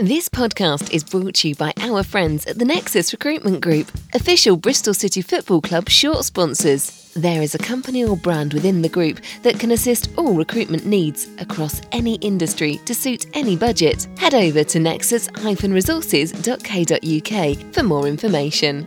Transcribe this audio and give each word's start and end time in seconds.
This 0.00 0.28
podcast 0.28 0.92
is 0.92 1.02
brought 1.02 1.34
to 1.34 1.48
you 1.48 1.56
by 1.56 1.72
our 1.78 2.04
friends 2.04 2.46
at 2.46 2.56
the 2.56 2.64
Nexus 2.64 3.12
Recruitment 3.12 3.60
Group, 3.60 3.90
official 4.14 4.56
Bristol 4.56 4.94
City 4.94 5.22
Football 5.22 5.60
Club 5.60 5.88
short 5.88 6.24
sponsors. 6.24 7.12
There 7.16 7.42
is 7.42 7.56
a 7.56 7.58
company 7.58 8.04
or 8.04 8.16
brand 8.16 8.54
within 8.54 8.80
the 8.80 8.88
group 8.88 9.18
that 9.42 9.58
can 9.58 9.72
assist 9.72 10.10
all 10.16 10.34
recruitment 10.34 10.86
needs 10.86 11.26
across 11.38 11.80
any 11.90 12.14
industry 12.18 12.76
to 12.84 12.94
suit 12.94 13.26
any 13.34 13.56
budget. 13.56 14.06
Head 14.18 14.34
over 14.34 14.62
to 14.62 14.78
nexus-resources.co.uk 14.78 17.74
for 17.74 17.82
more 17.82 18.06
information. 18.06 18.86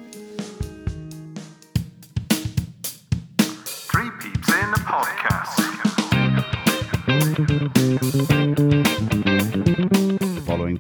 Three 3.65 4.09
Peeps 4.21 4.47
in 4.47 4.55
a 4.55 4.79
Podcast. 4.87 5.57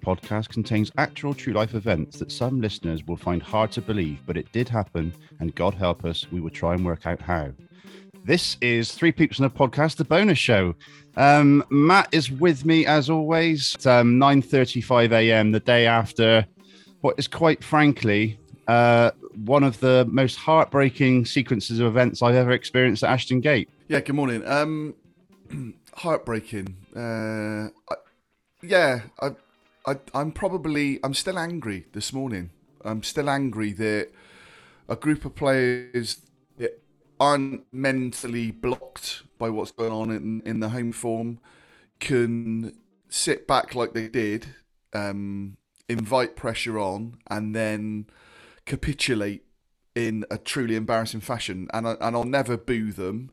Podcast 0.01 0.49
contains 0.49 0.91
actual 0.97 1.33
true 1.33 1.53
life 1.53 1.75
events 1.75 2.19
that 2.19 2.31
some 2.31 2.59
listeners 2.59 3.05
will 3.05 3.17
find 3.17 3.41
hard 3.41 3.71
to 3.73 3.81
believe, 3.81 4.19
but 4.25 4.37
it 4.37 4.51
did 4.51 4.67
happen, 4.67 5.13
and 5.39 5.55
God 5.55 5.73
help 5.73 6.05
us, 6.05 6.27
we 6.31 6.41
will 6.41 6.49
try 6.49 6.73
and 6.73 6.85
work 6.85 7.05
out 7.05 7.21
how. 7.21 7.51
This 8.23 8.57
is 8.61 8.91
Three 8.91 9.11
Peeps 9.11 9.39
in 9.39 9.45
a 9.45 9.49
Podcast, 9.49 9.95
the 9.95 10.03
bonus 10.03 10.37
show. 10.37 10.75
Um, 11.17 11.63
Matt 11.69 12.09
is 12.11 12.31
with 12.31 12.65
me 12.65 12.85
as 12.85 13.09
always. 13.09 13.75
It's 13.75 13.85
um, 13.85 14.19
9.35 14.19 15.11
a.m. 15.11 15.51
the 15.51 15.59
day 15.59 15.87
after 15.87 16.45
what 17.01 17.15
is 17.17 17.27
quite 17.27 17.63
frankly 17.63 18.37
uh, 18.67 19.11
one 19.45 19.63
of 19.63 19.79
the 19.79 20.07
most 20.09 20.35
heartbreaking 20.35 21.25
sequences 21.25 21.79
of 21.79 21.87
events 21.87 22.21
I've 22.21 22.35
ever 22.35 22.51
experienced 22.51 23.03
at 23.03 23.09
Ashton 23.09 23.41
Gate. 23.41 23.69
Yeah, 23.87 23.99
good 23.99 24.15
morning. 24.15 24.47
Um, 24.47 24.95
heartbreaking. 25.93 26.75
Uh, 26.95 27.69
I, 27.91 27.95
yeah, 28.61 29.01
I, 29.19 29.31
I, 29.85 29.97
I'm 30.13 30.31
probably, 30.31 30.99
I'm 31.03 31.13
still 31.13 31.39
angry 31.39 31.87
this 31.93 32.13
morning. 32.13 32.51
I'm 32.83 33.03
still 33.03 33.29
angry 33.29 33.73
that 33.73 34.09
a 34.87 34.95
group 34.95 35.25
of 35.25 35.35
players 35.35 36.21
that 36.57 36.81
aren't 37.19 37.65
mentally 37.71 38.51
blocked 38.51 39.23
by 39.37 39.49
what's 39.49 39.71
going 39.71 39.91
on 39.91 40.11
in, 40.11 40.41
in 40.45 40.59
the 40.59 40.69
home 40.69 40.91
form 40.91 41.39
can 41.99 42.75
sit 43.09 43.47
back 43.47 43.75
like 43.75 43.93
they 43.93 44.07
did, 44.07 44.47
um, 44.93 45.57
invite 45.89 46.35
pressure 46.35 46.79
on, 46.79 47.17
and 47.29 47.55
then 47.55 48.07
capitulate 48.65 49.43
in 49.95 50.25
a 50.31 50.37
truly 50.37 50.75
embarrassing 50.75 51.21
fashion. 51.21 51.67
And, 51.73 51.87
I, 51.87 51.95
and 52.01 52.15
I'll 52.15 52.23
never 52.23 52.57
boo 52.57 52.91
them. 52.91 53.31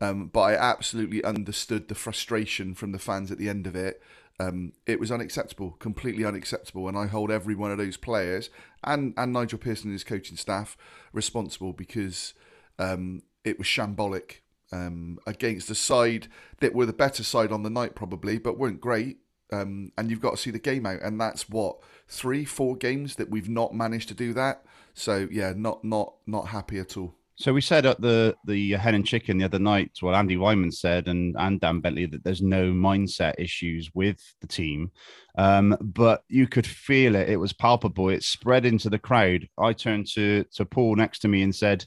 Um, 0.00 0.28
but 0.28 0.40
I 0.42 0.54
absolutely 0.54 1.24
understood 1.24 1.88
the 1.88 1.94
frustration 1.94 2.74
from 2.74 2.92
the 2.92 3.00
fans 3.00 3.32
at 3.32 3.38
the 3.38 3.48
end 3.48 3.66
of 3.66 3.74
it. 3.74 4.00
Um, 4.40 4.72
it 4.86 5.00
was 5.00 5.10
unacceptable, 5.10 5.72
completely 5.80 6.24
unacceptable, 6.24 6.86
and 6.86 6.96
I 6.96 7.06
hold 7.06 7.30
every 7.30 7.56
one 7.56 7.72
of 7.72 7.78
those 7.78 7.96
players 7.96 8.50
and 8.84 9.14
and 9.16 9.32
Nigel 9.32 9.58
Pearson 9.58 9.88
and 9.88 9.94
his 9.94 10.04
coaching 10.04 10.36
staff 10.36 10.76
responsible 11.12 11.72
because 11.72 12.34
um, 12.78 13.22
it 13.44 13.58
was 13.58 13.66
shambolic 13.66 14.36
um, 14.72 15.18
against 15.26 15.70
a 15.70 15.74
side 15.74 16.28
that 16.60 16.74
were 16.74 16.86
the 16.86 16.92
better 16.92 17.24
side 17.24 17.52
on 17.52 17.62
the 17.62 17.70
night 17.70 17.94
probably, 17.94 18.38
but 18.38 18.58
weren't 18.58 18.80
great. 18.80 19.18
Um, 19.50 19.92
and 19.96 20.10
you've 20.10 20.20
got 20.20 20.32
to 20.32 20.36
see 20.36 20.50
the 20.50 20.58
game 20.58 20.84
out, 20.84 21.00
and 21.02 21.18
that's 21.18 21.48
what 21.48 21.78
three, 22.06 22.44
four 22.44 22.76
games 22.76 23.16
that 23.16 23.30
we've 23.30 23.48
not 23.48 23.74
managed 23.74 24.08
to 24.08 24.14
do 24.14 24.34
that. 24.34 24.62
So 24.92 25.26
yeah, 25.30 25.54
not 25.56 25.84
not 25.84 26.14
not 26.26 26.48
happy 26.48 26.78
at 26.78 26.96
all. 26.96 27.14
So 27.40 27.52
we 27.52 27.60
said 27.60 27.86
at 27.86 28.00
the 28.00 28.36
the 28.44 28.72
hen 28.72 28.96
and 28.96 29.06
chicken 29.06 29.38
the 29.38 29.44
other 29.44 29.60
night. 29.60 29.92
Well, 30.02 30.16
Andy 30.16 30.36
Weimann 30.36 30.74
said 30.74 31.06
and 31.06 31.36
and 31.38 31.60
Dan 31.60 31.80
Bentley 31.80 32.06
that 32.06 32.24
there's 32.24 32.42
no 32.42 32.72
mindset 32.72 33.34
issues 33.38 33.90
with 33.94 34.18
the 34.40 34.48
team, 34.48 34.90
um, 35.36 35.76
but 35.80 36.24
you 36.28 36.48
could 36.48 36.66
feel 36.66 37.14
it. 37.14 37.28
It 37.28 37.36
was 37.36 37.52
palpable. 37.52 38.08
It 38.08 38.24
spread 38.24 38.66
into 38.66 38.90
the 38.90 38.98
crowd. 38.98 39.48
I 39.56 39.72
turned 39.72 40.08
to 40.14 40.44
to 40.54 40.64
Paul 40.64 40.96
next 40.96 41.20
to 41.20 41.28
me 41.28 41.42
and 41.42 41.54
said, 41.54 41.84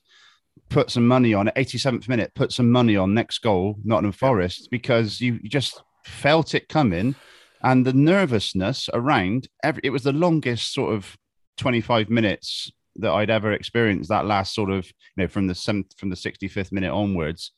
"Put 0.70 0.90
some 0.90 1.06
money 1.06 1.34
on 1.34 1.50
it." 1.50 1.56
87th 1.58 2.08
minute. 2.08 2.32
Put 2.34 2.54
some 2.54 2.72
money 2.72 2.96
on 2.96 3.14
next 3.14 3.40
goal, 3.40 3.76
Nottingham 3.84 4.14
Forest, 4.14 4.70
because 4.72 5.20
you, 5.20 5.38
you 5.44 5.50
just 5.50 5.84
felt 6.06 6.56
it 6.56 6.70
coming, 6.70 7.14
and 7.62 7.86
the 7.86 7.94
nervousness 7.94 8.90
around. 8.94 9.50
Every 9.66 9.82
it 9.84 9.90
was 9.90 10.04
the 10.04 10.14
longest 10.14 10.74
sort 10.74 10.96
of 10.96 11.18
25 11.58 12.10
minutes 12.10 12.72
that 12.98 13.12
I'd 13.12 13.30
ever 13.30 13.52
experienced 13.54 14.10
that 14.10 14.26
last 14.26 14.54
sort 14.54 14.70
of, 14.70 14.86
you 14.86 15.24
know, 15.24 15.28
from 15.28 15.48
the 15.48 15.56
seventh, 15.56 15.98
from 15.98 16.10
the 16.10 16.16
65th 16.16 16.72
minute 16.72 16.92
onwards. 16.92 17.52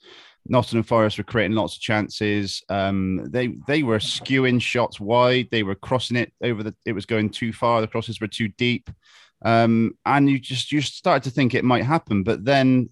Nottingham 0.46 0.84
Forest 0.84 1.18
were 1.18 1.24
creating 1.24 1.56
lots 1.56 1.76
of 1.76 1.82
chances. 1.82 2.62
Um, 2.70 3.30
they 3.32 3.56
they 3.66 3.82
were 3.82 4.00
skewing 4.00 4.62
shots 4.62 5.00
wide. 5.00 5.48
They 5.52 5.64
were 5.64 5.76
crossing 5.76 6.18
it 6.18 6.34
over 6.44 6.64
the. 6.64 6.76
It 6.86 6.94
was 6.94 7.06
going 7.06 7.30
too 7.30 7.54
far. 7.54 7.80
The 7.80 7.88
crosses 7.88 8.20
were 8.20 8.28
too 8.28 8.50
deep, 8.50 8.90
um, 9.46 9.94
and 10.06 10.30
you 10.30 10.40
just 10.40 10.72
you 10.72 10.82
started 10.82 11.24
to 11.24 11.30
think 11.34 11.54
it 11.54 11.64
might 11.64 11.86
happen. 11.86 12.24
But 12.24 12.44
then 12.44 12.90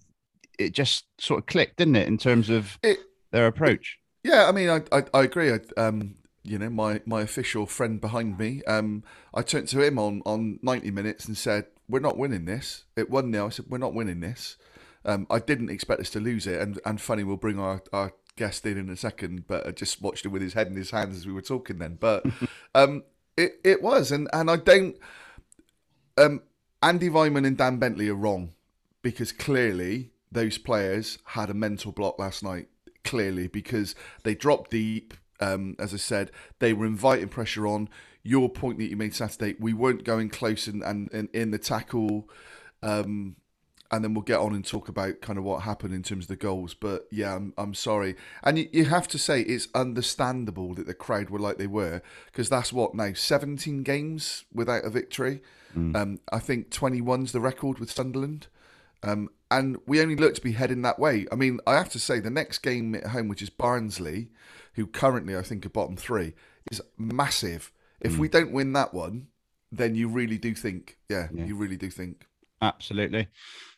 it 0.58 0.72
just 0.72 1.06
sort 1.18 1.40
of 1.40 1.46
clicked, 1.46 1.76
didn't 1.76 1.96
it, 1.96 2.08
in 2.08 2.16
terms 2.18 2.48
of 2.48 2.78
It, 2.82 2.98
their 3.32 3.46
approach? 3.46 3.98
Yeah, 4.24 4.46
I 4.48 4.52
mean, 4.52 4.68
I 4.68 4.82
I, 4.92 5.04
I 5.14 5.22
agree. 5.24 5.52
I, 5.52 5.60
um, 5.76 6.16
you 6.42 6.58
know, 6.58 6.70
my 6.70 7.00
my 7.06 7.22
official 7.22 7.66
friend 7.66 8.00
behind 8.00 8.38
me, 8.38 8.62
um, 8.64 9.04
I 9.34 9.42
turned 9.42 9.68
to 9.68 9.80
him 9.82 9.98
on 9.98 10.22
on 10.24 10.58
ninety 10.62 10.90
minutes 10.90 11.26
and 11.26 11.36
said, 11.36 11.66
"We're 11.88 12.00
not 12.00 12.18
winning 12.18 12.44
this." 12.44 12.84
It 12.96 13.10
won 13.10 13.30
now. 13.30 13.46
I 13.46 13.50
said, 13.50 13.66
"We're 13.68 13.78
not 13.78 13.94
winning 13.94 14.20
this." 14.20 14.56
Um, 15.04 15.26
I 15.30 15.38
didn't 15.40 15.70
expect 15.70 16.00
us 16.00 16.10
to 16.10 16.20
lose 16.20 16.46
it, 16.46 16.60
and 16.60 16.80
and 16.84 17.00
funny, 17.00 17.24
we'll 17.24 17.36
bring 17.36 17.58
our 17.58 17.82
our 17.92 18.12
guest 18.36 18.64
in 18.66 18.78
in 18.78 18.88
a 18.88 18.96
second, 18.96 19.46
but 19.46 19.66
I 19.66 19.72
just 19.72 20.00
watched 20.00 20.24
him 20.24 20.32
with 20.32 20.42
his 20.42 20.54
head 20.54 20.68
in 20.68 20.76
his 20.76 20.90
hands 20.90 21.16
as 21.16 21.26
we 21.26 21.32
were 21.32 21.42
talking 21.42 21.78
then. 21.78 21.96
But 22.00 22.24
um, 22.74 23.04
it 23.36 23.52
it 23.64 23.82
was, 23.82 24.12
and 24.12 24.28
and 24.32 24.50
I 24.50 24.56
don't. 24.56 24.96
Um, 26.16 26.42
Andy 26.82 27.08
Weimann 27.08 27.46
and 27.46 27.56
Dan 27.56 27.78
Bentley 27.78 28.08
are 28.08 28.14
wrong 28.14 28.52
because 29.02 29.32
clearly 29.32 30.10
those 30.30 30.58
players 30.58 31.18
had 31.24 31.50
a 31.50 31.54
mental 31.54 31.92
block 31.92 32.18
last 32.18 32.42
night. 32.42 32.68
Clearly, 33.04 33.48
because 33.48 33.94
they 34.22 34.34
dropped 34.34 34.70
deep. 34.70 35.14
Um, 35.40 35.74
as 35.80 35.92
I 35.92 35.96
said, 35.96 36.30
they 36.60 36.72
were 36.72 36.86
inviting 36.86 37.28
pressure 37.28 37.66
on. 37.66 37.88
Your 38.22 38.48
point 38.48 38.78
that 38.78 38.86
you 38.86 38.96
made 38.96 39.14
Saturday, 39.14 39.56
we 39.58 39.72
weren't 39.72 40.04
going 40.04 40.28
close 40.28 40.66
and 40.66 40.82
and, 40.82 41.12
and 41.12 41.28
in 41.32 41.50
the 41.50 41.58
tackle. 41.58 42.28
Um, 42.82 43.36
and 43.92 44.02
then 44.02 44.14
we'll 44.14 44.22
get 44.22 44.38
on 44.38 44.54
and 44.54 44.64
talk 44.64 44.88
about 44.88 45.20
kind 45.20 45.38
of 45.38 45.44
what 45.44 45.62
happened 45.62 45.92
in 45.92 46.02
terms 46.02 46.24
of 46.24 46.28
the 46.28 46.36
goals. 46.36 46.72
But 46.72 47.06
yeah, 47.10 47.36
I'm, 47.36 47.52
I'm 47.58 47.74
sorry. 47.74 48.16
And 48.42 48.58
you, 48.58 48.68
you 48.72 48.84
have 48.86 49.06
to 49.08 49.18
say 49.18 49.42
it's 49.42 49.68
understandable 49.74 50.72
that 50.74 50.86
the 50.86 50.94
crowd 50.94 51.28
were 51.28 51.38
like 51.38 51.58
they 51.58 51.66
were 51.66 52.00
because 52.26 52.48
that's 52.48 52.72
what 52.72 52.94
now 52.94 53.12
17 53.12 53.82
games 53.82 54.44
without 54.52 54.86
a 54.86 54.90
victory. 54.90 55.42
Um, 55.94 56.20
I 56.32 56.38
think 56.38 56.70
21's 56.70 57.32
the 57.32 57.40
record 57.40 57.78
with 57.78 57.92
Sunderland. 57.92 58.46
Um, 59.02 59.28
and 59.50 59.76
we 59.86 60.00
only 60.00 60.16
look 60.16 60.34
to 60.36 60.40
be 60.40 60.52
heading 60.52 60.82
that 60.82 60.98
way. 60.98 61.26
I 61.30 61.34
mean, 61.34 61.60
I 61.66 61.74
have 61.74 61.90
to 61.90 61.98
say 61.98 62.18
the 62.18 62.30
next 62.30 62.58
game 62.58 62.94
at 62.94 63.08
home, 63.08 63.28
which 63.28 63.42
is 63.42 63.50
Barnsley, 63.50 64.28
who 64.74 64.86
currently 64.86 65.36
I 65.36 65.42
think 65.42 65.66
are 65.66 65.70
bottom 65.70 65.96
three, 65.96 66.32
is 66.70 66.80
massive. 66.96 67.72
If 68.02 68.18
we 68.18 68.28
don't 68.28 68.52
win 68.52 68.72
that 68.74 68.92
one, 68.92 69.28
then 69.70 69.94
you 69.94 70.08
really 70.08 70.38
do 70.38 70.54
think, 70.54 70.96
yeah, 71.08 71.28
you 71.32 71.56
really 71.56 71.76
do 71.76 71.90
think. 71.90 72.26
Absolutely. 72.62 73.26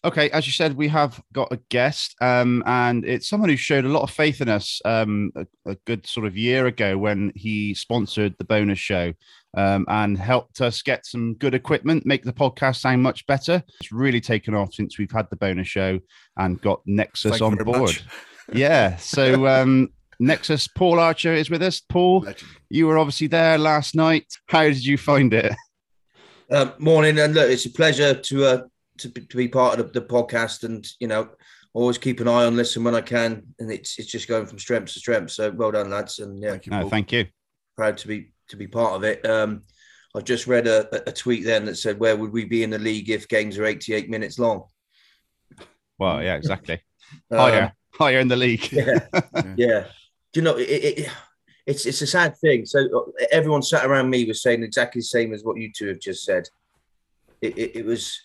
Okay, 0.05 0.29
as 0.31 0.47
you 0.47 0.53
said, 0.53 0.77
we 0.77 0.89
have 0.89 1.23
got 1.33 1.51
a 1.51 1.59
guest, 1.71 2.15
um, 2.21 2.63
and 2.67 3.03
it's 3.07 3.27
someone 3.27 3.49
who 3.49 3.57
showed 3.57 3.87
a 3.87 3.89
lot 3.89 4.03
of 4.03 4.11
faith 4.11 4.43
in 4.43 4.51
us 4.51 4.79
um, 4.85 5.33
a, 5.35 5.47
a 5.65 5.75
good 5.87 6.07
sort 6.07 6.27
of 6.27 6.37
year 6.37 6.67
ago 6.67 6.99
when 6.99 7.33
he 7.35 7.73
sponsored 7.73 8.35
the 8.37 8.45
bonus 8.45 8.79
show 8.79 9.15
um, 9.57 9.87
and 9.89 10.19
helped 10.19 10.61
us 10.61 10.83
get 10.83 11.07
some 11.07 11.33
good 11.35 11.55
equipment, 11.55 12.05
make 12.05 12.25
the 12.25 12.33
podcast 12.33 12.77
sound 12.77 13.03
much 13.03 13.27
better. 13.27 13.63
It's 13.81 13.91
really 13.91 14.21
taken 14.21 14.55
off 14.55 14.75
since 14.75 14.99
we've 14.99 15.11
had 15.11 15.31
the 15.31 15.37
bonus 15.37 15.69
show 15.69 15.99
and 16.37 16.61
got 16.61 16.83
Nexus 16.85 17.39
Thank 17.39 17.43
on 17.43 17.57
board. 17.65 18.03
yeah. 18.53 18.97
So 18.97 19.47
um, 19.47 19.89
Nexus 20.25 20.69
Paul 20.69 20.99
Archer 20.99 21.33
is 21.33 21.51
with 21.51 21.63
us. 21.63 21.81
Paul, 21.81 22.21
Legend. 22.21 22.51
you 22.71 22.87
were 22.87 22.99
obviously 22.99 23.27
there 23.27 23.59
last 23.59 23.95
night. 23.95 24.27
How 24.47 24.63
did 24.65 24.85
you 24.85 24.97
find 24.97 25.33
it? 25.35 25.55
Uh, 26.51 26.71
morning, 26.79 27.19
and 27.19 27.35
look, 27.35 27.51
it's 27.51 27.67
a 27.67 27.71
pleasure 27.71 28.15
to 28.15 28.45
uh, 28.45 28.63
to, 28.99 29.09
be, 29.09 29.21
to 29.23 29.37
be 29.37 29.49
part 29.49 29.79
of 29.79 29.93
the, 29.93 30.01
the 30.01 30.07
podcast, 30.07 30.65
and 30.65 30.87
you 31.01 31.09
know, 31.09 31.31
always 31.73 31.99
keep 31.99 32.21
an 32.21 32.29
eye 32.29 32.45
on, 32.45 32.57
listen 32.57 32.85
when 32.85 32.95
I 32.95 33.01
can, 33.01 33.43
and 33.59 33.71
it's 33.71 33.99
it's 33.99 34.11
just 34.11 34.29
going 34.29 34.47
from 34.47 34.59
strength 34.59 34.93
to 34.93 34.99
strength. 34.99 35.33
So 35.33 35.51
well 35.51 35.73
done, 35.73 35.91
lads, 35.91 36.19
and 36.19 36.43
yeah, 36.43 36.51
Thank 36.51 36.67
you, 36.67 36.73
No, 36.73 36.89
thank 36.89 37.13
you. 37.13 37.27
proud 37.77 37.99
to 37.99 38.09
be 38.09 38.33
to 38.49 38.57
be 38.57 38.67
part 38.67 38.95
of 38.95 39.05
it. 39.05 39.25
Um, 39.29 39.63
I 40.17 40.21
just 40.21 40.47
read 40.47 40.67
a, 40.67 41.09
a 41.09 41.13
tweet 41.13 41.45
then 41.45 41.65
that 41.67 41.77
said, 41.77 41.99
"Where 41.99 42.17
would 42.17 42.33
we 42.33 42.45
be 42.45 42.63
in 42.63 42.71
the 42.71 42.79
league 42.79 43.11
if 43.11 43.29
games 43.29 43.59
are 43.59 43.65
88 43.67 44.09
minutes 44.09 44.39
long?" 44.39 44.65
Well, 45.99 46.23
yeah, 46.23 46.35
exactly. 46.37 46.81
Um, 47.31 47.39
Higher, 47.39 47.73
higher 47.93 48.19
in 48.19 48.29
the 48.29 48.35
league. 48.37 48.73
yeah, 48.73 48.99
yeah. 49.57 49.87
Do 50.35 50.41
you 50.41 50.45
know 50.45 50.57
it, 50.57 50.69
it, 50.69 51.09
it's 51.65 51.87
it's 51.87 52.03
a 52.03 52.07
sad 52.09 52.37
thing. 52.37 52.67
So 52.67 52.81
uh, 52.81 53.25
everyone 53.31 53.63
sat 53.63 53.87
around 53.87 54.11
me 54.11 54.25
was 54.25 54.43
saying 54.43 54.65
exactly 54.65 54.99
the 55.01 55.05
same 55.05 55.33
as 55.33 55.45
what 55.45 55.57
you 55.57 55.71
two 55.73 55.87
have 55.89 56.01
just 56.01 56.25
said. 56.25 56.49
It, 57.41 57.57
it, 57.57 57.77
it 57.77 57.87
was, 57.87 58.21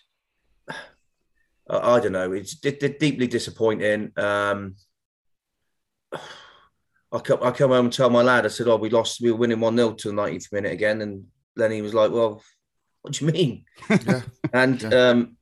I, 1.69 1.99
don't 1.99 2.13
know. 2.13 2.31
It's 2.31 2.55
d- 2.55 2.71
d- 2.71 2.95
deeply 2.99 3.27
disappointing. 3.27 4.11
Um, 4.17 4.75
I 7.11 7.19
come, 7.19 7.39
I 7.43 7.51
come 7.51 7.69
home 7.71 7.85
and 7.85 7.93
tell 7.93 8.09
my 8.09 8.23
lad. 8.23 8.45
I 8.45 8.49
said, 8.49 8.67
"Oh, 8.67 8.75
we 8.77 8.89
lost. 8.89 9.21
We 9.21 9.31
were 9.31 9.37
winning 9.37 9.59
one 9.59 9.75
0 9.77 9.93
to 9.93 10.09
the 10.09 10.13
90th 10.15 10.51
minute 10.51 10.71
again, 10.71 11.01
and 11.01 11.25
then 11.55 11.71
he 11.71 11.83
was 11.83 11.93
like, 11.93 12.11
"Well, 12.11 12.41
what 13.03 13.13
do 13.13 13.25
you 13.25 13.31
mean?" 13.31 13.65
Yeah. 14.05 14.21
And 14.51 14.81
Yeah. 14.81 15.09
um, 15.09 15.37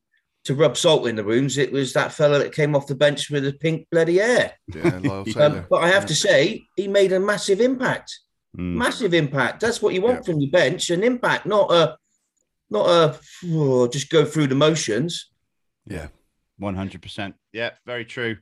to 0.47 0.55
rub 0.55 0.75
salt 0.75 1.07
in 1.07 1.15
the 1.15 1.23
wounds, 1.23 1.57
it 1.57 1.71
was 1.71 1.94
that 1.94 2.11
fella 2.11 2.39
that 2.39 2.53
came 2.53 2.75
off 2.75 2.88
the 2.88 2.95
bench 2.95 3.29
with 3.29 3.44
the 3.44 3.53
pink 3.53 3.88
bloody 3.91 4.17
hair. 4.17 4.53
Yeah, 4.73 4.95
Um, 5.38 5.65
but 5.69 5.83
I 5.83 5.88
have 5.89 6.05
to 6.07 6.15
say, 6.15 6.67
he 6.75 6.88
made 6.88 7.13
a 7.13 7.19
massive 7.19 7.61
impact. 7.61 8.17
Mm. 8.57 8.75
Massive 8.75 9.13
impact. 9.13 9.59
That's 9.61 9.81
what 9.81 9.94
you 9.94 10.01
want 10.01 10.17
Yeah. 10.17 10.21
from 10.23 10.39
your 10.41 10.51
bench, 10.51 10.89
an 10.89 11.03
impact, 11.03 11.45
not 11.45 11.71
a, 11.71 11.97
not 12.69 12.88
a, 12.89 13.19
oh, 13.53 13.88
just 13.88 14.09
go 14.09 14.25
through 14.25 14.47
the 14.47 14.55
motions. 14.55 15.29
Yeah. 15.85 16.07
One 16.57 16.75
hundred 16.75 17.01
percent. 17.03 17.35
Yeah, 17.53 17.71
very 17.85 18.03
true. 18.03 18.38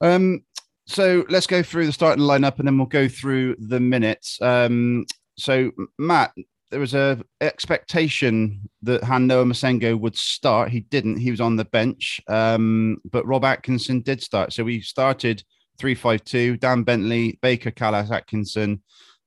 Um, 0.00 0.44
so 0.86 1.24
let's 1.28 1.46
go 1.46 1.62
through 1.62 1.86
the 1.86 1.92
starting 1.92 2.24
lineup, 2.24 2.58
and 2.58 2.66
then 2.66 2.76
we'll 2.76 2.86
go 2.88 3.06
through 3.06 3.54
the 3.60 3.78
minutes. 3.78 4.36
Um, 4.42 5.06
so 5.38 5.70
Matt, 5.96 6.32
there 6.70 6.80
was 6.80 6.94
a 6.94 7.22
expectation 7.40 8.68
that 8.82 9.02
Han-Noah 9.02 9.44
Massengo 9.44 9.98
would 9.98 10.16
start. 10.16 10.70
He 10.70 10.80
didn't. 10.80 11.16
He 11.16 11.30
was 11.30 11.40
on 11.40 11.56
the 11.56 11.64
bench. 11.64 12.20
Um, 12.28 12.98
but 13.10 13.26
Rob 13.26 13.44
Atkinson 13.44 14.00
did 14.00 14.22
start. 14.22 14.52
So 14.52 14.64
we 14.64 14.80
started 14.80 15.42
three 15.78 15.94
five 15.94 16.24
two. 16.24 16.56
Dan 16.56 16.84
Bentley, 16.84 17.38
Baker, 17.42 17.70
Kalas, 17.70 18.10
Atkinson, 18.10 18.82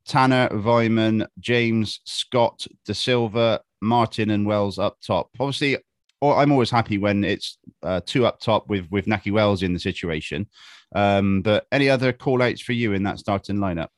Tanner, 0.06 0.50
Weimann, 0.50 1.28
James, 1.40 2.00
Scott, 2.06 2.66
Dasilva, 2.88 3.60
Martin, 3.82 4.30
and 4.30 4.46
Wells 4.46 4.80
up 4.80 4.98
top. 5.06 5.30
Obviously, 5.40 5.78
I'm 6.22 6.52
always 6.52 6.72
happy 6.72 6.98
when 6.98 7.26
it's 7.26 7.58
uh, 7.82 8.00
two 8.06 8.26
up 8.26 8.40
top 8.40 8.70
with 8.70 8.90
with 8.90 9.06
Nakhi 9.06 9.34
Wells 9.34 9.64
in 9.64 9.74
the 9.74 9.80
situation. 9.80 10.48
Um, 10.96 11.42
but 11.42 11.66
any 11.72 11.90
other 11.90 12.14
call 12.14 12.42
outs 12.42 12.62
for 12.62 12.74
you 12.74 12.94
in 12.94 13.04
that 13.04 13.20
starting 13.20 13.58
lineup? 13.58 13.90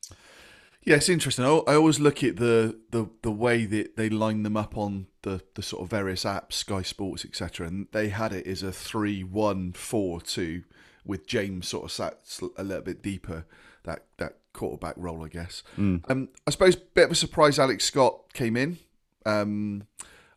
Yeah, 0.85 0.97
it's 0.97 1.09
interesting. 1.09 1.45
I, 1.45 1.49
I 1.67 1.75
always 1.75 1.99
look 1.99 2.23
at 2.23 2.35
the, 2.37 2.79
the 2.91 3.09
the 3.23 3.31
way 3.31 3.65
that 3.65 3.97
they 3.97 4.07
line 4.07 4.43
them 4.43 4.55
up 4.55 4.77
on 4.77 5.07
the, 5.23 5.41
the 5.55 5.63
sort 5.63 5.81
of 5.81 5.89
various 5.89 6.23
apps, 6.23 6.53
Sky 6.53 6.83
Sports, 6.83 7.25
etc. 7.25 7.67
And 7.67 7.87
they 7.91 8.09
had 8.09 8.31
it 8.31 8.45
as 8.45 8.61
a 8.61 8.71
three-one-four-two 8.71 10.63
with 11.03 11.25
James 11.27 11.67
sort 11.67 11.85
of 11.85 11.91
sat 11.91 12.19
a 12.57 12.63
little 12.63 12.83
bit 12.83 13.01
deeper 13.01 13.45
that 13.83 14.05
that 14.17 14.37
quarterback 14.53 14.93
role, 14.97 15.23
I 15.23 15.27
guess. 15.27 15.63
Um, 16.07 16.29
I 16.45 16.51
suppose 16.51 16.75
bit 16.75 17.05
of 17.05 17.11
a 17.11 17.15
surprise. 17.15 17.57
Alex 17.57 17.85
Scott 17.85 18.33
came 18.33 18.55
in. 18.55 18.77
Um, 19.25 19.87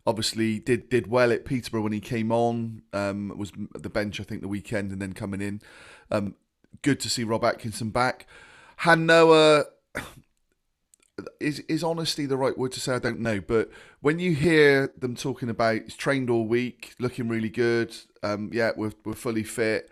obviously 0.07 0.59
did 0.59 0.89
did 0.89 1.05
well 1.07 1.31
at 1.31 1.45
Peterborough 1.45 1.81
when 1.83 1.93
he 1.93 1.99
came 1.99 2.31
on. 2.31 2.81
Um, 2.91 3.31
was 3.37 3.51
at 3.75 3.83
the 3.83 3.89
bench 3.89 4.19
I 4.19 4.23
think 4.23 4.41
the 4.41 4.47
weekend 4.47 4.91
and 4.91 4.99
then 4.99 5.13
coming 5.13 5.41
in. 5.41 5.61
Um, 6.09 6.33
good 6.81 6.99
to 7.01 7.09
see 7.09 7.23
Rob 7.23 7.43
Atkinson 7.43 7.91
back. 7.91 8.25
Han-Noah 8.77 9.65
is 11.39 11.59
is 11.61 11.83
honesty 11.83 12.25
the 12.25 12.37
right 12.37 12.57
word 12.57 12.71
to 12.73 12.79
say? 12.79 12.95
I 12.95 12.99
don't 12.99 13.19
know, 13.19 13.39
but 13.41 13.69
when 14.01 14.19
you 14.19 14.33
hear 14.33 14.93
them 14.97 15.15
talking 15.15 15.49
about 15.49 15.83
he's 15.83 15.95
trained 15.95 16.29
all 16.29 16.45
week, 16.45 16.93
looking 16.99 17.27
really 17.27 17.49
good, 17.49 17.95
um, 18.23 18.49
yeah, 18.53 18.71
we're 18.75 18.93
we're 19.05 19.13
fully 19.13 19.43
fit, 19.43 19.89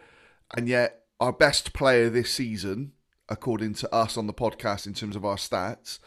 and 0.56 0.68
yet 0.68 1.04
our 1.20 1.34
best 1.34 1.74
player 1.74 2.10
this 2.10 2.32
season, 2.32 2.92
according 3.30 3.74
to 3.76 3.94
us 3.94 4.18
on 4.18 4.28
the 4.28 4.34
podcast 4.34 4.86
in 4.86 4.94
terms 4.94 5.16
of 5.16 5.26
our 5.26 5.38
stats, 5.38 6.00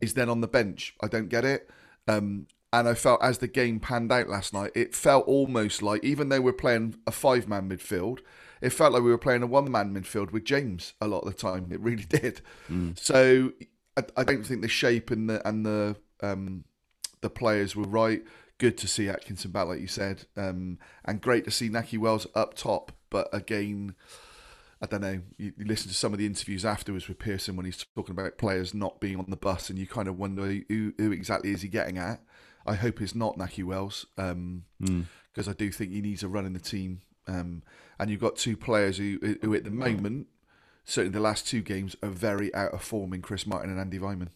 is 0.00 0.14
then 0.14 0.28
on 0.28 0.40
the 0.40 0.48
bench. 0.48 0.94
I 1.02 1.08
don't 1.08 1.28
get 1.28 1.44
it. 1.44 1.70
Um, 2.08 2.46
and 2.72 2.88
I 2.88 2.94
felt 2.94 3.22
as 3.22 3.38
the 3.38 3.48
game 3.48 3.80
panned 3.80 4.10
out 4.10 4.28
last 4.28 4.54
night, 4.54 4.72
it 4.74 4.94
felt 4.94 5.26
almost 5.26 5.82
like 5.82 6.02
even 6.02 6.30
though 6.30 6.40
we're 6.40 6.52
playing 6.54 6.96
a 7.06 7.12
five 7.12 7.46
man 7.46 7.68
midfield, 7.68 8.20
it 8.62 8.70
felt 8.70 8.94
like 8.94 9.02
we 9.02 9.10
were 9.10 9.18
playing 9.18 9.42
a 9.42 9.46
one 9.46 9.70
man 9.70 9.94
midfield 9.94 10.32
with 10.32 10.44
James 10.44 10.94
a 11.00 11.06
lot 11.06 11.20
of 11.20 11.32
the 11.32 11.38
time. 11.38 11.68
It 11.70 11.80
really 11.80 12.04
did. 12.08 12.40
So 12.96 13.52
I, 13.96 14.02
I 14.16 14.24
don't 14.24 14.44
think 14.44 14.62
the 14.62 14.68
shape 14.68 15.10
and 15.10 15.28
the 15.28 15.46
and 15.46 15.66
the 15.66 15.96
um, 16.22 16.64
the 17.20 17.30
players 17.30 17.76
were 17.76 17.84
right. 17.84 18.22
Good 18.58 18.78
to 18.78 18.88
see 18.88 19.08
Atkinson 19.08 19.50
back, 19.50 19.66
like 19.66 19.80
you 19.80 19.88
said, 19.88 20.26
um, 20.36 20.78
and 21.04 21.20
great 21.20 21.44
to 21.46 21.50
see 21.50 21.68
Nakhi 21.68 21.98
Wells 21.98 22.26
up 22.34 22.54
top. 22.54 22.92
But 23.10 23.28
again, 23.32 23.96
I 24.80 24.86
don't 24.86 25.00
know. 25.00 25.20
You, 25.36 25.52
you 25.56 25.64
listen 25.64 25.88
to 25.88 25.94
some 25.94 26.12
of 26.12 26.18
the 26.18 26.26
interviews 26.26 26.64
afterwards 26.64 27.08
with 27.08 27.18
Pearson 27.18 27.56
when 27.56 27.66
he's 27.66 27.84
talking 27.96 28.12
about 28.12 28.38
players 28.38 28.72
not 28.72 29.00
being 29.00 29.18
on 29.18 29.26
the 29.28 29.36
bus, 29.36 29.68
and 29.68 29.78
you 29.78 29.86
kind 29.86 30.06
of 30.06 30.18
wonder 30.18 30.60
who, 30.68 30.92
who 30.96 31.10
exactly 31.10 31.50
is 31.50 31.62
he 31.62 31.68
getting 31.68 31.98
at. 31.98 32.20
I 32.64 32.74
hope 32.74 33.00
it's 33.00 33.14
not 33.14 33.36
Nakhi 33.36 33.64
Wells, 33.64 34.06
because 34.16 35.48
I 35.48 35.52
do 35.54 35.72
think 35.72 35.90
he 35.90 36.00
needs 36.00 36.22
a 36.22 36.28
run 36.28 36.46
in 36.46 36.52
the 36.52 36.60
team. 36.60 37.00
Um, 37.26 37.62
and 37.98 38.10
you've 38.10 38.20
got 38.20 38.36
two 38.36 38.56
players 38.56 38.98
who, 38.98 39.18
who 39.42 39.54
at 39.54 39.64
the 39.64 39.70
moment, 39.70 40.28
certainly 40.84 41.12
the 41.12 41.20
last 41.20 41.46
two 41.46 41.62
games, 41.62 41.96
are 42.02 42.08
very 42.08 42.54
out 42.54 42.72
of 42.72 42.82
form 42.82 43.12
in 43.12 43.22
Chris 43.22 43.46
Martin 43.46 43.70
and 43.70 43.80
Andy 43.80 43.98
Weimann. 43.98 44.28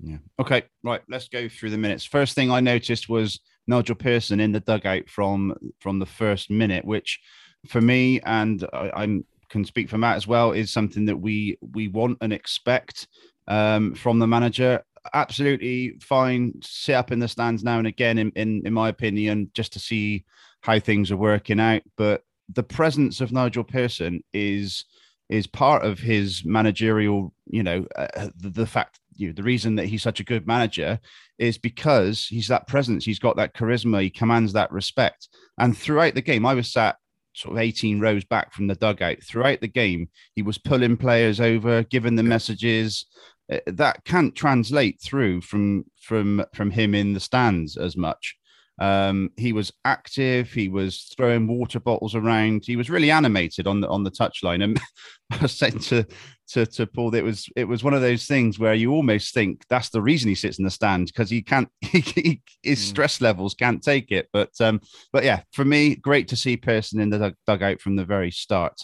Yeah. 0.00 0.18
Okay. 0.40 0.64
Right. 0.82 1.02
Let's 1.08 1.28
go 1.28 1.48
through 1.48 1.70
the 1.70 1.78
minutes. 1.78 2.04
First 2.04 2.34
thing 2.34 2.50
I 2.50 2.60
noticed 2.60 3.08
was 3.08 3.40
Nigel 3.66 3.94
Pearson 3.94 4.40
in 4.40 4.52
the 4.52 4.60
dugout 4.60 5.08
from 5.08 5.54
from 5.80 5.98
the 5.98 6.06
first 6.06 6.50
minute, 6.50 6.84
which 6.84 7.20
for 7.68 7.80
me 7.80 8.20
and 8.20 8.66
I, 8.72 8.90
I'm 8.94 9.24
can 9.48 9.64
speak 9.64 9.88
for 9.88 9.98
Matt 9.98 10.16
as 10.16 10.26
well 10.26 10.52
is 10.52 10.72
something 10.72 11.04
that 11.04 11.16
we 11.16 11.58
we 11.72 11.86
want 11.86 12.18
and 12.20 12.32
expect 12.32 13.06
um, 13.46 13.94
from 13.94 14.18
the 14.18 14.26
manager. 14.26 14.82
Absolutely 15.14 15.98
fine. 16.00 16.54
Sit 16.62 16.94
up 16.94 17.12
in 17.12 17.18
the 17.18 17.28
stands 17.28 17.62
now 17.62 17.78
and 17.78 17.86
again, 17.86 18.18
in, 18.18 18.32
in 18.34 18.66
in 18.66 18.72
my 18.72 18.88
opinion, 18.88 19.50
just 19.54 19.72
to 19.74 19.78
see 19.78 20.24
how 20.62 20.80
things 20.80 21.10
are 21.12 21.16
working 21.16 21.60
out. 21.60 21.82
But 21.96 22.24
the 22.52 22.62
presence 22.62 23.20
of 23.20 23.30
Nigel 23.30 23.64
Pearson 23.64 24.24
is 24.32 24.84
is 25.32 25.46
part 25.46 25.84
of 25.84 25.98
his 25.98 26.44
managerial, 26.44 27.32
you 27.46 27.62
know, 27.62 27.86
uh, 27.96 28.28
the, 28.36 28.50
the 28.50 28.66
fact, 28.66 29.00
you 29.16 29.28
know, 29.28 29.32
the 29.32 29.42
reason 29.42 29.76
that 29.76 29.86
he's 29.86 30.02
such 30.02 30.20
a 30.20 30.24
good 30.24 30.46
manager 30.46 31.00
is 31.38 31.56
because 31.56 32.26
he's 32.26 32.48
that 32.48 32.66
presence, 32.66 33.04
he's 33.04 33.18
got 33.18 33.36
that 33.36 33.54
charisma, 33.54 34.02
he 34.02 34.10
commands 34.10 34.52
that 34.52 34.70
respect. 34.70 35.28
And 35.58 35.76
throughout 35.76 36.14
the 36.14 36.22
game, 36.22 36.44
I 36.44 36.54
was 36.54 36.70
sat 36.70 36.96
sort 37.34 37.56
of 37.56 37.62
18 37.62 37.98
rows 37.98 38.24
back 38.24 38.52
from 38.52 38.66
the 38.66 38.74
dugout. 38.74 39.22
Throughout 39.22 39.62
the 39.62 39.68
game, 39.68 40.10
he 40.34 40.42
was 40.42 40.58
pulling 40.58 40.98
players 40.98 41.40
over, 41.40 41.82
giving 41.84 42.14
them 42.14 42.28
messages. 42.28 43.06
Uh, 43.50 43.58
That 43.66 44.04
can't 44.04 44.34
translate 44.34 45.00
through 45.00 45.40
from 45.40 45.84
from 46.00 46.44
from 46.54 46.70
him 46.70 46.94
in 46.94 47.14
the 47.14 47.20
stands 47.20 47.76
as 47.76 47.96
much. 47.96 48.36
Um, 48.80 49.30
he 49.36 49.52
was 49.52 49.72
active. 49.84 50.50
He 50.52 50.68
was 50.68 51.12
throwing 51.16 51.46
water 51.46 51.78
bottles 51.78 52.14
around. 52.14 52.64
He 52.66 52.76
was 52.76 52.90
really 52.90 53.10
animated 53.10 53.66
on 53.66 53.80
the 53.80 53.88
on 53.88 54.02
the 54.02 54.10
touchline. 54.10 54.64
And 54.64 54.80
I 55.30 55.38
was 55.42 55.52
saying 55.52 55.78
to 55.80 56.04
to 56.48 56.66
to 56.66 56.86
Paul 56.86 57.10
that 57.12 57.18
it 57.18 57.24
was 57.24 57.48
it 57.54 57.64
was 57.64 57.84
one 57.84 57.94
of 57.94 58.00
those 58.00 58.24
things 58.26 58.58
where 58.58 58.74
you 58.74 58.92
almost 58.92 59.34
think 59.34 59.62
that's 59.68 59.90
the 59.90 60.02
reason 60.02 60.28
he 60.30 60.34
sits 60.34 60.58
in 60.58 60.64
the 60.64 60.70
stand 60.70 61.06
because 61.06 61.30
he 61.30 61.42
can't 61.42 61.68
he, 61.80 62.00
he- 62.00 62.42
his 62.62 62.80
Mm. 62.80 62.88
stress 62.88 63.20
levels 63.20 63.54
can't 63.54 63.82
take 63.82 64.10
it. 64.10 64.28
But 64.32 64.50
um, 64.60 64.80
but 65.12 65.22
yeah, 65.24 65.42
for 65.52 65.64
me, 65.64 65.94
great 65.94 66.28
to 66.28 66.36
see 66.36 66.56
Pearson 66.56 67.00
in 67.00 67.10
the 67.10 67.18
dug- 67.18 67.36
dugout 67.46 67.80
from 67.80 67.96
the 67.96 68.04
very 68.04 68.30
start. 68.30 68.80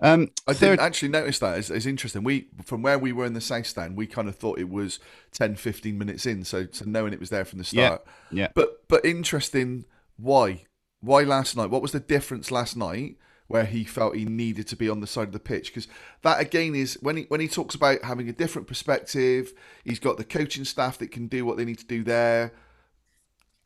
Um, 0.00 0.30
I 0.46 0.52
third- 0.52 0.70
didn't 0.76 0.80
actually 0.86 1.08
notice 1.08 1.38
that. 1.38 1.58
It's, 1.58 1.70
it's 1.70 1.86
interesting. 1.86 2.24
We 2.24 2.48
from 2.64 2.82
where 2.82 2.98
we 2.98 3.12
were 3.12 3.24
in 3.24 3.34
the 3.34 3.40
south 3.40 3.66
stand, 3.66 3.96
we 3.96 4.06
kind 4.06 4.28
of 4.28 4.36
thought 4.36 4.58
it 4.58 4.68
was 4.68 4.98
10, 5.32 5.56
15 5.56 5.96
minutes 5.96 6.26
in. 6.26 6.44
So, 6.44 6.66
so 6.70 6.84
knowing 6.84 7.12
it 7.12 7.20
was 7.20 7.30
there 7.30 7.44
from 7.44 7.58
the 7.58 7.64
start. 7.64 8.04
Yeah, 8.30 8.42
yeah. 8.42 8.48
But 8.54 8.86
but 8.88 9.04
interesting. 9.04 9.84
Why? 10.16 10.66
Why 11.00 11.22
last 11.22 11.56
night? 11.56 11.70
What 11.70 11.82
was 11.82 11.92
the 11.92 12.00
difference 12.00 12.50
last 12.50 12.76
night 12.76 13.16
where 13.46 13.66
he 13.66 13.84
felt 13.84 14.16
he 14.16 14.24
needed 14.24 14.66
to 14.68 14.76
be 14.76 14.88
on 14.88 15.00
the 15.00 15.06
side 15.06 15.28
of 15.28 15.32
the 15.32 15.38
pitch? 15.38 15.68
Because 15.68 15.86
that 16.22 16.40
again 16.40 16.74
is 16.74 16.98
when 17.00 17.16
he 17.16 17.22
when 17.24 17.40
he 17.40 17.48
talks 17.48 17.74
about 17.74 18.02
having 18.02 18.28
a 18.28 18.32
different 18.32 18.66
perspective. 18.66 19.52
He's 19.84 20.00
got 20.00 20.16
the 20.16 20.24
coaching 20.24 20.64
staff 20.64 20.98
that 20.98 21.12
can 21.12 21.28
do 21.28 21.44
what 21.44 21.56
they 21.56 21.64
need 21.64 21.78
to 21.78 21.86
do 21.86 22.02
there. 22.02 22.52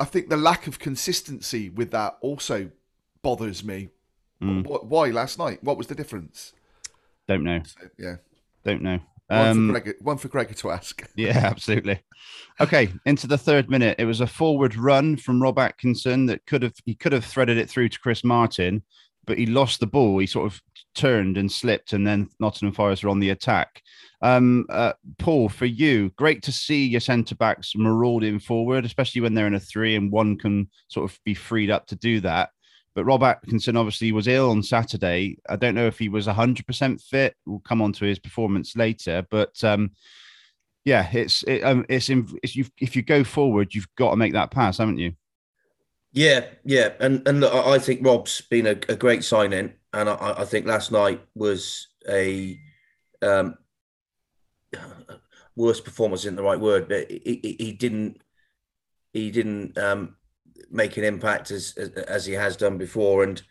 I 0.00 0.04
think 0.04 0.28
the 0.28 0.36
lack 0.36 0.66
of 0.66 0.78
consistency 0.78 1.70
with 1.70 1.90
that 1.90 2.18
also 2.20 2.70
bothers 3.22 3.64
me. 3.64 3.88
Mm. 4.42 4.84
Why 4.84 5.08
last 5.10 5.38
night? 5.38 5.62
What 5.62 5.76
was 5.76 5.86
the 5.86 5.94
difference? 5.94 6.52
don't 7.26 7.44
know, 7.44 7.60
So, 7.64 7.88
yeah. 7.98 8.16
don't 8.64 8.82
know. 8.82 9.00
One, 9.26 9.46
Um, 9.48 9.66
for 9.66 9.72
Gregor, 9.72 9.94
one 10.00 10.16
for 10.16 10.28
Gregor 10.28 10.54
to 10.54 10.70
ask. 10.70 11.06
Yeah, 11.16 11.38
absolutely. 11.44 12.00
Okay, 12.60 12.88
into 13.04 13.26
the 13.26 13.36
third 13.36 13.68
minute. 13.68 13.96
It 13.98 14.06
was 14.06 14.22
a 14.22 14.26
forward 14.26 14.74
run 14.76 15.16
from 15.16 15.42
Rob 15.42 15.58
Atkinson 15.58 16.26
that 16.26 16.46
could 16.46 16.62
have 16.62 16.74
he 16.86 16.94
could 16.94 17.12
have 17.12 17.24
threaded 17.24 17.58
it 17.58 17.68
through 17.68 17.90
to 17.90 18.00
Chris 18.00 18.24
Martin, 18.24 18.82
but 19.26 19.36
he 19.36 19.44
lost 19.46 19.80
the 19.80 19.86
ball. 19.86 20.18
He 20.18 20.26
sort 20.26 20.50
of 20.50 20.60
turned 20.94 21.36
and 21.36 21.52
slipped, 21.52 21.92
and 21.92 22.06
then 22.06 22.30
Nottingham 22.40 22.74
Forest 22.74 23.04
were 23.04 23.10
on 23.10 23.20
the 23.20 23.30
attack. 23.30 23.82
Um, 24.22 24.66
uh, 24.70 24.94
Paul, 25.18 25.48
for 25.48 25.66
you, 25.66 26.10
great 26.16 26.42
to 26.44 26.52
see 26.52 26.86
your 26.86 27.00
centre 27.00 27.36
backs 27.36 27.74
marauding 27.76 28.40
forward, 28.40 28.84
especially 28.84 29.20
when 29.20 29.34
they're 29.34 29.46
in 29.46 29.54
a 29.54 29.60
three 29.60 29.94
and 29.94 30.10
one 30.10 30.36
can 30.38 30.68
sort 30.88 31.08
of 31.10 31.18
be 31.24 31.34
freed 31.34 31.70
up 31.70 31.86
to 31.88 31.96
do 31.96 32.20
that. 32.20 32.50
But 32.98 33.04
Rob 33.04 33.22
Atkinson 33.22 33.76
obviously 33.76 34.10
was 34.10 34.26
ill 34.26 34.50
on 34.50 34.60
Saturday. 34.60 35.38
I 35.48 35.54
don't 35.54 35.76
know 35.76 35.86
if 35.86 36.00
he 36.00 36.08
was 36.08 36.26
100% 36.26 37.00
fit. 37.00 37.36
We'll 37.46 37.60
come 37.60 37.80
on 37.80 37.92
to 37.92 38.04
his 38.04 38.18
performance 38.18 38.74
later. 38.74 39.24
But 39.30 39.62
um, 39.62 39.92
yeah, 40.84 41.08
it's 41.12 41.44
it, 41.44 41.62
um, 41.62 41.86
it's, 41.88 42.10
in, 42.10 42.28
it's 42.42 42.56
you 42.56 42.64
if 42.80 42.96
you 42.96 43.02
go 43.02 43.22
forward, 43.22 43.72
you've 43.72 43.86
got 43.94 44.10
to 44.10 44.16
make 44.16 44.32
that 44.32 44.50
pass, 44.50 44.78
haven't 44.78 44.98
you? 44.98 45.12
Yeah, 46.10 46.46
yeah, 46.64 46.94
and 46.98 47.22
and 47.28 47.38
look, 47.38 47.54
I 47.54 47.78
think 47.78 48.04
Rob's 48.04 48.40
been 48.40 48.66
a, 48.66 48.76
a 48.88 48.96
great 48.96 49.22
signing, 49.22 49.74
and 49.92 50.08
I, 50.08 50.34
I 50.38 50.44
think 50.44 50.66
last 50.66 50.90
night 50.90 51.20
was 51.36 51.86
a 52.08 52.58
um, 53.22 53.54
worst 55.54 55.84
performance 55.84 56.22
isn't 56.22 56.34
the 56.34 56.42
right 56.42 56.58
word, 56.58 56.88
but 56.88 57.08
he, 57.08 57.38
he, 57.44 57.56
he 57.60 57.72
didn't 57.74 58.20
he 59.12 59.30
didn't 59.30 59.78
um, 59.78 60.16
make 60.70 60.96
an 60.96 61.04
impact 61.04 61.50
as, 61.50 61.74
as 61.76 61.90
as 61.90 62.26
he 62.26 62.32
has 62.34 62.56
done 62.56 62.78
before. 62.78 63.24
And 63.24 63.42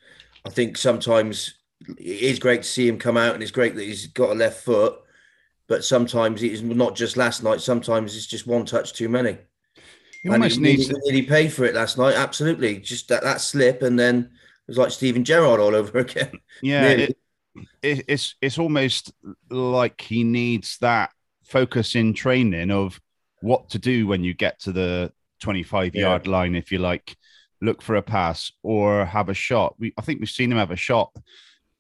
I 0.46 0.50
think 0.50 0.78
sometimes 0.78 1.56
it 1.98 2.22
is 2.22 2.40
great 2.40 2.64
to 2.64 2.70
see 2.70 2.88
him 2.88 3.00
come 3.00 3.18
out, 3.18 3.34
and 3.34 3.44
it's 3.44 3.52
great 3.52 3.76
that 3.76 3.84
he's 3.84 4.08
got 4.08 4.32
a 4.32 4.36
left 4.36 4.64
foot. 4.64 5.00
But 5.68 5.84
sometimes 5.86 6.44
it's 6.44 6.62
not 6.62 6.96
just 6.96 7.18
last 7.18 7.44
night. 7.44 7.62
Sometimes 7.62 8.16
it's 8.16 8.28
just 8.28 8.48
one 8.48 8.66
touch 8.66 8.94
too 8.94 9.10
many. 9.10 9.38
He 10.24 10.30
And 10.30 10.34
almost 10.34 10.60
needs. 10.60 10.90
really, 10.90 11.02
really 11.06 11.22
paid 11.24 11.54
for 11.54 11.66
it 11.66 11.76
last 11.76 11.98
night. 11.98 12.16
Absolutely, 12.16 12.80
just 12.80 13.08
that, 13.10 13.24
that 13.24 13.42
slip, 13.42 13.82
and 13.82 13.98
then 14.00 14.18
it 14.26 14.68
was 14.68 14.78
like 14.78 14.92
Steven 14.92 15.24
Gerrard 15.24 15.60
all 15.60 15.76
over 15.76 16.00
again. 16.00 16.40
Yeah, 16.62 16.90
it, 16.94 17.18
it, 17.82 18.06
it's 18.08 18.36
it's 18.42 18.60
almost 18.60 19.14
like 19.50 20.02
he 20.02 20.24
needs 20.24 20.78
that 20.80 21.12
focus 21.44 21.96
in 21.96 22.14
training 22.14 22.72
of 22.72 23.00
what 23.42 23.70
to 23.72 23.80
do 23.80 24.08
when 24.08 24.24
you 24.24 24.34
get 24.34 24.60
to 24.62 24.72
the 24.72 25.14
25 25.40 25.96
Yeah. 25.96 26.02
yard 26.02 26.28
line, 26.28 26.56
if 26.56 26.72
you 26.72 26.80
like, 26.80 27.16
look 27.62 27.82
for 27.82 27.96
a 27.96 28.02
pass 28.02 28.52
or 28.64 29.06
have 29.06 29.30
a 29.30 29.34
shot. 29.34 29.76
We 29.80 29.94
I 29.98 30.02
think 30.02 30.20
we've 30.20 30.30
seen 30.30 30.52
him 30.52 30.58
have 30.58 30.72
a 30.72 30.76
shot 30.76 31.12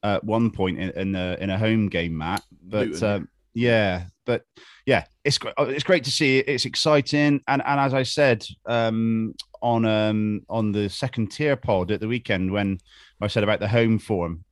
at 0.03 0.23
one 0.23 0.51
point 0.51 0.79
in, 0.79 0.89
in 0.91 1.15
a 1.15 1.37
in 1.39 1.49
a 1.49 1.57
home 1.57 1.89
game, 1.89 2.17
Matt. 2.17 2.43
But 2.63 3.01
um, 3.03 3.29
yeah, 3.53 4.05
but 4.25 4.43
yeah, 4.85 5.05
it's 5.23 5.39
it's 5.59 5.83
great 5.83 6.03
to 6.05 6.11
see. 6.11 6.39
It's 6.39 6.65
exciting, 6.65 7.41
and 7.47 7.61
and 7.65 7.79
as 7.79 7.93
I 7.93 8.03
said 8.03 8.45
um, 8.65 9.33
on 9.61 9.85
um, 9.85 10.41
on 10.49 10.71
the 10.71 10.89
second 10.89 11.31
tier 11.31 11.55
pod 11.55 11.91
at 11.91 11.99
the 11.99 12.07
weekend 12.07 12.51
when 12.51 12.79
I 13.21 13.27
said 13.27 13.43
about 13.43 13.59
the 13.59 13.67
home 13.67 13.99
form, 13.99 14.45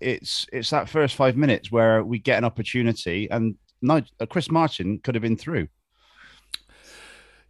it's 0.00 0.46
it's 0.52 0.70
that 0.70 0.88
first 0.88 1.14
five 1.14 1.36
minutes 1.36 1.70
where 1.70 2.02
we 2.02 2.18
get 2.18 2.38
an 2.38 2.44
opportunity, 2.44 3.30
and 3.30 3.56
uh, 3.88 4.00
Chris 4.28 4.50
Martin 4.50 4.98
could 5.00 5.14
have 5.14 5.22
been 5.22 5.36
through. 5.36 5.68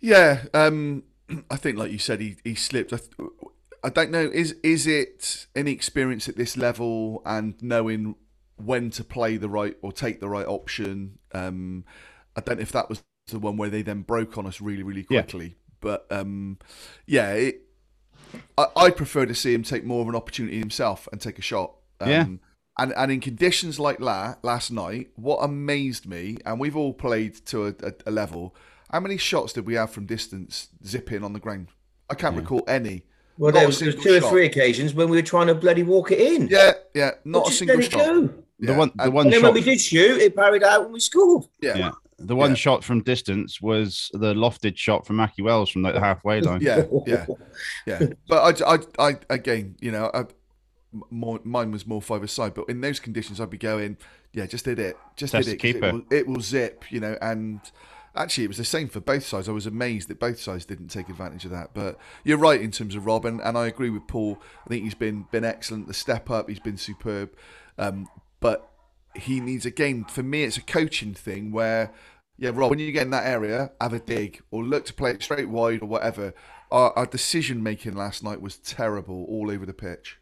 Yeah, 0.01 0.45
um, 0.55 1.05
I 1.51 1.57
think, 1.57 1.77
like 1.79 1.91
you 1.93 1.99
said, 1.99 2.21
he, 2.21 2.37
he 2.45 2.55
slipped. 2.55 2.93
I, 2.93 2.97
th- 2.99 3.31
I 3.85 3.91
don't 3.91 4.11
know. 4.11 4.31
Is 4.33 4.57
is 4.63 4.87
it 4.87 5.47
any 5.55 5.73
experience 5.73 6.29
at 6.29 6.37
this 6.37 6.57
level 6.57 7.23
and 7.25 7.55
knowing 7.63 8.17
when 8.57 8.91
to 8.91 9.05
play 9.05 9.37
the 9.37 9.49
right 9.49 9.77
or 9.83 9.93
take 9.93 10.21
the 10.21 10.29
right 10.29 10.47
option? 10.47 11.19
Um, 11.33 11.85
I 12.37 12.41
don't 12.41 12.57
know 12.57 12.63
if 12.63 12.73
that 12.73 12.89
was 12.89 13.03
the 13.29 13.39
one 13.39 13.57
where 13.57 13.71
they 13.71 13.83
then 13.83 14.03
broke 14.03 14.39
on 14.39 14.47
us 14.47 14.61
really, 14.61 14.83
really 14.83 15.07
Yeah. 15.11 15.23
quickly. 15.23 15.57
But 15.81 16.07
um, 16.11 16.59
yeah, 17.07 17.33
it, 17.35 17.63
I, 18.57 18.67
I'd 18.77 18.97
prefer 18.97 19.27
to 19.27 19.35
see 19.35 19.55
him 19.55 19.63
take 19.63 19.85
more 19.85 20.03
of 20.03 20.09
an 20.09 20.17
opportunity 20.17 20.59
himself 20.59 21.09
and 21.13 21.21
take 21.21 21.39
a 21.39 21.43
shot. 21.43 21.75
Um, 22.01 22.09
Yeah. 22.11 22.27
And, 22.81 22.93
and 22.97 23.11
in 23.11 23.21
conditions 23.21 23.81
like 23.81 23.99
that 23.99 24.43
last 24.45 24.71
night, 24.71 25.09
what 25.17 25.39
amazed 25.39 26.07
me, 26.07 26.39
and 26.47 26.61
we've 26.61 26.77
all 26.77 26.93
played 26.95 27.35
to 27.47 27.67
a, 27.67 27.75
a, 27.83 27.93
a 28.07 28.11
level. 28.13 28.55
How 28.91 29.01
many 29.01 29.17
shots 29.19 29.53
did 29.53 29.67
we 29.67 29.75
have 29.75 29.91
from 29.91 30.07
distance 30.07 30.69
zipping 30.85 31.23
on 31.23 31.33
the 31.33 31.41
ground? 31.41 31.69
I 32.11 32.15
can't 32.15 32.37
recall 32.37 32.63
any. 32.67 33.03
Well, 33.37 33.53
Not 33.53 33.59
there 33.59 33.67
was, 33.69 33.79
there 33.79 33.87
was 33.87 33.95
single 34.03 34.21
two 34.21 34.27
or 34.27 34.31
three 34.31 34.47
occasions 34.47 34.95
when 34.95 35.09
we 35.11 35.17
were 35.19 35.23
trying 35.23 35.47
to 35.49 35.55
bloody 35.55 35.83
walk 35.83 36.11
it 36.11 36.19
in. 36.21 36.49
Yeah, 36.49 36.73
yeah, 36.95 37.11
not 37.25 37.49
a 37.49 37.53
single 37.53 37.81
shot. 37.81 37.99
go. 37.99 38.35
The 38.61 38.75
one, 38.75 38.91
the 38.97 39.11
one 39.11 39.27
And 39.27 39.33
then 39.35 39.41
shot, 39.41 39.47
when 39.47 39.55
we 39.55 39.61
did 39.61 39.81
shoot, 39.81 40.21
it 40.21 40.35
parried 40.35 40.65
out 40.65 40.85
and 40.85 40.93
we 40.93 40.99
scored. 41.01 41.45
Yeah, 41.63 41.77
yeah, 41.77 41.91
the 42.19 42.35
one 42.35 42.51
Yeah. 42.51 42.57
shot 42.57 42.83
from 42.83 43.03
distance 43.03 43.61
was 43.61 44.11
the 44.15 44.35
lofted 44.35 44.77
shot 44.77 45.07
from 45.07 45.19
Nakhi 45.19 45.45
Wells 45.45 45.71
from 45.71 45.83
like 45.83 45.95
the 45.95 46.01
halfway 46.01 46.41
line. 46.41 46.61
yeah, 46.63 46.85
yeah, 47.07 47.27
yeah. 47.87 48.07
But 48.29 48.63
I, 48.63 48.75
I, 48.75 48.79
I, 49.11 49.17
again, 49.31 49.77
you 49.81 49.93
know, 49.93 50.11
I, 50.13 50.25
more, 51.11 51.39
mine 51.45 51.71
was 51.71 51.87
more 51.87 52.03
five 52.03 52.25
aside. 52.25 52.55
But 52.55 52.69
in 52.69 52.81
those 52.81 52.99
conditions, 52.99 53.41
I'd 53.41 53.51
be 53.51 53.59
going, 53.59 53.99
yeah, 54.33 54.47
just 54.47 54.65
did 54.65 54.81
it, 54.81 54.97
just 55.15 55.33
Test 55.33 55.47
did 55.47 55.61
the 55.61 55.69
it. 55.69 55.73
'cause 55.75 55.81
keeper. 55.81 55.87
It 55.89 55.93
will, 55.93 56.03
it 56.11 56.27
will 56.27 56.41
zip, 56.41 56.91
you 56.91 56.99
know. 56.99 57.17
And 57.23 57.61
actually, 58.19 58.45
it 58.45 58.49
was 58.49 58.57
the 58.57 58.65
same 58.65 58.89
for 58.89 59.01
both 59.01 59.25
sides. 59.25 59.49
I 59.49 59.53
was 59.53 59.67
amazed 59.67 60.09
that 60.09 60.21
both 60.21 60.41
sides 60.41 60.65
didn't 60.65 60.89
take 60.89 61.09
advantage 61.09 61.45
of 61.45 61.51
that. 61.53 61.71
But 61.75 61.99
you're 62.25 62.39
right 62.39 62.61
in 62.61 62.71
terms 62.71 62.95
of 62.95 63.07
Rob, 63.07 63.25
and, 63.25 63.41
and 63.41 63.57
I 63.57 63.67
agree 63.67 63.91
with 63.91 64.07
Paul. 64.07 64.39
I 64.67 64.69
think 64.69 64.85
he's 64.85 64.95
been 64.95 65.27
been 65.31 65.45
excellent. 65.45 65.87
The 65.87 65.95
step 65.95 66.31
up, 66.31 66.49
he's 66.49 66.61
been 66.61 66.77
superb. 66.77 67.31
Um, 67.79 68.09
but 68.41 68.71
he 69.15 69.41
needs 69.41 69.65
again 69.65 70.05
for 70.05 70.23
me, 70.23 70.45
it's 70.45 70.57
a 70.57 70.63
coaching 70.63 71.15
thing 71.15 71.53
where. 71.53 71.93
Yeah, 72.41 72.51
Rob, 72.55 72.71
when 72.71 72.79
you 72.79 72.93
get 72.93 73.03
in 73.03 73.11
that 73.11 73.27
area, 73.27 73.73
have 73.81 73.93
a 73.93 73.99
dig 73.99 74.41
or 74.53 74.63
look 74.63 74.85
to 74.87 74.95
play 74.95 75.11
it 75.11 75.23
straight 75.25 75.49
wide 75.49 75.83
or 75.83 75.87
whatever. 75.87 76.35
Our, 76.71 76.93
our 76.97 77.07
decision 77.07 77.65
making 77.65 77.97
last 77.97 78.23
night 78.23 78.41
was 78.41 78.59
terrible 78.59 79.25
all 79.29 79.51
over 79.51 79.67
the 79.67 79.75
pitch. 79.75 80.19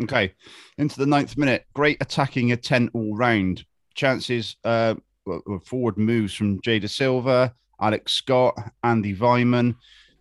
Okay, 0.00 0.34
into 0.78 1.00
the 1.00 1.06
ninth 1.06 1.36
minute. 1.36 1.66
Great 1.74 1.98
attacking 2.00 2.52
attempt 2.52 2.94
all 2.94 3.16
round. 3.16 3.64
Chances, 3.94 4.56
uh, 4.62 4.94
forward 5.64 5.96
moves 5.98 6.34
from 6.34 6.60
Jay 6.62 6.80
Dasilva, 6.80 7.52
Alex 7.80 8.12
Scott, 8.12 8.72
Andy 8.82 9.14
Weimann. 9.14 9.76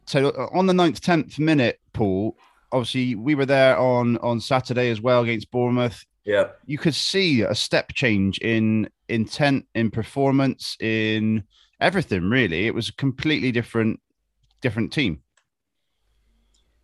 So 0.06 0.30
uh, 0.30 0.48
on 0.54 0.68
the 0.68 0.74
ninth, 0.74 1.02
tenth 1.02 1.40
minute, 1.40 1.80
Paul. 1.94 2.38
Obviously, 2.74 3.16
we 3.16 3.36
were 3.36 3.46
there 3.46 3.78
on 3.78 4.18
on 4.20 4.40
Saturday 4.40 4.90
as 4.90 5.02
well 5.02 5.24
against 5.24 5.52
Bournemouth. 5.52 6.06
Yeah. 6.24 6.50
You 6.66 6.78
could 6.78 6.96
see 6.96 7.42
a 7.42 7.56
step 7.56 7.94
change 7.94 8.38
in 8.40 8.90
intent, 9.10 9.66
in 9.76 9.92
performance, 9.92 10.78
in 10.80 11.44
everything. 11.80 12.30
Really, 12.30 12.68
it 12.68 12.74
was 12.74 12.90
a 12.90 12.94
completely 12.94 13.52
different 13.52 14.00
different 14.62 14.94
team. 14.94 15.22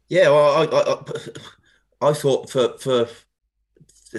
Yeah, 0.10 0.30
well, 0.30 0.56
I, 0.56 0.66
I, 0.66 0.94
I, 0.94 2.10
I 2.10 2.14
thought 2.14 2.50
for 2.50 2.78
for 2.78 3.08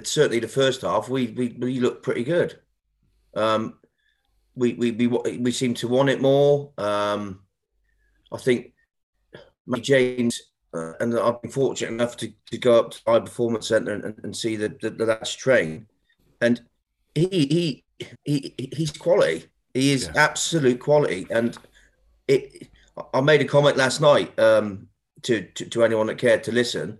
certainly 0.04 0.38
the 0.38 0.48
first 0.48 0.82
half 0.82 1.08
we 1.08 1.28
we, 1.28 1.56
we 1.58 1.80
looked 1.80 2.02
pretty 2.02 2.24
good. 2.24 2.58
Um, 3.34 3.77
we 4.58 4.74
we 4.74 4.90
we 4.90 5.38
we 5.38 5.52
seem 5.52 5.74
to 5.74 5.88
want 5.88 6.10
it 6.10 6.20
more. 6.20 6.72
Um, 6.76 7.40
I 8.32 8.38
think 8.38 8.72
Matty 9.66 9.82
James 9.82 10.42
uh, 10.74 10.92
and 11.00 11.18
I've 11.18 11.40
been 11.40 11.50
fortunate 11.50 11.92
enough 11.92 12.16
to, 12.18 12.32
to 12.50 12.58
go 12.58 12.78
up 12.78 12.90
to 12.90 13.00
my 13.06 13.20
performance 13.20 13.68
centre 13.68 13.92
and, 13.92 14.14
and 14.22 14.36
see 14.36 14.56
the, 14.56 14.76
the, 14.80 14.90
the 14.90 15.06
lads 15.06 15.34
train, 15.34 15.86
and 16.40 16.60
he 17.14 17.26
he 17.26 17.84
he 18.24 18.54
he's 18.76 18.92
quality. 18.92 19.46
He 19.74 19.92
is 19.92 20.10
Yeah. 20.14 20.24
absolute 20.24 20.80
quality, 20.80 21.26
and 21.30 21.56
it. 22.26 22.68
I 23.14 23.20
made 23.20 23.40
a 23.40 23.44
comment 23.44 23.76
last 23.76 24.00
night 24.00 24.36
um, 24.40 24.88
to, 25.22 25.42
to 25.42 25.66
to 25.66 25.84
anyone 25.84 26.08
that 26.08 26.18
cared 26.18 26.42
to 26.44 26.52
listen, 26.52 26.98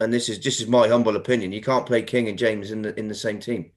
and 0.00 0.12
this 0.12 0.28
is 0.28 0.38
just 0.38 0.60
is 0.60 0.68
my 0.68 0.88
humble 0.88 1.16
opinion. 1.16 1.52
You 1.52 1.60
can't 1.60 1.86
play 1.86 2.02
King 2.02 2.28
and 2.28 2.38
James 2.38 2.70
in 2.70 2.82
the 2.82 2.98
in 2.98 3.08
the 3.08 3.14
same 3.14 3.38
team. 3.38 3.70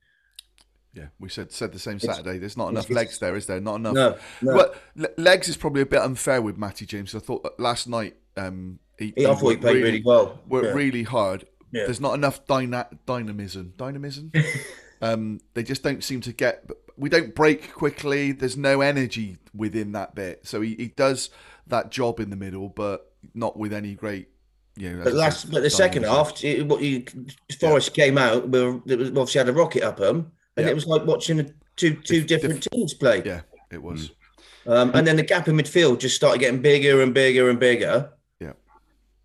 Yeah, 0.97 1.05
we 1.19 1.29
said 1.29 1.51
said 1.51 1.71
the 1.73 1.79
same 1.79 1.99
Saturday. 1.99 2.39
There's 2.39 2.57
not 2.57 2.69
enough 2.69 2.89
legs 2.89 3.19
there, 3.19 3.35
is 3.35 3.45
there? 3.45 3.59
Not 3.59 3.75
enough. 3.75 3.93
No, 3.93 4.17
no. 4.41 4.55
Well, 4.55 4.73
le- 4.95 5.09
legs 5.17 5.47
is 5.47 5.55
probably 5.57 5.83
a 5.83 5.85
bit 5.85 6.01
unfair 6.01 6.41
with 6.41 6.57
Matty 6.57 6.85
James. 6.85 7.13
I 7.13 7.19
thought 7.19 7.47
last 7.59 7.87
night 7.87 8.15
um, 8.35 8.79
he, 8.97 9.13
He- 9.15 9.27
I 9.27 9.35
thought 9.35 9.49
he 9.49 9.57
played 9.57 9.83
really 9.83 10.01
well. 10.03 10.39
Worked 10.47 10.67
Yeah. 10.67 10.71
really 10.73 11.03
hard. 11.03 11.45
Yeah. 11.71 11.85
There's 11.85 12.01
not 12.01 12.15
enough 12.15 12.45
dyna- 12.47 12.89
dynamism. 13.05 13.73
Dynamism. 13.77 14.31
um, 15.01 15.39
they 15.53 15.63
just 15.63 15.83
don't 15.83 16.03
seem 16.03 16.21
to 16.21 16.33
get. 16.33 16.69
We 16.97 17.09
don't 17.09 17.35
break 17.35 17.73
quickly. 17.73 18.31
There's 18.31 18.57
no 18.57 18.81
energy 18.81 19.37
within 19.53 19.91
that 19.91 20.15
bit. 20.15 20.47
So 20.47 20.61
he, 20.61 20.75
he 20.75 20.87
does 20.87 21.29
that 21.67 21.91
job 21.91 22.19
in 22.19 22.29
the 22.31 22.35
middle, 22.35 22.69
but 22.69 23.11
not 23.35 23.55
with 23.57 23.71
any 23.73 23.93
great. 23.93 24.29
You 24.77 24.93
know, 24.93 25.03
But 25.03 25.13
last, 25.13 25.51
but 25.51 25.63
the 25.63 25.69
second 25.71 26.03
half, 26.05 26.43
it, 26.43 26.65
what 26.67 26.81
you, 26.81 27.03
Forest 27.59 27.93
came 27.95 28.17
out. 28.17 28.47
We 28.49 28.61
were, 28.63 28.75
obviously 28.75 29.39
had 29.39 29.49
a 29.49 29.53
rocket 29.53 29.81
up 29.81 29.97
them, 29.97 30.31
and 30.57 30.65
Yeah. 30.65 30.71
it 30.71 30.75
was 30.75 30.85
like 30.87 31.05
watching 31.05 31.37
the 31.37 31.53
two 31.75 31.95
two 31.95 32.21
Diff- 32.23 32.41
different 32.41 32.67
teams 32.71 32.93
play. 32.93 33.21
Yeah, 33.25 33.41
it 33.71 33.81
was. 33.81 34.11
Um, 34.65 34.91
and 34.93 35.07
then 35.07 35.15
the 35.15 35.23
gap 35.23 35.47
in 35.47 35.55
midfield 35.55 35.99
just 35.99 36.15
started 36.17 36.39
getting 36.39 36.61
bigger 36.61 37.01
and 37.01 37.13
bigger 37.13 37.49
and 37.49 37.57
bigger. 37.59 38.11
Yeah. 38.41 38.51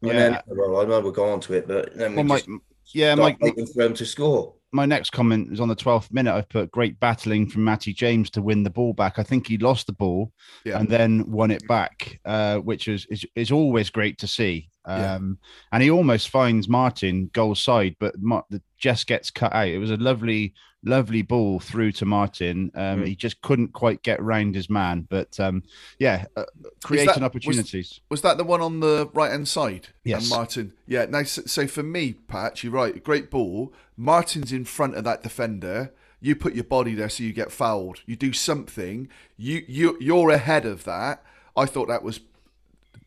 And 0.02 0.10
Yeah. 0.12 0.12
then, 0.12 0.38
well, 0.46 0.80
I 0.80 0.84
know 0.84 1.00
we'll 1.00 1.10
go 1.10 1.28
on 1.32 1.40
to 1.40 1.54
it, 1.54 1.66
but 1.66 1.96
then 1.96 2.12
we 2.12 2.16
Well, 2.18 2.24
my, 2.24 2.36
just 2.36 2.48
yeah, 2.94 3.14
started 3.14 3.38
my, 3.40 3.46
waiting 3.48 3.66
for 3.66 3.82
them 3.82 3.94
to 3.94 4.06
score. 4.06 4.54
my 4.70 4.86
next 4.86 5.10
comment 5.10 5.52
is 5.52 5.58
on 5.58 5.66
the 5.68 5.74
12th 5.74 6.12
minute. 6.12 6.32
I've 6.32 6.48
put 6.48 6.70
great 6.70 7.00
battling 7.00 7.48
from 7.48 7.64
Matty 7.64 7.92
James 7.92 8.30
to 8.30 8.40
win 8.42 8.62
the 8.62 8.70
ball 8.70 8.92
back. 8.92 9.18
I 9.18 9.24
think 9.24 9.48
he 9.48 9.58
lost 9.58 9.88
the 9.88 9.92
ball 9.94 10.32
Yeah. 10.64 10.78
and 10.78 10.88
then 10.88 11.28
won 11.28 11.50
it 11.50 11.66
back, 11.66 12.20
uh, 12.24 12.58
which 12.58 12.86
is, 12.86 13.04
is 13.10 13.26
is 13.34 13.50
always 13.50 13.90
great 13.90 14.18
to 14.18 14.28
see. 14.28 14.68
Yeah. 14.86 15.14
Um, 15.16 15.38
And 15.72 15.82
he 15.82 15.90
almost 15.90 16.28
finds 16.28 16.68
Martin 16.68 17.30
goal 17.32 17.56
side, 17.56 17.96
but 17.98 18.14
Mar- 18.20 18.44
the 18.48 18.62
just 18.78 19.08
gets 19.08 19.30
cut 19.32 19.52
out. 19.52 19.66
It 19.68 19.78
was 19.78 19.90
a 19.90 19.96
lovely, 19.96 20.54
lovely 20.84 21.22
ball 21.22 21.60
through 21.60 21.92
to 21.92 22.04
Martin. 22.04 22.70
Um, 22.74 23.00
Mm. 23.02 23.06
He 23.08 23.16
just 23.16 23.40
couldn't 23.42 23.72
quite 23.72 24.02
get 24.02 24.20
round 24.22 24.54
his 24.54 24.68
man, 24.68 25.06
but 25.08 25.38
um, 25.40 25.62
yeah, 25.98 26.24
uh, 26.36 26.44
creating 26.82 27.06
that- 27.06 27.16
was- 27.16 27.22
opportunities. 27.24 28.00
Was 28.10 28.22
that 28.22 28.36
the 28.36 28.44
one 28.44 28.60
on 28.60 28.80
the 28.80 29.08
right 29.14 29.30
hand 29.30 29.46
side? 29.48 29.88
Yes. 30.04 30.22
And 30.22 30.30
Martin. 30.30 30.72
Yeah. 30.86 31.06
Now, 31.06 31.22
so, 31.22 31.42
so 31.46 31.66
for 31.66 31.82
me, 31.82 32.14
Patch, 32.14 32.64
you're 32.64 32.72
right. 32.72 33.02
Great 33.02 33.30
ball. 33.30 33.72
Martin's 33.96 34.52
in 34.52 34.64
front 34.64 34.94
of 34.96 35.04
that 35.04 35.22
defender. 35.22 35.92
You 36.20 36.36
put 36.36 36.54
your 36.54 36.64
body 36.64 36.94
there, 36.94 37.08
so 37.08 37.24
you 37.24 37.32
get 37.32 37.50
fouled. 37.50 38.00
You 38.06 38.14
do 38.16 38.32
something. 38.32 39.08
You 39.36 39.64
you 39.66 39.96
you're 40.00 40.30
ahead 40.30 40.64
of 40.66 40.84
that. 40.84 41.24
I 41.56 41.66
thought 41.66 41.88
that 41.88 42.02
was. 42.02 42.20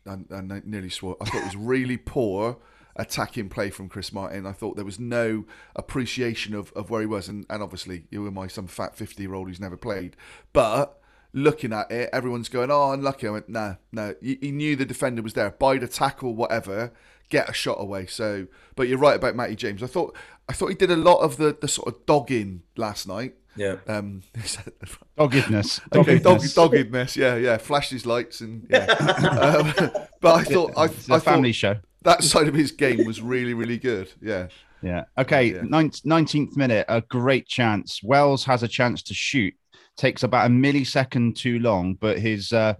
I, 0.06 0.18
I 0.32 0.60
nearly 0.64 0.90
swore. 0.90 1.16
I 1.20 1.24
thought 1.24 1.40
it 1.42 1.44
was 1.46 1.56
really 1.56 1.96
poor 1.96 2.58
attacking 2.96 3.48
play 3.48 3.70
from 3.70 3.88
Chris 3.88 4.12
Martin. 4.12 4.46
I 4.46 4.52
thought 4.52 4.76
there 4.76 4.84
was 4.84 4.98
no 4.98 5.44
appreciation 5.74 6.54
of, 6.54 6.72
of 6.72 6.90
where 6.90 7.00
he 7.00 7.06
was, 7.06 7.28
and, 7.28 7.46
and 7.48 7.62
obviously, 7.62 8.04
you 8.10 8.22
were 8.22 8.30
my 8.30 8.46
some 8.46 8.66
fat 8.66 8.96
fifty 8.96 9.22
year 9.22 9.34
old 9.34 9.48
who's 9.48 9.60
never 9.60 9.76
played, 9.76 10.16
but 10.52 11.00
looking 11.32 11.72
at 11.72 11.90
it. 11.90 12.10
Everyone's 12.12 12.48
going, 12.48 12.70
"Oh, 12.70 12.92
unlucky." 12.92 13.28
I 13.28 13.30
went, 13.30 13.48
"No, 13.48 13.76
no." 13.92 14.14
He, 14.20 14.38
he 14.40 14.50
knew 14.50 14.74
the 14.74 14.86
defender 14.86 15.22
was 15.22 15.34
there. 15.34 15.50
By 15.50 15.78
the 15.78 15.86
tackle, 15.86 16.34
whatever, 16.34 16.92
get 17.28 17.48
a 17.48 17.52
shot 17.52 17.80
away. 17.80 18.06
So, 18.06 18.46
but 18.74 18.88
you're 18.88 18.98
right 18.98 19.16
about 19.16 19.36
Matty 19.36 19.56
James. 19.56 19.82
I 19.82 19.86
thought 19.86 20.16
I 20.48 20.52
thought 20.52 20.68
he 20.68 20.74
did 20.74 20.90
a 20.90 20.96
lot 20.96 21.18
of 21.18 21.36
the 21.36 21.56
the 21.60 21.68
sort 21.68 21.88
of 21.88 22.06
dogging 22.06 22.62
last 22.76 23.06
night. 23.06 23.34
Yeah. 23.56 23.76
Um, 23.86 24.22
Doggedness. 25.16 25.80
okay, 25.94 26.18
dog, 26.18 26.40
Doggedness. 26.40 26.54
doggedness. 26.54 27.16
Yeah, 27.16 27.36
yeah. 27.36 27.56
Flashes 27.56 28.04
lights 28.04 28.42
and 28.42 28.66
yeah. 28.68 28.84
um, 28.90 29.72
but 30.20 30.34
I 30.34 30.44
thought 30.44 30.72
I, 30.76 30.84
It's 30.86 31.08
a 31.08 31.14
I 31.14 31.18
family 31.20 31.52
thought 31.52 31.56
show. 31.56 31.76
That 32.06 32.22
side 32.22 32.46
of 32.46 32.54
his 32.54 32.70
game 32.70 33.04
was 33.04 33.20
really, 33.20 33.52
really 33.52 33.78
good. 33.78 34.12
Yeah. 34.22 34.46
Yeah. 34.80 35.04
Okay. 35.18 35.54
Yeah. 35.54 35.62
19th 35.62 36.56
minute, 36.56 36.86
a 36.88 37.00
great 37.00 37.48
chance. 37.48 38.00
Wells 38.00 38.44
has 38.44 38.62
a 38.62 38.68
chance 38.68 39.02
to 39.04 39.14
shoot. 39.14 39.52
Takes 39.96 40.22
about 40.22 40.46
a 40.46 40.48
millisecond 40.48 41.34
too 41.34 41.58
long, 41.58 41.94
but 41.94 42.18
his 42.18 42.52
uh, 42.52 42.74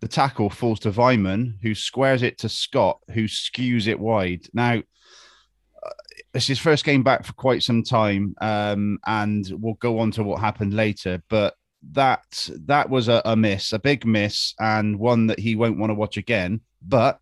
the 0.00 0.08
tackle 0.08 0.50
falls 0.50 0.80
to 0.80 0.90
Weimann, 0.90 1.54
who 1.62 1.76
squares 1.76 2.22
it 2.22 2.38
to 2.38 2.48
Scott, 2.48 2.98
who 3.12 3.24
skews 3.24 3.86
it 3.86 4.00
wide. 4.00 4.48
Now, 4.52 4.78
uh, 4.78 5.90
it's 6.34 6.48
his 6.48 6.58
first 6.58 6.84
game 6.84 7.04
back 7.04 7.24
for 7.24 7.34
quite 7.34 7.62
some 7.62 7.84
time, 7.84 8.34
um, 8.40 8.98
and 9.06 9.48
we'll 9.60 9.74
go 9.74 10.00
on 10.00 10.10
to 10.12 10.24
what 10.24 10.40
happened 10.40 10.74
later. 10.74 11.22
But 11.28 11.54
that 11.92 12.50
that 12.66 12.90
was 12.90 13.06
a, 13.06 13.22
a 13.24 13.36
miss, 13.36 13.72
a 13.72 13.78
big 13.78 14.04
miss, 14.04 14.54
and 14.58 14.98
one 14.98 15.28
that 15.28 15.38
he 15.38 15.54
won't 15.54 15.78
want 15.78 15.90
to 15.90 15.94
watch 15.94 16.16
again. 16.16 16.62
But 16.82 17.20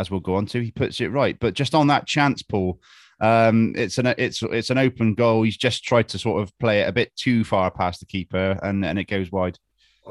as 0.00 0.10
we'll 0.10 0.20
go 0.20 0.34
on 0.34 0.46
to, 0.46 0.62
he 0.62 0.70
puts 0.70 1.00
it 1.00 1.08
right. 1.08 1.36
But 1.38 1.54
just 1.54 1.74
on 1.74 1.86
that 1.88 2.06
chance, 2.06 2.42
Paul, 2.42 2.80
um, 3.20 3.74
it's 3.76 3.98
an 3.98 4.06
it's 4.18 4.42
it's 4.42 4.70
an 4.70 4.78
open 4.78 5.14
goal. 5.14 5.42
He's 5.42 5.56
just 5.56 5.84
tried 5.84 6.08
to 6.08 6.18
sort 6.18 6.42
of 6.42 6.58
play 6.58 6.80
it 6.80 6.88
a 6.88 6.92
bit 6.92 7.14
too 7.16 7.44
far 7.44 7.70
past 7.70 8.00
the 8.00 8.06
keeper, 8.06 8.58
and 8.62 8.84
and 8.84 8.98
it 8.98 9.04
goes 9.04 9.30
wide. 9.30 9.58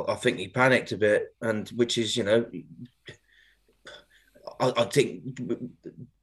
I- 0.08 0.16
think 0.16 0.38
he 0.38 0.48
panicked 0.48 0.92
a 0.92 0.98
bit, 0.98 1.36
and 1.42 1.68
which 1.70 1.98
is, 1.98 2.16
you 2.16 2.24
know, 2.24 2.46
I, 4.60 4.74
I 4.78 4.84
think 4.86 5.40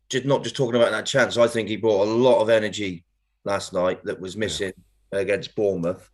just 0.08 0.24
not 0.24 0.44
just 0.44 0.56
talking 0.56 0.80
about 0.80 0.92
that 0.92 1.06
chance. 1.06 1.36
I 1.36 1.48
think 1.48 1.68
he 1.68 1.76
brought 1.76 2.06
a 2.06 2.10
lot 2.10 2.40
of 2.40 2.48
energy 2.48 3.04
last 3.44 3.72
night 3.72 4.04
that 4.04 4.20
was 4.20 4.36
missing 4.36 4.72
against 5.10 5.56
Bournemouth, 5.56 6.08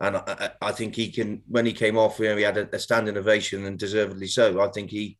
and 0.00 0.16
I, 0.16 0.22
I, 0.26 0.50
I 0.68 0.72
think 0.72 0.96
he 0.96 1.12
can. 1.12 1.42
When 1.46 1.64
he 1.64 1.72
came 1.72 1.96
off, 1.96 2.18
you 2.18 2.26
know, 2.26 2.36
he 2.36 2.42
had 2.42 2.56
a, 2.56 2.68
a 2.74 2.78
standing 2.80 3.16
ovation 3.16 3.64
and 3.64 3.78
deservedly 3.78 4.26
so. 4.26 4.60
I 4.60 4.68
think 4.68 4.90
he 4.90 5.16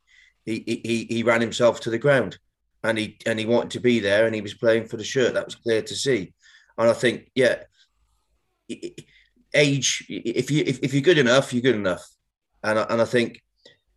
he 0.67 0.81
he 0.85 1.07
he 1.15 1.23
ran 1.23 1.41
himself 1.41 1.81
to 1.81 1.91
the 1.91 1.99
ground, 1.99 2.39
and 2.83 2.97
he 2.99 3.17
and 3.27 3.39
he 3.39 3.47
wanted 3.47 3.71
to 3.73 3.81
be 3.81 3.99
there, 4.01 4.27
and 4.27 4.35
he 4.35 4.41
was 4.41 4.55
playing 4.55 4.87
for 4.89 4.97
the 4.97 5.05
shirt. 5.05 5.35
That 5.35 5.45
was 5.47 5.55
clear 5.55 5.83
to 5.83 5.95
see, 5.95 6.33
and 6.79 6.89
I 6.91 6.93
think, 6.93 7.31
yeah. 7.35 7.57
age 9.55 10.05
if 10.09 10.51
you 10.51 10.63
if, 10.67 10.79
if 10.83 10.93
you're 10.93 11.03
good 11.03 11.17
enough 11.19 11.53
you're 11.55 11.63
good 11.63 11.75
enough 11.75 12.07
and 12.63 12.79
I, 12.79 12.83
and 12.91 13.01
I 13.01 13.05
think 13.07 13.43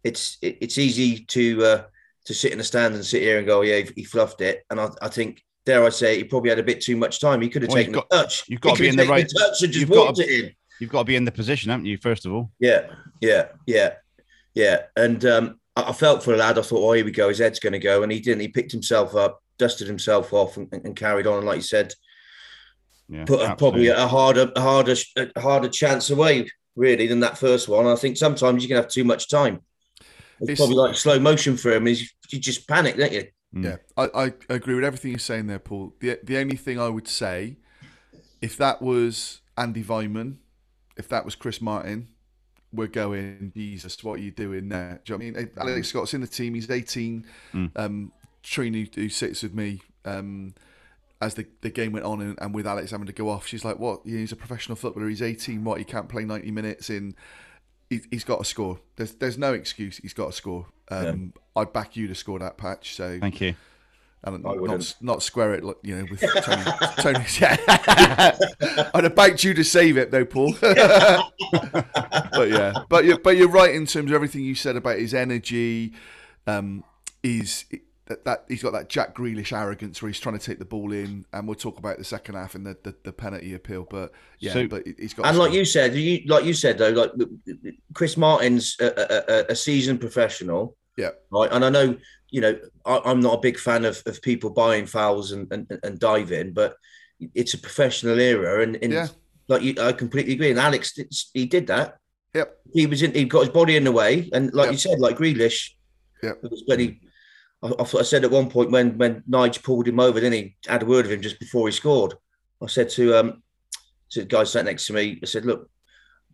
it's 0.03 0.37
it- 0.41 0.57
it's 0.61 0.77
easy 0.77 1.25
to 1.25 1.63
uh, 1.65 1.83
to 2.25 2.33
sit 2.33 2.53
in 2.53 2.57
the 2.57 2.63
stand 2.63 2.95
and 2.95 3.05
sit 3.05 3.21
here 3.21 3.37
and 3.37 3.45
go 3.45 3.61
yeah 3.61 3.81
he, 3.95 4.03
fluffed 4.05 4.39
it 4.41 4.63
and 4.69 4.79
I, 4.79 4.89
I 5.01 5.09
think 5.09 5.43
dare 5.65 5.83
I 5.83 5.89
say 5.89 6.17
he 6.17 6.23
probably 6.23 6.51
had 6.51 6.59
a 6.59 6.63
bit 6.63 6.79
too 6.81 6.95
much 6.95 7.19
time 7.19 7.41
he 7.41 7.49
could 7.49 7.63
have 7.63 7.69
Well, 7.69 7.77
taken 7.77 7.93
got- 7.93 8.07
a 8.11 8.15
touch 8.15 8.45
you've 8.47 8.61
got 8.61 8.71
He 8.71 8.75
to 8.77 8.81
be 8.83 8.89
in 8.89 8.95
the 8.95 9.05
right- 9.07 9.27
touch 9.37 9.61
and 9.61 9.73
just 9.73 9.81
you've 9.81 9.89
got 9.89 10.05
walked 10.05 10.17
to- 10.19 10.23
it 10.23 10.45
in 10.45 10.51
You've 10.79 10.89
got 10.89 10.99
to 10.99 11.05
be 11.05 11.15
in 11.15 11.25
the 11.25 11.31
position, 11.31 11.69
haven't 11.69 11.85
you? 11.85 11.97
First 11.97 12.25
of 12.25 12.31
all, 12.33 12.51
yeah 12.59 12.87
yeah 13.19 13.49
yeah 13.67 13.95
yeah 14.55 14.83
and 14.95 15.23
um 15.25 15.59
I, 15.75 15.89
I 15.89 15.93
felt 15.93 16.23
for 16.23 16.31
the 16.31 16.37
lad 16.37 16.57
I 16.57 16.61
thought 16.61 16.87
oh 16.87 16.93
here 16.93 17.05
we 17.05 17.11
go 17.11 17.29
his 17.29 17.39
head's 17.39 17.59
going 17.59 17.73
to 17.73 17.79
go 17.79 18.03
and 18.03 18.11
he 18.11 18.19
didn't 18.19 18.41
he 18.41 18.47
picked 18.47 18.71
himself 18.71 19.15
up 19.15 19.41
dusted 19.57 19.87
himself 19.87 20.33
off 20.33 20.57
and, 20.57 20.67
and 20.71 20.95
carried 20.95 21.27
on 21.27 21.37
and 21.37 21.45
like 21.47 21.57
you 21.57 21.61
said 21.61 21.93
yeah, 23.11 23.25
put 23.25 23.41
a, 23.41 23.55
probably 23.55 23.87
a 23.87 24.07
harder, 24.07 24.51
a 24.55 24.61
harder, 24.61 24.95
a 25.17 25.41
harder 25.41 25.67
chance 25.67 26.09
away 26.09 26.47
really 26.75 27.07
than 27.07 27.19
that 27.19 27.37
first 27.37 27.67
one. 27.67 27.85
I 27.85 27.95
think 27.95 28.15
sometimes 28.15 28.63
you 28.63 28.69
can 28.69 28.77
have 28.77 28.87
too 28.87 29.03
much 29.03 29.29
time. 29.29 29.59
It's, 30.39 30.51
It's- 30.51 30.57
probably 30.57 30.75
like 30.75 30.95
slow 30.95 31.19
motion 31.19 31.57
for 31.57 31.71
him. 31.71 31.87
Is 31.87 32.09
you 32.29 32.39
just 32.39 32.67
panic, 32.67 32.95
don't 32.95 33.11
you? 33.11 33.27
Mm. 33.53 33.65
Yeah, 33.65 33.75
I, 33.97 34.27
I 34.27 34.33
agree 34.47 34.75
with 34.75 34.85
everything 34.85 35.11
you're 35.11 35.19
saying 35.19 35.47
there, 35.47 35.59
Paul. 35.59 35.93
The 35.99 36.19
the 36.23 36.37
only 36.37 36.55
thing 36.55 36.79
I 36.79 36.87
would 36.87 37.07
say, 37.07 37.57
if 38.41 38.55
that 38.57 38.81
was 38.81 39.41
Andy 39.57 39.83
Weimann, 39.83 40.37
if 40.95 41.09
that 41.09 41.25
was 41.25 41.35
Chris 41.35 41.59
Martin, 41.59 42.07
we're 42.73 42.87
going, 42.87 43.51
Jesus, 43.55 44.03
what 44.03 44.19
are 44.19 44.23
you 44.23 44.31
doing 44.31 44.69
there? 44.69 45.01
Do 45.03 45.13
you 45.13 45.19
know 45.19 45.25
what 45.25 45.37
I 45.37 45.41
mean? 45.41 45.51
Alex 45.57 45.87
Scott's 45.89 46.13
in 46.13 46.21
the 46.21 46.27
team, 46.27 46.53
he's 46.53 46.69
18. 46.69 47.25
Mm. 47.53 47.71
Um, 47.75 48.11
Trini, 48.43 48.93
who 48.93 49.09
sits 49.09 49.43
with 49.43 49.53
me, 49.53 49.81
um, 50.05 50.53
as 51.21 51.35
the, 51.35 51.45
the 51.61 51.69
game 51.69 51.91
went 51.91 52.05
on 52.05 52.21
and, 52.21 52.39
and 52.41 52.53
with 52.53 52.65
Alex 52.65 52.91
having 52.91 53.07
to 53.07 53.13
go 53.13 53.29
off, 53.29 53.45
she's 53.45 53.63
like, 53.63 53.77
what? 53.77 54.01
He's 54.05 54.31
a 54.31 54.35
professional 54.35 54.75
footballer, 54.75 55.09
he's 55.09 55.21
18, 55.21 55.63
what? 55.63 55.77
He 55.77 55.83
can't 55.83 56.09
play 56.09 56.25
90 56.25 56.49
minutes 56.51 56.89
in. 56.89 57.15
He, 57.89 58.01
he's 58.09 58.23
got 58.23 58.39
to 58.39 58.45
score. 58.45 58.79
There's 58.95 59.11
there's 59.15 59.37
no 59.37 59.53
excuse. 59.53 59.97
He's 59.97 60.13
got 60.13 60.27
to 60.27 60.31
score. 60.31 60.67
Um, 60.89 61.33
I'd 61.57 61.73
back 61.73 61.97
you 61.97 62.07
to 62.07 62.15
score 62.15 62.39
that 62.39 62.57
patch. 62.57 62.95
So 62.95 63.19
Thank 63.19 63.41
you. 63.41 63.55
And 64.23 64.35
I 64.35 64.37
not, 64.49 64.61
wouldn't. 64.61 64.95
not 65.01 65.23
square 65.23 65.53
it, 65.55 65.63
like, 65.63 65.77
you 65.81 65.95
know, 65.97 66.05
with 66.09 66.21
Tony. 66.21 66.63
Tony 66.99 67.25
yeah. 67.39 68.37
I'd 68.93 69.03
have 69.03 69.15
backed 69.15 69.43
you 69.43 69.53
to 69.55 69.63
save 69.63 69.97
it, 69.97 70.11
though, 70.11 70.25
Paul. 70.25 70.53
but 70.61 72.49
yeah, 72.49 72.73
but 72.89 73.05
you're, 73.05 73.17
but 73.19 73.37
you're 73.37 73.49
right 73.49 73.73
in 73.73 73.85
terms 73.85 74.11
of 74.11 74.15
everything 74.15 74.43
you 74.43 74.55
said 74.55 74.75
about 74.75 74.99
his 74.99 75.13
energy. 75.13 75.93
Um, 76.47 76.83
he's 77.23 77.65
that, 78.07 78.25
that 78.25 78.45
he's 78.47 78.61
got 78.61 78.73
that 78.73 78.89
Jack 78.89 79.15
Grealish 79.15 79.55
arrogance 79.57 80.01
where 80.01 80.09
he's 80.09 80.19
trying 80.19 80.37
to 80.37 80.43
take 80.45 80.59
the 80.59 80.65
ball 80.65 80.91
in, 80.91 81.25
and 81.33 81.47
we'll 81.47 81.55
talk 81.55 81.77
about 81.77 81.97
the 81.97 82.03
second 82.03 82.35
half 82.35 82.55
and 82.55 82.65
the, 82.65 82.77
the, 82.83 82.95
the 83.03 83.13
penalty 83.13 83.53
appeal. 83.53 83.87
But 83.89 84.11
yeah, 84.39 84.53
So- 84.53 84.67
but 84.67 84.83
he's 84.99 85.13
got. 85.13 85.25
And 85.27 85.37
like 85.37 85.53
you 85.53 85.65
said, 85.65 85.95
you 85.95 86.21
like 86.27 86.45
you 86.45 86.53
said 86.53 86.77
though, 86.77 86.89
like 86.89 87.11
Chris 87.93 88.17
Martin's 88.17 88.75
a, 88.79 88.85
a, 88.85 89.33
a- 89.33 89.45
a 89.51 89.55
seasoned 89.55 89.99
professional, 89.99 90.75
yeah, 90.97 91.09
right? 91.31 91.49
And 91.51 91.63
I 91.65 91.69
know, 91.69 91.97
you 92.29 92.41
know, 92.41 92.59
I, 92.85 93.01
I'm 93.05 93.19
not 93.19 93.35
a 93.35 93.41
big 93.41 93.57
fan 93.59 93.85
of, 93.85 94.01
of 94.05 94.21
people 94.21 94.49
buying 94.49 94.85
fouls 94.85 95.31
and, 95.31 95.51
and 95.51 95.67
and 95.83 95.99
diving, 95.99 96.53
but 96.53 96.75
it's 97.35 97.53
a 97.53 97.57
professional 97.57 98.19
era, 98.19 98.63
and, 98.63 98.77
and 98.81 98.93
Yeah. 98.93 99.07
like 99.47 99.61
you, 99.61 99.75
I 99.79 99.91
completely 99.93 100.33
agree. 100.33 100.49
And 100.51 100.59
Alex, 100.59 100.93
did- 100.93 101.13
he 101.33 101.45
did 101.45 101.67
that. 101.67 101.97
yep, 102.33 102.57
he 102.73 102.85
was 102.87 103.01
in, 103.03 103.13
he 103.13 103.25
got 103.25 103.41
his 103.41 103.49
body 103.49 103.75
in 103.77 103.83
the 103.83 103.91
way, 103.91 104.29
and 104.33 104.53
like 104.53 104.65
Yep. 104.67 104.71
you 104.73 104.77
said, 104.79 104.99
like 104.99 105.17
Grealish, 105.17 105.71
Yep. 106.23 106.39
it 106.43 106.51
was 106.51 106.63
when 106.65 106.79
he, 106.79 106.99
I, 107.63 107.73
I 107.79 108.01
said 108.03 108.23
at 108.23 108.31
one 108.31 108.49
point 108.49 108.71
when 108.71 108.97
when 108.97 109.21
Nige 109.29 109.61
pulled 109.63 109.87
him 109.87 109.99
over, 109.99 110.19
then 110.19 110.33
he 110.33 110.55
had 110.67 110.83
a 110.83 110.85
word 110.85 111.05
with 111.05 111.13
him 111.13 111.21
just 111.21 111.39
before 111.39 111.67
he 111.67 111.71
scored. 111.71 112.13
I 112.63 112.67
said 112.67 112.89
to 112.91 113.17
um 113.19 113.43
to 114.11 114.19
the 114.21 114.25
guy 114.25 114.43
sat 114.43 114.65
next 114.65 114.85
to 114.87 114.93
me, 114.93 115.19
I 115.21 115.25
said, 115.25 115.45
look, 115.45 115.69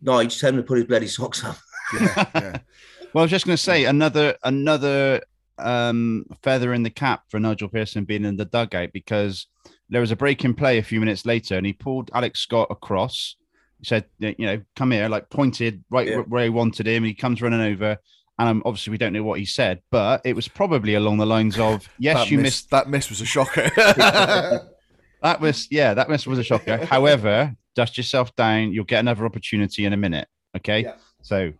Nige, 0.02 0.38
tell 0.38 0.50
him 0.50 0.56
to 0.56 0.62
put 0.62 0.78
his 0.78 0.86
bloody 0.86 1.06
socks 1.08 1.44
on. 1.44 1.54
yeah, 2.00 2.24
yeah. 2.34 2.58
Well, 3.18 3.24
I 3.24 3.24
was 3.24 3.32
just 3.32 3.46
going 3.46 3.56
to 3.56 3.60
say 3.60 3.84
another 3.84 4.36
another 4.44 5.22
um, 5.58 6.24
feather 6.40 6.72
in 6.72 6.84
the 6.84 6.90
cap 6.90 7.24
for 7.28 7.40
Nigel 7.40 7.68
Pearson 7.68 8.04
being 8.04 8.24
in 8.24 8.36
the 8.36 8.44
dugout 8.44 8.90
because 8.92 9.48
there 9.88 10.00
was 10.00 10.12
a 10.12 10.16
break 10.16 10.44
in 10.44 10.54
play 10.54 10.78
a 10.78 10.84
few 10.84 11.00
minutes 11.00 11.26
later, 11.26 11.56
and 11.56 11.66
he 11.66 11.72
pulled 11.72 12.12
Alex 12.14 12.38
Scott 12.38 12.68
across. 12.70 13.34
He 13.80 13.86
said, 13.86 14.04
"You 14.20 14.36
know, 14.38 14.62
come 14.76 14.92
here," 14.92 15.08
like 15.08 15.30
pointed 15.30 15.82
right 15.90 16.06
Yeah. 16.06 16.18
where 16.18 16.44
he 16.44 16.48
wanted 16.48 16.86
him. 16.86 17.02
He 17.02 17.12
comes 17.12 17.42
running 17.42 17.60
over, 17.60 17.96
and 18.38 18.48
um, 18.48 18.62
obviously 18.64 18.92
we 18.92 18.98
don't 18.98 19.12
know 19.12 19.24
what 19.24 19.40
he 19.40 19.46
said, 19.46 19.82
but 19.90 20.20
it 20.24 20.36
was 20.36 20.46
probably 20.46 20.94
along 20.94 21.18
the 21.18 21.26
lines 21.26 21.58
of, 21.58 21.88
"Yes, 21.98 22.30
you 22.30 22.36
miss, 22.36 22.44
missed 22.44 22.70
that 22.70 22.88
miss 22.88 23.10
was 23.10 23.20
a 23.20 23.26
shocker. 23.26 23.68
that 23.76 24.70
was 25.40 25.66
yeah, 25.72 25.92
that 25.92 26.08
miss 26.08 26.24
was 26.24 26.38
a 26.38 26.44
shocker. 26.44 26.86
However, 26.86 27.56
dust 27.74 27.96
yourself 27.96 28.36
down. 28.36 28.72
You'll 28.72 28.84
get 28.84 29.00
another 29.00 29.26
opportunity 29.26 29.86
in 29.86 29.92
a 29.92 29.96
minute. 29.96 30.28
Okay. 30.56 30.84
Yeah. 30.84 30.94
So 31.22 31.52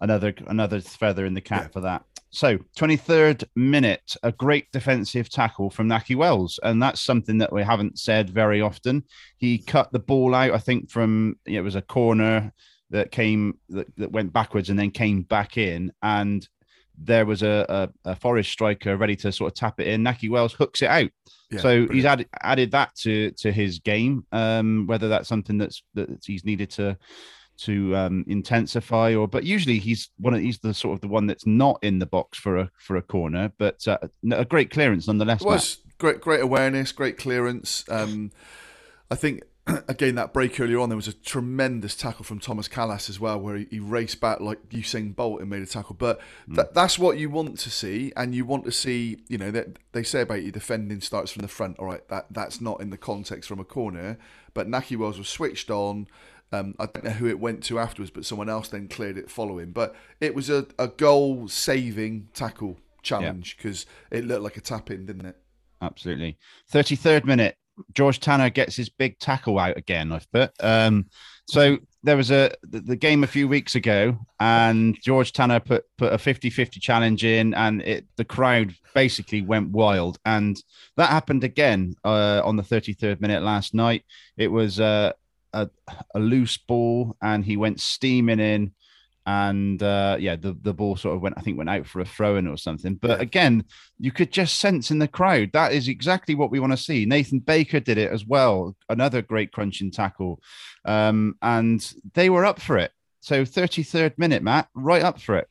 another 0.00 0.34
another 0.46 0.80
feather 0.80 1.24
in 1.26 1.34
the 1.34 1.40
cap 1.40 1.62
Yeah. 1.64 1.68
for 1.68 1.80
that. 1.82 2.04
So 2.32 2.58
23rd 2.76 3.44
minute, 3.56 4.16
a 4.22 4.30
great 4.30 4.70
defensive 4.72 5.28
tackle 5.28 5.68
from 5.68 5.88
Nakhi 5.88 6.14
Wells, 6.14 6.60
and 6.62 6.80
that's 6.80 7.00
something 7.00 7.38
that 7.38 7.52
we 7.52 7.62
haven't 7.62 7.98
said 7.98 8.30
very 8.30 8.60
often. 8.60 9.02
He 9.38 9.58
cut 9.58 9.90
the 9.92 9.98
ball 9.98 10.34
out, 10.34 10.52
I 10.52 10.58
think, 10.58 10.90
from 10.90 11.38
it 11.44 11.60
was 11.60 11.74
a 11.74 11.82
corner 11.82 12.52
that 12.90 13.10
came 13.10 13.58
that, 13.70 13.86
that 13.96 14.12
went 14.12 14.32
backwards 14.32 14.70
and 14.70 14.78
then 14.78 14.90
came 14.92 15.22
back 15.22 15.56
in, 15.58 15.92
and 16.02 16.48
there 17.02 17.26
was 17.26 17.42
a, 17.42 17.90
a, 18.04 18.10
a 18.10 18.14
Forest 18.16 18.52
striker 18.52 18.96
ready 18.96 19.16
to 19.16 19.32
sort 19.32 19.50
of 19.52 19.56
tap 19.56 19.80
it 19.80 19.88
in. 19.88 20.04
Nakhi 20.04 20.30
Wells 20.30 20.52
hooks 20.52 20.82
it 20.82 20.88
out. 20.88 21.10
Yeah, 21.50 21.58
so 21.58 21.68
brilliant. 21.68 21.94
he's 21.94 22.04
added 22.04 22.28
added 22.42 22.70
that 22.72 22.94
to 22.96 23.32
to 23.38 23.50
his 23.50 23.80
game. 23.80 24.24
Um, 24.30 24.86
whether 24.86 25.08
that's 25.08 25.28
something 25.28 25.58
that's 25.58 25.82
that 25.94 26.10
he's 26.24 26.44
needed 26.44 26.70
to 26.72 26.96
to 27.62 27.96
um, 27.96 28.24
intensify, 28.26 29.14
or 29.14 29.28
but 29.28 29.44
usually 29.44 29.78
he's 29.78 30.10
one 30.18 30.34
of 30.34 30.40
he's 30.40 30.58
the 30.58 30.74
sort 30.74 30.94
of 30.94 31.00
the 31.00 31.08
one 31.08 31.26
that's 31.26 31.46
not 31.46 31.78
in 31.82 31.98
the 31.98 32.06
box 32.06 32.38
for 32.38 32.58
a 32.58 32.70
for 32.78 32.96
a 32.96 33.02
corner, 33.02 33.52
but 33.58 33.86
uh, 33.86 33.98
a 34.32 34.44
great 34.44 34.70
clearance 34.70 35.06
nonetheless. 35.06 35.40
It 35.40 35.46
was 35.46 35.78
great, 35.98 36.20
great 36.20 36.40
awareness, 36.40 36.92
great 36.92 37.18
clearance. 37.18 37.84
Um, 37.88 38.32
I 39.10 39.14
think 39.14 39.42
again 39.88 40.14
that 40.16 40.32
break 40.32 40.58
earlier 40.58 40.78
on, 40.78 40.88
there 40.88 40.96
was 40.96 41.08
a 41.08 41.12
tremendous 41.12 41.94
tackle 41.94 42.24
from 42.24 42.40
Thomas 42.40 42.68
Kalas 42.68 43.08
as 43.08 43.20
well, 43.20 43.38
where 43.38 43.56
he, 43.56 43.66
he 43.70 43.80
raced 43.80 44.20
back 44.20 44.40
like 44.40 44.68
Usain 44.70 45.14
Bolt 45.14 45.40
and 45.40 45.50
made 45.50 45.62
a 45.62 45.66
tackle. 45.66 45.96
But 45.98 46.20
that, 46.48 46.74
that's 46.74 46.98
what 46.98 47.18
you 47.18 47.30
want 47.30 47.58
to 47.60 47.70
see, 47.70 48.12
and 48.16 48.34
you 48.34 48.44
want 48.44 48.64
to 48.64 48.72
see. 48.72 49.18
You 49.28 49.38
know 49.38 49.50
that 49.50 49.78
they 49.92 50.02
say 50.02 50.22
about 50.22 50.42
you 50.42 50.50
defending 50.50 51.00
starts 51.00 51.30
from 51.30 51.42
the 51.42 51.48
front. 51.48 51.78
All 51.78 51.86
right, 51.86 52.06
that 52.08 52.26
that's 52.30 52.60
not 52.60 52.80
in 52.80 52.90
the 52.90 52.98
context 52.98 53.48
from 53.48 53.60
a 53.60 53.64
corner, 53.64 54.18
but 54.54 54.68
Nakhi 54.68 54.96
Wells 54.96 55.18
was 55.18 55.28
switched 55.28 55.70
on. 55.70 56.08
Um, 56.52 56.74
I 56.78 56.86
don't 56.86 57.04
know 57.04 57.10
who 57.10 57.28
it 57.28 57.38
went 57.38 57.62
to 57.64 57.78
afterwards, 57.78 58.10
but 58.10 58.24
someone 58.24 58.48
else 58.48 58.68
then 58.68 58.88
cleared 58.88 59.18
it 59.18 59.30
following. 59.30 59.70
But 59.70 59.94
it 60.20 60.34
was 60.34 60.50
a, 60.50 60.66
a 60.78 60.88
goal 60.88 61.48
saving 61.48 62.28
tackle 62.34 62.76
challenge 63.02 63.56
because 63.56 63.86
it 64.10 64.24
looked 64.24 64.42
like 64.42 64.56
a 64.56 64.60
tap 64.60 64.90
in, 64.90 65.06
didn't 65.06 65.26
it? 65.26 65.36
Absolutely. 65.82 66.38
33rd 66.72 67.24
minute, 67.24 67.56
George 67.94 68.20
Tanner 68.20 68.50
gets 68.50 68.76
his 68.76 68.88
big 68.88 69.18
tackle 69.18 69.58
out 69.58 69.76
again, 69.76 70.12
I've 70.12 70.30
put. 70.32 70.52
Um, 70.60 71.06
so 71.46 71.78
there 72.02 72.16
was 72.16 72.30
a 72.30 72.52
the, 72.62 72.80
the 72.80 72.96
game 72.96 73.24
a 73.24 73.28
few 73.28 73.48
weeks 73.48 73.74
ago, 73.74 74.18
and 74.38 74.96
George 75.02 75.32
Tanner 75.32 75.60
put 75.60 75.84
put 75.98 76.12
a 76.12 76.16
50-50 76.16 76.80
challenge 76.80 77.24
in, 77.24 77.54
and 77.54 77.82
it 77.82 78.06
the 78.16 78.24
crowd 78.24 78.74
basically 78.94 79.42
went 79.42 79.70
wild. 79.70 80.18
And 80.24 80.62
that 80.96 81.10
happened 81.10 81.44
again 81.44 81.94
uh, 82.04 82.42
on 82.44 82.56
the 82.56 82.62
33rd 82.62 83.20
minute 83.20 83.42
last 83.42 83.74
night. 83.74 84.04
It 84.36 84.48
was 84.48 84.80
uh, 84.80 85.12
a, 85.52 85.68
a 86.14 86.20
loose 86.20 86.56
ball, 86.58 87.16
and 87.22 87.44
he 87.44 87.56
went 87.56 87.80
steaming 87.80 88.40
in 88.40 88.72
and 89.26 89.82
uh, 89.82 90.16
yeah, 90.18 90.34
the, 90.34 90.56
the 90.62 90.72
ball 90.72 90.96
sort 90.96 91.14
of 91.14 91.22
went, 91.22 91.36
I 91.36 91.42
think, 91.42 91.58
went 91.58 91.70
out 91.70 91.86
for 91.86 92.00
a 92.00 92.04
throw 92.04 92.36
in 92.36 92.48
or 92.48 92.56
something. 92.56 92.94
But 92.94 93.20
again, 93.20 93.64
you 93.98 94.10
could 94.10 94.32
just 94.32 94.58
sense 94.58 94.90
in 94.90 94.98
the 94.98 95.08
crowd 95.08 95.50
that 95.52 95.72
is 95.72 95.88
exactly 95.88 96.34
what 96.34 96.50
we 96.50 96.58
want 96.58 96.72
to 96.72 96.76
see. 96.76 97.04
Nathan 97.04 97.40
Baker 97.40 97.80
did 97.80 97.98
it 97.98 98.10
as 98.10 98.24
well, 98.24 98.76
another 98.88 99.22
great 99.22 99.52
crunching 99.52 99.90
tackle, 99.90 100.40
um, 100.84 101.36
and 101.42 101.94
they 102.14 102.30
were 102.30 102.44
up 102.44 102.60
for 102.60 102.78
it. 102.78 102.92
So 103.20 103.44
33rd 103.44 104.18
minute, 104.18 104.42
Matt, 104.42 104.68
right 104.74 105.02
up 105.02 105.20
for 105.20 105.36
it. 105.36 105.48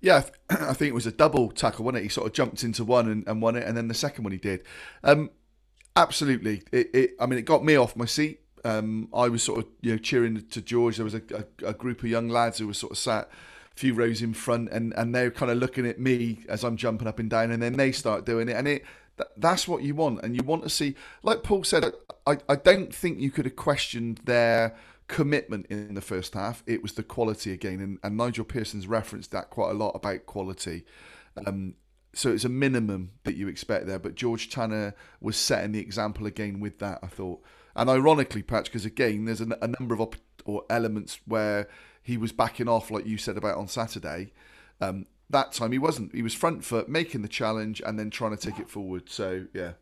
Yeah, 0.00 0.24
I 0.50 0.72
think 0.72 0.88
it 0.88 0.94
was 0.94 1.06
a 1.06 1.12
double 1.12 1.50
tackle, 1.50 1.84
wasn't 1.84 2.00
it? 2.00 2.04
He 2.04 2.08
sort 2.08 2.26
of 2.26 2.32
jumped 2.32 2.64
into 2.64 2.82
one 2.82 3.08
and, 3.08 3.28
and 3.28 3.42
won 3.42 3.56
it, 3.56 3.66
and 3.66 3.76
then 3.76 3.88
the 3.88 3.94
second 3.94 4.24
one 4.24 4.32
he 4.32 4.38
did. 4.38 4.64
Um, 5.04 5.30
absolutely. 5.94 6.62
It, 6.72 6.90
it, 6.94 7.10
I 7.20 7.26
mean, 7.26 7.38
it 7.38 7.44
got 7.44 7.64
me 7.64 7.76
off 7.76 7.94
my 7.94 8.06
seat. 8.06 8.40
Um, 8.64 9.08
I 9.12 9.28
was 9.28 9.42
sort 9.42 9.60
of 9.60 9.66
you 9.80 9.92
know 9.92 9.98
cheering 9.98 10.46
to 10.46 10.60
George. 10.60 10.96
There 10.96 11.04
was 11.04 11.14
a, 11.14 11.22
a, 11.34 11.68
a 11.68 11.74
group 11.74 12.02
of 12.02 12.08
young 12.08 12.28
lads 12.28 12.58
who 12.58 12.66
were 12.66 12.74
sort 12.74 12.92
of 12.92 12.98
sat 12.98 13.28
a 13.74 13.78
few 13.78 13.94
rows 13.94 14.22
in 14.22 14.34
front, 14.34 14.70
and, 14.70 14.92
and 14.94 15.14
they 15.14 15.24
were 15.24 15.30
kind 15.30 15.50
of 15.50 15.58
looking 15.58 15.86
at 15.86 15.98
me 15.98 16.44
as 16.48 16.64
I'm 16.64 16.76
jumping 16.76 17.08
up 17.08 17.18
and 17.18 17.30
down, 17.30 17.50
and 17.50 17.62
then 17.62 17.76
they 17.76 17.92
start 17.92 18.26
doing 18.26 18.48
it, 18.48 18.56
and 18.56 18.68
it 18.68 18.84
th- 19.16 19.30
that's 19.36 19.66
what 19.66 19.82
you 19.82 19.94
want, 19.94 20.22
and 20.22 20.36
you 20.36 20.42
want 20.42 20.62
to 20.62 20.68
see. 20.68 20.94
Like 21.22 21.42
Paul 21.42 21.64
said, 21.64 21.92
I, 22.26 22.38
I 22.48 22.56
don't 22.56 22.94
think 22.94 23.18
you 23.18 23.30
could 23.30 23.46
have 23.46 23.56
questioned 23.56 24.20
their 24.24 24.76
commitment 25.08 25.66
in 25.66 25.94
the 25.94 26.00
first 26.00 26.34
half. 26.34 26.62
It 26.66 26.82
was 26.82 26.92
the 26.92 27.02
quality 27.02 27.52
again, 27.52 27.80
and, 27.80 27.98
and 28.02 28.16
Nigel 28.16 28.44
Pearson's 28.44 28.86
referenced 28.86 29.30
that 29.32 29.50
quite 29.50 29.70
a 29.70 29.74
lot 29.74 29.90
about 29.90 30.26
quality. 30.26 30.84
Um, 31.46 31.74
so 32.14 32.30
it's 32.30 32.44
a 32.44 32.50
minimum 32.50 33.12
that 33.24 33.36
you 33.36 33.48
expect 33.48 33.86
there. 33.86 33.98
But 33.98 34.14
George 34.14 34.50
Tanner 34.50 34.94
was 35.20 35.36
setting 35.36 35.72
the 35.72 35.80
example 35.80 36.26
again 36.26 36.60
with 36.60 36.78
that. 36.80 36.98
I 37.02 37.06
thought, 37.06 37.42
and 37.74 37.90
ironically, 37.90 38.42
Patch, 38.42 38.66
because 38.66 38.84
again, 38.84 39.24
there's 39.24 39.40
a, 39.40 39.46
number 39.78 39.94
of 39.94 40.00
op- 40.00 40.16
or 40.44 40.64
elements 40.70 41.20
where 41.26 41.68
he 42.02 42.16
was 42.16 42.32
backing 42.32 42.68
off, 42.68 42.90
like 42.90 43.06
you 43.06 43.18
said 43.18 43.36
about 43.36 43.56
on 43.56 43.68
Saturday. 43.68 44.32
Um, 44.80 45.06
that 45.30 45.52
time 45.52 45.72
he 45.72 45.78
wasn't. 45.78 46.14
He 46.14 46.22
was 46.22 46.34
front 46.34 46.64
foot, 46.64 46.88
making 46.88 47.22
the 47.22 47.28
challenge, 47.28 47.80
and 47.84 47.98
then 47.98 48.10
trying 48.10 48.36
to 48.36 48.50
take 48.50 48.58
it 48.58 48.68
forward. 48.68 49.08
So 49.08 49.46
yeah, 49.54 49.72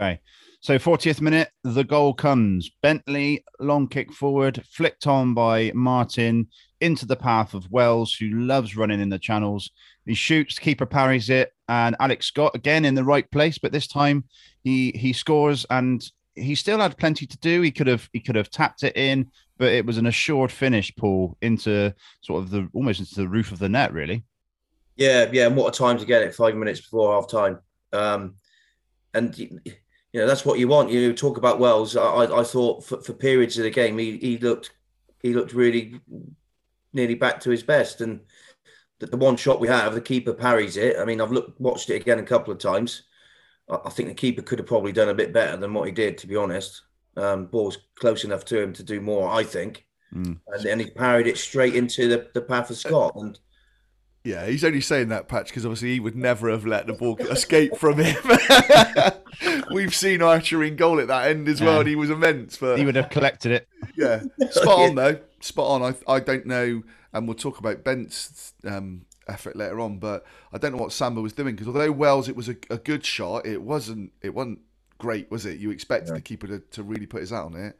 Okay. 0.00 0.20
So 0.60 0.78
40th 0.78 1.20
minute, 1.20 1.50
the 1.64 1.84
goal 1.84 2.14
comes. 2.14 2.70
Bentley, 2.82 3.44
long 3.58 3.88
kick 3.88 4.12
forward, 4.12 4.62
flicked 4.70 5.06
on 5.06 5.34
by 5.34 5.72
Martin 5.74 6.48
into 6.80 7.06
the 7.06 7.16
path 7.16 7.54
of 7.54 7.70
Wells, 7.70 8.14
who 8.14 8.28
loves 8.30 8.76
running 8.76 9.00
in 9.00 9.08
the 9.08 9.18
channels. 9.18 9.70
He 10.06 10.14
shoots, 10.14 10.58
keeper 10.58 10.86
parries 10.86 11.30
it, 11.30 11.52
and 11.68 11.96
Alex 12.00 12.26
Scott 12.26 12.54
again 12.54 12.84
in 12.84 12.94
the 12.94 13.04
right 13.04 13.28
place, 13.30 13.58
but 13.58 13.72
this 13.72 13.88
time 13.88 14.24
he 14.62 14.92
he 14.92 15.12
scores 15.12 15.66
and 15.70 16.04
he 16.40 16.54
still 16.54 16.78
had 16.78 16.96
plenty 16.96 17.26
to 17.26 17.38
do. 17.38 17.60
He 17.60 17.70
could 17.70 17.86
have 17.86 18.08
he 18.12 18.20
could 18.20 18.36
have 18.36 18.50
tapped 18.50 18.82
it 18.82 18.96
in, 18.96 19.30
but 19.56 19.72
it 19.72 19.84
was 19.84 19.98
an 19.98 20.06
assured 20.06 20.52
finish, 20.52 20.94
Paul, 20.96 21.36
into 21.40 21.94
sort 22.20 22.42
of 22.42 22.50
the 22.50 22.68
almost 22.72 23.00
into 23.00 23.14
the 23.14 23.28
roof 23.28 23.52
of 23.52 23.58
the 23.58 23.68
net, 23.68 23.92
really. 23.92 24.24
Yeah, 24.96 25.28
yeah, 25.32 25.46
and 25.46 25.56
what 25.56 25.74
a 25.74 25.78
time 25.78 25.98
to 25.98 26.06
get 26.06 26.22
it 26.22 26.34
five 26.34 26.56
minutes 26.56 26.80
before 26.80 27.14
half 27.14 27.30
time. 27.30 27.60
Um, 27.92 28.34
and 29.14 29.36
you 29.38 29.50
know 30.14 30.26
that's 30.26 30.44
what 30.44 30.58
you 30.58 30.68
want. 30.68 30.90
You 30.90 31.12
talk 31.12 31.38
about 31.38 31.60
Wells. 31.60 31.96
I, 31.96 32.02
I 32.02 32.40
I 32.40 32.44
thought 32.44 32.84
for, 32.84 33.00
for 33.00 33.12
periods 33.12 33.58
of 33.58 33.64
the 33.64 33.70
game 33.70 33.98
he, 33.98 34.16
he 34.18 34.38
looked 34.38 34.72
he 35.22 35.34
looked 35.34 35.52
really 35.52 36.00
nearly 36.92 37.14
back 37.14 37.40
to 37.40 37.50
his 37.50 37.62
best. 37.62 38.00
And 38.00 38.20
the, 38.98 39.06
the 39.06 39.16
one 39.16 39.36
shot 39.36 39.60
we 39.60 39.68
have, 39.68 39.94
the 39.94 40.00
keeper 40.00 40.32
parries 40.32 40.76
it. 40.76 40.96
I 40.98 41.04
mean, 41.04 41.20
I've 41.20 41.32
looked 41.32 41.60
watched 41.60 41.90
it 41.90 41.96
again 41.96 42.18
a 42.18 42.24
couple 42.24 42.52
of 42.52 42.58
times. 42.58 43.04
I, 43.70 43.78
I 43.86 43.90
think 43.90 44.08
the 44.08 44.14
keeper 44.14 44.42
could 44.42 44.58
have 44.58 44.68
probably 44.68 44.92
done 44.92 45.08
a 45.08 45.14
bit 45.14 45.32
better 45.32 45.56
than 45.56 45.74
what 45.74 45.86
he 45.86 45.92
did, 45.92 46.18
to 46.18 46.26
be 46.26 46.36
honest. 46.36 46.82
Um, 47.16 47.46
ball's 47.46 47.78
close 47.96 48.24
enough 48.24 48.44
to 48.46 48.60
him 48.60 48.72
to 48.74 48.82
do 48.82 49.00
more, 49.00 49.28
I 49.30 49.42
think. 49.42 49.86
Mm. 50.14 50.38
And 50.46 50.64
then 50.64 50.80
he 50.80 50.90
parried 50.90 51.26
it 51.26 51.36
straight 51.36 51.74
into 51.74 52.08
the, 52.08 52.28
the 52.32 52.40
path 52.40 52.70
of 52.70 52.76
Scott. 52.78 53.14
And 53.16 53.38
yeah, 54.24 54.46
he's 54.46 54.64
only 54.64 54.80
saying 54.80 55.08
that 55.08 55.28
Patch 55.28 55.48
because 55.48 55.64
obviously 55.64 55.94
he 55.94 56.00
would 56.00 56.16
never 56.16 56.48
have 56.50 56.66
let 56.66 56.86
the 56.86 56.92
ball 56.92 57.16
escape 57.18 57.76
from 57.76 57.98
him. 57.98 58.16
We've 59.72 59.94
seen 59.94 60.22
Archer 60.22 60.62
in 60.64 60.76
goal 60.76 61.00
at 61.00 61.08
that 61.08 61.28
end 61.28 61.48
as 61.48 61.60
well, 61.60 61.74
Yeah. 61.74 61.80
and 61.80 61.88
he 61.88 61.96
was 61.96 62.10
immense. 62.10 62.56
But 62.56 62.78
He 62.78 62.84
would 62.84 62.96
have 62.96 63.10
collected 63.10 63.52
it. 63.52 63.68
Yeah, 63.96 64.22
spot 64.50 64.78
on 64.78 64.94
though. 64.94 65.18
Spot 65.40 65.82
on. 65.82 65.94
I 66.08 66.12
I 66.12 66.20
don't 66.20 66.46
know, 66.46 66.82
and 67.12 67.26
we'll 67.28 67.36
talk 67.36 67.58
about 67.58 67.84
Bent's 67.84 68.54
um, 68.64 69.02
effort 69.28 69.56
later 69.56 69.80
on, 69.80 69.98
but 69.98 70.24
I 70.52 70.58
don't 70.58 70.72
know 70.72 70.78
what 70.78 70.92
Samba 70.92 71.20
was 71.20 71.32
doing 71.32 71.54
because 71.54 71.66
although 71.68 71.92
Wells 71.92 72.28
it 72.28 72.36
was 72.36 72.48
a, 72.48 72.56
a 72.70 72.78
good 72.78 73.04
shot, 73.04 73.46
it 73.46 73.62
wasn't 73.62 74.12
it 74.22 74.34
wasn't 74.34 74.60
great, 74.98 75.30
was 75.30 75.46
it? 75.46 75.58
You 75.58 75.70
expected 75.70 76.14
the 76.14 76.20
keeper 76.20 76.46
to, 76.46 76.58
to 76.60 76.82
really 76.82 77.06
put 77.06 77.20
his 77.20 77.32
out 77.32 77.46
on 77.46 77.56
it. 77.56 77.78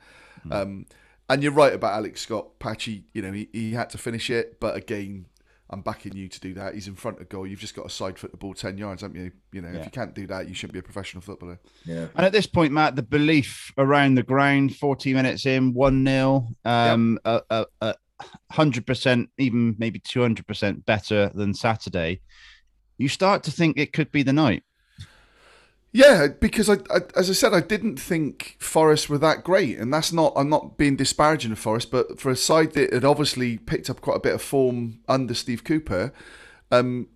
Um, 0.51 0.87
and 1.29 1.43
you're 1.43 1.53
right 1.53 1.73
about 1.75 1.93
Alex 1.95 2.23
Scott, 2.23 2.59
Patchy. 2.59 3.05
You 3.13 3.23
know 3.23 3.33
he, 3.33 3.49
he 3.53 3.73
had 3.73 3.91
to 3.91 3.99
finish 3.99 4.31
it, 4.31 4.61
but 4.61 4.77
again. 4.77 5.27
I'm 5.71 5.83
backing 5.83 6.17
you 6.17 6.29
to 6.29 6.41
do 6.41 6.55
that. 6.55 6.73
He's 6.73 6.89
in 6.89 6.95
front 6.95 7.21
of 7.21 7.29
goal. 7.29 7.47
You've 7.47 7.61
just 7.61 7.77
got 7.77 7.83
to 7.83 7.91
side 7.91 8.19
foot 8.19 8.31
the 8.31 8.39
ball 8.39 8.55
ten 8.55 8.79
yards, 8.79 9.03
haven't 9.03 9.23
you? 9.23 9.33
You 9.53 9.61
know, 9.61 9.69
Yeah. 9.69 9.81
if 9.81 9.85
you 9.85 9.91
can't 9.91 10.15
do 10.15 10.27
that, 10.29 10.49
you 10.49 10.55
shouldn't 10.55 10.73
be 10.73 10.79
a 10.79 10.83
professional 10.83 11.21
footballer. 11.21 11.61
yeah. 11.85 12.07
And 12.17 12.25
at 12.25 12.33
this 12.33 12.47
point, 12.47 12.73
Matt, 12.73 12.97
the 12.97 13.03
belief 13.03 13.71
around 13.77 14.15
the 14.15 14.23
ground, 14.23 14.75
40 14.77 15.13
minutes 15.13 15.45
in, 15.45 15.75
1 15.75 16.07
0, 16.07 16.49
um, 16.65 17.19
a, 17.27 17.43
a, 17.51 17.67
a 17.83 17.95
100%, 18.53 19.29
even 19.39 19.77
maybe 19.79 20.01
200% 20.01 20.85
better 20.85 21.31
than 21.35 21.55
Saturday, 21.55 22.21
you 22.97 23.09
start 23.09 23.43
to 23.45 23.51
think 23.51 23.79
it 23.79 23.93
could 23.93 24.11
be 24.11 24.23
the 24.23 24.33
night. 24.33 24.65
Yeah, 25.91 26.29
because 26.39 26.69
I, 26.69 26.75
I, 26.91 27.01
as 27.17 27.31
I 27.31 27.33
said, 27.33 27.55
I 27.55 27.61
didn't 27.61 27.99
think 27.99 28.57
Forest 28.59 29.09
were 29.09 29.19
that 29.19 29.43
great, 29.43 29.79
and 29.79 29.93
that's 29.93 30.13
not. 30.13 30.35
I'm 30.37 30.51
not 30.51 30.77
being 30.77 30.97
disparaging 30.97 31.51
of 31.51 31.59
Forest, 31.59 31.91
but 31.91 32.21
for 32.21 32.31
a 32.31 32.37
side 32.37 32.73
that 32.73 32.93
had 32.93 33.07
obviously 33.07 33.57
picked 33.57 33.89
up 33.89 34.03
quite 34.03 34.17
a 34.17 34.21
bit 34.21 34.35
of 34.35 34.43
form 34.43 35.01
under 35.09 35.33
Steve 35.33 35.65
Cooper, 35.65 36.13
um, 36.71 37.09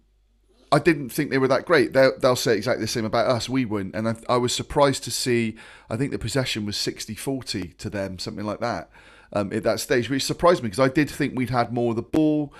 I 0.73 0.79
didn't 0.79 1.11
think 1.11 1.31
they 1.31 1.37
were 1.37 1.49
that 1.49 1.67
great. 1.67 1.93
They'll, 1.93 2.19
they'll 2.19 2.35
say 2.35 2.57
exactly 2.57 2.85
the 2.85 2.89
same 2.89 3.05
about 3.05 3.27
us. 3.27 3.47
We 3.47 3.67
weren't, 3.67 3.95
and 3.95 4.09
I, 4.09 4.17
I 4.27 4.37
was 4.39 4.55
surprised 4.55 5.05
to 5.05 5.11
see. 5.11 5.57
I 5.91 5.97
think 5.99 6.11
the 6.11 6.19
possession 6.19 6.65
was 6.65 6.77
60-40 6.77 7.77
to 7.77 7.91
them, 7.91 8.19
something 8.19 8.47
like 8.47 8.61
that, 8.61 8.91
um, 9.33 9.53
at 9.53 9.63
that 9.65 9.81
stage, 9.81 10.09
which 10.11 10.25
surprised 10.25 10.63
me 10.63 10.69
because 10.69 10.81
I 10.85 10.89
did 10.89 11.09
think 11.11 11.37
we'd 11.37 11.51
had 11.51 11.73
more 11.73 11.91
of 11.91 11.97
the 11.97 12.03
ball. 12.03 12.53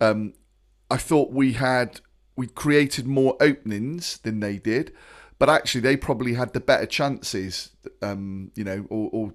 Um, 0.00 0.34
I 0.90 0.96
thought 0.96 1.32
we 1.32 1.52
had 1.54 2.00
we 2.36 2.46
created 2.46 3.06
more 3.06 3.36
openings 3.40 4.18
than 4.18 4.40
they 4.40 4.58
did, 4.58 4.92
but 5.38 5.48
actually 5.48 5.80
they 5.80 5.96
probably 5.96 6.34
had 6.34 6.52
the 6.52 6.60
better 6.60 6.86
chances. 6.86 7.70
Um, 8.02 8.52
you 8.54 8.64
know, 8.64 8.86
or, 8.88 9.10
or 9.12 9.34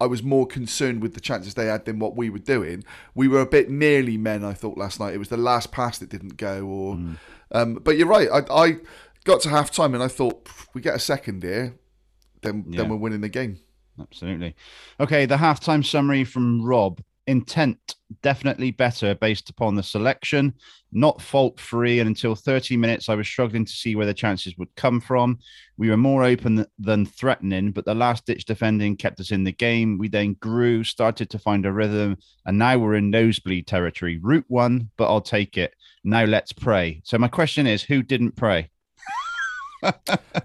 I 0.00 0.06
was 0.06 0.22
more 0.22 0.46
concerned 0.46 1.00
with 1.00 1.14
the 1.14 1.20
chances 1.20 1.54
they 1.54 1.66
had 1.66 1.86
than 1.86 1.98
what 1.98 2.14
we 2.16 2.28
were 2.28 2.38
doing. 2.38 2.84
We 3.14 3.26
were 3.28 3.40
a 3.40 3.46
bit 3.46 3.70
nearly 3.70 4.18
men, 4.18 4.44
I 4.44 4.52
thought 4.52 4.76
last 4.76 5.00
night. 5.00 5.14
It 5.14 5.18
was 5.18 5.28
the 5.28 5.38
last 5.38 5.72
pass 5.72 5.98
that 5.98 6.10
didn't 6.10 6.36
go, 6.36 6.66
or. 6.66 6.98
Um, 7.52 7.74
but 7.82 7.96
you're 7.96 8.06
right. 8.06 8.28
I, 8.32 8.42
I 8.54 8.76
got 9.24 9.40
to 9.42 9.48
half 9.48 9.70
time 9.70 9.94
and 9.94 10.02
I 10.02 10.08
thought 10.08 10.48
we 10.74 10.80
get 10.80 10.94
a 10.94 10.98
second 11.00 11.42
here, 11.42 11.74
then 12.42 12.64
Yeah. 12.68 12.82
then 12.82 12.90
we're 12.90 12.96
winning 12.96 13.22
the 13.22 13.28
game. 13.28 13.58
Absolutely. 13.98 14.54
Okay, 14.98 15.26
the 15.26 15.36
halftime 15.36 15.84
summary 15.84 16.24
from 16.24 16.62
Rob. 16.62 17.00
Intent 17.26 17.94
definitely 18.22 18.70
better 18.72 19.14
based 19.14 19.50
upon 19.50 19.76
the 19.76 19.82
selection, 19.82 20.52
not 20.90 21.22
fault 21.22 21.60
free. 21.60 22.00
And 22.00 22.08
until 22.08 22.34
30 22.34 22.76
minutes, 22.76 23.08
I 23.08 23.14
was 23.14 23.28
struggling 23.28 23.64
to 23.64 23.72
see 23.72 23.94
where 23.94 24.06
the 24.06 24.14
chances 24.14 24.56
would 24.58 24.74
come 24.74 25.00
from. 25.00 25.38
We 25.76 25.90
were 25.90 25.96
more 25.96 26.24
open 26.24 26.66
than 26.78 27.06
threatening, 27.06 27.70
but 27.70 27.84
the 27.84 27.94
last 27.94 28.26
ditch 28.26 28.46
defending 28.46 28.96
kept 28.96 29.20
us 29.20 29.30
in 29.30 29.44
the 29.44 29.52
game. 29.52 29.98
We 29.98 30.08
then 30.08 30.34
grew, 30.40 30.82
started 30.82 31.30
to 31.30 31.38
find 31.38 31.66
a 31.66 31.72
rhythm, 31.72 32.16
and 32.46 32.58
now 32.58 32.78
we're 32.78 32.96
in 32.96 33.10
nosebleed 33.10 33.66
territory. 33.66 34.18
Route 34.18 34.46
one, 34.48 34.90
but 34.96 35.06
I'll 35.06 35.20
take 35.20 35.56
it. 35.56 35.74
Now 36.02 36.24
let's 36.24 36.52
pray. 36.52 37.00
So, 37.04 37.18
my 37.18 37.28
question 37.28 37.66
is 37.66 37.82
who 37.82 38.02
didn't 38.02 38.36
pray? 38.36 38.70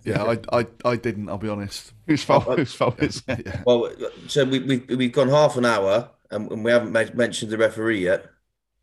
Yeah, 0.04 0.24
I, 0.24 0.60
I 0.60 0.67
I 0.86 0.95
didn't. 0.98 1.30
I'll 1.30 1.39
be 1.39 1.50
honest. 1.50 1.91
Whose 2.06 2.24
fault, 2.24 2.43
whose 2.58 2.74
fault 2.74 3.02
is 3.02 3.24
it? 3.28 3.41
Yeah. 3.45 3.63
Well, 3.65 3.91
so 4.28 4.43
we, 4.45 4.60
we've 4.60 4.88
we've 4.89 5.12
gone 5.12 5.30
half 5.30 5.58
an 5.58 5.65
hour 5.65 6.12
and, 6.30 6.52
and 6.52 6.63
we 6.63 6.69
haven't 6.71 6.91
ma- 6.91 7.06
mentioned 7.15 7.52
the 7.52 7.58
referee 7.58 8.04
yet. 8.04 8.28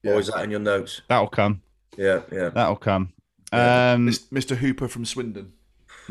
Yeah. 0.03 0.13
Or 0.15 0.21
is 0.21 0.27
that 0.29 0.43
in 0.43 0.51
your 0.51 0.59
notes? 0.61 1.01
That'll 1.09 1.29
come. 1.29 1.63
Yeah, 1.97 2.23
yeah. 2.33 2.49
That'll 2.49 2.75
come. 2.77 3.13
Yeah. 3.53 3.93
Um, 3.93 4.09
Mr. 4.09 4.57
Hooper 4.57 4.89
from 4.89 5.05
Swindon, 5.05 5.53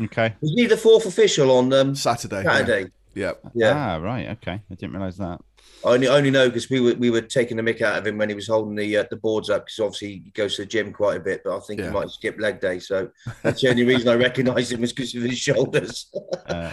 okay. 0.00 0.34
Was 0.40 0.52
he 0.56 0.66
the 0.66 0.76
fourth 0.76 1.04
official 1.06 1.50
on 1.50 1.72
um, 1.72 1.94
Saturday. 1.94 2.42
yeah. 2.44 2.56
Saturday? 2.56 2.90
Yeah. 3.14 3.32
Yeah. 3.52 3.72
Ah, 3.74 3.96
right. 3.96 4.28
Okay. 4.30 4.62
I 4.70 4.74
didn't 4.74 4.92
realize 4.92 5.18
that. 5.18 5.40
I 5.84 5.88
only, 5.94 6.06
only 6.08 6.30
know 6.30 6.48
because 6.48 6.70
we 6.70 6.80
were 6.80 6.94
we 6.94 7.10
were 7.10 7.20
taking 7.20 7.56
the 7.56 7.62
mick 7.62 7.80
out 7.82 7.98
of 7.98 8.06
him 8.06 8.16
when 8.18 8.28
he 8.28 8.34
was 8.34 8.46
holding 8.48 8.74
the 8.76 8.96
uh, 8.98 9.04
the 9.10 9.16
boards 9.16 9.50
up 9.50 9.66
because 9.66 9.80
obviously 9.80 10.22
he 10.24 10.30
goes 10.30 10.56
to 10.56 10.62
the 10.62 10.66
gym 10.66 10.92
quite 10.92 11.16
a 11.16 11.20
bit, 11.20 11.42
but 11.44 11.56
I 11.56 11.60
think 11.60 11.80
Yeah. 11.80 11.86
he 11.88 11.92
might 11.92 12.10
skip 12.10 12.38
leg 12.40 12.60
day. 12.60 12.78
So 12.78 13.08
that's 13.42 13.60
the 13.62 13.70
only 13.70 13.84
reason 13.84 14.08
I 14.08 14.14
recognised 14.14 14.72
him 14.72 14.80
was 14.80 14.92
because 14.92 15.14
of 15.14 15.22
his 15.22 15.38
shoulders. 15.38 16.10
Uh, 16.48 16.70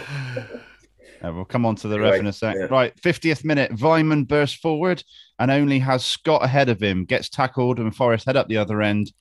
uh, 1.22 1.32
we'll 1.34 1.44
come 1.44 1.66
on 1.66 1.74
to 1.76 1.86
the 1.88 2.00
Right, 2.00 2.12
ref 2.12 2.20
in 2.20 2.26
a 2.26 2.32
sec. 2.32 2.56
yeah. 2.58 2.64
Right, 2.70 2.94
50th 3.02 3.44
minute, 3.44 3.72
Weimann 3.76 4.26
bursts 4.26 4.56
forward 4.58 5.02
and 5.38 5.50
only 5.50 5.78
has 5.78 6.04
Scott 6.04 6.42
ahead 6.42 6.68
of 6.70 6.82
him, 6.82 7.04
gets 7.04 7.28
tackled, 7.28 7.78
and 7.78 7.94
Forest 7.94 8.24
head 8.26 8.36
up 8.36 8.48
the 8.48 8.56
other 8.56 8.80
end 8.80 9.12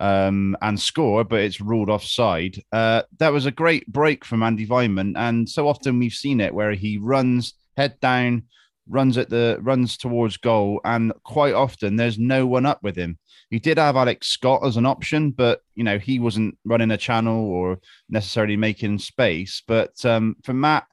um, 0.00 0.56
and 0.62 0.78
score, 0.80 1.22
but 1.22 1.40
it's 1.40 1.60
ruled 1.60 1.90
offside. 1.90 2.60
Uh, 2.72 3.02
that 3.18 3.32
was 3.32 3.46
a 3.46 3.52
great 3.52 3.86
break 3.86 4.24
from 4.24 4.42
Andy 4.42 4.66
Weimann, 4.66 5.14
and 5.16 5.48
so 5.48 5.68
often 5.68 5.98
we've 6.00 6.12
seen 6.12 6.40
it 6.40 6.52
where 6.54 6.72
he 6.72 6.98
runs 6.98 7.54
head 7.76 8.00
down, 8.00 8.44
runs 8.88 9.16
at 9.16 9.30
the 9.30 9.58
runs 9.60 9.96
towards 9.96 10.36
goal, 10.36 10.80
and 10.84 11.12
quite 11.22 11.54
often 11.54 11.96
there's 11.96 12.18
no 12.18 12.46
one 12.46 12.66
up 12.66 12.82
with 12.82 12.96
him. 12.96 13.18
He 13.50 13.58
did 13.58 13.78
have 13.78 13.96
Alex 13.96 14.28
Scott 14.28 14.64
as 14.64 14.76
an 14.76 14.86
option, 14.86 15.30
but 15.30 15.62
you 15.74 15.84
know 15.84 15.98
he 15.98 16.18
wasn't 16.18 16.58
running 16.64 16.90
a 16.90 16.96
channel 16.96 17.44
or 17.44 17.78
necessarily 18.08 18.56
making 18.56 18.98
space. 18.98 19.62
But 19.66 20.04
um, 20.04 20.36
for 20.42 20.54
Matt, 20.54 20.86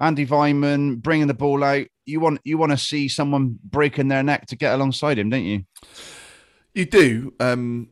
Andy 0.00 0.26
Weimann 0.26 1.00
bringing 1.02 1.26
the 1.28 1.34
ball 1.34 1.62
out, 1.62 1.86
you 2.06 2.20
want 2.20 2.40
you 2.44 2.58
want 2.58 2.72
to 2.72 2.78
see 2.78 3.08
someone 3.08 3.58
breaking 3.62 4.08
their 4.08 4.22
neck 4.22 4.46
to 4.46 4.56
get 4.56 4.74
alongside 4.74 5.18
him, 5.18 5.30
don't 5.30 5.44
you? 5.44 5.64
You 6.74 6.86
do, 6.86 7.34
um, 7.38 7.90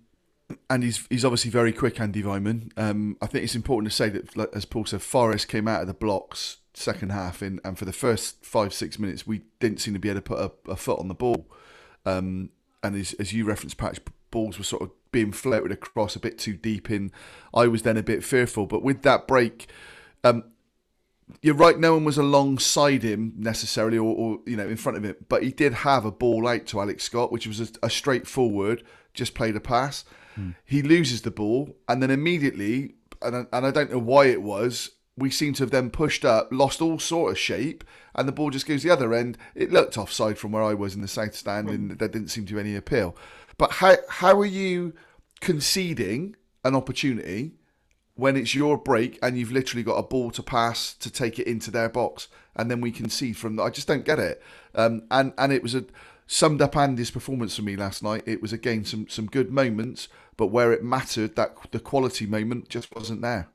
and 0.69 0.83
he's 0.83 1.07
he's 1.11 1.25
obviously 1.25 1.51
very 1.51 1.73
quick, 1.73 2.01
Andy 2.01 2.23
Weimann. 2.23 2.71
Um, 2.77 3.17
I 3.21 3.27
think 3.27 3.45
it's 3.45 3.55
important 3.55 3.91
to 3.91 3.97
say 3.97 4.09
that, 4.09 4.55
as 4.55 4.65
Paul 4.65 4.87
said, 4.87 5.03
Forest 5.03 5.49
came 5.49 5.69
out 5.69 5.83
of 5.83 5.87
the 5.87 5.95
blocks 5.95 6.60
second 6.75 7.11
half, 7.11 7.43
in, 7.43 7.61
and 7.65 7.79
for 7.79 7.85
the 7.85 7.93
first 7.93 8.45
five 8.45 8.73
six 8.73 8.99
minutes, 8.99 9.27
we 9.27 9.43
didn't 9.59 9.81
seem 9.81 9.95
to 9.95 10.01
be 10.01 10.09
able 10.09 10.21
to 10.21 10.23
put 10.23 10.39
a, 10.39 10.71
a 10.73 10.77
foot 10.77 10.99
on 10.99 11.09
the 11.09 11.15
ball. 11.15 11.49
Um, 12.07 12.51
and 12.83 12.97
as, 12.97 13.13
as 13.15 13.33
you 13.33 13.45
referenced, 13.45 13.77
Patch, 13.77 14.01
balls 14.31 14.59
were 14.59 14.65
sort 14.65 14.83
of 14.83 14.91
being 15.13 15.33
floated 15.33 15.73
across 15.73 16.17
a 16.17 16.21
bit 16.21 16.39
too 16.39 16.55
deep 16.55 16.91
in. 16.91 17.13
I 17.53 17.67
was 17.67 17.83
then 17.83 17.97
a 17.97 18.03
bit 18.03 18.25
fearful, 18.25 18.67
but 18.67 18.83
with 18.83 19.03
that 19.03 19.27
break, 19.27 19.69
um, 20.25 20.45
you're 21.43 21.55
right. 21.55 21.79
No 21.79 21.95
one 21.95 22.05
was 22.05 22.19
alongside 22.19 23.03
him 23.03 23.35
necessarily, 23.37 23.99
or, 23.99 24.15
or 24.15 24.39
you 24.47 24.57
know, 24.57 24.69
in 24.69 24.77
front 24.77 24.99
of 24.99 25.05
him. 25.05 25.17
But 25.29 25.43
he 25.43 25.51
did 25.51 25.73
have 25.73 26.05
a 26.05 26.11
ball 26.13 26.49
out 26.49 26.67
to 26.67 26.81
Alex 26.81 27.05
Scott, 27.05 27.33
which 27.33 27.47
was 27.47 27.61
a, 27.61 27.69
a 27.83 27.91
straightforward, 27.91 28.83
just 29.15 29.35
played 29.35 29.57
a 29.57 29.61
pass. 29.61 30.05
He 30.65 30.81
loses 30.81 31.23
the 31.23 31.31
ball, 31.31 31.77
and 31.87 32.03
then 32.03 32.11
immediately, 32.11 32.95
and 33.21 33.37
I, 33.37 33.45
and 33.53 33.67
I 33.67 33.71
don't 33.71 33.91
know 33.93 33.99
why 33.99 34.27
it 34.27 34.41
was. 34.41 34.91
We 35.21 35.31
seem 35.31 35.53
to 35.55 35.63
have 35.63 35.71
then 35.71 35.91
pushed 35.91 36.25
up, 36.25 36.49
lost 36.51 36.83
all 36.83 36.99
sort 36.99 37.31
of 37.31 37.39
shape, 37.39 37.85
and 38.15 38.27
the 38.27 38.33
ball 38.33 38.51
just 38.51 38.67
goes 38.67 38.83
the 38.83 38.91
other 38.91 39.15
end. 39.15 39.39
It 39.55 39.71
looked 39.71 39.97
offside 39.97 40.39
from 40.39 40.53
where 40.53 40.63
I 40.63 40.75
was 40.75 40.95
in 40.95 41.03
the 41.03 41.09
south 41.09 41.35
stand, 41.35 41.69
and 41.69 41.99
there 41.99 42.09
didn't 42.09 42.29
seem 42.29 42.47
to 42.47 42.55
be 42.55 42.61
any 42.61 42.75
appeal. 42.75 43.17
But 43.59 43.73
how 43.73 43.97
how 44.09 44.39
are 44.41 44.47
you 44.47 44.95
conceding 45.41 46.37
an 46.65 46.75
opportunity 46.75 47.53
when 48.15 48.37
it's 48.37 48.55
your 48.55 48.77
break 48.77 49.19
and 49.23 49.39
you've 49.39 49.53
literally 49.53 49.83
got 49.83 49.95
a 49.95 50.03
ball 50.03 50.31
to 50.31 50.43
pass 50.43 50.93
to 50.95 51.11
take 51.11 51.39
it 51.39 51.47
into 51.47 51.71
their 51.71 51.89
box 51.89 52.29
and 52.57 52.71
then 52.71 52.81
we 52.81 52.91
concede 52.91 53.37
from 53.37 53.57
that. 53.57 53.63
I 53.63 53.71
just 53.71 53.89
don't 53.89 54.05
get 54.05 54.19
it. 54.19 54.43
Um, 54.75 55.03
and 55.11 55.33
and 55.39 55.53
it 55.53 55.63
was 55.63 55.75
a 55.75 55.85
summed 56.27 56.63
up 56.63 56.77
Andy's 56.77 57.11
performance 57.11 57.57
for 57.57 57.63
me 57.63 57.77
last 57.77 58.03
night. 58.03 58.23
It 58.27 58.43
was 58.43 58.53
again 58.53 58.85
some 58.85 59.09
some 59.09 59.27
good 59.27 59.51
moments, 59.51 60.09
but 60.37 60.49
where 60.49 60.73
it 60.73 60.85
mattered, 60.85 61.37
that 61.37 61.55
the 61.71 61.81
quality 61.81 62.27
moment 62.27 62.69
just 62.69 62.95
wasn't 62.95 63.23
there. 63.23 63.49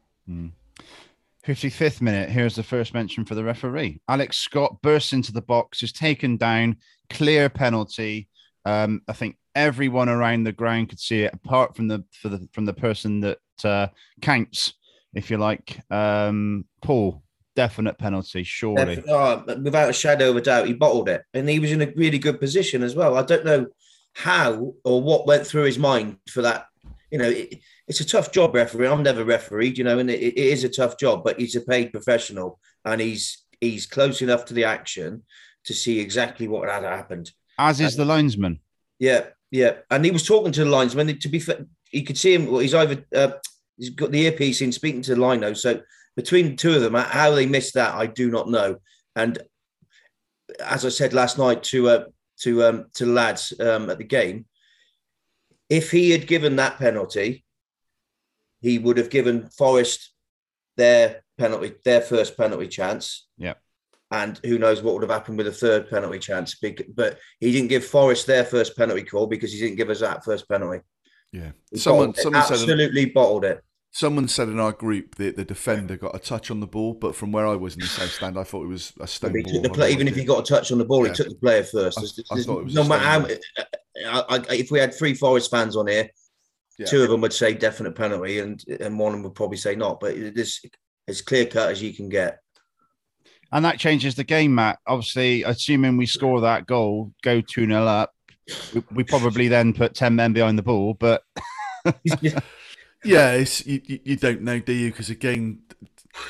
55th 1.46 2.02
minute, 2.02 2.30
here's 2.30 2.56
the 2.56 2.64
first 2.64 2.94
mention 2.94 3.24
for 3.24 3.36
the 3.36 3.44
referee. 3.44 4.02
Alex 4.10 4.38
Scott 4.38 4.82
bursts 4.82 5.14
into 5.14 5.32
the 5.32 5.42
box, 5.42 5.84
is 5.84 5.92
taken 5.92 6.38
down, 6.38 6.78
clear 7.10 7.50
penalty. 7.50 8.28
Um, 8.66 9.02
I 9.08 9.14
think 9.14 9.38
everyone 9.54 10.10
around 10.10 10.44
the 10.44 10.52
ground 10.52 10.90
could 10.90 11.00
see 11.00 11.22
it, 11.22 11.34
apart 11.34 11.76
from 11.76 11.88
the 11.88 12.04
the 12.24 12.48
from 12.52 12.66
the 12.66 12.74
person 12.74 13.20
that 13.22 13.40
uh, 13.64 13.88
counts, 14.22 14.74
if 15.14 15.30
you 15.30 15.38
like. 15.38 15.80
Um, 15.92 16.66
Paul, 16.82 17.22
definite 17.56 18.00
penalty, 18.00 18.44
surely. 18.44 19.04
Oh, 19.08 19.44
without 19.62 19.90
a 19.90 19.94
shadow 19.94 20.32
of 20.32 20.38
a 20.38 20.42
doubt, 20.42 20.68
he 20.68 20.74
bottled 20.74 21.10
it, 21.10 21.24
and 21.36 21.48
he 21.48 21.60
was 21.60 21.72
in 21.72 21.84
a 21.84 21.94
really 21.96 22.18
good 22.18 22.40
position 22.40 22.82
as 22.82 22.96
well. 22.96 23.18
I 23.18 23.22
don't 23.22 23.46
know 23.46 23.68
how 24.14 24.74
or 24.84 25.02
what 25.02 25.28
went 25.28 25.46
through 25.46 25.64
his 25.64 25.78
mind 25.78 26.18
for 26.28 26.42
that. 26.42 26.66
You 27.12 27.20
know, 27.20 27.30
it, 27.30 27.60
it's 27.88 28.02
a 28.02 28.08
tough 28.08 28.32
job, 28.32 28.56
referee. 28.56 28.88
I've 28.88 29.00
never 29.00 29.24
refereed, 29.24 29.78
you 29.78 29.84
know, 29.84 30.00
and 30.00 30.10
it, 30.10 30.22
it 30.22 30.38
is 30.38 30.64
a 30.64 30.70
tough 30.70 30.98
job. 30.98 31.24
But 31.24 31.40
he's 31.40 31.56
a 31.56 31.62
paid 31.62 31.92
professional, 31.92 32.60
and 32.84 33.02
he's 33.02 33.44
he's 33.62 33.86
close 33.86 34.22
enough 34.22 34.46
to 34.46 34.54
the 34.54 34.66
action 34.66 35.24
to 35.66 35.74
see 35.74 36.00
exactly 36.00 36.48
what 36.48 36.70
had 36.70 36.84
happened. 36.84 37.32
As 37.58 37.80
is 37.80 37.96
the 37.96 38.06
linesman. 38.06 38.60
Yeah, 39.00 39.28
yeah. 39.52 39.78
And 39.90 40.04
he 40.04 40.12
was 40.12 40.26
talking 40.26 40.52
to 40.54 40.64
the 40.64 40.70
linesman. 40.70 41.18
To 41.20 41.30
be 41.30 41.40
fair, 41.40 41.66
he 41.90 42.04
could 42.04 42.18
see 42.18 42.34
him. 42.34 42.48
Well, 42.48 42.60
he's 42.60 42.74
either 42.74 43.06
uh, 43.16 43.32
he's 43.78 43.90
got 43.90 44.12
the 44.12 44.22
earpiece 44.22 44.62
in 44.62 44.72
speaking 44.72 45.02
to 45.04 45.16
the 45.16 45.22
lino. 45.22 45.54
So 45.54 45.82
between 46.16 46.52
the 46.52 46.56
two 46.56 46.74
of 46.74 46.82
them, 46.82 46.94
how 46.96 47.32
they 47.32 47.46
missed 47.46 47.76
that, 47.76 47.96
I 47.96 48.08
do 48.08 48.30
not 48.30 48.50
know. 48.50 48.78
And 49.16 49.40
as 50.60 50.86
I 50.86 50.90
said 50.90 51.14
last 51.14 51.38
night 51.38 51.64
to 51.64 51.90
uh, 51.90 52.04
to 52.42 52.64
um, 52.64 52.86
to 52.96 53.06
lads 53.06 53.54
um, 53.60 53.90
at 53.90 53.98
the 53.98 54.04
game, 54.04 54.46
if 55.70 55.92
he 55.92 56.12
had 56.12 56.28
given 56.28 56.56
that 56.58 56.78
penalty, 56.78 57.44
he 58.62 58.78
would 58.80 58.98
have 58.98 59.10
given 59.10 59.50
Forest 59.50 60.14
their 60.78 61.24
penalty, 61.38 61.74
their 61.84 62.02
first 62.02 62.38
penalty 62.38 62.68
chance. 62.68 63.28
Yeah. 63.38 63.54
And 64.12 64.40
who 64.44 64.60
knows 64.60 64.82
what 64.82 64.94
would 64.94 65.04
have 65.04 65.12
happened 65.12 65.38
with 65.38 65.48
a 65.48 65.52
third 65.52 65.90
penalty 65.90 66.20
chance? 66.20 66.56
But 66.56 67.20
he 67.40 67.52
didn't 67.52 67.70
give 67.70 67.86
Forest 67.86 68.28
their 68.28 68.44
first 68.44 68.78
penalty 68.78 69.04
call 69.04 69.28
because 69.28 69.52
he 69.52 69.60
didn't 69.60 69.78
give 69.78 69.90
us 69.90 70.00
that 70.02 70.24
first 70.24 70.48
penalty. 70.48 70.82
Yeah. 71.32 71.52
He 71.72 71.78
Someone 71.78 72.14
someone 72.14 72.44
said 72.44 72.54
absolutely 72.54 73.08
bottled 73.08 73.46
it. 73.46 73.62
Someone 73.96 74.28
said 74.28 74.50
in 74.50 74.60
our 74.60 74.74
group 74.74 75.16
that 75.16 75.38
the 75.38 75.46
defender 75.46 75.96
got 75.96 76.14
a 76.14 76.20
touch 76.20 76.52
on 76.52 76.60
the 76.60 76.68
ball, 76.68 76.94
but 76.94 77.16
from 77.16 77.32
where 77.32 77.48
I 77.48 77.56
was 77.56 77.76
in 77.76 77.80
the 77.80 77.88
south 77.88 78.12
stand, 78.12 78.38
I 78.38 78.44
thought 78.44 78.66
it 78.66 78.68
was 78.68 78.92
a 79.00 79.08
stone 79.08 79.34
He 79.34 79.42
ball. 79.42 79.54
took 79.54 79.64
the 79.64 79.70
play, 79.70 79.92
even 79.94 80.10
if 80.10 80.18
he 80.18 80.26
got 80.26 80.40
a 80.40 80.44
touch 80.54 80.70
on 80.74 80.78
the 80.78 80.84
ball, 80.84 81.06
Yeah. 81.06 81.12
he 81.14 81.16
took 81.16 81.30
the 81.30 81.36
player 81.36 81.64
first. 81.64 81.98
I- 81.98 82.02
There's- 82.02 82.20
I 82.30 82.34
there's 82.36 82.46
thought 82.46 82.60
it 82.60 82.66
was 82.66 82.74
no 82.76 82.84
matter 82.84 83.06
how, 83.06 83.26
I, 84.30 84.36
I, 84.50 84.56
if 84.56 84.70
we 84.70 84.80
had 84.80 84.94
three 84.94 85.14
Forest 85.14 85.50
fans 85.50 85.78
on 85.78 85.88
here, 85.88 86.10
Yeah. 86.78 86.88
two 86.88 87.04
of 87.04 87.10
them 87.10 87.22
would 87.22 87.32
say 87.32 87.54
definite 87.54 87.96
penalty, 87.96 88.40
and 88.40 88.62
and 88.82 89.00
one 89.00 89.14
of 89.14 89.20
them 89.20 89.24
would 89.24 89.36
probably 89.36 89.56
say 89.56 89.76
not. 89.76 90.02
But 90.02 90.36
this 90.36 90.62
as 91.08 91.22
clear 91.22 91.46
cut 91.46 91.72
as 91.72 91.82
you 91.82 91.94
can 91.94 92.10
get. 92.10 92.40
And 93.54 93.64
that 93.64 93.80
changes 93.80 94.16
the 94.16 94.26
game, 94.26 94.56
Matt. 94.56 94.80
Obviously, 94.86 95.44
assuming 95.44 95.96
we 95.96 96.06
score 96.06 96.42
that 96.42 96.66
goal, 96.68 97.14
go 97.24 97.40
2 97.40 97.66
0 97.66 97.86
up, 97.86 98.12
we, 98.74 98.84
we 98.92 99.04
probably 99.06 99.48
then 99.48 99.72
put 99.72 99.94
10 99.96 100.16
men 100.18 100.34
behind 100.34 100.58
the 100.58 100.64
ball. 100.64 100.96
But 100.96 101.24
Yeah, 103.04 103.34
it's 103.34 103.66
you, 103.66 103.82
you, 103.86 104.16
don't 104.16 104.42
know, 104.42 104.60
do 104.60 104.74
you? 104.74 104.92
Because 104.92 105.10
again, 105.10 105.60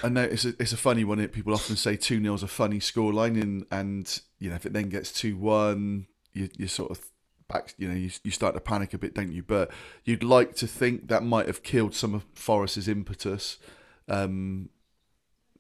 I 0.04 0.10
know 0.10 0.24
it's 0.24 0.46
a, 0.46 0.50
it's 0.60 0.74
a 0.74 0.78
funny 0.78 1.04
one. 1.04 1.26
People 1.30 1.54
often 1.54 1.76
say 1.76 1.96
2 1.96 2.22
0 2.22 2.34
is 2.34 2.44
a 2.44 2.48
funny 2.48 2.80
scoreline, 2.80 3.42
and, 3.42 3.66
and 3.72 4.22
you 4.40 4.50
know, 4.50 4.56
if 4.56 4.66
it 4.66 4.74
then 4.74 4.90
gets 4.90 5.12
2 5.14 5.38
1, 5.38 6.08
you, 6.34 6.50
you 6.58 6.68
sort 6.68 6.92
of 6.92 7.00
back, 7.48 7.74
you 7.78 7.88
know, 7.88 7.96
you, 7.96 8.10
you 8.24 8.32
start 8.32 8.56
to 8.56 8.60
panic 8.62 8.94
a 8.94 8.98
bit, 8.98 9.14
don't 9.14 9.32
you? 9.32 9.44
But 9.44 9.72
you'd 10.04 10.24
like 10.24 10.56
to 10.58 10.68
think 10.68 11.08
that 11.08 11.24
might 11.24 11.48
have 11.48 11.64
killed 11.64 11.96
some 11.96 12.14
of 12.14 12.26
Forest's 12.34 12.88
impetus. 12.88 13.58
Um, 14.08 14.70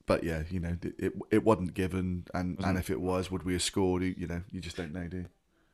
but 0.06 0.24
yeah, 0.24 0.44
you 0.50 0.60
know, 0.60 0.78
it, 0.82 0.94
it, 0.98 1.14
it 1.32 1.44
wasn't 1.44 1.74
given, 1.74 2.26
and, 2.34 2.60
and 2.64 2.78
if 2.78 2.90
it 2.90 3.02
was, 3.02 3.32
would 3.32 3.44
we 3.44 3.54
have 3.54 3.64
scored? 3.64 4.04
You, 4.04 4.16
you 4.18 4.28
know, 4.28 4.42
you 4.52 4.62
just 4.62 4.78
don't 4.78 4.94
know, 4.94 5.08
do 5.08 5.18
you? 5.18 5.26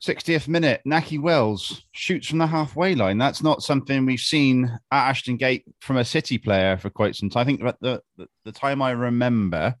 60th 0.02 0.48
minute, 0.48 0.80
Nakhi 0.86 1.20
Wells 1.20 1.84
shoots 1.92 2.26
from 2.26 2.38
the 2.38 2.46
halfway 2.46 2.94
line. 2.94 3.18
That's 3.18 3.42
not 3.42 3.62
something 3.62 4.04
we've 4.04 4.18
seen 4.18 4.64
at 4.90 5.08
Ashton 5.08 5.36
Gate 5.36 5.64
from 5.80 5.96
a 5.96 6.04
City 6.04 6.38
player 6.38 6.76
for 6.76 6.90
quite 6.90 7.14
some 7.14 7.30
time. 7.30 7.42
I 7.42 7.44
think 7.44 7.62
that 7.62 7.76
the, 7.80 8.02
the, 8.16 8.26
the 8.44 8.52
time 8.52 8.82
I 8.82 8.90
remember 8.90 9.76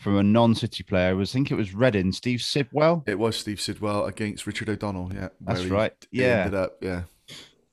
from 0.00 0.16
a 0.16 0.22
non 0.24 0.56
City 0.56 0.82
player 0.82 1.14
was, 1.14 1.30
I 1.30 1.34
think 1.34 1.52
it 1.52 1.56
was 1.56 1.72
Reading, 1.72 2.10
Steve 2.10 2.42
Sidwell. 2.42 3.04
It 3.06 3.18
was 3.18 3.36
Steve 3.36 3.60
Sidwell 3.60 4.06
against 4.06 4.46
Richard 4.46 4.70
O'Donnell. 4.70 5.12
Yeah, 5.14 5.28
That's 5.40 5.64
right. 5.66 5.92
Yeah. 6.10 6.44
ended 6.44 6.54
up. 6.54 6.78
Yeah, 6.80 7.02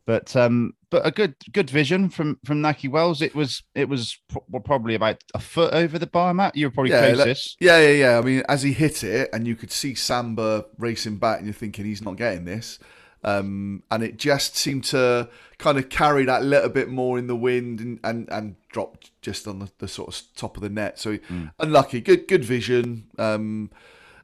But 0.06 0.36
um, 0.36 0.74
but 0.89 1.06
a 1.06 1.12
good 1.12 1.36
good 1.52 1.69
vision 1.69 2.10
from 2.10 2.39
from 2.45 2.62
Nakhi 2.62 2.89
Wells. 2.89 3.21
It 3.21 3.36
was 3.36 3.63
it 3.76 3.89
was 3.89 4.17
pro- 4.30 4.60
probably 4.62 4.95
about 4.95 5.23
a 5.34 5.39
foot 5.39 5.73
over 5.73 6.00
the 6.00 6.08
bar, 6.08 6.34
Matt. 6.34 6.56
You 6.56 6.67
were 6.67 6.71
probably 6.71 6.91
Yeah, 6.91 7.13
closest. 7.13 7.58
yeah, 7.60 7.80
yeah, 7.80 7.91
yeah. 7.91 8.17
I 8.17 8.21
mean, 8.21 8.43
as 8.50 8.62
he 8.63 8.73
hit 8.73 9.04
it, 9.04 9.30
and 9.34 9.47
you 9.47 9.56
could 9.56 9.71
see 9.71 9.95
Samba 9.95 10.65
racing 10.78 11.17
back, 11.17 11.38
and 11.38 11.47
you're 11.47 11.54
thinking 11.54 11.86
he's 11.86 12.02
not 12.02 12.15
getting 12.17 12.45
this. 12.45 12.80
Um, 13.23 13.84
and 13.89 14.04
it 14.04 14.17
just 14.17 14.56
seemed 14.56 14.84
to 14.86 15.28
kind 15.58 15.78
of 15.80 15.89
carry 15.89 16.23
that 16.26 16.43
little 16.43 16.69
bit 16.69 16.88
more 16.88 17.17
in 17.17 17.28
the 17.28 17.36
wind 17.36 17.80
and 17.80 18.00
and, 18.04 18.30
and 18.30 18.56
dropped 18.69 19.12
just 19.21 19.47
on 19.47 19.60
the, 19.60 19.71
the 19.80 19.88
sort 19.88 20.10
of 20.10 20.21
top 20.36 20.56
of 20.56 20.63
the 20.63 20.69
net. 20.69 21.00
So 21.00 21.17
unlucky. 21.60 22.00
Good 22.00 22.28
good 22.28 22.45
vision. 22.45 23.08
Um, 23.17 23.71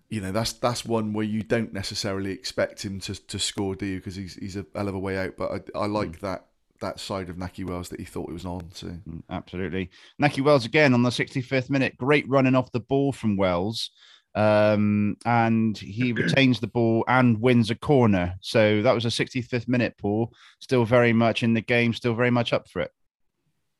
you 0.09 0.21
know 0.21 0.31
that's 0.31 0.53
that's 0.53 0.85
one 0.85 1.11
where 1.11 1.25
you 1.25 1.41
don't 1.41 1.73
necessarily 1.73 2.31
expect 2.31 2.85
him 2.85 2.99
to, 3.01 3.15
to 3.27 3.39
score, 3.39 3.73
do 3.75 3.87
you? 3.87 3.97
Because 3.97 4.15
he's 4.15 4.35
he's 4.35 4.55
a 4.55 4.65
hell 4.75 4.87
of 4.87 4.93
a 4.93 4.99
way 4.99 5.17
out. 5.17 5.33
But 5.37 5.51
I, 5.75 5.79
I 5.79 5.85
like 5.87 6.19
that 6.19 6.45
that 6.83 6.99
side 6.99 7.29
of 7.29 7.37
Nakhi 7.37 7.65
Wells 7.65 7.89
that 7.89 7.99
he 7.99 8.05
thought 8.05 8.29
he 8.29 8.33
was 8.33 8.45
on. 8.45 8.69
to. 8.75 8.99
Absolutely. 9.29 9.89
Nakhi 10.21 10.43
Wells 10.43 10.65
again 10.65 10.93
on 10.93 11.01
the 11.03 11.09
65th 11.09 11.69
minute. 11.69 11.97
Great 11.97 12.27
running 12.29 12.55
off 12.55 12.71
the 12.71 12.79
ball 12.79 13.11
from 13.11 13.37
Wells. 13.37 13.89
um, 14.35 15.15
and 15.25 15.77
he 15.77 16.13
retains 16.23 16.59
the 16.59 16.67
ball 16.67 17.03
and 17.07 17.39
wins 17.39 17.69
a 17.69 17.75
corner. 17.75 18.35
So 18.41 18.81
that 18.81 18.93
was 18.93 19.05
a 19.05 19.09
65th 19.09 19.67
minute, 19.67 19.95
Paul. 19.97 20.33
Still 20.59 20.85
very 20.85 21.13
much 21.13 21.43
in 21.43 21.53
the 21.53 21.61
game, 21.61 21.93
still 21.93 22.15
very 22.15 22.31
much 22.31 22.53
up 22.53 22.67
for 22.69 22.81
it. 22.81 22.91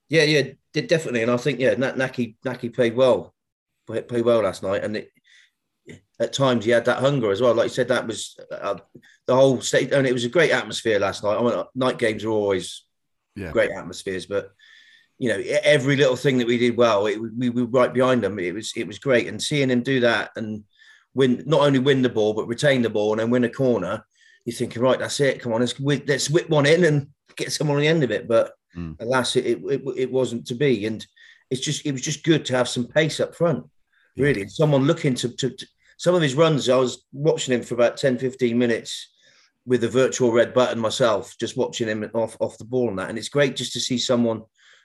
Yeah, 0.09 0.23
yeah, 0.23 0.51
definitely, 0.73 1.23
and 1.23 1.31
I 1.31 1.37
think 1.37 1.59
yeah, 1.59 1.73
Nakhi 1.73 2.35
Naki 2.45 2.69
played 2.69 2.95
well, 2.95 3.33
played 3.87 4.25
well 4.25 4.41
last 4.43 4.61
night, 4.61 4.83
and 4.83 4.97
it, 4.97 5.09
at 6.19 6.33
times 6.33 6.65
he 6.65 6.71
had 6.71 6.85
that 6.85 6.99
hunger 6.99 7.31
as 7.31 7.41
well. 7.41 7.55
Like 7.55 7.65
you 7.69 7.73
said, 7.73 7.87
that 7.87 8.05
was 8.05 8.37
uh, 8.51 8.77
the 9.25 9.35
whole 9.35 9.59
state, 9.61 9.91
and 9.91 10.05
it 10.05 10.13
was 10.13 10.25
a 10.25 10.29
great 10.29 10.51
atmosphere 10.51 10.99
last 10.99 11.23
night. 11.23 11.37
I 11.37 11.41
mean, 11.41 11.63
night 11.73 11.97
games 11.97 12.23
are 12.23 12.29
always 12.29 12.85
Yeah. 13.35 13.51
great 13.51 13.71
atmospheres, 13.71 14.25
but 14.25 14.51
you 15.19 15.29
know, 15.29 15.41
every 15.63 15.95
little 15.95 16.15
thing 16.15 16.37
that 16.39 16.47
we 16.47 16.57
did 16.57 16.75
well, 16.75 17.05
it, 17.05 17.17
we, 17.21 17.49
we 17.49 17.63
were 17.63 17.79
right 17.79 17.93
behind 17.93 18.23
them. 18.23 18.39
It 18.39 18.53
was 18.53 18.73
it 18.75 18.87
was 18.87 18.99
great, 18.99 19.27
and 19.27 19.41
seeing 19.41 19.69
him 19.69 19.83
do 19.83 19.99
that 20.01 20.31
and 20.35 20.63
win, 21.13 21.43
not 21.45 21.61
only 21.61 21.79
win 21.79 22.01
the 22.01 22.09
ball 22.09 22.33
but 22.33 22.47
retain 22.47 22.81
the 22.81 22.89
ball 22.89 23.11
and 23.11 23.19
then 23.19 23.29
win 23.29 23.43
a 23.43 23.49
corner, 23.49 24.03
you're 24.45 24.55
thinking, 24.55 24.81
right, 24.81 24.99
that's 24.99 25.19
it. 25.19 25.39
Come 25.39 25.53
on, 25.53 25.61
let's 25.61 25.79
whip, 25.79 26.03
let's 26.07 26.29
whip 26.29 26.49
one 26.49 26.65
in 26.65 26.83
and 26.85 27.07
get 27.35 27.51
someone 27.51 27.77
on 27.77 27.81
the 27.81 27.87
end 27.87 28.03
of 28.03 28.11
it. 28.11 28.27
But 28.27 28.53
Mm. 28.75 28.99
alas, 29.01 29.35
it, 29.35 29.45
it 29.45 29.81
it 29.95 30.11
wasn't 30.11 30.47
to 30.47 30.55
be, 30.55 30.87
and 30.87 31.05
it's 31.51 31.61
just 31.61 31.85
it 31.85 31.91
was 31.91 32.01
just 32.01 32.23
good 32.23 32.43
to 32.45 32.57
have 32.57 32.67
some 32.67 32.87
pace 32.87 33.19
up 33.19 33.35
front, 33.35 33.63
really, 34.17 34.41
and 34.41 34.51
someone 34.51 34.85
looking 34.87 35.13
to, 35.13 35.29
to, 35.29 35.51
to 35.51 35.67
some 35.99 36.15
of 36.15 36.23
his 36.23 36.33
runs. 36.33 36.67
I 36.69 36.77
was 36.77 37.05
watching 37.13 37.53
him 37.53 37.61
for 37.61 37.75
about 37.75 37.97
10, 37.97 38.17
15 38.17 38.57
minutes 38.57 39.12
with 39.65 39.81
the 39.81 39.89
virtual 39.89 40.31
red 40.31 40.53
button 40.53 40.79
myself, 40.79 41.35
just 41.39 41.55
watching 41.57 41.87
him 41.87 42.09
off 42.13 42.35
off 42.39 42.57
the 42.57 42.65
ball 42.65 42.89
and 42.89 42.99
that. 42.99 43.09
And 43.09 43.17
it's 43.17 43.29
great 43.29 43.55
just 43.55 43.73
to 43.73 43.79
see 43.79 43.97
someone 43.97 44.41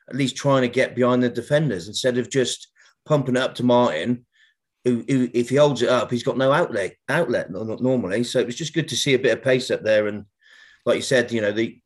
at 0.08 0.16
least 0.16 0.36
trying 0.36 0.62
to 0.62 0.68
get 0.68 0.94
behind 0.94 1.22
the 1.22 1.28
defenders 1.28 1.88
instead 1.88 2.16
of 2.18 2.30
just 2.30 2.68
pumping 3.04 3.36
it 3.36 3.42
up 3.42 3.54
to 3.56 3.62
Martin. 3.64 4.24
Who, 4.84 5.04
who 5.08 5.28
if 5.34 5.48
he 5.50 5.56
holds 5.56 5.82
it 5.82 5.88
up, 5.88 6.10
he's 6.10 6.22
got 6.22 6.38
no 6.38 6.52
outlet 6.52 6.94
outlet 7.08 7.50
no- 7.50 7.64
no- 7.64 7.76
normally. 7.76 8.22
So 8.24 8.38
it 8.38 8.46
was 8.46 8.56
just 8.56 8.74
good 8.74 8.88
to 8.88 8.96
see 8.96 9.14
a 9.14 9.18
bit 9.18 9.36
of 9.36 9.42
pace 9.42 9.70
up 9.70 9.82
there. 9.82 10.06
And 10.06 10.24
like 10.86 10.96
you 10.96 11.02
said, 11.02 11.32
you 11.32 11.40
know 11.40 11.52
the 11.52 11.78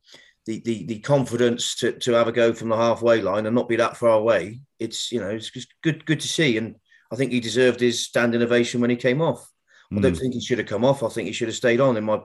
the 0.47 0.61
the, 0.65 0.85
the 0.87 0.99
confidence 0.99 1.75
to, 1.77 1.93
to 1.93 2.13
have 2.13 2.29
a 2.29 2.33
go 2.33 2.53
from 2.53 2.69
the 2.69 2.77
halfway 2.77 3.23
line 3.23 3.47
and 3.47 3.55
not 3.55 3.69
be 3.69 3.77
that 3.77 3.97
far 3.97 4.11
away. 4.19 4.61
It's 4.79 5.11
you 5.11 5.21
know 5.21 5.31
it's 5.31 5.51
just 5.51 5.73
good 5.83 6.05
good 6.05 6.21
to 6.21 6.29
see. 6.29 6.59
And 6.59 6.77
I 7.11 7.17
think 7.17 7.33
he 7.33 7.41
deserved 7.41 7.81
his 7.81 8.05
standing 8.05 8.43
ovation 8.43 8.81
when 8.81 8.91
he 8.91 8.97
came 8.97 9.23
off. 9.23 9.49
I 9.91 10.01
don't 10.01 10.13
Mm. 10.15 10.19
think 10.21 10.35
he 10.35 10.41
should 10.41 10.59
have 10.59 10.69
come 10.69 10.85
off. 10.85 11.03
I 11.03 11.09
think 11.09 11.27
he 11.27 11.33
should 11.33 11.49
have 11.49 11.57
stayed 11.57 11.81
on, 11.81 11.97
in 11.97 12.05
my 12.05 12.21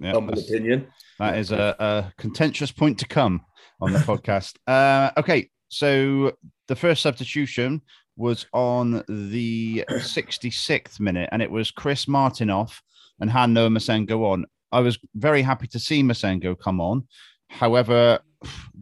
Yeah, 0.00 0.12
humble 0.12 0.34
that's- 0.34 0.48
opinion. 0.50 0.86
That 1.18 1.36
is 1.38 1.52
a, 1.52 1.76
a 1.78 2.12
contentious 2.16 2.72
point 2.72 2.98
to 3.00 3.06
come 3.06 3.42
on 3.80 3.92
the 3.92 3.98
podcast. 4.10 4.54
Uh, 4.66 5.10
okay, 5.18 5.50
so 5.68 6.32
the 6.68 6.76
first 6.76 7.02
substitution 7.02 7.82
was 8.16 8.46
on 8.52 9.02
the 9.08 9.84
66th 9.90 10.98
minute, 11.00 11.28
and 11.32 11.42
it 11.42 11.50
was 11.50 11.70
Chris 11.70 12.08
Martin 12.08 12.48
off 12.50 12.82
and 13.20 13.30
Han-Noah 13.30 13.68
Massengo 13.68 14.24
on. 14.32 14.46
I 14.72 14.80
was 14.80 14.98
very 15.14 15.42
happy 15.42 15.66
to 15.68 15.78
see 15.78 16.02
Massengo 16.02 16.58
come 16.58 16.80
on. 16.80 17.06
However, 17.48 18.20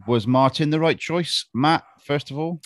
was 0.07 0.25
Martin 0.27 0.69
the 0.69 0.79
right 0.79 0.97
choice, 0.97 1.45
Matt? 1.53 1.83
First 2.01 2.31
of 2.31 2.37
all, 2.39 2.61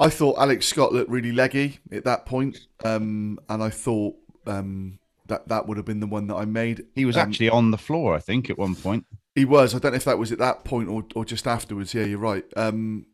I 0.00 0.08
thought 0.10 0.38
Alex 0.38 0.66
Scott 0.66 0.92
looked 0.92 1.10
really 1.10 1.32
leggy 1.32 1.78
at 1.92 2.04
that 2.04 2.26
point, 2.26 2.58
um, 2.84 3.38
and 3.48 3.62
I 3.62 3.70
thought 3.70 4.16
um, 4.46 4.98
that 5.26 5.48
that 5.48 5.66
would 5.66 5.76
have 5.76 5.86
been 5.86 6.00
the 6.00 6.06
one 6.06 6.26
that 6.28 6.36
I 6.36 6.44
made. 6.44 6.86
he 6.94 7.04
was 7.04 7.16
Um, 7.16 7.28
actually 7.28 7.48
on 7.50 7.70
the 7.70 7.78
floor, 7.78 8.14
I 8.14 8.18
think, 8.20 8.50
at 8.50 8.58
one 8.58 8.74
point. 8.74 9.06
He 9.34 9.44
was. 9.44 9.74
I 9.74 9.78
don't 9.78 9.92
know 9.92 9.96
if 9.96 10.04
that 10.04 10.18
was 10.18 10.30
at 10.32 10.38
that 10.38 10.64
point 10.64 10.88
or, 10.88 11.04
or 11.14 11.24
just 11.24 11.46
afterwards. 11.46 11.92
Yeah, 11.94 12.04
you're 12.04 12.18
right. 12.18 12.44
Um, 12.56 13.06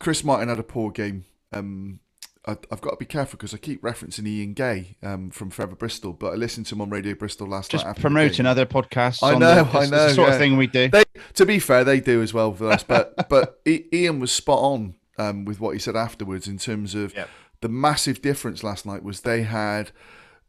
Chris 0.00 0.24
Martin 0.24 0.48
had 0.48 0.58
a 0.58 0.62
poor 0.62 0.90
game. 0.90 1.24
Um, 1.52 2.00
I, 2.46 2.52
I've 2.70 2.80
got 2.80 2.90
to 2.90 2.96
be 2.96 3.06
careful 3.06 3.36
because 3.38 3.54
I 3.54 3.56
keep 3.56 3.80
referencing 3.82 4.26
Ian 4.26 4.52
Gay 4.52 4.96
um, 5.02 5.30
from 5.30 5.50
Forever 5.50 5.74
Bristol, 5.74 6.12
but 6.12 6.32
I 6.32 6.36
listened 6.36 6.66
to 6.66 6.74
him 6.74 6.82
on 6.82 6.90
Radio 6.90 7.14
Bristol 7.14 7.46
last 7.46 7.70
Just 7.70 7.86
night. 7.86 7.96
promoting 7.96 8.44
other 8.44 8.66
podcasts. 8.66 9.22
I 9.22 9.38
know, 9.38 9.64
the, 9.64 9.78
I 9.78 9.86
know, 9.86 10.08
the 10.08 10.14
sort 10.14 10.28
yeah. 10.28 10.34
of 10.34 10.40
thing 10.40 10.56
we 10.56 10.66
do. 10.66 10.88
They, 10.88 11.04
to 11.34 11.46
be 11.46 11.58
fair, 11.58 11.84
they 11.84 12.00
do 12.00 12.20
as 12.22 12.34
well 12.34 12.52
for 12.52 12.70
us. 12.70 12.82
But 12.82 13.28
but 13.28 13.60
Ian 13.66 14.20
was 14.20 14.30
spot 14.30 14.58
on 14.58 14.94
um, 15.18 15.44
with 15.46 15.58
what 15.60 15.70
he 15.70 15.78
said 15.78 15.96
afterwards 15.96 16.46
in 16.46 16.58
terms 16.58 16.94
of 16.94 17.14
Yep. 17.14 17.28
the 17.62 17.68
massive 17.68 18.20
difference 18.20 18.62
last 18.62 18.84
night 18.84 19.02
was 19.02 19.20
they 19.22 19.42
had 19.42 19.90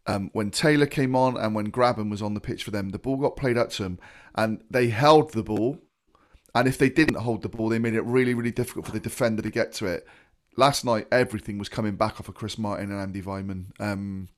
um, 0.08 0.30
when 0.34 0.52
Taylor 0.52 0.86
came 0.86 1.16
on 1.16 1.38
and 1.38 1.56
when 1.56 1.72
Grabban 1.72 2.10
was 2.10 2.22
on 2.22 2.34
the 2.34 2.40
pitch 2.40 2.64
for 2.64 2.72
them, 2.72 2.90
the 2.90 3.00
ball 3.00 3.18
got 3.18 3.36
played 3.36 3.58
out 3.58 3.72
to 3.72 3.84
them 3.84 4.00
and 4.36 4.64
they 4.70 4.90
held 4.90 5.34
the 5.34 5.44
ball. 5.44 5.80
And 6.54 6.68
if 6.68 6.78
they 6.78 6.90
didn't 6.90 7.18
hold 7.18 7.42
the 7.42 7.50
ball, 7.50 7.70
they 7.70 7.80
made 7.80 7.96
it 7.96 8.06
really, 8.06 8.34
really 8.34 8.52
difficult 8.52 8.86
for 8.86 8.92
the 8.92 9.00
defender 9.00 9.42
to 9.42 9.50
get 9.50 9.74
to 9.74 9.88
it. 9.88 10.08
Last 10.56 10.86
night, 10.86 11.08
everything 11.12 11.58
was 11.58 11.68
coming 11.68 11.96
back 11.96 12.20
off 12.20 12.30
of 12.30 12.36
Chris 12.36 12.58
Martin 12.58 12.92
and 12.92 13.02
Andy 13.02 13.22
Weimann. 13.22 13.72
Um, 13.80 14.30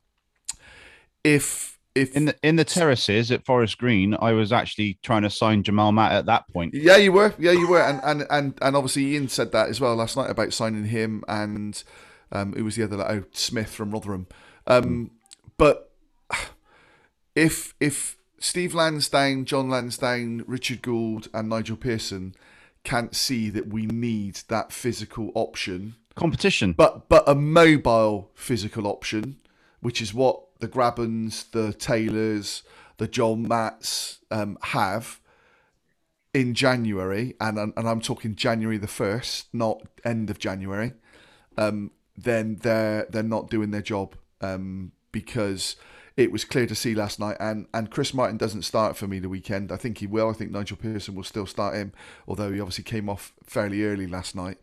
if 1.23 1.77
if 1.93 2.15
in 2.15 2.25
the 2.25 2.35
in 2.41 2.55
the 2.55 2.63
terraces 2.63 3.31
at 3.31 3.45
Forest 3.45 3.77
Green, 3.77 4.15
I 4.19 4.31
was 4.31 4.51
actually 4.51 4.97
trying 5.03 5.23
to 5.23 5.29
sign 5.29 5.61
Jamal 5.61 5.91
Matt 5.91 6.13
at 6.13 6.25
that 6.25 6.45
point. 6.51 6.73
Yeah, 6.73 6.97
you 6.97 7.11
were. 7.11 7.35
Yeah, 7.37 7.51
you 7.51 7.67
were. 7.67 7.81
And 7.81 8.01
and 8.03 8.25
and, 8.31 8.57
and 8.63 8.75
obviously 8.75 9.13
Ian 9.13 9.27
said 9.29 9.51
that 9.51 9.69
as 9.69 9.79
well 9.79 9.95
last 9.95 10.17
night 10.17 10.29
about 10.29 10.53
signing 10.53 10.85
him 10.85 11.23
and 11.27 11.83
um, 12.31 12.53
who 12.53 12.63
was 12.63 12.75
the 12.75 12.83
other? 12.83 12.99
Oh, 13.07 13.23
Smith 13.31 13.69
from 13.69 13.91
Rotherham. 13.91 14.27
Um, 14.65 15.11
but 15.57 15.91
if 17.35 17.73
if 17.79 18.17
Steve 18.39 18.73
Lansdown, 18.73 19.45
John 19.45 19.69
Lansdown, 19.69 20.43
Richard 20.47 20.81
Gould, 20.81 21.27
and 21.33 21.49
Nigel 21.49 21.77
Pearson 21.77 22.35
can't 22.83 23.15
see 23.15 23.49
that 23.49 23.67
we 23.67 23.85
need 23.85 24.41
that 24.47 24.71
physical 24.71 25.31
option, 25.35 25.95
Competition. 26.15 26.73
but 26.73 27.09
but 27.09 27.23
a 27.27 27.35
mobile 27.35 28.31
physical 28.35 28.87
option, 28.87 29.37
which 29.81 30.01
is 30.01 30.13
what 30.13 30.41
the 30.59 30.67
Grabbans, 30.67 31.51
the 31.51 31.73
Taylors, 31.73 32.63
the 32.97 33.07
John 33.07 33.47
Matts 33.47 34.19
um, 34.31 34.57
have 34.61 35.19
in 36.33 36.53
January, 36.53 37.35
and 37.41 37.57
and 37.57 37.73
I'm 37.89 38.01
talking 38.01 38.35
January 38.35 38.77
the 38.77 38.87
first, 38.87 39.47
not 39.53 39.81
end 40.05 40.29
of 40.29 40.39
January. 40.39 40.93
Um, 41.57 41.91
then 42.15 42.57
they're 42.61 43.07
they're 43.09 43.23
not 43.23 43.49
doing 43.49 43.71
their 43.71 43.81
job 43.81 44.15
um, 44.41 44.91
because 45.11 45.75
it 46.15 46.31
was 46.31 46.43
clear 46.45 46.65
to 46.65 46.75
see 46.75 46.95
last 46.95 47.19
night. 47.19 47.37
And 47.39 47.67
and 47.73 47.91
Chris 47.91 48.13
Martin 48.13 48.37
doesn't 48.37 48.63
start 48.63 48.97
for 48.97 49.07
me 49.07 49.19
the 49.19 49.29
weekend. 49.29 49.71
I 49.71 49.77
think 49.77 49.99
he 49.99 50.07
will. 50.07 50.29
I 50.29 50.33
think 50.33 50.51
Nigel 50.51 50.77
Pearson 50.77 51.15
will 51.15 51.23
still 51.23 51.45
start 51.45 51.75
him, 51.75 51.93
although 52.27 52.51
he 52.51 52.59
obviously 52.59 52.83
came 52.83 53.09
off 53.09 53.33
fairly 53.45 53.83
early 53.83 54.07
last 54.07 54.35
night. 54.35 54.57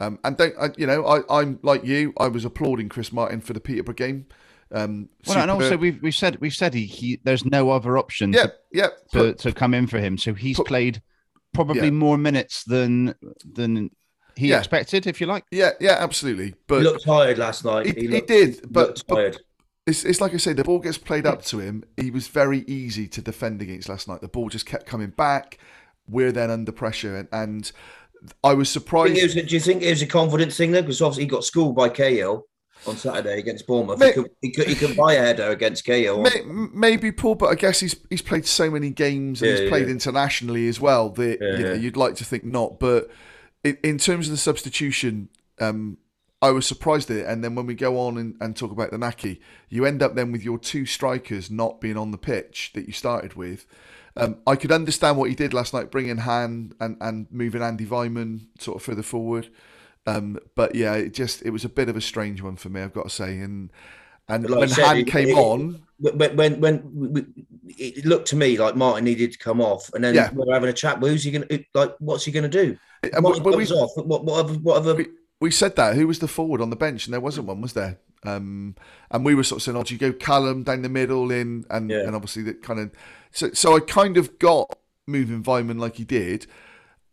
Um, 0.00 0.18
and 0.22 0.36
don't 0.36 0.54
I, 0.60 0.68
you 0.76 0.86
know? 0.86 1.04
I, 1.04 1.40
I'm 1.40 1.58
like 1.62 1.84
you. 1.84 2.12
I 2.18 2.28
was 2.28 2.44
applauding 2.44 2.88
Chris 2.88 3.12
Martin 3.12 3.40
for 3.40 3.52
the 3.52 3.60
Peterborough 3.60 3.94
game. 3.94 4.26
Um, 4.70 5.08
well, 5.26 5.38
and 5.38 5.50
also 5.50 5.76
we've 5.78 6.00
we've 6.02 6.14
said 6.14 6.38
we've 6.40 6.54
said 6.54 6.74
he, 6.74 6.84
he 6.84 7.20
there's 7.24 7.44
no 7.44 7.70
other 7.70 7.96
option 7.96 8.32
yeah, 8.34 8.44
to, 8.44 8.54
yeah. 8.72 8.86
to, 9.12 9.18
put- 9.18 9.38
to 9.38 9.52
come 9.52 9.72
in 9.74 9.86
for 9.86 9.98
him. 9.98 10.18
So 10.18 10.34
he's 10.34 10.56
put- 10.58 10.66
played 10.66 11.02
probably 11.54 11.84
Yeah. 11.84 11.90
more 11.90 12.18
minutes 12.18 12.64
than 12.64 13.14
than 13.44 13.90
he 14.36 14.50
Yeah. 14.50 14.58
expected, 14.58 15.06
if 15.06 15.20
you 15.20 15.26
like. 15.26 15.44
yeah, 15.50 15.70
yeah, 15.80 15.96
absolutely. 15.98 16.54
But 16.68 16.78
he 16.78 16.84
looked 16.84 17.04
tired 17.04 17.38
last 17.38 17.64
night. 17.64 17.86
he, 17.86 18.02
he 18.02 18.08
looked, 18.08 18.28
did. 18.28 18.60
But, 18.70 18.88
looked 18.88 19.06
but 19.08 19.14
tired. 19.16 19.40
It's, 19.88 20.04
it's 20.04 20.20
like 20.20 20.34
I 20.34 20.36
say, 20.36 20.52
the 20.52 20.64
ball 20.64 20.78
gets 20.78 20.98
played 20.98 21.26
up 21.26 21.42
to 21.46 21.58
him. 21.58 21.84
He 21.96 22.10
was 22.10 22.28
very 22.28 22.60
easy 22.66 23.08
to 23.08 23.22
defend 23.22 23.62
against 23.62 23.88
last 23.88 24.06
night. 24.08 24.20
The 24.20 24.28
ball 24.28 24.48
just 24.48 24.66
kept 24.66 24.86
coming 24.86 25.10
back. 25.10 25.58
We're 26.08 26.32
then 26.32 26.50
under 26.50 26.72
pressure, 26.72 27.16
and, 27.16 27.28
and 27.32 27.72
I 28.42 28.54
was 28.54 28.68
Do 28.68 28.78
you, 28.78 28.80
surprised. 28.80 29.12
think 29.14 29.18
it 29.18 29.34
was, 29.36 29.48
do 29.48 29.54
you 29.54 29.60
think 29.60 29.82
it 29.82 29.90
was 29.90 30.02
a 30.02 30.06
confidence 30.06 30.56
thing 30.56 30.72
though? 30.72 30.82
Because 30.82 31.02
obviously 31.02 31.24
he 31.24 31.28
got 31.28 31.44
schooled 31.44 31.76
by 31.76 31.88
Cahill 31.88 32.46
on 32.86 32.96
Saturday 32.96 33.38
against 33.38 33.66
Bournemouth. 33.66 33.98
Mate- 33.98 34.14
he, 34.14 34.22
could, 34.22 34.30
he, 34.40 34.50
could, 34.52 34.66
he 34.68 34.74
could 34.74 34.96
buy 34.96 35.14
a 35.14 35.20
header 35.20 35.48
against 35.50 35.84
Cahill. 35.84 36.22
May, 36.22 36.42
maybe 36.46 37.12
Paul, 37.12 37.34
but 37.34 37.46
I 37.48 37.54
guess 37.54 37.80
he's 37.80 37.96
he's 38.08 38.22
played 38.22 38.46
so 38.46 38.70
many 38.70 38.90
games 38.90 39.42
and 39.42 39.50
Yeah, 39.50 39.60
he's 39.60 39.68
played 39.68 39.86
yeah. 39.86 39.92
internationally 39.92 40.68
as 40.68 40.80
well 40.80 41.10
that 41.10 41.38
you 41.40 41.64
know, 41.64 41.72
you'd 41.74 41.96
like 41.96 42.14
to 42.16 42.24
think 42.24 42.44
not. 42.44 42.78
But 42.80 43.10
in, 43.64 43.76
in 43.82 43.98
terms 43.98 44.28
of 44.28 44.30
the 44.32 44.38
substitution, 44.38 45.28
um, 45.60 45.98
I 46.40 46.50
was 46.50 46.66
surprised 46.66 47.10
at 47.10 47.16
it. 47.16 47.26
And 47.26 47.42
then 47.42 47.54
when 47.54 47.66
we 47.66 47.74
go 47.74 47.98
on 47.98 48.16
and, 48.16 48.36
and 48.40 48.56
talk 48.56 48.70
about 48.70 48.90
the 48.90 48.96
Nakhi, 48.96 49.40
you 49.68 49.84
end 49.84 50.02
up 50.02 50.14
then 50.14 50.30
with 50.32 50.44
your 50.44 50.58
two 50.58 50.86
strikers 50.86 51.50
not 51.50 51.80
being 51.80 51.96
on 51.96 52.10
the 52.12 52.18
pitch 52.18 52.70
that 52.74 52.86
you 52.86 52.92
started 52.92 53.34
with. 53.34 53.66
Um, 54.16 54.38
I 54.46 54.56
could 54.56 54.72
understand 54.72 55.16
what 55.16 55.28
he 55.30 55.34
did 55.36 55.54
last 55.54 55.72
night, 55.74 55.90
bringing 55.90 56.18
Han 56.18 56.72
and, 56.80 56.96
and 57.00 57.26
moving 57.30 57.62
Andy 57.62 57.86
Weimann 57.86 58.46
sort 58.58 58.76
of 58.76 58.82
further 58.82 59.02
forward. 59.02 59.48
Um, 60.06 60.38
but 60.54 60.74
yeah, 60.74 60.94
it 60.94 61.12
just 61.14 61.42
it 61.42 61.50
was 61.50 61.64
a 61.64 61.68
bit 61.68 61.88
of 61.88 61.96
a 61.96 62.00
strange 62.00 62.40
one 62.42 62.56
for 62.56 62.68
me, 62.68 62.80
I've 62.82 62.94
got 62.94 63.04
to 63.04 63.10
say. 63.10 63.38
And 63.38 63.70
and 64.28 64.48
like 64.48 64.60
when 64.60 64.68
said, 64.68 64.84
Han 64.86 64.96
it- 64.98 65.06
came 65.06 65.28
it- 65.28 65.34
on, 65.36 65.82
when 66.00 66.36
when 66.36 66.60
when 66.60 67.34
it 67.66 68.06
looked 68.06 68.28
to 68.28 68.36
me 68.36 68.56
like 68.58 68.74
Martin 68.74 69.04
needed 69.04 69.32
to 69.32 69.38
come 69.38 69.60
off, 69.60 69.92
and 69.94 70.02
then 70.02 70.14
Yeah. 70.14 70.30
we're 70.32 70.52
having 70.52 70.70
a 70.70 70.72
chat. 70.72 70.98
Who's 70.98 71.24
he 71.24 71.30
going 71.30 71.46
to 71.46 71.64
like? 71.74 71.94
What's 71.98 72.24
he 72.24 72.32
going 72.32 72.48
to 72.48 72.64
do? 72.64 72.78
and 73.02 73.22
Martin 73.22 73.44
comes 73.44 73.70
off. 73.72 73.90
What 73.96 74.24
what 74.24 74.44
other, 74.44 74.54
what 74.54 74.76
other 74.78 74.94
we, 74.94 75.06
we 75.40 75.50
said 75.50 75.76
that 75.76 75.94
who 75.94 76.06
was 76.06 76.18
the 76.18 76.28
forward 76.28 76.60
on 76.60 76.70
the 76.70 76.76
bench, 76.76 77.06
and 77.06 77.12
there 77.14 77.20
wasn't 77.20 77.46
one, 77.46 77.60
was 77.60 77.72
there? 77.74 77.98
Um, 78.24 78.74
and 79.10 79.24
we 79.24 79.34
were 79.34 79.44
sort 79.44 79.58
of 79.60 79.62
saying, 79.62 79.76
"Oh, 79.76 79.82
do 79.84 79.94
you 79.94 79.98
go 80.00 80.12
Callum 80.12 80.64
down 80.64 80.82
the 80.82 80.88
middle 80.88 81.30
in?" 81.30 81.64
And 81.70 81.88
Yeah. 81.90 82.00
and 82.00 82.14
obviously 82.16 82.42
that 82.44 82.62
kind 82.62 82.80
of 82.80 82.90
so 83.30 83.50
so 83.52 83.76
I 83.76 83.80
kind 83.80 84.16
of 84.16 84.38
got 84.38 84.76
moving 85.06 85.42
Weimann 85.44 85.78
like 85.78 85.96
he 85.96 86.04
did. 86.04 86.46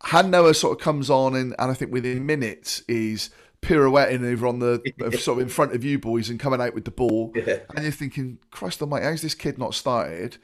Han-Noah 0.03 0.53
sort 0.53 0.77
of 0.77 0.83
comes 0.83 1.09
on, 1.09 1.35
and, 1.35 1.55
and 1.57 1.71
I 1.71 1.73
think 1.73 1.91
within 1.91 2.25
minutes 2.25 2.81
is 2.87 3.29
pirouetting 3.61 4.23
over 4.25 4.45
on 4.47 4.59
the 4.59 4.81
sort 5.19 5.37
of 5.39 5.43
in 5.43 5.49
front 5.49 5.73
of 5.73 5.83
you 5.83 5.97
boys 5.97 6.29
and 6.29 6.39
coming 6.39 6.61
out 6.61 6.73
with 6.73 6.85
the 6.85 6.91
ball, 6.91 7.31
Yeah. 7.35 7.59
and 7.75 7.83
you're 7.83 7.91
thinking, 7.91 8.39
Christ 8.51 8.81
Almighty, 8.81 9.05
how's 9.05 9.21
this 9.21 9.33
kid 9.35 9.57
not 9.57 9.73
started? 9.73 10.37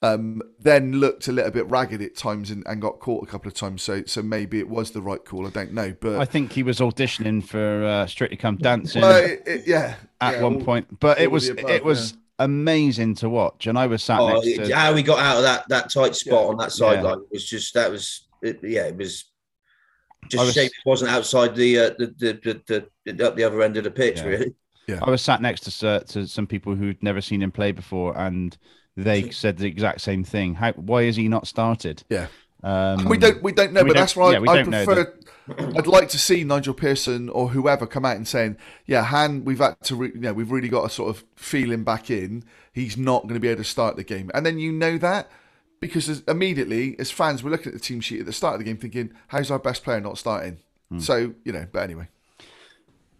Um, 0.00 0.40
then 0.60 0.92
looked 0.92 1.26
a 1.26 1.32
little 1.32 1.50
bit 1.50 1.68
ragged 1.68 2.00
at 2.02 2.14
times 2.14 2.52
and, 2.52 2.62
and 2.68 2.80
got 2.80 3.00
caught 3.00 3.24
a 3.24 3.26
couple 3.26 3.48
of 3.48 3.54
times. 3.54 3.82
So 3.82 4.04
so 4.06 4.22
maybe 4.22 4.60
it 4.60 4.68
was 4.68 4.92
the 4.92 5.02
right 5.02 5.24
call. 5.24 5.44
I 5.44 5.50
don't 5.50 5.72
know, 5.72 5.92
but 6.00 6.20
I 6.20 6.24
think 6.24 6.52
he 6.52 6.62
was 6.62 6.78
auditioning 6.78 7.42
for 7.44 7.84
uh, 7.84 8.06
Strictly 8.06 8.36
Come 8.36 8.58
Dancing 8.58 9.02
well, 9.02 9.16
it, 9.24 9.42
it- 9.44 9.66
yeah, 9.66 9.96
at 10.20 10.34
yeah, 10.36 10.42
one 10.42 10.54
all- 10.56 10.60
point, 10.64 11.00
but 11.00 11.18
it 11.18 11.28
was 11.32 11.48
above, 11.48 11.68
it 11.68 11.84
was 11.84 12.16
amazing 12.38 13.16
to 13.16 13.28
watch, 13.28 13.66
and 13.66 13.76
I 13.76 13.88
was 13.88 14.04
sat 14.04 14.20
Oh, 14.20 14.40
next 14.40 14.68
to. 14.68 14.76
how 14.76 14.92
we 14.94 15.02
got 15.02 15.18
out 15.18 15.38
of 15.38 15.42
that 15.42 15.68
that 15.68 15.90
tight 15.92 16.14
spot 16.14 16.42
Yeah. 16.44 16.48
on 16.50 16.56
that 16.58 16.70
sideline 16.70 17.22
was 17.32 17.44
just 17.44 17.74
that 17.74 17.90
was 17.90 18.28
it, 18.40 18.60
yeah 18.62 18.84
it 18.84 18.96
was 18.96 19.24
just 20.30 20.44
was- 20.44 20.54
shame 20.54 20.66
it 20.66 20.86
wasn't 20.88 21.10
outside 21.10 21.56
the 21.56 21.76
uh, 21.76 21.90
the, 21.98 22.06
the, 22.18 22.62
the, 23.04 23.12
the 23.12 23.26
up 23.26 23.34
the 23.34 23.42
other 23.42 23.62
end 23.62 23.76
of 23.76 23.82
the 23.82 23.90
pitch 23.90 24.18
Yeah. 24.18 24.26
really. 24.26 24.54
I 25.02 25.10
was 25.10 25.22
sat 25.22 25.42
next 25.42 25.62
to 25.80 25.88
uh, 25.88 26.00
to 26.00 26.28
some 26.28 26.46
people 26.46 26.76
who'd 26.76 27.02
never 27.02 27.20
seen 27.20 27.42
him 27.42 27.50
play 27.50 27.72
before, 27.72 28.16
and 28.16 28.56
they 29.04 29.30
said 29.30 29.58
the 29.58 29.66
exact 29.66 30.00
same 30.00 30.24
thing. 30.24 30.54
How? 30.54 30.72
Why 30.72 31.02
is 31.02 31.16
he 31.16 31.28
not 31.28 31.46
started? 31.46 32.02
Yeah. 32.08 32.26
Um, 32.62 33.04
we 33.04 33.18
don't 33.18 33.40
we 33.42 33.52
don't 33.52 33.72
know, 33.72 33.82
we 33.82 33.90
but 33.90 33.94
don't- 33.94 34.02
that's 34.02 34.16
why 34.16 34.32
yeah, 34.32 34.40
I, 34.48 34.58
I 34.58 34.62
prefer. 34.64 35.14
I'd 35.76 35.86
like 35.86 36.08
to 36.10 36.18
see 36.18 36.44
Nigel 36.44 36.74
Pearson 36.74 37.28
or 37.30 37.50
whoever 37.50 37.86
come 37.86 38.04
out 38.04 38.16
and 38.16 38.26
saying, 38.28 38.56
"Yeah, 38.84 39.04
Han, 39.04 39.44
we've 39.44 39.60
had 39.60 39.80
to, 39.84 39.96
re- 39.96 40.10
you 40.12 40.20
know, 40.20 40.32
we've 40.34 40.50
really 40.50 40.68
got 40.68 40.82
to 40.82 40.90
sort 40.90 41.08
of 41.08 41.24
feel 41.36 41.70
him 41.72 41.84
back 41.84 42.10
in. 42.10 42.44
He's 42.72 42.96
not 42.98 43.22
going 43.22 43.34
to 43.34 43.40
be 43.40 43.48
able 43.48 43.62
to 43.62 43.68
start 43.68 43.96
the 43.96 44.04
game." 44.04 44.30
And 44.34 44.44
then 44.44 44.58
you 44.58 44.72
know 44.72 44.98
that 44.98 45.30
because 45.80 46.08
as, 46.08 46.20
immediately, 46.28 46.96
as 46.98 47.10
fans, 47.10 47.42
we're 47.42 47.50
looking 47.50 47.68
at 47.68 47.74
the 47.74 47.80
team 47.80 48.00
sheet 48.00 48.20
at 48.20 48.26
the 48.26 48.32
start 48.32 48.54
of 48.54 48.58
the 48.58 48.64
game, 48.64 48.76
thinking, 48.76 49.12
"How's 49.28 49.50
our 49.50 49.58
best 49.58 49.84
player 49.84 50.00
not 50.00 50.18
starting?" 50.18 50.58
Hmm. 50.90 50.98
So 50.98 51.34
you 51.44 51.52
know, 51.52 51.66
but 51.72 51.82
anyway, 51.84 52.08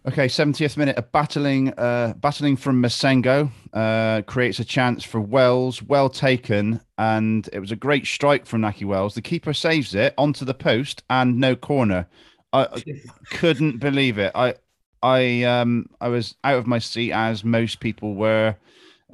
Okay, 0.09 0.25
70th 0.25 0.75
minute, 0.75 0.97
a 0.97 1.03
battling, 1.03 1.69
uh, 1.77 2.15
battling 2.15 2.57
from 2.57 2.81
Massengo 2.81 3.51
uh, 3.73 4.23
creates 4.23 4.57
a 4.57 4.65
chance 4.65 5.03
for 5.03 5.21
Wells, 5.21 5.83
well 5.83 6.09
taken, 6.09 6.81
and 6.97 7.47
it 7.53 7.59
was 7.59 7.71
a 7.71 7.75
great 7.75 8.07
strike 8.07 8.47
from 8.47 8.61
Nakhi 8.61 8.85
Wells. 8.85 9.13
The 9.13 9.21
keeper 9.21 9.53
saves 9.53 9.93
it 9.93 10.15
onto 10.17 10.45
the 10.45 10.55
post 10.55 11.03
and 11.11 11.37
no 11.37 11.55
corner. 11.55 12.07
I, 12.53 12.81
couldn't 13.29 13.77
believe 13.77 14.17
it. 14.17 14.31
I, 14.33 14.55
I, 15.03 15.43
um, 15.43 15.87
I 16.01 16.07
was 16.07 16.33
out 16.43 16.57
of 16.57 16.65
my 16.65 16.79
seat 16.79 17.11
as 17.11 17.43
most 17.43 17.79
people 17.79 18.15
were, 18.15 18.55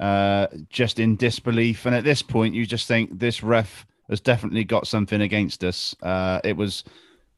uh, 0.00 0.46
just 0.70 0.98
in 0.98 1.16
disbelief. 1.16 1.84
And 1.84 1.94
at 1.94 2.04
this 2.04 2.22
point, 2.22 2.54
you 2.54 2.64
just 2.64 2.88
think 2.88 3.18
this 3.18 3.42
ref 3.42 3.84
has 4.08 4.22
definitely 4.22 4.64
got 4.64 4.86
something 4.86 5.20
against 5.20 5.62
us. 5.62 5.94
Uh, 6.02 6.40
it 6.42 6.56
was 6.56 6.84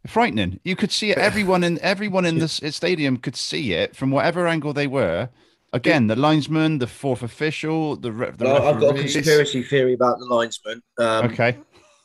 frightening. 0.08 0.60
You 0.64 0.76
could 0.76 0.92
see 0.92 1.10
it. 1.10 1.18
Everyone 1.28 1.64
in 1.64 1.78
everyone 1.80 2.24
in 2.24 2.38
this 2.38 2.60
stadium 2.70 3.16
could 3.16 3.36
see 3.36 3.72
it 3.72 3.94
from 3.96 4.10
whatever 4.10 4.46
angle 4.46 4.72
they 4.72 4.86
were. 4.86 5.28
Again, 5.72 6.06
the 6.06 6.16
linesman, 6.16 6.78
the 6.78 6.86
fourth 6.86 7.22
official, 7.22 7.94
the, 7.96 8.10
re- 8.10 8.30
the 8.30 8.46
Well, 8.46 8.66
I've 8.68 8.80
got 8.80 8.96
a 8.96 8.98
conspiracy 9.00 9.62
theory 9.62 9.92
about 9.92 10.18
the 10.18 10.24
linesman. 10.24 10.82
Um, 10.98 11.26
Okay, 11.26 11.58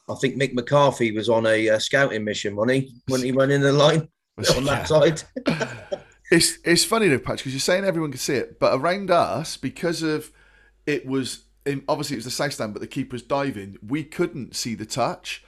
I 0.09 0.15
think 0.15 0.35
Mick 0.35 0.53
McCarthy 0.53 1.11
was 1.13 1.29
on 1.29 1.45
a 1.45 1.69
uh, 1.69 1.79
scouting 1.79 2.25
mission, 2.25 2.55
wasn't 2.57 2.83
he? 2.83 2.93
When 3.07 3.21
he 3.21 3.31
went 3.31 3.53
in 3.53 3.61
the 3.61 3.71
line 3.71 4.09
on 4.57 4.65
that 4.65 4.87
side. 4.87 5.23
It's 6.31 6.57
it's 6.65 6.83
funny 6.83 7.07
though, 7.07 7.19
Patch, 7.19 7.37
because 7.37 7.53
you're 7.53 7.59
saying 7.59 7.85
everyone 7.85 8.11
could 8.11 8.19
see 8.19 8.35
it, 8.35 8.59
but 8.59 8.77
around 8.77 9.11
us, 9.11 9.55
because 9.55 10.01
of 10.01 10.31
it 10.85 11.05
was 11.05 11.45
in, 11.65 11.83
obviously 11.87 12.15
it 12.15 12.17
was 12.17 12.25
the 12.25 12.31
south 12.31 12.53
stand, 12.53 12.73
but 12.73 12.81
the 12.81 12.87
keeper's 12.87 13.21
diving, 13.21 13.77
we 13.85 14.03
couldn't 14.03 14.55
see 14.55 14.75
the 14.75 14.85
touch. 14.85 15.43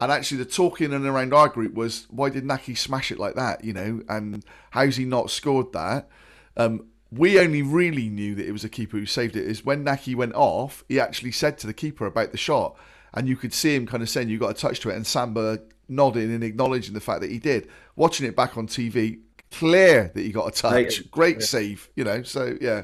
And 0.00 0.10
actually, 0.10 0.38
the 0.38 0.46
talking 0.46 0.92
and 0.92 1.06
around 1.06 1.34
our 1.34 1.48
group 1.48 1.74
was, 1.74 2.06
why 2.10 2.30
did 2.30 2.44
Nakhi 2.44 2.76
smash 2.76 3.12
it 3.12 3.18
like 3.18 3.34
that? 3.34 3.64
You 3.64 3.74
know, 3.74 4.02
and 4.08 4.44
how's 4.70 4.96
he 4.96 5.04
not 5.04 5.30
scored 5.30 5.72
that? 5.72 6.08
Um, 6.56 6.86
we 7.10 7.38
only 7.38 7.62
really 7.62 8.08
knew 8.08 8.34
that 8.34 8.46
it 8.46 8.52
was 8.52 8.64
a 8.64 8.68
keeper 8.68 8.96
who 8.96 9.06
saved 9.06 9.36
it. 9.36 9.46
Is 9.46 9.64
when 9.64 9.84
Nakhi 9.84 10.14
went 10.14 10.34
off, 10.34 10.84
he 10.88 10.98
actually 11.00 11.32
said 11.32 11.58
to 11.58 11.66
the 11.66 11.74
keeper 11.74 12.06
about 12.06 12.32
the 12.32 12.38
shot, 12.38 12.76
and 13.12 13.28
you 13.28 13.36
could 13.36 13.52
see 13.52 13.74
him 13.74 13.86
kind 13.86 14.02
of 14.02 14.08
saying, 14.08 14.28
"You 14.28 14.38
got 14.38 14.50
a 14.50 14.54
touch 14.54 14.80
to 14.80 14.90
it," 14.90 14.96
and 14.96 15.06
Samba 15.06 15.60
nodding 15.88 16.32
and 16.32 16.44
acknowledging 16.44 16.94
the 16.94 17.00
fact 17.00 17.20
that 17.20 17.30
he 17.30 17.38
did. 17.38 17.68
Watching 17.96 18.26
it 18.26 18.36
back 18.36 18.56
on 18.56 18.68
TV, 18.68 19.18
clear 19.50 20.10
that 20.14 20.20
he 20.20 20.30
got 20.30 20.48
a 20.48 20.52
touch. 20.52 20.72
Right. 20.72 21.10
Great 21.10 21.42
save, 21.42 21.90
you 21.96 22.04
know. 22.04 22.22
So 22.22 22.56
yeah, 22.60 22.82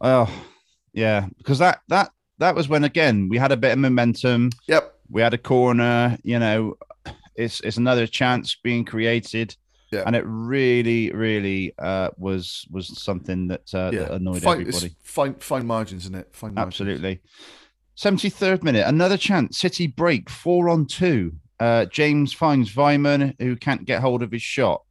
oh 0.00 0.30
yeah, 0.92 1.26
because 1.36 1.58
that 1.58 1.80
that 1.88 2.10
that 2.38 2.54
was 2.54 2.68
when 2.68 2.84
again 2.84 3.28
we 3.28 3.38
had 3.38 3.52
a 3.52 3.56
bit 3.56 3.72
of 3.72 3.78
momentum. 3.78 4.50
yep, 4.66 4.97
We 5.10 5.22
had 5.22 5.34
a 5.34 5.38
corner. 5.38 6.18
You 6.22 6.38
know, 6.38 6.76
it's 7.34 7.60
it's 7.60 7.76
another 7.76 8.06
chance 8.06 8.56
being 8.62 8.84
created. 8.84 9.56
Yeah. 9.90 10.02
And 10.04 10.14
it 10.14 10.24
really, 10.26 11.10
really 11.12 11.72
uh, 11.78 12.10
was 12.18 12.66
was 12.70 13.00
something 13.00 13.48
that, 13.48 13.72
uh, 13.72 13.90
yeah. 13.90 14.00
that 14.00 14.12
annoyed 14.12 14.42
fine, 14.42 14.60
everybody. 14.60 14.94
Fine, 15.02 15.34
fine 15.36 15.66
margins 15.66 16.06
in 16.06 16.14
it. 16.14 16.28
Fine 16.32 16.54
margins. 16.54 16.74
Absolutely. 16.74 17.20
73rd 17.96 18.62
minute, 18.62 18.86
another 18.86 19.16
chance. 19.16 19.58
City 19.58 19.86
break, 19.86 20.30
four 20.30 20.68
on 20.68 20.86
two. 20.86 21.32
Uh, 21.58 21.86
James 21.86 22.32
finds 22.32 22.74
Weimann, 22.74 23.34
who 23.40 23.56
can't 23.56 23.84
get 23.84 24.00
hold 24.00 24.22
of 24.22 24.30
his 24.30 24.42
shot. 24.42 24.82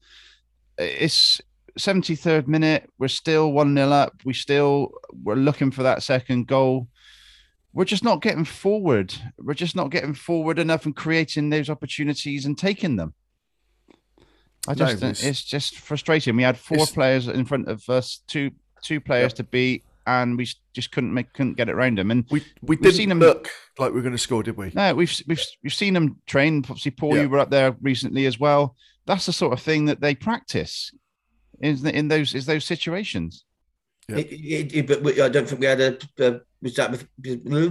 It's 0.78 1.40
73rd 1.80 2.48
minute. 2.48 2.90
We're 3.00 3.08
still 3.08 3.54
1 3.54 3.76
0 3.76 3.90
up. 3.90 4.14
We 4.26 4.34
still, 4.34 4.92
we're 5.24 5.36
looking 5.36 5.72
for 5.72 5.84
that 5.84 6.04
second 6.04 6.48
goal. 6.48 6.90
We're 7.74 7.86
just 7.86 8.04
not 8.04 8.22
getting 8.22 8.46
forward. 8.46 9.14
We're 9.38 9.54
just 9.54 9.76
not 9.76 9.92
getting 9.92 10.14
forward 10.14 10.58
enough 10.60 10.86
and 10.86 10.96
creating 10.96 11.50
those 11.50 11.70
opportunities 11.70 12.46
and 12.46 12.58
taking 12.58 12.96
them. 12.96 13.14
I 14.68 14.74
No, 14.74 14.86
just, 14.86 14.96
it's- 14.98 15.24
it's 15.24 15.44
just 15.44 15.78
frustrating. 15.78 16.36
We 16.36 16.44
had 16.44 16.58
four 16.58 16.86
players 16.88 17.28
in 17.28 17.46
front 17.46 17.68
of 17.68 17.88
us, 17.90 18.22
two 18.28 18.52
two 18.84 19.00
players 19.02 19.34
to 19.34 19.44
beat, 19.44 19.84
and 20.06 20.38
we 20.38 20.48
just 20.74 20.92
couldn't 20.92 21.14
make 21.14 21.34
couldn't 21.34 21.56
get 21.58 21.70
it 21.70 21.76
around 21.76 21.98
them. 21.98 22.12
And 22.12 22.26
We 22.30 22.40
we 22.40 22.46
We've 22.76 22.82
didn't 22.82 22.96
seen 22.96 23.12
him- 23.12 23.20
look 23.20 23.50
like 23.80 23.94
we 23.94 24.00
are 24.00 24.04
going 24.04 24.12
to 24.14 24.18
score, 24.18 24.44
did 24.44 24.58
we? 24.58 24.72
no, 24.74 24.94
we've 24.96 25.14
we've 25.28 25.42
we've 25.64 25.74
seen 25.74 25.94
them 25.94 26.22
train. 26.26 26.58
Obviously, 26.60 26.92
Paul, 26.92 27.16
Yeah. 27.16 27.24
you 27.24 27.30
were 27.30 27.40
up 27.40 27.50
there 27.52 27.76
recently 27.82 28.26
as 28.26 28.40
well. 28.40 28.76
That's 29.06 29.26
the 29.26 29.34
sort 29.34 29.54
of 29.54 29.62
thing 29.62 29.86
that 29.86 30.02
they 30.02 30.16
practice 30.16 30.92
in 31.62 31.82
the, 31.82 31.96
in 31.96 32.08
those 32.10 32.36
is 32.36 32.46
those 32.46 32.66
situations. 32.66 33.46
Yeah. 34.10 34.18
It- 34.18 34.32
it- 34.32 34.76
it- 34.76 34.88
but 34.88 35.02
we, 35.02 35.22
I 35.22 35.30
don't 35.30 35.48
think 35.48 35.62
we 35.62 35.68
had 35.68 35.82
a. 35.82 35.98
Uh, 36.20 36.40
was 36.62 36.76
that 36.76 36.92
with, 36.92 37.08
a 37.26 37.40
little 37.46 37.70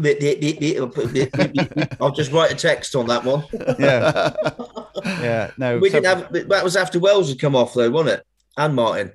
bit? 0.89 1.97
I'll 2.01 2.12
just 2.12 2.32
write 2.32 2.53
a 2.53 2.55
text 2.55 2.95
on 2.95 3.07
that 3.09 3.24
one. 3.24 3.45
Yeah, 3.78 4.32
yeah. 5.05 5.51
No, 5.59 5.78
We 5.78 5.91
so, 5.91 6.01
didn't 6.01 6.32
have. 6.32 6.49
That 6.49 6.64
was 6.64 6.76
after 6.76 6.99
Wells 6.99 7.28
had 7.28 7.41
come 7.41 7.57
off, 7.57 7.74
though, 7.74 7.91
wasn't 7.91 8.20
it? 8.20 8.26
And 8.57 8.74
Martin. 8.74 9.12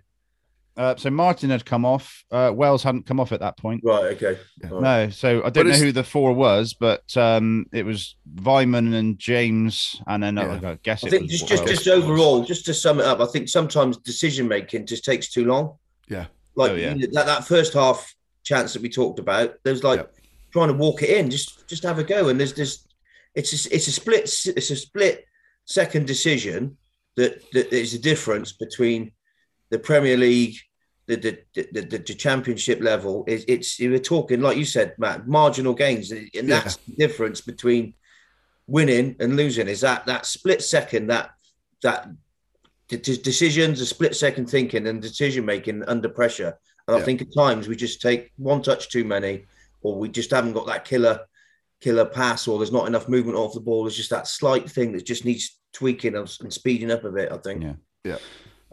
uh, 0.78 0.96
so 0.96 1.10
Martin 1.10 1.50
had 1.50 1.66
come 1.66 1.86
off. 1.86 2.24
Uh, 2.32 2.52
Wells 2.54 2.84
hadn't 2.84 3.06
come 3.06 3.20
off 3.20 3.32
at 3.32 3.40
that 3.40 3.58
point. 3.58 3.82
Right. 3.84 4.16
Okay. 4.22 4.38
All 4.70 4.80
right. 4.82 5.06
No, 5.06 5.10
so 5.10 5.40
I 5.40 5.44
But 5.44 5.54
don't 5.54 5.68
know 5.70 5.74
who 5.76 5.92
the 5.92 6.04
four 6.04 6.34
was, 6.34 6.74
but 6.74 7.16
um, 7.18 7.66
it 7.74 7.86
was 7.86 8.16
Weimann 8.36 8.94
and 8.94 9.18
James, 9.18 10.02
and 10.08 10.22
then 10.22 10.38
Yeah. 10.38 10.60
I 10.64 10.80
guess 10.84 11.04
I 11.04 11.08
it 11.08 11.12
think 11.12 11.22
was 11.24 11.32
just 11.40 11.48
just 11.48 11.64
Wells. 11.66 11.78
just 11.78 11.88
overall, 11.88 12.44
just 12.44 12.66
to 12.66 12.74
sum 12.74 13.00
it 13.00 13.06
up, 13.06 13.20
I 13.20 13.26
think 13.26 13.50
sometimes 13.50 13.98
decision 13.98 14.48
making 14.48 14.86
just 14.86 15.04
takes 15.06 15.30
too 15.32 15.46
long. 15.46 15.78
Yeah. 16.08 16.26
Like 16.56 16.72
Oh, 16.72 16.76
yeah. 16.76 16.94
that, 17.14 17.26
that 17.26 17.46
first 17.46 17.74
half 17.74 18.14
chance 18.44 18.74
that 18.74 18.82
we 18.82 18.90
talked 18.90 19.20
about, 19.20 19.56
there's 19.64 19.84
like 19.84 20.00
Yep. 20.00 20.14
trying 20.54 20.68
to 20.70 20.74
walk 20.74 21.04
it 21.04 21.10
in, 21.10 21.30
just 21.30 21.68
just 21.68 21.84
have 21.84 22.00
a 22.00 22.04
go. 22.04 22.30
And 22.30 22.40
there's 22.40 22.54
this, 22.54 22.86
it's 23.36 23.54
a, 23.66 23.76
it's 23.76 23.88
a 23.88 23.92
split 23.92 24.24
it's 24.24 24.72
a 24.72 24.76
split 24.76 25.26
second 25.66 26.08
decision 26.08 26.78
that 27.16 27.42
that 27.54 27.72
is 27.74 27.92
the 27.94 28.00
difference 28.00 28.52
between 28.54 29.12
the 29.70 29.80
Premier 29.80 30.18
League. 30.18 30.56
The, 31.08 31.16
the, 31.18 31.40
the, 31.56 31.82
the, 31.82 31.98
the 31.98 32.14
championship 32.14 32.80
level 32.80 33.26
is 33.28 33.44
it's 33.48 33.78
we're 33.80 34.00
talking 34.00 34.40
like 34.40 34.56
you 34.56 34.64
said 34.64 34.94
Matt 34.98 35.28
marginal 35.28 35.74
gains 35.74 36.12
and 36.12 36.30
Yeah. 36.34 36.44
that's 36.44 36.78
the 36.78 36.94
difference 36.96 37.42
between 37.42 37.96
winning 38.68 39.18
and 39.20 39.36
losing 39.36 39.68
is 39.68 39.82
that 39.82 40.06
that 40.06 40.26
split 40.26 40.62
second 40.62 41.08
that 41.08 41.32
that 41.84 42.08
de- 42.88 42.98
de- 42.98 43.18
decisions 43.18 43.82
a 43.82 43.86
split 43.86 44.16
second 44.16 44.46
thinking 44.50 44.88
and 44.88 45.02
decision 45.02 45.44
making 45.44 45.84
under 45.86 46.08
pressure 46.08 46.58
and 46.92 46.98
Yeah. 47.00 47.02
i 47.02 47.06
think 47.06 47.22
at 47.22 47.34
times 47.36 47.68
we 47.68 47.76
just 47.76 48.02
take 48.02 48.32
one 48.38 48.62
touch 48.62 48.90
too 48.90 49.04
many 49.04 49.46
or 49.82 49.96
we 49.96 50.10
just 50.10 50.32
haven't 50.32 50.54
got 50.54 50.68
that 50.68 50.86
killer 50.86 51.22
killer 51.80 52.06
pass 52.06 52.48
or 52.48 52.60
there's 52.60 52.72
not 52.72 52.88
enough 52.88 53.10
movement 53.10 53.38
off 53.38 53.54
the 53.54 53.60
ball 53.60 53.84
there's 53.84 53.98
just 53.98 54.10
that 54.12 54.28
slight 54.28 54.70
thing 54.70 54.92
that 54.92 55.06
just 55.06 55.26
needs 55.26 55.60
tweaking 55.74 56.16
and 56.16 56.32
and 56.42 56.54
speeding 56.54 56.92
up 56.92 57.04
a 57.04 57.12
bit 57.12 57.32
i 57.32 57.38
think 57.38 57.64
Yeah. 57.64 57.74
Yeah. 58.04 58.18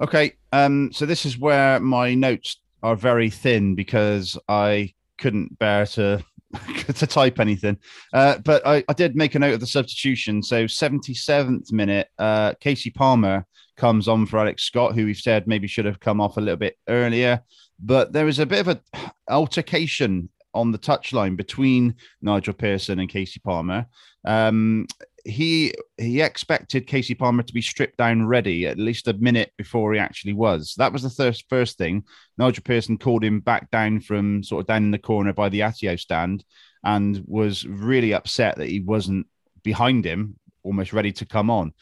Okay, 0.00 0.34
um, 0.52 0.90
so 0.92 1.04
this 1.06 1.26
is 1.26 1.38
where 1.38 1.80
my 1.80 2.14
notes 2.14 2.60
are 2.84 2.94
very 2.94 3.30
thin 3.30 3.74
because 3.74 4.38
I 4.48 4.94
couldn't 5.18 5.58
bear 5.58 5.86
to 5.86 6.24
to 6.94 7.06
type 7.06 7.40
anything. 7.40 7.76
Uh, 8.12 8.38
but 8.38 8.64
I, 8.66 8.84
I 8.88 8.92
did 8.92 9.16
make 9.16 9.34
a 9.34 9.38
note 9.40 9.54
of 9.54 9.60
the 9.60 9.66
substitution. 9.66 10.40
So 10.42 10.64
77th 10.66 11.72
minute, 11.72 12.08
uh, 12.18 12.54
Casey 12.60 12.90
Palmer 12.90 13.44
comes 13.76 14.06
on 14.08 14.24
for 14.24 14.38
Alex 14.38 14.62
Scott, 14.62 14.94
who 14.94 15.04
we've 15.04 15.16
said 15.16 15.46
maybe 15.48 15.66
should 15.66 15.84
have 15.84 16.00
come 16.00 16.20
off 16.20 16.36
a 16.36 16.40
little 16.40 16.56
bit 16.56 16.76
earlier. 16.88 17.42
But 17.78 18.12
there 18.12 18.24
was 18.24 18.38
a 18.38 18.46
bit 18.46 18.66
of 18.66 18.68
a 18.68 18.80
altercation 19.30 20.28
on 20.54 20.72
the 20.72 20.78
touchline 20.78 21.36
between 21.36 21.94
Nigel 22.22 22.54
Pearson 22.54 22.98
and 22.98 23.08
Casey 23.08 23.40
Palmer. 23.40 23.86
Um, 24.24 24.86
he 25.24 25.74
he 25.98 26.22
expected 26.22 26.86
Casey 26.86 27.14
Palmer 27.14 27.42
to 27.42 27.52
be 27.52 27.60
stripped 27.60 27.98
down 27.98 28.26
ready 28.26 28.66
at 28.66 28.78
least 28.78 29.08
a 29.08 29.12
minute 29.14 29.52
before 29.58 29.92
he 29.92 29.98
actually 29.98 30.32
was. 30.32 30.74
That 30.78 30.92
was 30.92 31.02
the 31.02 31.10
first 31.10 31.44
first 31.48 31.76
thing. 31.76 32.04
Nigel 32.38 32.62
Pearson 32.64 32.98
called 32.98 33.24
him 33.24 33.40
back 33.40 33.70
down 33.70 34.00
from 34.00 34.42
sort 34.42 34.62
of 34.62 34.66
down 34.66 34.84
in 34.84 34.90
the 34.90 34.98
corner 34.98 35.32
by 35.32 35.48
the 35.48 35.60
Atyeo 35.60 35.98
stand 35.98 36.44
and 36.84 37.22
was 37.26 37.66
really 37.66 38.14
upset 38.14 38.56
that 38.56 38.68
he 38.68 38.80
wasn't 38.80 39.26
behind 39.62 40.04
him, 40.04 40.36
almost 40.62 40.92
ready 40.92 41.12
to 41.12 41.26
come 41.26 41.50
on. 41.50 41.72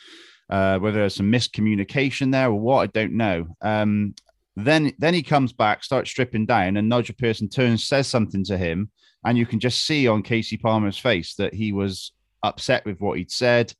Uh, 0.48 0.78
whether 0.78 0.98
there's 0.98 1.16
some 1.16 1.30
miscommunication 1.30 2.30
there 2.30 2.48
or 2.48 2.60
what, 2.60 2.82
I 2.82 2.86
don't 2.86 3.12
know. 3.12 3.46
Um, 3.60 4.14
then 4.56 4.92
then 4.98 5.14
he 5.14 5.22
comes 5.22 5.52
back, 5.52 5.84
starts 5.84 6.10
stripping 6.10 6.46
down, 6.46 6.76
and 6.76 6.88
Nigel 6.88 7.14
Pearson 7.18 7.48
turns, 7.48 7.86
says 7.86 8.06
something 8.06 8.44
to 8.44 8.56
him, 8.56 8.90
and 9.24 9.36
you 9.36 9.46
can 9.46 9.60
just 9.60 9.86
see 9.86 10.08
on 10.08 10.22
Casey 10.22 10.56
Palmer's 10.56 10.98
face 10.98 11.34
that 11.34 11.54
he 11.54 11.72
was 11.72 12.12
upset 12.42 12.84
with 12.86 13.00
what 13.00 13.18
he'd 13.18 13.30
said. 13.30 13.72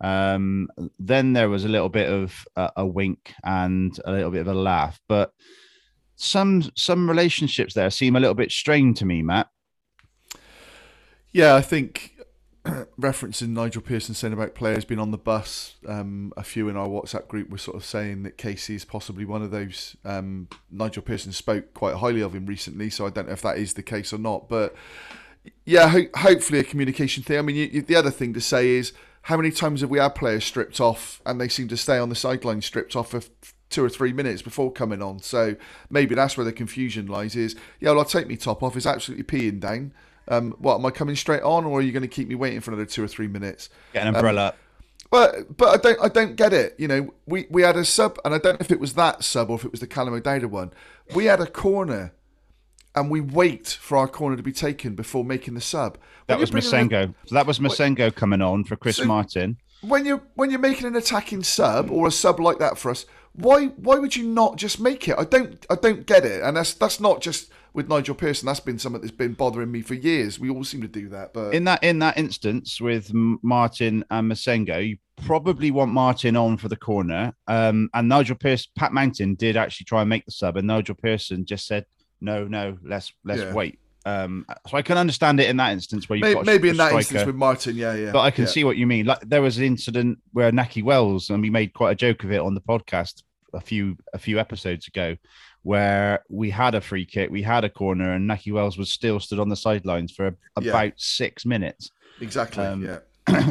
Um, 0.00 0.68
then 0.98 1.32
there 1.32 1.50
was 1.50 1.64
a 1.64 1.68
little 1.68 1.88
bit 1.88 2.08
of 2.08 2.44
a, 2.56 2.70
a 2.76 2.86
wink 2.86 3.34
and 3.44 3.98
a 4.04 4.12
little 4.12 4.30
bit 4.30 4.40
of 4.40 4.48
a 4.48 4.54
laugh, 4.54 5.00
but 5.08 5.32
some 6.16 6.70
some 6.76 7.08
relationships 7.08 7.74
there 7.74 7.90
seem 7.90 8.14
a 8.14 8.20
little 8.20 8.34
bit 8.34 8.52
strained 8.52 8.96
to 8.98 9.06
me, 9.06 9.22
Matt. 9.22 9.48
Yeah, 11.32 11.54
I 11.54 11.60
think 11.60 12.14
referencing 13.00 13.48
Nigel 13.48 13.80
Pearson 13.80 14.14
saying 14.14 14.34
about 14.34 14.54
players 14.54 14.84
being 14.84 15.00
on 15.00 15.10
the 15.10 15.18
bus, 15.18 15.76
um, 15.88 16.32
a 16.36 16.42
few 16.42 16.68
in 16.68 16.76
our 16.76 16.88
WhatsApp 16.88 17.26
group 17.26 17.48
were 17.48 17.58
sort 17.58 17.76
of 17.76 17.84
saying 17.84 18.22
that 18.24 18.36
Casey 18.36 18.74
is 18.74 18.84
possibly 18.84 19.24
one 19.24 19.42
of 19.42 19.50
those. 19.50 19.96
Um, 20.04 20.48
Nigel 20.70 21.02
Pearson 21.02 21.32
spoke 21.32 21.72
quite 21.72 21.96
highly 21.96 22.20
of 22.20 22.34
him 22.34 22.46
recently, 22.46 22.90
so 22.90 23.06
I 23.06 23.10
don't 23.10 23.28
know 23.28 23.32
if 23.32 23.42
that 23.42 23.56
is 23.56 23.74
the 23.74 23.82
case 23.82 24.12
or 24.12 24.18
not. 24.18 24.48
But 24.48 24.74
yeah, 25.64 25.88
ho- 25.88 26.08
hopefully 26.14 26.58
a 26.58 26.64
communication 26.64 27.22
thing. 27.22 27.38
I 27.38 27.42
mean, 27.42 27.56
you, 27.56 27.64
you, 27.64 27.82
the 27.82 27.96
other 27.96 28.10
thing 28.10 28.34
to 28.34 28.40
say 28.40 28.68
is 28.68 28.92
how 29.22 29.36
many 29.36 29.50
times 29.50 29.80
have 29.80 29.90
we 29.90 29.98
had 29.98 30.14
players 30.14 30.44
stripped 30.44 30.80
off 30.80 31.22
and 31.24 31.40
they 31.40 31.48
seem 31.48 31.68
to 31.68 31.76
stay 31.76 31.98
on 31.98 32.08
the 32.08 32.14
sideline 32.14 32.60
stripped 32.60 32.96
off 32.96 33.10
for 33.10 33.22
two 33.68 33.84
or 33.84 33.88
three 33.88 34.12
minutes 34.12 34.42
before 34.42 34.70
coming 34.70 35.00
on? 35.00 35.20
So 35.20 35.56
maybe 35.88 36.14
that's 36.14 36.36
where 36.36 36.44
the 36.44 36.52
confusion 36.52 37.06
lies. 37.06 37.36
Is 37.36 37.56
yeah, 37.80 37.90
well, 37.90 38.00
I'll 38.00 38.04
take 38.04 38.26
me 38.26 38.36
top 38.36 38.62
off. 38.62 38.76
It's 38.76 38.86
absolutely 38.86 39.24
peeing 39.24 39.60
down. 39.60 39.92
Um, 40.30 40.52
what 40.58 40.76
am 40.76 40.86
I 40.86 40.90
coming 40.90 41.16
straight 41.16 41.42
on, 41.42 41.64
or 41.64 41.80
are 41.80 41.82
you 41.82 41.92
going 41.92 42.02
to 42.02 42.08
keep 42.08 42.28
me 42.28 42.34
waiting 42.36 42.60
for 42.60 42.70
another 42.70 42.86
two 42.86 43.02
or 43.04 43.08
three 43.08 43.26
minutes? 43.28 43.68
Get 43.92 44.06
an 44.06 44.14
umbrella. 44.14 44.54
But 45.10 45.56
but 45.56 45.68
I 45.70 45.76
don't 45.76 46.04
I 46.04 46.08
don't 46.08 46.36
get 46.36 46.52
it. 46.52 46.76
You 46.78 46.86
know, 46.88 47.12
we 47.26 47.46
we 47.50 47.62
had 47.62 47.76
a 47.76 47.84
sub, 47.84 48.18
and 48.24 48.32
I 48.32 48.38
don't 48.38 48.54
know 48.54 48.64
if 48.64 48.70
it 48.70 48.78
was 48.80 48.94
that 48.94 49.24
sub 49.24 49.50
or 49.50 49.56
if 49.56 49.64
it 49.64 49.72
was 49.72 49.80
the 49.80 49.88
Callum 49.88 50.14
O'Dowda 50.14 50.46
one. 50.48 50.72
We 51.14 51.24
had 51.24 51.40
a 51.40 51.46
corner, 51.48 52.12
and 52.94 53.10
we 53.10 53.20
wait 53.20 53.66
for 53.80 53.98
our 53.98 54.06
corner 54.06 54.36
to 54.36 54.42
be 54.42 54.52
taken 54.52 54.94
before 54.94 55.24
making 55.24 55.54
the 55.54 55.60
sub. 55.60 55.98
that 56.28 56.34
When 56.34 56.40
was 56.40 56.50
you're 56.50 56.60
Massengo. 56.60 57.12
So 57.26 57.34
that 57.34 57.46
was 57.46 57.58
Massengo 57.58 58.14
coming 58.14 58.40
on 58.40 58.62
for 58.62 58.76
Chris 58.76 58.98
So- 58.98 59.04
Martin. 59.06 59.56
when 59.80 60.06
you're 60.06 60.22
when 60.36 60.50
you're 60.50 60.60
making 60.60 60.86
an 60.86 60.94
attacking 60.94 61.42
sub 61.42 61.90
or 61.90 62.06
a 62.06 62.12
sub 62.12 62.38
like 62.38 62.58
that 62.60 62.78
for 62.78 62.92
us, 62.92 63.04
why 63.32 63.66
why 63.66 63.96
would 63.98 64.14
you 64.14 64.24
not 64.28 64.58
just 64.58 64.78
make 64.78 65.08
it? 65.08 65.16
I 65.18 65.24
don't 65.24 65.66
I 65.68 65.74
don't 65.74 66.06
get 66.06 66.24
it, 66.24 66.40
and 66.40 66.56
that's 66.56 66.74
that's 66.74 67.00
not 67.00 67.20
just 67.20 67.50
with 67.72 67.88
Nigel 67.88 68.14
Pearson. 68.14 68.46
That's 68.46 68.60
been 68.60 68.78
something 68.78 69.00
that's 69.00 69.12
been 69.12 69.34
bothering 69.34 69.70
me 69.70 69.82
for 69.82 69.94
years. 69.94 70.38
We 70.38 70.50
all 70.50 70.64
seem 70.64 70.82
to 70.82 70.88
do 70.88 71.08
that, 71.10 71.32
but 71.32 71.54
in 71.54 71.64
that 71.64 71.82
in 71.82 71.98
that 72.00 72.18
instance 72.18 72.80
with 72.80 73.12
Martin 73.12 74.04
and 74.10 74.30
Massengo, 74.30 74.86
you 74.86 74.96
probably 75.24 75.70
want 75.70 75.92
Martin 75.92 76.36
on 76.36 76.56
for 76.56 76.68
the 76.68 76.76
corner. 76.76 77.34
Um, 77.46 77.90
and 77.94 78.08
Nigel 78.08 78.36
Pearson, 78.36 78.70
Pat 78.76 78.92
Mountain 78.92 79.34
did 79.34 79.56
actually 79.56 79.84
try 79.84 80.00
and 80.00 80.08
make 80.10 80.24
the 80.24 80.32
sub, 80.32 80.56
and 80.56 80.66
Nigel 80.66 80.94
Pearson 80.94 81.44
just 81.44 81.66
said, 81.66 81.86
"No, 82.20 82.46
no, 82.46 82.78
let's 82.82 83.12
let's 83.24 83.42
Yeah. 83.42 83.54
wait." 83.54 83.78
Um, 84.06 84.46
so 84.66 84.78
I 84.78 84.82
can 84.82 84.96
understand 84.96 85.40
it 85.40 85.50
in 85.50 85.58
that 85.58 85.72
instance 85.72 86.08
where 86.08 86.16
you've 86.16 86.22
maybe, 86.22 86.42
maybe 86.46 86.68
in 86.70 86.76
that 86.78 86.92
instance 86.92 87.26
with 87.26 87.36
Martin, 87.36 87.76
yeah, 87.76 87.94
yeah. 87.94 88.12
but 88.12 88.20
I 88.20 88.30
can 88.30 88.44
yeah. 88.44 88.50
see 88.50 88.64
what 88.64 88.78
you 88.78 88.86
mean. 88.86 89.04
Like 89.04 89.20
there 89.20 89.42
was 89.42 89.58
an 89.58 89.64
incident 89.64 90.18
where 90.32 90.50
Nakhi 90.50 90.82
Wells, 90.82 91.28
and 91.28 91.42
we 91.42 91.50
made 91.50 91.74
quite 91.74 91.92
a 91.92 91.94
joke 91.94 92.24
of 92.24 92.32
it 92.32 92.40
on 92.40 92.54
the 92.54 92.62
podcast 92.62 93.22
a 93.52 93.60
few 93.60 93.98
a 94.14 94.18
few 94.18 94.38
episodes 94.38 94.88
ago, 94.88 95.16
where 95.62 96.24
we 96.28 96.50
had 96.50 96.74
a 96.74 96.80
free 96.80 97.04
kick, 97.04 97.30
we 97.30 97.42
had 97.42 97.64
a 97.64 97.68
corner, 97.70 98.12
and 98.12 98.28
Nakhi 98.28 98.52
Wells 98.52 98.78
was 98.78 98.90
still 98.90 99.20
stood 99.20 99.38
on 99.38 99.48
the 99.48 99.56
sidelines 99.56 100.12
for 100.12 100.34
Yeah. 100.60 100.70
about 100.70 100.92
six 100.96 101.44
minutes. 101.44 101.90
exactly, 102.20 102.64
um, 102.64 102.84
yeah. 102.84 102.98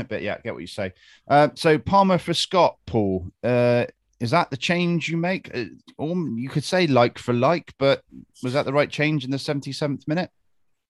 but 0.10 0.22
yeah, 0.22 0.36
I 0.38 0.42
get 0.42 0.54
what 0.54 0.62
you 0.62 0.68
say. 0.68 0.94
Uh, 1.28 1.50
so 1.56 1.78
Palmer 1.78 2.18
for 2.18 2.34
Scott, 2.34 2.78
Paul. 2.86 3.28
Uh, 3.44 3.86
is 4.20 4.32
that 4.32 4.50
the 4.52 4.58
change 4.58 5.08
you 5.08 5.16
make? 5.16 5.50
Uh, 5.56 5.66
or 5.98 6.16
you 6.36 6.50
could 6.50 6.64
say 6.66 6.88
like 6.88 7.18
for 7.18 7.34
like, 7.34 7.74
but 7.78 8.04
was 8.44 8.54
that 8.54 8.66
the 8.66 8.74
right 8.74 8.90
change 8.90 9.24
in 9.24 9.32
the 9.32 9.38
77th 9.38 10.08
minute? 10.08 10.30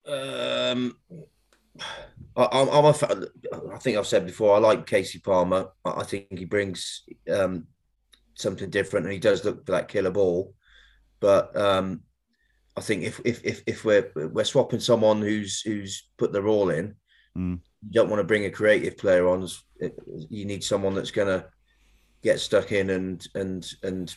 Um, 0.08 0.98
I, 2.36 2.48
I'm, 2.52 2.70
I'm 2.70 2.86
a 2.86 2.94
fan. 2.94 3.26
I 3.74 3.78
think 3.78 3.98
I've 3.98 4.08
said 4.08 4.26
before. 4.26 4.56
I 4.56 4.60
like 4.60 4.88
Casey 4.88 5.20
Palmer. 5.20 5.68
I, 5.86 5.92
I 5.92 6.04
think 6.04 6.26
he 6.38 6.46
brings 6.46 7.04
um, 7.32 7.68
something 8.36 8.70
different, 8.70 9.06
and 9.06 9.14
he 9.14 9.20
does 9.20 9.46
look 9.46 9.66
for 9.66 9.74
that 9.74 9.88
killer 9.90 10.12
ball. 10.12 10.54
But 11.20 11.56
um, 11.56 12.02
I 12.78 12.82
think 12.82 13.04
if 13.04 13.20
if 13.26 13.44
if, 13.44 13.64
if 13.66 13.86
we're 13.86 14.12
we're 14.16 14.44
swapping 14.44 14.80
someone 14.80 15.22
who's 15.22 15.62
who's 15.62 16.08
put 16.18 16.32
their 16.32 16.48
all 16.48 16.70
in, 16.70 16.96
Mm. 17.38 17.60
you 17.86 17.92
don't 17.92 18.10
want 18.10 18.20
to 18.20 18.24
bring 18.26 18.46
a 18.46 18.50
creative 18.50 18.98
player 18.98 19.28
on. 19.30 19.48
You 20.30 20.46
need 20.46 20.64
someone 20.64 20.96
that's 20.96 21.12
going 21.12 21.28
to 21.28 21.46
get 22.24 22.40
stuck 22.40 22.72
in 22.72 22.90
and 22.90 23.26
and 23.36 23.72
and 23.84 24.16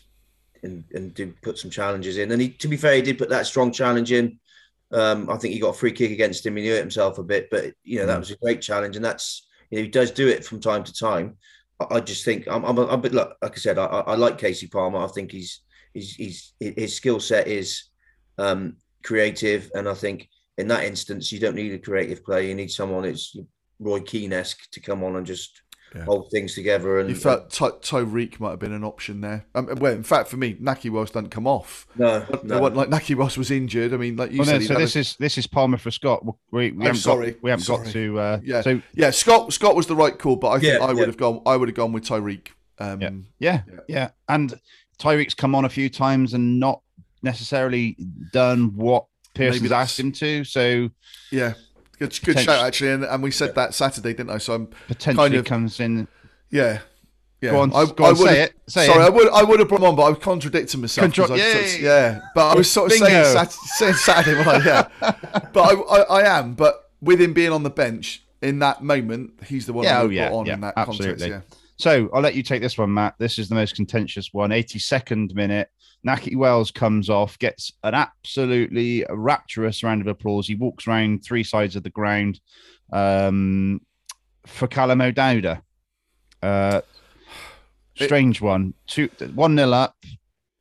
and 0.62 0.84
and 0.94 1.12
do 1.14 1.34
put 1.42 1.58
some 1.58 1.70
challenges 1.70 2.16
in. 2.16 2.32
And 2.32 2.40
he, 2.40 2.48
to 2.50 2.68
be 2.68 2.76
fair, 2.78 2.94
he 2.96 3.02
did 3.02 3.18
put 3.18 3.28
that 3.28 3.46
strong 3.46 3.70
challenge 3.70 4.12
in. 4.12 4.38
Um, 4.92 5.28
I 5.28 5.36
think 5.36 5.52
he 5.54 5.60
got 5.60 5.74
a 5.74 5.78
free 5.78 5.92
kick 5.92 6.10
against 6.10 6.44
him. 6.46 6.56
He 6.56 6.68
hurt 6.68 6.80
himself 6.80 7.18
a 7.18 7.22
bit, 7.22 7.48
but 7.50 7.74
you 7.84 7.98
know 7.98 8.06
that 8.06 8.16
Mm. 8.16 8.20
was 8.20 8.30
a 8.30 8.36
great 8.36 8.62
challenge, 8.62 8.96
and 8.96 9.04
that's 9.04 9.46
you 9.70 9.78
know 9.78 9.82
he 9.84 9.90
does 9.90 10.10
do 10.10 10.28
it 10.28 10.44
from 10.44 10.60
time 10.60 10.84
to 10.84 10.92
time. 10.92 11.36
I, 11.80 11.96
I 11.96 12.00
just 12.00 12.24
think 12.24 12.46
I'm, 12.48 12.64
I'm, 12.64 12.78
a, 12.78 12.86
I'm 12.86 12.98
a 12.98 13.02
bit 13.02 13.12
look, 13.12 13.36
like 13.42 13.52
I 13.52 13.60
said, 13.60 13.78
I 13.78 13.84
I 13.84 14.14
like 14.14 14.38
Casey 14.38 14.68
Palmer. 14.68 14.98
I 15.04 15.08
think 15.08 15.32
he's 15.32 15.60
he's, 15.94 16.14
he's 16.14 16.52
his 16.60 16.94
skill 16.96 17.20
set 17.20 17.46
is 17.48 17.84
um, 18.38 18.76
creative, 19.04 19.70
and 19.74 19.88
I 19.88 19.94
think 19.94 20.28
in 20.58 20.68
that 20.68 20.84
instance 20.84 21.32
you 21.32 21.38
don't 21.40 21.54
need 21.56 21.72
a 21.72 21.78
creative 21.78 22.24
player. 22.24 22.46
You 22.48 22.54
need 22.54 22.70
someone 22.70 23.02
that's 23.04 23.36
Roy 23.78 24.00
Keane 24.00 24.32
esque 24.32 24.70
to 24.72 24.80
come 24.80 25.02
on 25.02 25.16
and 25.16 25.26
just 25.26 25.60
Yeah. 25.94 26.04
hold 26.04 26.30
things 26.30 26.54
together. 26.54 27.00
And 27.00 27.10
You 27.10 27.14
felt 27.16 27.50
Ty- 27.50 27.80
Tyreeq 27.82 28.40
might 28.40 28.50
have 28.50 28.58
been 28.58 28.72
an 28.72 28.84
option 28.84 29.20
there. 29.20 29.44
Um, 29.54 29.66
well, 29.78 29.92
in 29.92 30.02
fact, 30.02 30.28
for 30.28 30.36
me, 30.38 30.54
Nakhi 30.54 30.88
Wells 30.90 31.10
doesn't 31.10 31.28
come 31.30 31.46
off. 31.46 31.86
no, 31.96 32.24
no. 32.44 32.60
wasn't 32.60 32.76
like 32.78 32.88
Nakhi 32.88 33.14
Wells 33.14 33.36
was 33.36 33.50
injured. 33.50 33.92
I 33.92 33.98
mean, 33.98 34.16
like 34.16 34.30
you 34.32 34.38
Well, 34.38 34.46
said, 34.46 34.60
no, 34.62 34.66
so 34.68 34.74
this 34.76 34.96
a- 34.96 35.00
is 35.00 35.16
this 35.16 35.36
is 35.36 35.46
Palmer 35.46 35.76
for 35.78 35.90
Scott. 35.90 36.24
We, 36.24 36.32
we 36.52 36.66
I'm 36.68 36.80
haven't 36.80 36.96
sorry. 37.00 37.32
got 37.32 37.42
we 37.42 37.50
haven't 37.50 37.66
got 37.68 37.86
to. 37.88 38.18
Uh, 38.18 38.40
yeah, 38.42 38.62
So 38.62 38.80
yeah. 38.94 39.10
Scott 39.10 39.52
Scott 39.52 39.74
was 39.76 39.86
the 39.86 39.96
right 39.96 40.18
call, 40.18 40.36
but 40.36 40.48
I 40.50 40.58
think 40.60 40.78
Yeah, 40.78 40.86
I 40.86 40.88
would 40.92 40.98
yeah. 41.00 41.06
have 41.06 41.16
gone. 41.18 41.42
I 41.44 41.56
would 41.56 41.68
have 41.68 41.76
gone 41.76 41.92
with 41.92 42.04
Tyreeq. 42.04 42.48
Um, 42.78 43.00
Yeah. 43.02 43.10
yeah, 43.38 43.62
Yeah. 43.68 43.80
yeah, 43.88 44.10
and 44.28 44.58
Tyreeq's 44.98 45.34
come 45.34 45.54
on 45.54 45.64
a 45.64 45.68
few 45.68 45.88
times 45.88 46.34
and 46.34 46.58
not 46.60 46.80
necessarily 47.22 47.96
done 48.32 48.74
what 48.76 49.06
Pearson's 49.34 49.72
asked 49.72 49.98
him 49.98 50.12
to. 50.12 50.44
So 50.44 50.90
yeah. 51.30 51.54
Good, 51.98 52.18
good 52.24 52.38
shout 52.40 52.64
actually, 52.66 52.90
and, 52.90 53.04
and 53.04 53.22
we 53.22 53.30
said 53.30 53.54
that 53.54 53.74
Saturday, 53.74 54.12
didn't 54.12 54.30
I? 54.30 54.38
So 54.38 54.54
I'm 54.54 54.66
potentially 54.88 55.14
Kind 55.28 55.34
of- 55.36 55.44
comes 55.44 55.78
in. 55.78 56.08
yeah, 56.50 56.80
yeah. 57.40 57.50
Go 57.52 57.60
on, 57.60 57.72
I, 57.72 57.84
go 57.86 58.04
I 58.04 58.08
would 58.08 58.16
say 58.18 58.38
have- 58.40 58.48
it, 58.48 58.54
say 58.66 58.86
sorry, 58.86 59.02
it. 59.04 59.06
I 59.06 59.08
would 59.08 59.28
I 59.30 59.42
would 59.44 59.60
have 59.60 59.68
brought 59.68 59.82
him 59.82 59.86
on, 59.88 59.94
but 59.96 60.02
I 60.02 60.08
was 60.08 60.18
contradicting 60.18 60.80
myself. 60.80 61.06
'cause 61.14 61.28
Contro- 61.28 61.36
I 61.36 61.38
sort 61.68 61.80
yeah, 61.80 62.20
but 62.34 62.48
I 62.48 62.54
was 62.56 62.68
sort 62.68 62.90
of 62.90 62.98
saying, 62.98 63.24
Sat- 63.32 63.52
saying 63.52 63.94
Saturday, 63.94 64.42
yeah. 64.64 64.88
but 65.52 65.56
I, 65.60 65.72
I, 65.74 66.00
I 66.22 66.38
am. 66.40 66.54
But 66.54 66.90
with 67.00 67.20
him 67.20 67.32
being 67.34 67.52
on 67.52 67.62
the 67.62 67.70
bench 67.70 68.24
in 68.40 68.58
that 68.60 68.82
moment, 68.82 69.34
he's 69.46 69.66
the 69.66 69.72
one 69.72 69.84
Yeah, 69.84 70.00
I 70.00 70.02
oh, 70.02 70.08
yeah, 70.08 70.30
on 70.32 70.46
yeah, 70.46 70.54
in 70.54 70.60
that 70.62 70.74
absolutely. 70.76 71.30
context. 71.30 71.58
So 71.82 72.08
I'll 72.14 72.22
let 72.22 72.36
you 72.36 72.44
take 72.44 72.62
this 72.62 72.78
one, 72.78 72.94
Matt. 72.94 73.16
This 73.18 73.40
is 73.40 73.48
the 73.48 73.56
most 73.56 73.74
contentious 73.74 74.32
one. 74.32 74.50
82nd 74.50 75.34
minute. 75.34 75.68
Nakhi 76.06 76.36
Wells 76.36 76.70
comes 76.70 77.10
off, 77.10 77.36
gets 77.40 77.72
an 77.82 77.92
absolutely 77.92 79.04
rapturous 79.10 79.82
round 79.82 80.00
of 80.00 80.06
applause. 80.06 80.46
He 80.46 80.54
walks 80.54 80.86
around 80.86 81.24
three 81.24 81.42
sides 81.42 81.74
of 81.74 81.82
the 81.82 81.90
ground 81.90 82.38
um, 82.92 83.80
for 84.46 84.68
Callum 84.68 85.00
O'Dowda. 85.00 85.60
Uh, 86.40 86.82
strange 87.96 88.40
one. 88.40 88.74
Two, 88.86 89.08
one 89.34 89.56
nil 89.56 89.74
up. 89.74 89.96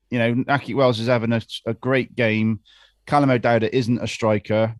You 0.09 0.17
know, 0.17 0.33
Nakhi 0.33 0.73
Wells 0.73 0.99
is 0.99 1.07
having 1.07 1.33
a, 1.33 1.41
a 1.67 1.75
great 1.75 2.15
game. 2.15 2.61
Callum 3.05 3.29
O'Dowda 3.29 3.69
isn't 3.71 4.01
a 4.01 4.07
striker. 4.07 4.75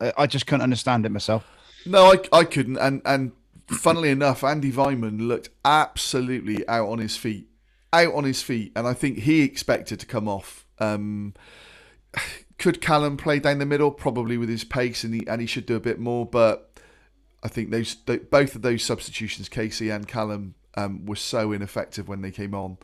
I 0.00 0.12
I 0.18 0.26
just 0.26 0.48
couldn't 0.48 0.62
understand 0.62 1.06
it 1.06 1.10
myself. 1.10 1.46
No, 1.86 2.12
I, 2.12 2.16
I 2.36 2.42
couldn't. 2.42 2.78
And 2.78 3.00
and 3.04 3.30
funnily 3.68 4.10
enough, 4.10 4.44
Andy 4.44 4.72
Weimann 4.72 5.26
looked 5.26 5.50
absolutely 5.64 6.66
out 6.68 6.88
on 6.88 6.98
his 6.98 7.16
feet, 7.16 7.48
out 7.92 8.14
on 8.14 8.24
his 8.24 8.42
feet, 8.42 8.72
and 8.76 8.86
I 8.86 8.94
think 8.94 9.18
he 9.18 9.42
expected 9.42 10.00
to 10.00 10.06
come 10.06 10.28
off. 10.28 10.66
Um, 10.78 11.34
could 12.58 12.80
Callum 12.80 13.16
play 13.16 13.38
down 13.38 13.58
the 13.58 13.66
middle? 13.66 13.90
Probably 13.90 14.38
with 14.38 14.48
his 14.48 14.64
pace, 14.64 15.04
and 15.04 15.14
he 15.14 15.26
and 15.26 15.40
he 15.40 15.46
should 15.46 15.66
do 15.66 15.76
a 15.76 15.80
bit 15.80 15.98
more. 15.98 16.26
But 16.26 16.78
I 17.42 17.48
think 17.48 17.70
those 17.70 17.94
th 17.94 18.30
both 18.30 18.54
of 18.54 18.62
those 18.62 18.82
substitutions, 18.82 19.48
Casey 19.48 19.90
and 19.90 20.08
Callum, 20.08 20.54
um, 20.76 21.04
were 21.06 21.16
so 21.16 21.52
ineffective 21.52 22.08
when 22.08 22.22
they 22.22 22.30
came 22.30 22.54
on. 22.54 22.78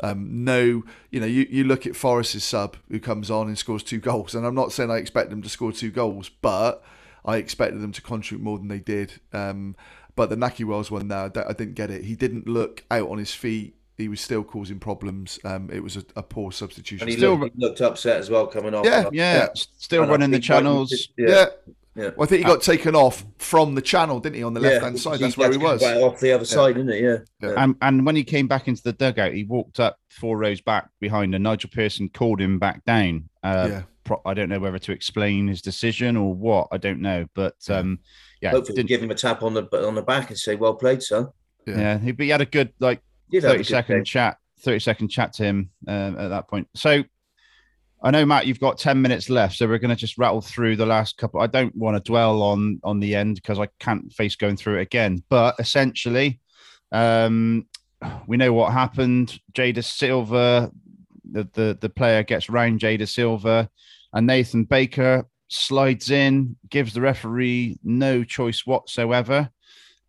Um, 0.00 0.44
no, 0.44 0.84
you 1.10 1.18
know, 1.18 1.26
you, 1.26 1.46
you 1.50 1.64
look 1.64 1.84
at 1.84 1.96
Forest's 1.96 2.44
sub 2.44 2.76
who 2.88 3.00
comes 3.00 3.30
on 3.30 3.48
and 3.48 3.58
scores 3.58 3.82
two 3.82 3.98
goals, 3.98 4.34
and 4.34 4.46
I'm 4.46 4.54
not 4.54 4.72
saying 4.72 4.90
I 4.90 4.98
expect 4.98 5.30
them 5.30 5.42
to 5.42 5.48
score 5.48 5.72
two 5.72 5.90
goals, 5.90 6.28
but 6.28 6.84
I 7.24 7.38
expected 7.38 7.80
them 7.80 7.92
to 7.92 8.02
contribute 8.02 8.44
more 8.44 8.58
than 8.58 8.68
they 8.68 8.78
did. 8.78 9.20
Um, 9.32 9.74
but 10.18 10.28
the 10.28 10.36
Nakhi 10.36 10.64
Wells 10.66 10.90
one, 10.90 11.08
there, 11.08 11.30
I 11.48 11.52
didn't 11.54 11.74
get 11.74 11.90
it. 11.90 12.04
He 12.04 12.14
didn't 12.16 12.46
look 12.46 12.84
out 12.90 13.08
on 13.08 13.16
his 13.18 13.32
feet. 13.32 13.74
He 13.96 14.08
was 14.08 14.20
still 14.20 14.44
causing 14.44 14.78
problems. 14.78 15.38
Um, 15.44 15.70
it 15.72 15.80
was 15.82 15.96
a, 15.96 16.04
a 16.16 16.22
poor 16.22 16.52
substitution. 16.52 17.04
And 17.04 17.10
he, 17.10 17.16
Still- 17.16 17.36
looked, 17.36 17.56
he 17.56 17.62
looked 17.64 17.80
upset 17.80 18.18
as 18.18 18.28
well 18.30 18.46
coming 18.46 18.74
off. 18.74 18.84
Yeah, 18.84 19.08
Yeah, 19.12 19.34
Yeah. 19.38 19.48
still 19.54 20.02
and 20.02 20.10
running 20.10 20.30
the 20.30 20.36
think, 20.38 20.50
like, 20.50 20.58
you 20.58 20.64
channels. 20.64 20.90
just- 20.90 21.10
yeah. 21.16 21.28
Yeah. 21.28 21.46
Yeah. 21.98 22.10
Well, 22.16 22.24
I 22.24 22.26
think 22.26 22.38
he 22.38 22.44
got 22.44 22.62
taken 22.62 22.94
off 22.94 23.24
from 23.38 23.74
the 23.74 23.82
channel, 23.82 24.20
didn't 24.20 24.36
he, 24.36 24.42
on 24.44 24.54
the 24.54 24.60
Yeah, 24.60 24.68
left 24.68 24.84
hand 24.84 25.00
side? 25.00 25.18
That's 25.18 25.36
where 25.36 25.50
he 25.50 25.58
was. 25.58 25.82
come 25.82 26.02
Off 26.02 26.20
the 26.20 26.30
other 26.32 26.44
side, 26.44 26.76
didn't 26.76 26.90
it? 26.92 27.02
Yeah. 27.02 27.16
Yeah. 27.42 27.54
And, 27.62 27.74
and 27.82 28.06
when 28.06 28.14
he 28.14 28.22
came 28.22 28.46
back 28.46 28.68
into 28.68 28.82
the 28.82 28.92
dugout, 28.92 29.32
he 29.32 29.42
walked 29.44 29.80
up 29.80 29.98
four 30.08 30.38
rows 30.38 30.60
back 30.60 30.88
behind, 31.00 31.34
and 31.34 31.42
Nigel 31.42 31.70
Pearson 31.72 32.08
called 32.08 32.40
him 32.40 32.58
back 32.60 32.84
down. 32.84 33.28
Uh, 33.42 33.66
Yeah. 33.70 33.82
pro- 34.04 34.22
I 34.24 34.34
don't 34.34 34.48
know 34.48 34.60
whether 34.60 34.78
to 34.78 34.92
explain 34.92 35.48
his 35.48 35.60
decision 35.60 36.16
or 36.16 36.32
what. 36.34 36.68
I 36.70 36.76
don't 36.78 37.00
know, 37.00 37.26
but 37.34 37.56
Yeah. 37.68 37.78
um, 37.78 37.98
yeah, 38.40 38.50
Hopefully, 38.52 38.76
didn't- 38.76 38.88
give 38.90 39.02
him 39.02 39.10
a 39.10 39.16
tap 39.16 39.42
on 39.42 39.54
the 39.54 39.64
on 39.86 39.96
the 39.96 40.02
back 40.02 40.30
and 40.30 40.38
say, 40.38 40.54
"Well 40.54 40.74
played, 40.74 41.02
son." 41.02 41.28
Yeah. 41.66 41.76
yeah, 41.78 41.98
he, 41.98 42.12
but 42.12 42.24
he 42.24 42.30
had 42.30 42.40
a 42.40 42.46
good 42.46 42.72
like 42.78 43.02
Did 43.30 43.42
have 43.42 43.50
a 43.50 43.54
30 43.54 43.58
good 43.58 43.66
second 43.66 43.96
game. 43.96 44.04
chat 44.04 44.38
30 44.60 44.78
second 44.78 45.08
chat 45.08 45.32
to 45.34 45.42
him 45.44 45.70
um, 45.86 46.18
at 46.18 46.28
that 46.28 46.48
point 46.48 46.66
so 46.74 47.02
i 48.02 48.10
know 48.10 48.24
matt 48.24 48.46
you've 48.46 48.60
got 48.60 48.78
10 48.78 49.00
minutes 49.00 49.28
left 49.30 49.56
so 49.56 49.66
we're 49.66 49.78
going 49.78 49.90
to 49.90 49.96
just 49.96 50.18
rattle 50.18 50.40
through 50.40 50.76
the 50.76 50.86
last 50.86 51.16
couple 51.16 51.40
i 51.40 51.46
don't 51.46 51.74
want 51.76 51.96
to 51.96 52.08
dwell 52.08 52.42
on 52.42 52.80
on 52.84 53.00
the 53.00 53.14
end 53.14 53.36
because 53.36 53.58
i 53.58 53.68
can't 53.78 54.12
face 54.12 54.36
going 54.36 54.56
through 54.56 54.78
it 54.78 54.82
again 54.82 55.22
but 55.28 55.54
essentially 55.58 56.40
um 56.92 57.66
we 58.26 58.36
know 58.36 58.52
what 58.52 58.72
happened 58.72 59.40
Jay 59.54 59.72
Dasilva 59.72 60.70
the 61.30 61.48
the, 61.52 61.78
the 61.80 61.88
player 61.88 62.22
gets 62.22 62.48
round 62.48 62.80
Jay 62.80 62.96
Dasilva 62.96 63.68
and 64.12 64.26
nathan 64.26 64.64
baker 64.64 65.26
slides 65.48 66.10
in 66.10 66.56
gives 66.70 66.92
the 66.92 67.00
referee 67.00 67.78
no 67.82 68.22
choice 68.22 68.64
whatsoever 68.64 69.50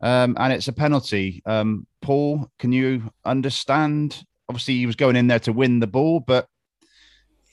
um, 0.01 0.35
and 0.39 0.53
it's 0.53 0.67
a 0.67 0.73
penalty. 0.73 1.41
Um, 1.45 1.85
Paul, 2.01 2.49
can 2.57 2.71
you 2.71 3.11
understand? 3.25 4.23
Obviously, 4.47 4.75
he 4.75 4.85
was 4.85 4.95
going 4.95 5.15
in 5.15 5.27
there 5.27 5.39
to 5.39 5.53
win 5.53 5.79
the 5.79 5.87
ball, 5.87 6.19
but 6.21 6.47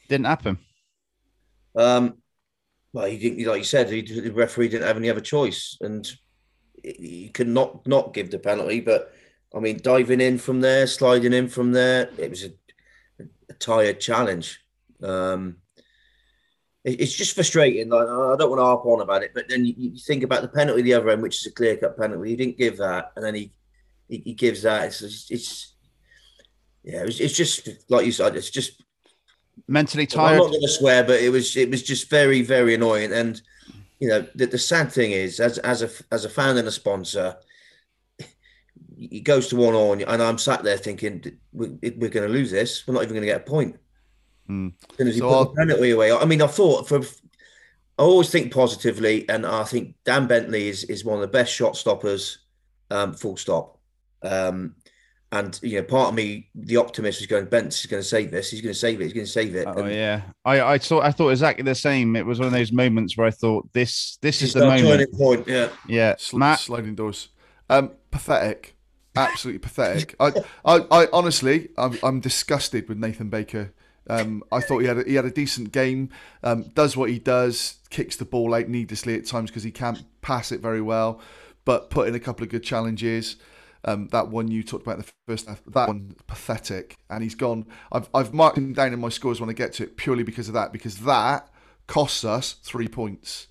didn't 0.08 0.26
happen. 0.26 0.58
Um, 1.74 2.18
well, 2.92 3.06
he 3.06 3.18
didn't, 3.18 3.46
like 3.46 3.58
you 3.58 3.64
said, 3.64 3.90
he, 3.90 4.02
the 4.02 4.30
referee 4.30 4.68
didn't 4.68 4.86
have 4.86 4.96
any 4.96 5.10
other 5.10 5.20
choice, 5.20 5.76
and 5.80 6.08
he 6.82 7.30
could 7.34 7.48
not 7.48 7.86
not 7.86 8.14
give 8.14 8.30
the 8.30 8.38
penalty. 8.38 8.80
But 8.80 9.12
I 9.54 9.60
mean, 9.60 9.80
diving 9.82 10.20
in 10.20 10.38
from 10.38 10.60
there, 10.60 10.86
sliding 10.86 11.32
in 11.32 11.48
from 11.48 11.72
there, 11.72 12.08
it 12.18 12.30
was 12.30 12.44
a, 12.44 12.52
a 13.50 13.52
tired 13.54 14.00
challenge. 14.00 14.60
Um, 15.02 15.56
it- 16.84 17.00
it's 17.00 17.12
just 17.14 17.34
frustrating. 17.34 17.88
Like, 17.90 18.08
I 18.08 18.36
don't 18.38 18.48
want 18.50 18.60
to 18.60 18.64
harp 18.64 18.86
on 18.86 19.00
about 19.02 19.22
it, 19.24 19.32
but 19.34 19.48
then 19.48 19.64
you, 19.66 19.74
you 19.76 19.98
think 19.98 20.22
about 20.22 20.42
the 20.42 20.48
penalty 20.48 20.82
the 20.82 20.94
other 20.94 21.10
end, 21.10 21.22
which 21.22 21.40
is 21.40 21.46
a 21.46 21.54
clear 21.54 21.76
cut 21.76 21.98
penalty. 21.98 22.30
He 22.30 22.36
didn't 22.36 22.58
give 22.58 22.78
that, 22.78 23.12
and 23.16 23.24
then 23.24 23.34
he 23.34 23.52
he, 24.08 24.18
he 24.18 24.32
gives 24.34 24.62
that. 24.62 24.84
It's, 24.86 25.02
it's 25.02 25.30
it's 25.30 25.74
yeah, 26.84 27.02
it 27.02 27.06
was, 27.06 27.20
it's 27.20 27.36
just 27.36 27.68
like 27.90 28.06
you 28.06 28.12
said. 28.12 28.36
It's 28.36 28.50
just 28.50 28.82
Mentally 29.68 30.06
tired. 30.06 30.34
I'm 30.34 30.38
not 30.38 30.50
going 30.50 30.60
to 30.60 30.68
swear, 30.68 31.02
but 31.02 31.20
it 31.20 31.30
was 31.30 31.56
it 31.56 31.70
was 31.70 31.82
just 31.82 32.08
very 32.10 32.42
very 32.42 32.74
annoying. 32.74 33.12
And 33.12 33.40
you 33.98 34.08
know 34.08 34.26
the, 34.34 34.46
the 34.46 34.58
sad 34.58 34.92
thing 34.92 35.12
is, 35.12 35.40
as 35.40 35.58
as 35.58 35.82
a 35.82 35.90
as 36.12 36.24
a 36.24 36.28
fan 36.28 36.56
and 36.56 36.68
a 36.68 36.72
sponsor, 36.72 37.36
it 38.96 39.24
goes 39.24 39.48
to 39.48 39.56
one 39.56 39.74
on, 39.74 40.02
and 40.02 40.22
I'm 40.22 40.38
sat 40.38 40.62
there 40.62 40.76
thinking 40.76 41.38
we, 41.52 41.68
we're 41.96 42.10
going 42.10 42.26
to 42.26 42.32
lose 42.32 42.50
this. 42.50 42.86
We're 42.86 42.94
not 42.94 43.02
even 43.02 43.14
going 43.14 43.22
to 43.22 43.32
get 43.32 43.40
a 43.40 43.50
point. 43.50 43.76
Mm. 44.48 44.72
As 44.90 44.96
soon 44.96 45.08
as 45.08 45.18
So 45.18 45.44
put 45.44 45.54
the 45.54 45.60
penalty 45.60 45.90
away, 45.90 46.12
I 46.12 46.24
mean, 46.24 46.42
I 46.42 46.46
thought 46.46 46.88
for. 46.88 47.00
I 47.98 48.02
always 48.02 48.30
think 48.30 48.52
positively, 48.52 49.26
and 49.30 49.46
I 49.46 49.64
think 49.64 49.94
Dan 50.04 50.26
Bentley 50.26 50.68
is 50.68 50.84
is 50.84 51.04
one 51.04 51.16
of 51.16 51.22
the 51.22 51.28
best 51.28 51.52
shot 51.52 51.76
stoppers. 51.76 52.38
Um, 52.90 53.14
full 53.14 53.36
stop. 53.36 53.78
Um, 54.22 54.76
and 55.32 55.58
you 55.62 55.78
know, 55.78 55.82
part 55.84 56.08
of 56.10 56.14
me, 56.14 56.48
the 56.54 56.76
optimist, 56.76 57.20
was 57.20 57.26
going, 57.26 57.46
Bent's 57.46 57.80
is 57.80 57.86
going 57.86 58.02
to 58.02 58.08
save 58.08 58.30
this. 58.30 58.50
He's 58.50 58.60
going 58.60 58.72
to 58.72 58.78
save 58.78 59.00
it. 59.00 59.04
He's 59.04 59.12
going 59.12 59.26
to 59.26 59.32
save 59.32 59.54
it. 59.56 59.66
Oh 59.66 59.82
And- 59.82 59.92
yeah, 59.92 60.22
I 60.44 60.60
I 60.74 60.78
thought 60.78 61.04
I 61.04 61.10
thought 61.10 61.30
exactly 61.30 61.64
the 61.64 61.74
same. 61.74 62.14
It 62.16 62.24
was 62.24 62.38
one 62.38 62.46
of 62.46 62.52
those 62.52 62.72
moments 62.72 63.16
where 63.16 63.26
I 63.26 63.30
thought 63.32 63.72
this 63.72 64.18
this 64.22 64.40
is 64.42 64.52
the 64.52 64.66
moment. 64.66 65.12
point. 65.14 65.46
Yeah. 65.48 65.68
Yeah, 65.88 66.14
Sl- 66.18 66.38
Matt. 66.38 66.60
sliding 66.60 66.94
doors. 66.94 67.28
Um, 67.68 67.90
pathetic, 68.12 68.76
absolutely 69.16 69.58
pathetic. 69.58 70.14
I, 70.20 70.32
I, 70.64 70.78
I 70.90 71.08
honestly, 71.12 71.70
I'm, 71.76 71.98
I'm 72.04 72.20
disgusted 72.20 72.88
with 72.88 72.98
Nathan 72.98 73.28
Baker. 73.28 73.72
Um, 74.08 74.44
I 74.52 74.60
thought 74.60 74.78
he 74.78 74.86
had 74.86 74.98
a, 74.98 75.02
he 75.02 75.14
had 75.16 75.24
a 75.24 75.32
decent 75.32 75.72
game. 75.72 76.10
Um, 76.44 76.62
does 76.74 76.96
what 76.96 77.10
he 77.10 77.18
does, 77.18 77.78
kicks 77.90 78.14
the 78.14 78.24
ball 78.24 78.54
out 78.54 78.68
needlessly 78.68 79.16
at 79.16 79.26
times 79.26 79.50
because 79.50 79.64
he 79.64 79.72
can't 79.72 80.04
pass 80.22 80.52
it 80.52 80.60
very 80.60 80.80
well, 80.80 81.20
but 81.64 81.90
put 81.90 82.06
in 82.06 82.14
a 82.14 82.20
couple 82.20 82.44
of 82.44 82.50
good 82.50 82.62
challenges. 82.62 83.34
Um, 83.86 84.08
that 84.08 84.28
one 84.28 84.48
you 84.48 84.62
talked 84.64 84.84
about 84.84 84.98
in 84.98 85.02
the 85.02 85.12
first 85.28 85.48
half, 85.48 85.62
that 85.68 85.86
one 85.86 86.16
pathetic, 86.26 86.96
and 87.08 87.22
he's 87.22 87.36
gone. 87.36 87.66
I've 87.92 88.08
I've 88.12 88.34
marked 88.34 88.58
him 88.58 88.72
down 88.72 88.92
in 88.92 89.00
my 89.00 89.08
scores 89.08 89.40
when 89.40 89.48
I 89.48 89.52
get 89.52 89.72
to 89.74 89.84
it 89.84 89.96
purely 89.96 90.24
because 90.24 90.48
of 90.48 90.54
that, 90.54 90.72
because 90.72 90.98
that 91.00 91.48
costs 91.86 92.24
us 92.24 92.56
three 92.62 92.88
points. 92.88 93.46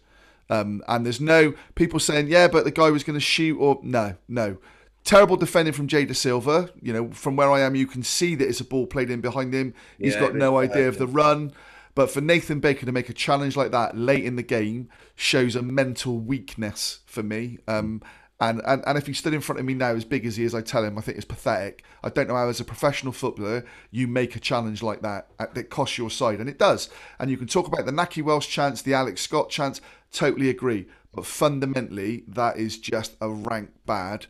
Um, 0.49 0.83
and 0.87 1.05
there's 1.05 1.21
no 1.21 1.53
people 1.73 1.99
saying, 1.99 2.27
yeah, 2.27 2.47
but 2.47 2.65
the 2.65 2.71
guy 2.71 2.91
was 2.91 3.03
going 3.03 3.15
to 3.15 3.25
shoot 3.25 3.57
or 3.57 3.79
no, 3.81 4.15
no. 4.27 4.57
Terrible 5.03 5.37
defending 5.37 5.73
from 5.73 5.87
Jay 5.87 6.05
Dasilva. 6.05 6.71
You 6.81 6.93
know, 6.93 7.11
from 7.11 7.35
where 7.35 7.51
I 7.51 7.61
am, 7.61 7.75
you 7.75 7.87
can 7.87 8.03
see 8.03 8.35
that 8.35 8.47
it's 8.47 8.59
a 8.59 8.65
ball 8.65 8.87
played 8.87 9.09
in 9.09 9.21
behind 9.21 9.53
him. 9.53 9.73
He's 9.99 10.15
Yeah, 10.15 10.21
got 10.21 10.35
no 10.35 10.57
idea 10.57 10.87
of 10.87 10.97
the 10.97 11.07
run. 11.07 11.53
But 11.93 12.11
for 12.11 12.21
Nathan 12.21 12.59
Baker 12.59 12.85
to 12.85 12.91
make 12.91 13.07
a 13.09 13.13
challenge 13.13 13.55
like 13.55 13.71
that 13.71 13.97
late 13.97 14.25
in 14.25 14.35
the 14.35 14.43
game 14.43 14.89
shows 15.15 15.55
a 15.55 15.61
mental 15.61 16.19
weakness 16.19 16.99
for 17.05 17.23
me. 17.23 17.59
Um, 17.67 18.01
and, 18.39 18.61
and, 18.65 18.83
and 18.85 18.97
if 18.97 19.07
he 19.07 19.13
stood 19.13 19.33
in 19.33 19.41
front 19.41 19.59
of 19.59 19.65
me 19.65 19.73
now, 19.73 19.91
as 19.91 20.03
big 20.03 20.25
as 20.25 20.35
he 20.35 20.43
is, 20.43 20.53
I 20.53 20.61
tell 20.61 20.83
him, 20.83 20.97
I 20.97 21.01
think 21.01 21.17
it's 21.17 21.25
pathetic. 21.25 21.83
I 22.03 22.09
don't 22.09 22.27
know 22.27 22.35
how, 22.35 22.49
as 22.49 22.59
a 22.59 22.65
professional 22.65 23.13
footballer, 23.13 23.65
you 23.91 24.07
make 24.07 24.35
a 24.35 24.39
challenge 24.39 24.83
like 24.83 25.01
that 25.01 25.27
uh, 25.39 25.45
that 25.53 25.69
costs 25.69 25.97
your 25.97 26.09
side. 26.09 26.39
And 26.39 26.49
it 26.49 26.59
does. 26.59 26.89
And 27.17 27.31
you 27.31 27.37
can 27.37 27.47
talk 27.47 27.67
about 27.67 27.85
the 27.85 27.93
Nakhi 27.93 28.21
Wells 28.21 28.45
chance, 28.45 28.81
the 28.81 28.93
Alex 28.93 29.21
Scott 29.21 29.49
chance, 29.49 29.79
totally 30.11 30.49
agree. 30.49 30.87
But 31.13 31.25
fundamentally, 31.25 32.25
that 32.27 32.57
is 32.57 32.77
just 32.77 33.15
a 33.21 33.29
rank 33.29 33.69
bad 33.85 34.25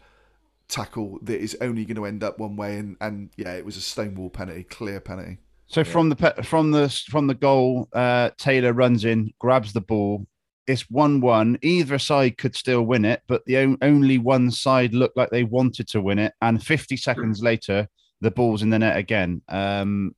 tackle 0.68 1.20
that 1.24 1.40
is 1.40 1.58
only 1.60 1.86
going 1.86 1.96
to 1.96 2.06
end 2.06 2.24
up 2.24 2.38
one 2.38 2.56
way. 2.56 2.78
And, 2.78 2.98
and 3.02 3.32
yeah, 3.38 3.54
it 3.54 3.66
was 3.66 3.76
a 3.76 3.82
stonewall 3.82 4.30
penalty, 4.30 4.64
clear 4.64 5.00
penalty. 5.00 5.40
So 5.68 5.84
from 5.84 6.10
the 6.10 6.36
from 6.44 6.70
the 6.70 6.90
from 7.10 7.26
the 7.26 7.34
goal, 7.34 7.90
uh, 7.92 8.30
Taylor 8.38 8.72
runs 8.72 9.04
in, 9.04 9.34
grabs 9.40 9.74
the 9.74 9.82
ball. 9.82 10.28
It's 10.68 10.90
one-one. 10.90 11.60
Either 11.62 12.00
side 12.00 12.38
could 12.38 12.56
still 12.56 12.84
win 12.84 13.06
it, 13.06 13.22
but 13.28 13.44
the 13.46 13.58
on- 13.58 13.78
only 13.82 14.18
one 14.18 14.52
side 14.52 14.94
looked 14.94 15.18
like 15.18 15.30
they 15.30 15.44
wanted 15.44 15.88
to 15.90 16.02
win 16.02 16.20
it. 16.20 16.34
And 16.42 16.64
50 16.64 16.98
seconds 16.98 17.42
later, 17.44 17.88
the 18.22 18.32
ball's 18.32 18.62
in 18.64 18.70
the 18.72 18.80
net 18.80 18.98
again. 18.98 19.42
Um, 19.50 20.16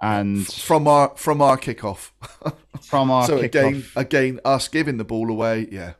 and 0.00 0.46
From 0.46 0.86
our 0.88 1.12
from 1.16 1.40
our 1.40 1.56
kickoff. 1.56 2.10
from 2.82 3.10
our 3.10 3.26
so 3.26 3.38
again, 3.38 3.84
again, 3.96 4.40
us 4.44 4.68
giving 4.68 4.96
the 4.98 5.04
ball 5.04 5.30
away, 5.30 5.68
yeah, 5.70 5.92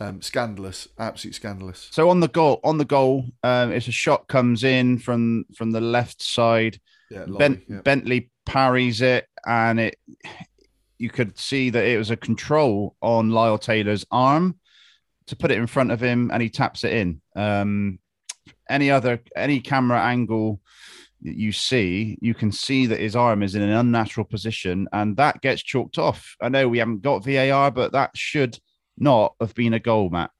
um, 0.00 0.22
scandalous, 0.22 0.88
absolute 0.98 1.34
scandalous. 1.34 1.88
So 1.90 2.10
on 2.10 2.20
the 2.20 2.28
goal, 2.28 2.60
on 2.62 2.78
the 2.78 2.84
goal, 2.84 3.24
um, 3.42 3.72
it's 3.72 3.88
a 3.88 3.92
shot 3.92 4.28
comes 4.28 4.62
in 4.62 4.98
from 4.98 5.46
from 5.56 5.72
the 5.72 5.80
left 5.80 6.22
side. 6.22 6.80
Yeah, 7.10 7.20
Lolly, 7.26 7.38
Ben- 7.38 7.62
yeah. 7.68 7.80
Bentley 7.80 8.30
parries 8.46 9.00
it, 9.00 9.26
and 9.46 9.80
it 9.80 9.96
you 10.98 11.10
could 11.10 11.38
see 11.38 11.70
that 11.70 11.84
it 11.84 11.98
was 11.98 12.10
a 12.10 12.16
control 12.16 12.96
on 13.00 13.30
Lyle 13.30 13.58
Taylor's 13.58 14.04
arm 14.10 14.58
to 15.26 15.36
put 15.36 15.50
it 15.50 15.58
in 15.58 15.66
front 15.66 15.92
of 15.92 16.00
him, 16.00 16.30
and 16.32 16.42
he 16.42 16.50
taps 16.50 16.84
it 16.84 16.92
in. 16.92 17.20
Um, 17.36 17.98
any 18.68 18.90
other 18.90 19.20
any 19.36 19.60
camera 19.60 20.00
angle 20.00 20.60
you 21.20 21.52
see, 21.52 22.16
you 22.20 22.34
can 22.34 22.52
see 22.52 22.86
that 22.86 23.00
his 23.00 23.16
arm 23.16 23.42
is 23.42 23.54
in 23.54 23.62
an 23.62 23.70
unnatural 23.70 24.24
position, 24.24 24.88
and 24.92 25.16
that 25.16 25.40
gets 25.40 25.62
chalked 25.62 25.98
off. 25.98 26.36
I 26.40 26.48
know 26.48 26.68
we 26.68 26.78
haven't 26.78 27.02
got 27.02 27.24
VAR, 27.24 27.70
but 27.70 27.92
that 27.92 28.16
should 28.16 28.58
not 28.96 29.34
have 29.40 29.54
been 29.54 29.74
a 29.74 29.80
goal, 29.80 30.10
Matt. 30.10 30.30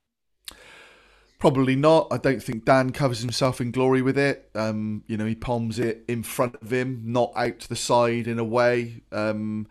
Probably 1.39 1.77
not. 1.77 2.09
I 2.11 2.17
don't 2.17 2.43
think 2.43 2.65
Dan 2.65 2.91
covers 2.91 3.21
himself 3.21 3.61
in 3.61 3.71
glory 3.71 4.03
with 4.03 4.19
it. 4.19 4.51
Um, 4.57 5.05
you 5.07 5.17
know, 5.17 5.27
he 5.27 5.37
palms 5.37 5.79
it 5.79 6.05
in 6.09 6.25
front 6.25 6.57
of 6.57 6.73
him, 6.73 7.03
not 7.05 7.33
out 7.37 7.61
to 7.61 7.69
the 7.69 7.77
side 7.77 8.27
in 8.27 8.41
a 8.41 8.45
way. 8.45 9.03
Um, 9.13 9.69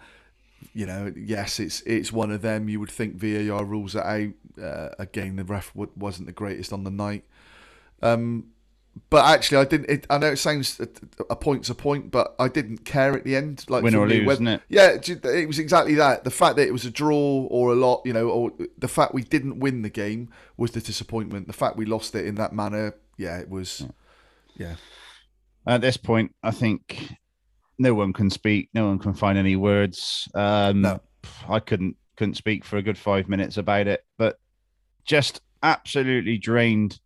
you 0.77 0.85
know, 0.85 1.11
yes, 1.17 1.59
it's 1.59 1.81
it's 1.87 2.13
one 2.13 2.29
of 2.29 2.43
them. 2.43 2.69
You 2.69 2.79
would 2.79 2.91
think 2.91 3.15
VAR 3.15 3.65
rules 3.65 3.95
it 3.95 4.03
out. 4.03 4.29
Uh, 4.63 4.89
again, 4.99 5.35
the 5.35 5.43
ref 5.43 5.73
w- 5.73 5.91
wasn't 5.95 6.27
the 6.27 6.33
greatest 6.33 6.71
on 6.71 6.83
the 6.83 6.91
night. 6.91 7.23
Um, 8.03 8.51
but 9.09 9.25
actually, 9.25 9.57
I 9.57 9.65
didn't. 9.65 9.89
It, 9.89 10.07
I 10.07 10.19
know 10.19 10.27
it 10.27 10.37
sounds 10.37 10.79
a, 10.79 10.87
a 11.31 11.35
point's 11.35 11.71
a 11.71 11.75
point, 11.75 12.11
but 12.11 12.35
I 12.37 12.47
didn't 12.47 12.85
care 12.85 13.13
at 13.13 13.23
the 13.23 13.35
end. 13.35 13.65
Like 13.67 13.83
win 13.83 13.95
or 13.95 14.07
lose, 14.07 14.27
whether, 14.27 14.33
isn't 14.33 14.47
it? 14.47 14.61
Yeah, 14.69 14.89
it 14.89 15.25
it 15.25 15.47
was 15.47 15.57
exactly 15.57 15.95
that. 15.95 16.23
The 16.23 16.29
fact 16.29 16.57
that 16.57 16.67
it 16.67 16.73
was 16.73 16.85
a 16.85 16.91
draw 16.91 17.47
or 17.49 17.71
a 17.71 17.75
lot, 17.75 18.03
you 18.05 18.13
know, 18.13 18.29
or 18.29 18.51
the 18.77 18.87
fact 18.87 19.15
we 19.15 19.23
didn't 19.23 19.59
win 19.59 19.81
the 19.81 19.89
game 19.89 20.29
was 20.57 20.71
the 20.71 20.81
disappointment. 20.81 21.47
The 21.47 21.53
fact 21.53 21.75
we 21.75 21.85
lost 21.85 22.13
it 22.13 22.27
in 22.27 22.35
that 22.35 22.53
manner, 22.53 22.93
yeah, 23.17 23.39
it 23.39 23.49
was. 23.49 23.83
Yeah, 24.55 24.75
At 25.65 25.81
this 25.81 25.97
point, 25.97 26.35
I 26.43 26.51
think 26.51 27.13
no 27.79 27.93
one 27.93 28.13
can 28.13 28.29
speak. 28.29 28.69
No 28.73 28.87
one 28.87 28.99
can 28.99 29.13
find 29.13 29.37
any 29.37 29.55
words. 29.55 30.27
Um, 30.35 30.81
No. 30.81 31.01
I 31.49 31.59
couldn't. 31.59 31.95
couldn't 32.15 32.35
speak 32.35 32.65
for 32.65 32.77
a 32.77 32.81
good 32.81 32.97
five 32.97 33.29
minutes 33.29 33.57
about 33.57 33.85
it, 33.87 34.03
but 34.17 34.39
just 35.05 35.41
absolutely 35.61 36.37
drained 36.39 36.99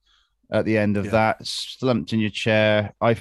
at 0.51 0.63
the 0.65 0.78
end 0.78 0.95
of 0.97 1.05
Yeah. 1.05 1.11
that, 1.11 1.45
slumped 1.45 2.13
in 2.13 2.19
your 2.22 2.30
chair. 2.30 2.93
I 3.01 3.17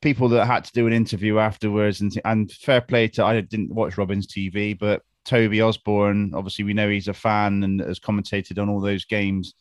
people 0.00 0.28
that 0.30 0.46
had 0.46 0.64
to 0.64 0.72
do 0.72 0.86
an 0.86 0.92
interview 0.92 1.38
afterwards, 1.38 2.00
and 2.00 2.12
and 2.24 2.50
fair 2.52 2.80
play 2.80 3.08
to 3.08 3.24
I 3.24 3.40
didn't 3.40 3.74
watch 3.74 3.98
Robin's 3.98 4.26
TV, 4.26 4.78
but 4.78 5.02
Toby 5.24 5.60
Osborne, 5.60 6.32
obviously 6.34 6.64
we 6.64 6.72
know 6.72 6.88
he's 6.88 7.08
a 7.08 7.12
fan 7.14 7.62
and 7.62 7.80
has 7.80 7.98
commentated 8.00 8.58
on 8.60 8.68
all 8.70 8.80
those 8.80 9.04
games. 9.04 9.54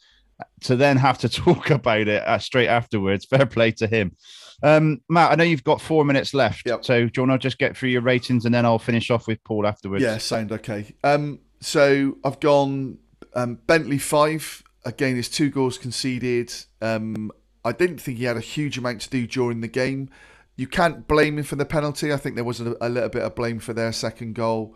To 0.61 0.75
then 0.75 0.97
have 0.97 1.17
to 1.19 1.29
talk 1.43 1.69
about 1.69 2.07
it 2.07 2.21
uh, 2.27 2.39
straight 2.39 2.67
afterwards, 2.67 3.25
fair 3.25 3.45
play 3.45 3.71
to 3.73 3.87
him. 3.87 4.15
Um, 4.61 5.01
Matt, 5.09 5.31
I 5.31 5.35
know 5.35 5.43
you've 5.43 5.63
got 5.63 5.79
four 5.81 6.03
minutes 6.03 6.33
left, 6.33 6.63
Yep. 6.65 6.83
so 6.83 7.05
do 7.05 7.11
you 7.21 7.27
want 7.27 7.41
to 7.41 7.45
just 7.45 7.57
get 7.57 7.77
through 7.77 7.89
your 7.89 8.01
ratings 8.01 8.43
and 8.45 8.53
then 8.53 8.65
I'll 8.65 8.79
finish 8.79 9.09
off 9.09 9.25
with 9.27 9.41
Paul 9.43 9.65
afterwards? 9.65 10.03
Yeah, 10.03 10.17
sound 10.17 10.51
okay. 10.51 10.93
Um, 11.03 11.39
so 11.61 12.17
I've 12.23 12.39
gone 12.39 12.97
um, 13.35 13.55
Bentley 13.67 13.97
five. 13.99 14.63
Again, 14.85 15.15
his 15.15 15.29
two 15.29 15.49
goals 15.49 15.77
conceded. 15.77 16.53
Um, 16.81 17.31
I 17.63 17.71
didn't 17.71 17.99
think 17.99 18.17
he 18.17 18.23
had 18.25 18.37
a 18.37 18.41
huge 18.41 18.77
amount 18.77 19.01
to 19.01 19.09
do 19.09 19.27
during 19.27 19.61
the 19.61 19.67
game. 19.67 20.09
You 20.55 20.67
can't 20.67 21.07
blame 21.07 21.37
him 21.37 21.43
for 21.45 21.55
the 21.55 21.65
penalty. 21.65 22.11
I 22.11 22.17
think 22.17 22.35
there 22.35 22.43
was 22.43 22.59
a, 22.59 22.75
a 22.81 22.89
little 22.89 23.09
bit 23.09 23.21
of 23.23 23.35
blame 23.35 23.59
for 23.59 23.73
their 23.73 23.91
second 23.93 24.35
goal, 24.35 24.75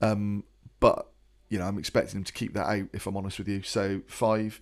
um, 0.00 0.42
but 0.80 1.06
you 1.48 1.58
know 1.58 1.66
I'm 1.66 1.78
expecting 1.78 2.18
him 2.18 2.24
to 2.24 2.32
keep 2.32 2.54
that 2.54 2.66
out. 2.66 2.88
If 2.92 3.06
I'm 3.06 3.16
honest 3.16 3.38
with 3.38 3.48
you, 3.48 3.62
so 3.62 4.00
five. 4.08 4.60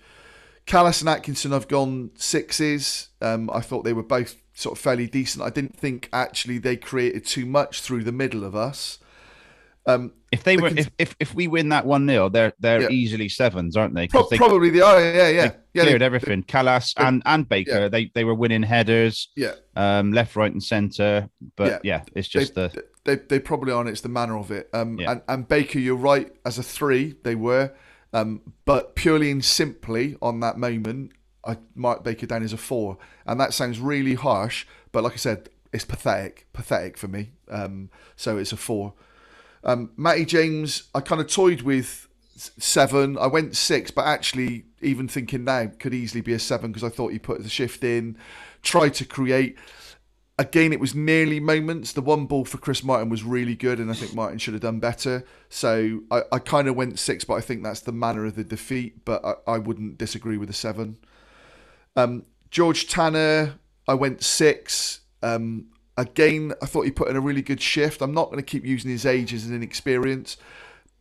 Kalas 0.68 1.00
and 1.00 1.08
Atkinson, 1.08 1.52
I've 1.52 1.66
gone 1.68 2.10
sixes. 2.14 3.08
Um, 3.20 3.50
I 3.52 3.60
thought 3.60 3.84
they 3.84 3.92
were 3.94 4.02
both 4.02 4.36
sort 4.54 4.76
of 4.76 4.82
fairly 4.82 5.06
decent. 5.06 5.44
I 5.44 5.50
didn't 5.50 5.76
think 5.76 6.08
actually 6.12 6.58
they 6.58 6.76
created 6.76 7.24
too 7.24 7.46
much 7.46 7.80
through 7.80 8.04
the 8.04 8.12
middle 8.12 8.44
of 8.44 8.54
us. 8.54 8.98
Um, 9.86 10.12
If 10.30 10.44
they 10.44 10.56
The 10.56 10.62
were, 10.62 10.68
if, 10.68 10.90
if 10.98 11.16
if 11.18 11.34
we 11.34 11.48
win 11.48 11.70
that 11.70 11.86
one 11.86 12.06
0 12.06 12.28
they're 12.28 12.52
they're 12.60 12.82
Yeah. 12.82 12.88
easily 12.90 13.30
sevens, 13.30 13.74
aren't 13.74 13.94
they? 13.94 14.08
Pro- 14.08 14.28
they, 14.28 14.36
probably 14.36 14.68
the 14.68 14.82
oh 14.82 14.98
yeah 14.98 15.28
yeah 15.28 15.28
yeah 15.30 15.50
they 15.72 15.80
cleared 15.84 16.02
they- 16.02 16.04
everything. 16.04 16.42
Kalas 16.42 16.92
and 16.98 17.22
and 17.24 17.48
Baker, 17.48 17.70
yeah. 17.70 17.88
they 17.88 18.10
they 18.14 18.24
were 18.24 18.34
winning 18.34 18.62
headers, 18.62 19.28
yeah 19.34 19.54
um, 19.76 20.12
left, 20.12 20.36
right, 20.36 20.52
and 20.52 20.62
centre. 20.62 21.30
But 21.56 21.82
yeah, 21.84 22.02
it's 22.14 22.28
just 22.28 22.54
they, 22.54 22.68
the 22.68 22.84
they 23.04 23.14
they 23.16 23.38
probably 23.40 23.72
aren't. 23.72 23.88
It's 23.88 24.02
the 24.02 24.10
manner 24.10 24.36
of 24.36 24.50
it. 24.50 24.68
Um, 24.74 24.98
Yeah. 25.00 25.12
and, 25.12 25.22
and 25.28 25.48
Baker, 25.48 25.78
you're 25.78 25.96
right. 25.96 26.30
As 26.44 26.58
a 26.58 26.62
three, 26.62 27.14
they 27.24 27.34
were, 27.34 27.72
um, 28.12 28.40
but 28.64 28.94
purely 28.94 29.30
and 29.30 29.44
simply 29.44 30.16
on 30.22 30.40
that 30.40 30.58
moment, 30.58 31.12
I 31.44 31.58
marked 31.74 32.04
Baker 32.04 32.26
down 32.26 32.42
as 32.42 32.52
a 32.52 32.56
four, 32.56 32.98
and 33.26 33.40
that 33.40 33.54
sounds 33.54 33.80
really 33.80 34.14
harsh. 34.14 34.66
But 34.92 35.04
like 35.04 35.14
I 35.14 35.16
said, 35.16 35.48
it's 35.72 35.84
pathetic, 35.84 36.46
pathetic 36.52 36.96
for 36.96 37.08
me. 37.08 37.30
Um, 37.50 37.90
so 38.16 38.38
it's 38.38 38.52
a 38.52 38.56
four. 38.56 38.94
Um, 39.64 39.90
Matty 39.96 40.24
James, 40.24 40.84
I 40.94 41.00
kind 41.00 41.20
of 41.20 41.26
toyed 41.26 41.62
with 41.62 42.08
seven. 42.36 43.18
I 43.18 43.26
went 43.26 43.56
six, 43.56 43.90
but 43.90 44.06
actually, 44.06 44.64
even 44.80 45.08
thinking 45.08 45.44
now, 45.44 45.70
could 45.78 45.94
easily 45.94 46.20
be 46.20 46.32
a 46.32 46.38
seven 46.38 46.70
because 46.70 46.84
I 46.84 46.88
thought 46.88 47.12
he 47.12 47.18
put 47.18 47.42
the 47.42 47.48
shift 47.48 47.84
in, 47.84 48.16
tried 48.62 48.94
to 48.94 49.04
create. 49.04 49.58
Again, 50.40 50.72
it 50.72 50.78
was 50.78 50.94
nearly 50.94 51.40
moments. 51.40 51.92
The 51.92 52.00
one 52.00 52.26
ball 52.26 52.44
for 52.44 52.58
Chris 52.58 52.84
Martin 52.84 53.08
was 53.08 53.24
really 53.24 53.56
good, 53.56 53.80
and 53.80 53.90
I 53.90 53.94
think 53.94 54.14
Martin 54.14 54.38
should 54.38 54.54
have 54.54 54.60
done 54.62 54.78
better. 54.78 55.24
So 55.48 56.00
I, 56.12 56.22
I 56.30 56.38
kind 56.38 56.68
of 56.68 56.76
went 56.76 56.98
six, 57.00 57.24
but 57.24 57.34
I 57.34 57.40
think 57.40 57.64
that's 57.64 57.80
the 57.80 57.90
manner 57.92 58.24
of 58.24 58.36
the 58.36 58.44
defeat. 58.44 59.04
But 59.04 59.24
I, 59.24 59.34
I 59.54 59.58
wouldn't 59.58 59.98
disagree 59.98 60.36
with 60.36 60.48
a 60.48 60.52
seven. 60.52 60.96
Um, 61.96 62.24
George 62.50 62.88
Tanner, 62.88 63.54
I 63.88 63.94
went 63.94 64.22
six. 64.22 65.00
Um, 65.24 65.66
again, 65.96 66.52
I 66.62 66.66
thought 66.66 66.82
he 66.82 66.92
put 66.92 67.08
in 67.08 67.16
a 67.16 67.20
really 67.20 67.42
good 67.42 67.60
shift. 67.60 68.00
I'm 68.00 68.14
not 68.14 68.26
going 68.26 68.36
to 68.38 68.42
keep 68.42 68.64
using 68.64 68.90
his 68.92 69.04
age 69.04 69.34
as 69.34 69.44
an 69.46 69.54
inexperience. 69.56 70.36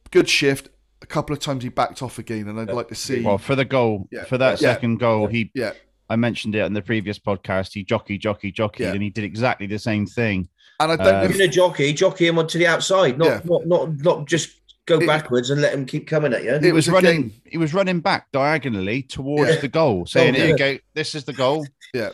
Good 0.10 0.28
shift. 0.30 0.70
A 1.04 1.06
couple 1.06 1.32
of 1.36 1.40
times 1.40 1.62
he 1.62 1.70
backed 1.70 2.02
off 2.02 2.18
again, 2.18 2.48
and 2.48 2.60
I'd 2.60 2.72
like 2.74 2.88
to 2.88 2.96
see. 2.96 3.22
well 3.22 3.38
for 3.38 3.56
the 3.56 3.66
goal 3.66 4.08
Yeah. 4.12 4.24
for 4.24 4.40
that 4.40 4.60
Yeah. 4.60 4.74
second 4.74 4.98
goal. 4.98 5.28
He 5.28 5.52
yeah, 5.54 5.74
I 6.10 6.16
mentioned 6.16 6.56
it 6.56 6.60
in 6.66 6.74
the 6.74 6.82
previous 6.82 7.20
podcast. 7.20 7.74
He 7.74 7.84
jockey, 7.84 8.18
jockey, 8.18 8.52
jockey, 8.52 8.84
Yeah. 8.84 8.94
and 8.94 9.02
he 9.04 9.10
did 9.10 9.24
exactly 9.24 9.68
the 9.68 9.80
same 9.80 10.06
thing. 10.06 10.48
and 10.80 10.92
I 10.92 10.96
don't 10.96 11.08
Um, 11.32 11.38
know. 11.38 11.44
A 11.46 11.48
jockey, 11.48 11.92
jockey 11.94 12.28
him 12.28 12.38
onto 12.38 12.60
the 12.60 12.68
outside, 12.68 13.18
not 13.18 13.28
Yeah. 13.28 13.42
not 13.46 13.66
not 13.68 13.98
not 14.04 14.28
just 14.28 14.50
go 14.86 15.00
It- 15.00 15.08
backwards 15.08 15.50
and 15.50 15.60
let 15.60 15.74
him 15.74 15.86
keep 15.86 16.06
coming 16.08 16.34
at 16.34 16.44
you. 16.44 16.52
It 16.52 16.64
He 16.64 16.72
was 16.72 16.86
was 16.88 16.94
running. 16.94 17.18
again- 17.18 17.32
He 17.46 17.58
was 17.58 17.74
running 17.74 18.00
back 18.00 18.32
diagonally 18.32 19.02
towards 19.02 19.56
Yeah. 19.56 19.60
the 19.62 19.68
goal, 19.70 20.06
saying, 20.06 20.36
Oh, 20.36 20.38
"Here 20.38 20.48
you 20.50 20.58
go. 20.58 20.78
This 20.94 21.16
is 21.16 21.24
the 21.26 21.34
goal." 21.34 21.66
Yeah. 21.94 22.10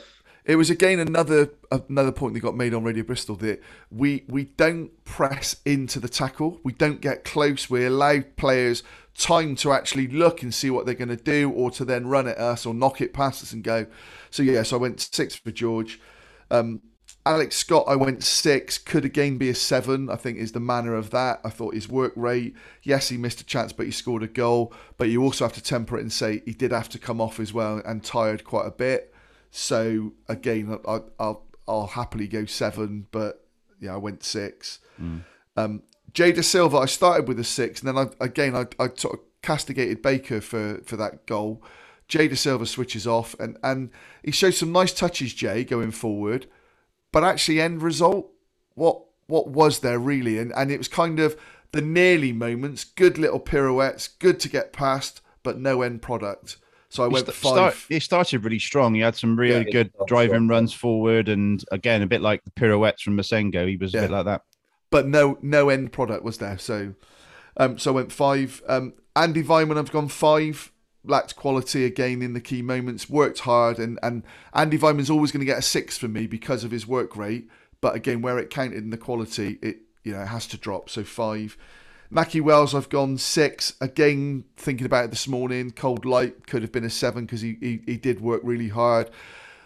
It 0.46 0.56
was 0.58 0.70
again 0.70 1.00
another 1.00 1.50
another 1.72 2.12
point 2.12 2.34
that 2.36 2.40
got 2.42 2.56
made 2.56 2.74
on 2.74 2.84
Radio 2.84 3.04
Bristol 3.04 3.36
that 3.38 3.62
we 3.92 4.24
we 4.30 4.46
don't 4.46 4.92
press 5.06 5.56
into 5.66 6.00
the 6.00 6.10
tackle. 6.10 6.60
We 6.64 6.72
don't 6.74 7.00
get 7.02 7.24
close. 7.26 7.70
We 7.70 7.86
allow 7.86 8.22
players 8.38 8.82
time 9.18 9.56
to 9.58 9.72
actually 9.72 10.08
look 10.08 10.42
and 10.42 10.54
see 10.54 10.70
what 10.70 10.86
they're 10.86 10.96
going 10.96 11.10
to 11.10 11.16
do, 11.16 11.52
or 11.52 11.72
to 11.72 11.86
then 11.86 12.08
run 12.08 12.28
at 12.28 12.38
us 12.38 12.66
or 12.66 12.74
knock 12.74 13.02
it 13.02 13.14
past 13.14 13.44
us 13.44 13.54
and 13.54 13.64
go. 13.64 13.86
So 14.30 14.44
yeah, 14.44 14.64
so 14.64 14.78
I 14.78 14.80
went 14.80 15.00
six 15.00 15.36
for 15.36 15.52
George. 15.52 16.00
Um, 16.50 16.82
Alex 17.26 17.56
Scott, 17.56 17.86
I 17.88 17.96
went 17.96 18.22
six. 18.24 18.78
Could 18.78 19.06
again 19.06 19.38
be 19.38 19.50
a 19.50 19.56
seven. 19.56 20.10
I 20.10 20.18
think 20.18 20.38
is 20.38 20.52
the 20.52 20.60
manner 20.60 20.94
of 20.94 21.12
that. 21.12 21.40
I 21.46 21.50
thought 21.50 21.74
his 21.74 21.88
work 21.88 22.12
rate. 22.16 22.54
Yes, 22.82 23.10
he 23.10 23.18
missed 23.18 23.40
a 23.40 23.46
chance, 23.46 23.72
but 23.72 23.86
he 23.86 23.92
scored 23.94 24.24
a 24.24 24.28
goal. 24.28 24.74
But 24.98 25.10
you 25.10 25.24
also 25.24 25.46
have 25.46 25.54
to 25.54 25.64
temper 25.64 25.98
it 25.98 26.02
and 26.02 26.12
say 26.12 26.42
he 26.46 26.54
did 26.54 26.72
have 26.72 26.90
to 26.90 27.00
come 27.00 27.22
off 27.22 27.40
as 27.40 27.54
well 27.54 27.82
and 27.86 28.04
tired 28.04 28.44
quite 28.44 28.68
a 28.68 28.72
bit. 28.72 29.14
So 29.52 30.14
again, 30.28 30.78
I, 30.86 31.00
I'll 31.18 31.46
I'll 31.66 31.88
happily 31.88 32.28
go 32.28 32.46
seven, 32.46 33.08
but 33.12 33.46
yeah, 33.80 33.94
I 33.94 33.98
went 33.98 34.24
six. 34.24 34.80
Um, 35.56 35.84
Jay 36.14 36.32
Dasilva, 36.32 36.82
I 36.82 36.86
started 36.86 37.28
with 37.28 37.40
a 37.40 37.44
six, 37.44 37.82
and 37.82 37.88
then 37.88 37.98
I, 38.20 38.24
again 38.24 38.56
I, 38.56 38.66
I 38.80 38.90
sort 38.96 39.16
of 39.16 39.20
castigated 39.42 40.02
Baker 40.02 40.42
for 40.42 40.80
for 40.86 40.96
that 40.98 41.26
goal. 41.26 41.64
Jay 42.08 42.28
Dasilva 42.30 42.68
switches 42.68 43.08
off, 43.08 43.36
and 43.40 43.58
and 43.64 43.90
he 44.24 44.32
shows 44.32 44.58
some 44.58 44.72
nice 44.72 44.94
touches, 44.94 45.34
Jay, 45.34 45.64
going 45.64 45.92
forward, 45.92 46.48
but 47.12 47.24
actually 47.24 47.60
end 47.62 47.82
result, 47.82 48.32
what 48.76 49.02
what 49.28 49.48
was 49.48 49.80
there 49.80 50.00
really? 50.00 50.38
And 50.38 50.52
and 50.56 50.72
it 50.72 50.78
was 50.78 50.88
kind 50.88 51.20
of 51.20 51.36
the 51.72 51.82
nearly 51.82 52.32
moments, 52.32 52.84
good 52.84 53.18
little 53.18 53.40
pirouettes, 53.40 54.08
good 54.08 54.40
to 54.42 54.50
get 54.50 54.74
past, 54.74 55.22
but 55.42 55.58
no 55.60 55.82
end 55.82 56.04
product. 56.04 56.58
So 56.90 57.04
I 57.04 57.08
He, 57.08 57.14
went 57.14 57.26
st- 57.26 57.36
five. 57.38 57.52
start, 57.54 57.76
he 57.90 58.00
started 58.00 58.44
really 58.44 58.60
strong. 58.60 58.94
He 58.94 59.02
had 59.02 59.16
some 59.16 59.36
really 59.40 59.66
Yeah, 59.66 59.72
good 59.72 59.92
driving 60.06 60.36
strong. 60.36 60.48
runs 60.50 60.74
forward, 60.74 61.28
and 61.30 61.64
again, 61.72 62.04
a 62.04 62.08
bit 62.08 62.22
like 62.22 62.44
the 62.44 62.52
pirouettes 62.52 63.02
from 63.02 63.18
Massengo. 63.18 63.68
He 63.68 63.78
was 63.78 63.96
a 63.96 63.98
Yeah. 63.98 64.02
bit 64.04 64.12
like 64.12 64.26
that. 64.26 64.42
But 64.94 65.08
no 65.08 65.40
no 65.42 65.70
end 65.70 65.92
product 65.92 66.24
was 66.24 66.38
there. 66.38 66.60
So 66.60 66.94
um, 67.58 67.80
so 67.80 67.90
I 67.90 67.96
went 67.96 68.12
five. 68.12 68.62
Um, 68.68 68.94
Andy 69.16 69.42
Weimann, 69.42 69.80
I've 69.80 69.92
gone 69.92 70.08
five. 70.08 70.72
Lacked 71.04 71.36
quality 71.36 71.84
again 71.84 72.22
in 72.22 72.34
the 72.34 72.40
key 72.40 72.62
moments. 72.62 73.10
Worked 73.10 73.40
hard, 73.40 73.80
and 73.80 73.98
and 74.04 74.22
Andy 74.54 74.78
Weimann's 74.78 75.10
always 75.10 75.32
going 75.32 75.40
to 75.40 75.48
get 75.48 75.58
a 75.58 75.64
six 75.64 75.98
for 75.98 76.08
me 76.08 76.28
because 76.28 76.64
of 76.64 76.70
his 76.70 76.86
work 76.86 77.16
rate. 77.18 77.50
But 77.82 77.96
again, 77.96 78.22
where 78.22 78.38
it 78.38 78.52
counted 78.52 78.84
in 78.84 78.92
the 78.92 78.98
quality, 78.98 79.58
it 79.64 79.78
you 80.04 80.12
know 80.12 80.22
it 80.22 80.28
has 80.28 80.46
to 80.50 80.58
drop. 80.58 80.92
So 80.92 81.04
five. 81.04 81.58
Nakhi 82.14 82.40
Wells, 82.40 82.76
I've 82.76 82.90
gone 82.90 83.18
six. 83.18 83.74
Again, 83.82 84.44
thinking 84.58 84.86
about 84.86 85.06
it 85.06 85.10
this 85.10 85.28
morning, 85.28 85.72
cold 85.72 86.06
light 86.06 86.46
could 86.46 86.62
have 86.62 86.72
been 86.72 86.84
a 86.84 86.90
seven 86.92 87.26
because 87.26 87.42
he, 87.42 87.58
he 87.60 87.82
he 87.88 87.98
did 87.98 88.22
work 88.22 88.42
really 88.44 88.70
hard. 88.70 89.10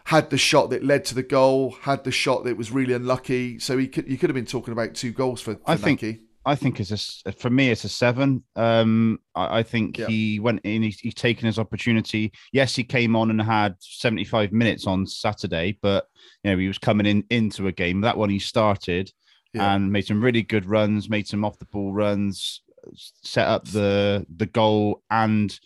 Had 0.08 0.30
the 0.30 0.38
shot 0.38 0.70
that 0.70 0.84
led 0.86 1.04
to 1.06 1.16
the 1.16 1.24
goal. 1.24 1.76
Had 1.82 2.04
the 2.06 2.12
shot 2.12 2.46
that 2.46 2.56
was 2.56 2.72
really 2.72 2.94
unlucky. 2.94 3.60
So 3.60 3.78
he 3.78 3.88
could 3.88 4.08
you 4.10 4.18
could 4.18 4.30
have 4.30 4.36
been 4.36 4.46
talking 4.46 4.72
about 4.72 4.96
two 4.96 5.12
goals 5.12 5.42
for, 5.42 5.56
for 5.56 5.62
I 5.68 5.76
think- 5.76 6.00
Nakhi. 6.02 6.20
I 6.46 6.56
think 6.56 6.80
it's 6.80 7.24
a 7.26 7.32
for 7.34 7.50
me 7.50 7.72
it's 7.72 7.84
a 7.84 7.90
seven. 7.90 8.42
Um, 8.56 9.20
I, 9.36 9.60
I 9.60 9.64
think 9.64 9.98
Yeah. 9.98 10.08
he 10.08 10.40
went 10.40 10.62
in. 10.64 10.82
He's, 10.82 10.98
he's 10.98 11.14
taken 11.14 11.46
his 11.46 11.60
opportunity. 11.60 12.32
Yes, 12.54 12.74
he 12.74 12.86
came 12.86 13.18
on 13.18 13.30
and 13.32 13.42
had 13.42 13.76
seventy 13.80 14.24
five 14.24 14.54
minutes 14.54 14.88
on 14.88 15.06
Saturday, 15.06 15.78
but 15.82 16.06
you 16.46 16.52
know 16.52 16.58
he 16.58 16.70
was 16.70 16.78
coming 16.78 17.06
in 17.06 17.26
into 17.30 17.68
a 17.68 17.74
game. 17.74 18.00
That 18.00 18.18
one 18.18 18.30
he 18.30 18.40
started 18.40 19.12
Yeah. 19.54 19.74
and 19.76 19.92
made 19.92 20.06
some 20.08 20.24
really 20.24 20.42
good 20.42 20.66
runs. 20.66 21.10
Made 21.10 21.28
some 21.28 21.44
off 21.44 21.60
the 21.60 21.66
ball 21.66 21.92
runs. 21.92 22.62
Set 22.96 23.46
up 23.46 23.66
the 23.68 24.26
the 24.34 24.46
goal 24.46 25.04
and 25.12 25.60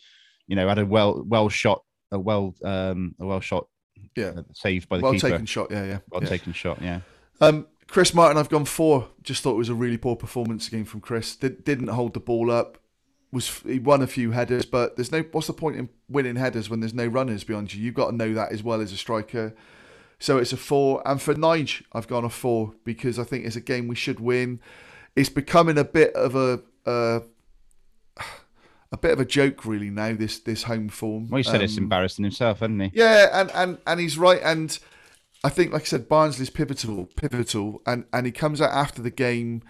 you 0.47 0.55
know 0.55 0.67
had 0.67 0.79
a 0.79 0.85
well 0.85 1.21
well 1.23 1.47
shot 1.49 1.83
a 2.11 2.17
well 2.19 2.55
um 2.65 3.13
a 3.19 3.25
well 3.27 3.39
shot 3.39 3.67
Yeah. 4.15 4.33
saved 4.53 4.89
by 4.89 4.97
the 4.97 5.03
Well 5.03 5.13
keeper. 5.13 5.29
taken 5.29 5.45
shot. 5.45 5.71
Yeah, 5.71 5.85
yeah. 5.85 5.97
well 6.09 6.21
yeah. 6.21 6.29
taken 6.29 6.53
shot. 6.53 6.81
Yeah. 6.81 7.01
Um, 7.39 7.67
Chris 7.87 8.13
Martin, 8.13 8.37
I've 8.37 8.49
gone 8.49 8.65
four. 8.65 9.09
Just 9.21 9.43
thought 9.43 9.53
it 9.53 9.57
was 9.57 9.69
a 9.69 9.73
really 9.73 9.97
poor 9.97 10.15
performance 10.15 10.67
again 10.67 10.85
from 10.85 11.01
Chris. 11.01 11.35
Did, 11.35 11.63
didn't 11.63 11.87
hold 11.89 12.13
the 12.13 12.19
ball 12.19 12.49
up. 12.51 12.77
Was 13.33 13.61
he 13.65 13.79
won 13.79 14.01
a 14.01 14.07
few 14.07 14.31
headers, 14.31 14.65
but 14.65 14.95
there's 14.97 15.11
no. 15.11 15.21
What's 15.31 15.47
the 15.47 15.53
point 15.53 15.77
in 15.77 15.89
winning 16.09 16.35
headers 16.35 16.69
when 16.69 16.81
there's 16.81 16.93
no 16.93 17.07
runners 17.07 17.43
beyond 17.43 17.73
you? 17.73 17.81
You've 17.81 17.93
got 17.95 18.09
to 18.11 18.15
know 18.15 18.33
that 18.33 18.51
as 18.51 18.61
well 18.61 18.81
as 18.81 18.91
a 18.91 18.97
striker. 18.97 19.55
So 20.19 20.37
it's 20.37 20.53
a 20.53 20.57
four. 20.57 21.01
And 21.05 21.21
for 21.21 21.33
Nige, 21.33 21.83
I've 21.93 22.07
gone 22.07 22.25
a 22.25 22.29
four 22.29 22.73
because 22.83 23.17
I 23.17 23.23
think 23.23 23.45
it's 23.45 23.55
a 23.55 23.61
game 23.61 23.87
we 23.87 23.95
should 23.95 24.19
win. 24.19 24.59
It's 25.15 25.29
becoming 25.29 25.77
a 25.77 25.85
bit 25.85 26.13
of 26.13 26.35
a. 26.35 26.61
a 26.85 27.21
a 28.91 28.97
bit 28.97 29.11
of 29.11 29.19
a 29.19 29.25
joke, 29.25 29.65
really. 29.65 29.89
Now 29.89 30.13
this 30.13 30.39
this 30.39 30.63
home 30.63 30.89
form. 30.89 31.29
Well, 31.29 31.37
he 31.37 31.43
said 31.43 31.61
it's 31.61 31.77
Um, 31.77 31.83
embarrassing 31.83 32.23
himself, 32.23 32.59
hasn't 32.59 32.81
he? 32.81 32.91
yeah, 32.93 33.29
and, 33.31 33.51
and, 33.53 33.77
and 33.87 33.99
he's 33.99 34.17
right. 34.17 34.41
And 34.43 34.77
I 35.43 35.49
think, 35.49 35.71
like 35.73 35.83
I 35.83 35.85
said, 35.85 36.09
Barnsley's 36.09 36.49
pivotal, 36.49 37.07
pivotal, 37.15 37.81
and, 37.85 38.05
and 38.13 38.25
he 38.25 38.31
comes 38.31 38.61
out 38.61 38.71
after 38.71 39.01
the 39.01 39.09
game, 39.11 39.63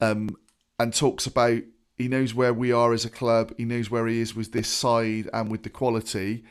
um, 0.00 0.36
and 0.78 0.94
talks 0.94 1.26
about 1.26 1.62
he 1.98 2.08
knows 2.08 2.32
where 2.34 2.54
we 2.54 2.72
are 2.72 2.94
as 2.94 3.04
a 3.04 3.10
club, 3.10 3.52
he 3.58 3.66
knows 3.66 3.90
where 3.90 4.06
he 4.06 4.20
is 4.20 4.34
with 4.34 4.52
this 4.52 4.68
side 4.68 5.28
and 5.34 5.50
with 5.50 5.62
the 5.62 5.68
quality. 5.68 6.44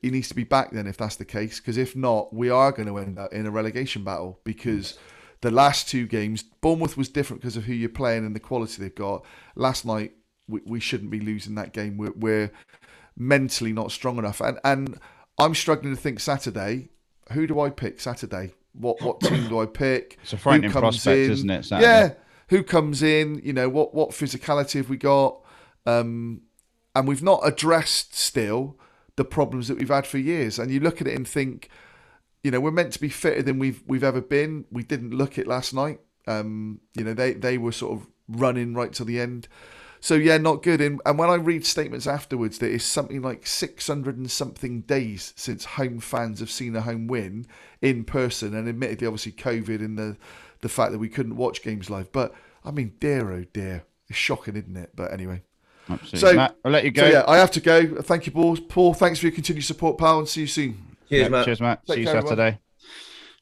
He 0.00 0.10
needs 0.10 0.28
to 0.28 0.34
be 0.34 0.44
back 0.44 0.70
then 0.70 0.86
if 0.86 0.96
that's 0.96 1.16
the 1.16 1.26
case, 1.26 1.60
because 1.60 1.76
if 1.76 1.94
not, 1.94 2.32
we 2.32 2.48
are 2.48 2.72
going 2.72 2.88
to 2.88 2.96
end 2.98 3.18
up 3.18 3.32
in 3.32 3.44
a 3.44 3.50
relegation 3.50 4.04
battle 4.04 4.40
because 4.44 4.96
the 5.42 5.50
last 5.50 5.88
two 5.88 6.06
games, 6.06 6.44
Bournemouth 6.44 6.96
was 6.96 7.08
different 7.10 7.42
because 7.42 7.56
of 7.58 7.64
who 7.64 7.74
you're 7.74 7.88
playing 7.90 8.24
and 8.24 8.34
the 8.34 8.40
quality 8.40 8.80
they've 8.80 8.94
got. 8.94 9.24
Last 9.56 9.84
night, 9.84 10.12
we, 10.48 10.60
we 10.64 10.80
shouldn't 10.80 11.10
be 11.10 11.20
losing 11.20 11.54
that 11.56 11.72
game. 11.72 11.96
We're, 11.96 12.12
we're 12.12 12.52
mentally 13.16 13.72
not 13.72 13.92
strong 13.92 14.18
enough, 14.18 14.40
and 14.40 14.58
and 14.64 14.98
I'm 15.38 15.54
struggling 15.54 15.94
to 15.94 16.00
think 16.00 16.20
Saturday. 16.20 16.88
Who 17.32 17.46
do 17.46 17.60
I 17.60 17.70
pick 17.70 18.00
Saturday? 18.00 18.52
What 18.72 19.00
what 19.02 19.20
team 19.20 19.48
do 19.48 19.60
I 19.60 19.66
pick? 19.66 20.18
It's 20.22 20.32
a 20.32 20.36
frightening 20.36 20.70
prospect, 20.70 21.18
in? 21.18 21.30
isn't 21.30 21.50
it, 21.50 21.64
Saturday? 21.64 21.86
Yeah, 21.86 22.14
who 22.48 22.62
comes 22.62 23.02
in? 23.02 23.40
You 23.44 23.52
know 23.52 23.68
what 23.68 23.94
what 23.94 24.10
physicality 24.10 24.74
have 24.74 24.88
we 24.88 24.96
got? 24.96 25.40
Um, 25.86 26.42
and 26.94 27.08
we've 27.08 27.22
not 27.22 27.40
addressed 27.44 28.14
still 28.14 28.78
the 29.16 29.24
problems 29.24 29.68
that 29.68 29.78
we've 29.78 29.88
had 29.88 30.06
for 30.06 30.18
years. 30.18 30.58
And 30.58 30.70
you 30.70 30.80
look 30.80 31.00
at 31.00 31.06
it 31.06 31.14
and 31.14 31.26
think, 31.26 31.68
you 32.42 32.50
know, 32.50 32.60
we're 32.60 32.70
meant 32.70 32.92
to 32.94 33.00
be 33.00 33.08
fitter 33.08 33.42
than 33.42 33.58
we've 33.58 33.82
we've 33.86 34.04
ever 34.04 34.20
been. 34.20 34.64
We 34.70 34.82
didn't 34.82 35.14
look 35.14 35.38
it 35.38 35.46
last 35.46 35.74
night. 35.74 36.00
Um, 36.26 36.80
you 36.94 37.04
know, 37.04 37.14
they 37.14 37.32
they 37.32 37.58
were 37.58 37.72
sort 37.72 37.92
of 37.98 38.06
running 38.28 38.74
right 38.74 38.92
to 38.94 39.04
the 39.04 39.20
end. 39.20 39.48
So 40.02 40.14
yeah, 40.16 40.36
not 40.36 40.64
good. 40.64 40.80
And, 40.80 41.00
and 41.06 41.16
when 41.16 41.30
I 41.30 41.36
read 41.36 41.64
statements 41.64 42.08
afterwards, 42.08 42.58
that 42.58 42.72
it's 42.72 42.84
something 42.84 43.22
like 43.22 43.46
six 43.46 43.86
hundred 43.86 44.16
and 44.18 44.28
something 44.28 44.80
days 44.80 45.32
since 45.36 45.64
home 45.64 46.00
fans 46.00 46.40
have 46.40 46.50
seen 46.50 46.74
a 46.74 46.80
home 46.80 47.06
win 47.06 47.46
in 47.80 48.02
person. 48.02 48.52
And 48.52 48.68
admittedly, 48.68 49.06
obviously, 49.06 49.30
COVID 49.30 49.78
and 49.78 49.96
the 49.96 50.16
the 50.60 50.68
fact 50.68 50.90
that 50.90 50.98
we 50.98 51.08
couldn't 51.08 51.36
watch 51.36 51.62
games 51.62 51.88
live. 51.88 52.10
But 52.10 52.34
I 52.64 52.72
mean, 52.72 52.94
dear 52.98 53.30
oh 53.32 53.44
dear, 53.52 53.84
it's 54.08 54.18
shocking, 54.18 54.56
isn't 54.56 54.76
it? 54.76 54.90
But 54.96 55.12
anyway. 55.12 55.42
Absolutely. 55.88 56.18
So- 56.18 56.34
Matt, 56.34 56.56
I'll 56.64 56.72
let 56.72 56.84
you 56.84 56.90
go. 56.90 57.02
So 57.02 57.08
yeah, 57.08 57.24
I 57.28 57.38
have 57.38 57.52
to 57.52 57.60
go. 57.60 58.02
Thank 58.02 58.26
you, 58.26 58.32
Paul. 58.32 58.56
Paul, 58.56 58.94
thanks 58.94 59.20
for 59.20 59.26
your 59.26 59.34
continued 59.34 59.64
support, 59.64 59.98
pal, 59.98 60.18
and 60.18 60.28
see 60.28 60.40
you 60.42 60.46
soon. 60.48 60.96
Cheers, 61.08 61.22
Yeah, 61.22 61.28
Matt. 61.28 61.44
Cheers, 61.44 61.60
Matt. 61.60 61.86
Take 61.86 61.94
See 61.94 62.00
you 62.00 62.06
care, 62.06 62.16
everyone. 62.16 62.58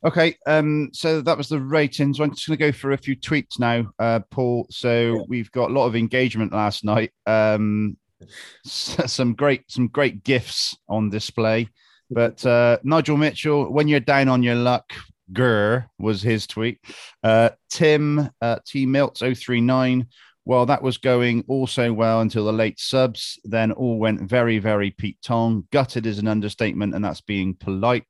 Okay, 0.05 0.35
um, 0.47 0.89
so 0.95 1.21
that 1.21 1.37
was 1.37 1.49
the 1.49 1.61
ratings. 1.61 2.21
I'm 2.21 2.31
just 2.35 2.49
going 2.49 2.59
to 2.59 2.65
go 2.65 2.73
for 2.73 2.93
a 2.93 2.97
few 2.97 3.15
tweets 3.17 3.59
now, 3.59 3.93
uh, 3.99 4.21
Paul. 4.31 4.67
So 4.71 5.17
Yeah. 5.17 5.23
we've 5.29 5.51
got 5.53 5.71
a 5.71 5.75
lot 5.75 5.87
of 5.87 5.95
engagement 5.97 6.53
last 6.53 6.85
night. 6.85 7.13
Um, 7.27 7.99
some 8.65 9.35
great, 9.35 9.71
some 9.71 9.89
great 9.89 10.25
gifts 10.25 10.77
on 10.89 11.11
display. 11.11 11.69
But 12.11 12.45
uh, 12.47 12.79
Nigel 12.83 13.17
Mitchell, 13.19 13.71
when 13.71 13.89
you're 13.89 14.01
down 14.01 14.29
on 14.29 14.43
your 14.43 14.55
luck, 14.57 14.91
grr 15.33 15.87
was 15.99 16.23
his 16.23 16.47
tweet. 16.47 16.79
Uh, 17.23 17.51
Tim 17.69 18.31
uh, 18.41 18.59
T 18.67 18.87
Milts 18.87 19.21
039. 19.21 20.07
Well, 20.47 20.67
that 20.67 20.83
was 20.83 20.97
going 20.97 21.45
also 21.47 21.93
well 21.93 22.23
until 22.23 22.47
the 22.47 22.53
late 22.53 22.81
subs. 22.81 23.39
Then 23.45 23.71
all 23.71 23.99
went 23.99 24.23
very, 24.23 24.59
very 24.59 24.91
Pete 24.91 25.19
Tong. 25.23 25.69
Gutted 25.71 26.07
is 26.07 26.19
an 26.19 26.27
understatement, 26.27 26.95
and 26.95 27.05
that's 27.05 27.21
being 27.21 27.55
polite. 27.55 28.05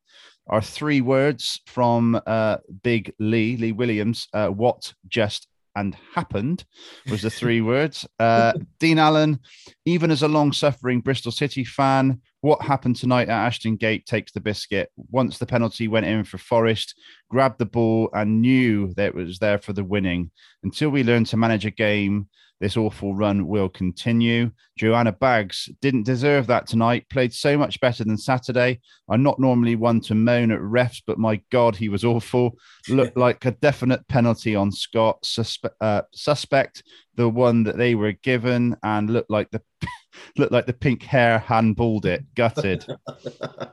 Our 0.51 0.61
three 0.61 1.01
words 1.01 1.61
from 1.67 2.21
uh, 2.27 2.59
Big 2.83 3.15
Lee, 3.19 3.57
Lee 3.57 3.73
Williams, 3.73 4.27
uh, 4.35 4.49
what 4.49 4.93
just 5.09 5.47
and 5.77 5.97
happened 6.15 6.65
was 7.09 7.23
the 7.23 7.31
three 7.31 7.61
words. 7.73 8.07
Uh, 8.19 8.55
Dean 8.81 8.99
Allen, 8.99 9.39
even 9.85 10.11
as 10.11 10.23
a 10.23 10.29
long 10.29 10.53
suffering 10.53 11.01
Bristol 11.01 11.33
City 11.33 11.65
fan, 11.65 12.21
what 12.41 12.63
happened 12.63 12.97
tonight 12.97 13.29
at 13.29 13.47
Ashton 13.47 13.77
Gate 13.77 14.07
takes 14.07 14.33
the 14.33 14.41
biscuit. 14.41 14.91
Once 14.97 15.39
the 15.39 15.47
penalty 15.47 15.89
went 15.89 16.07
in 16.07 16.25
for 16.25 16.39
Forest, 16.39 16.95
grabbed 17.29 17.59
the 17.59 17.67
ball 17.67 18.09
and 18.13 18.41
knew 18.41 18.93
that 18.95 19.07
it 19.07 19.15
was 19.15 19.39
there 19.39 19.59
for 19.59 19.73
the 19.73 19.85
winning. 19.85 20.31
Until 20.63 20.91
we 20.91 21.05
learn 21.05 21.25
to 21.27 21.37
manage 21.37 21.67
a 21.67 21.71
game, 21.71 22.29
this 22.61 22.77
awful 22.77 23.15
run 23.15 23.47
will 23.49 23.69
continue. 23.69 24.51
Joanna 24.77 25.13
Baggs 25.13 25.69
didn't 25.81 26.05
deserve 26.05 26.47
that 26.49 26.67
tonight, 26.67 27.09
played 27.09 27.33
so 27.33 27.57
much 27.57 27.81
better 27.81 28.05
than 28.05 28.19
Saturday. 28.19 28.81
I'm 29.09 29.23
not 29.23 29.41
normally 29.41 29.77
one 29.77 30.01
to 30.03 30.15
moan 30.15 30.51
at 30.51 30.61
refs, 30.61 31.03
but 31.07 31.19
my 31.19 31.41
God, 31.51 31.75
he 31.75 31.89
was 31.89 32.05
awful. 32.05 32.59
Looked 32.89 33.17
like 33.17 33.45
a 33.47 33.53
definite 33.53 34.07
penalty 34.09 34.55
on 34.55 34.71
Scott. 34.71 35.23
Suspe- 35.25 35.71
uh, 35.81 36.03
suspect 36.13 36.83
the 37.15 37.29
one 37.29 37.65
that 37.65 37.79
they 37.79 37.95
were 37.95 38.13
given, 38.13 38.77
and 38.83 39.09
looked 39.09 39.31
like 39.31 39.51
the 39.51 39.63
looked 40.37 40.53
like 40.53 40.67
the 40.67 40.73
pink 40.73 41.03
hair 41.03 41.43
handballed 41.47 42.05
it. 42.05 42.25
Gutted. 42.35 42.87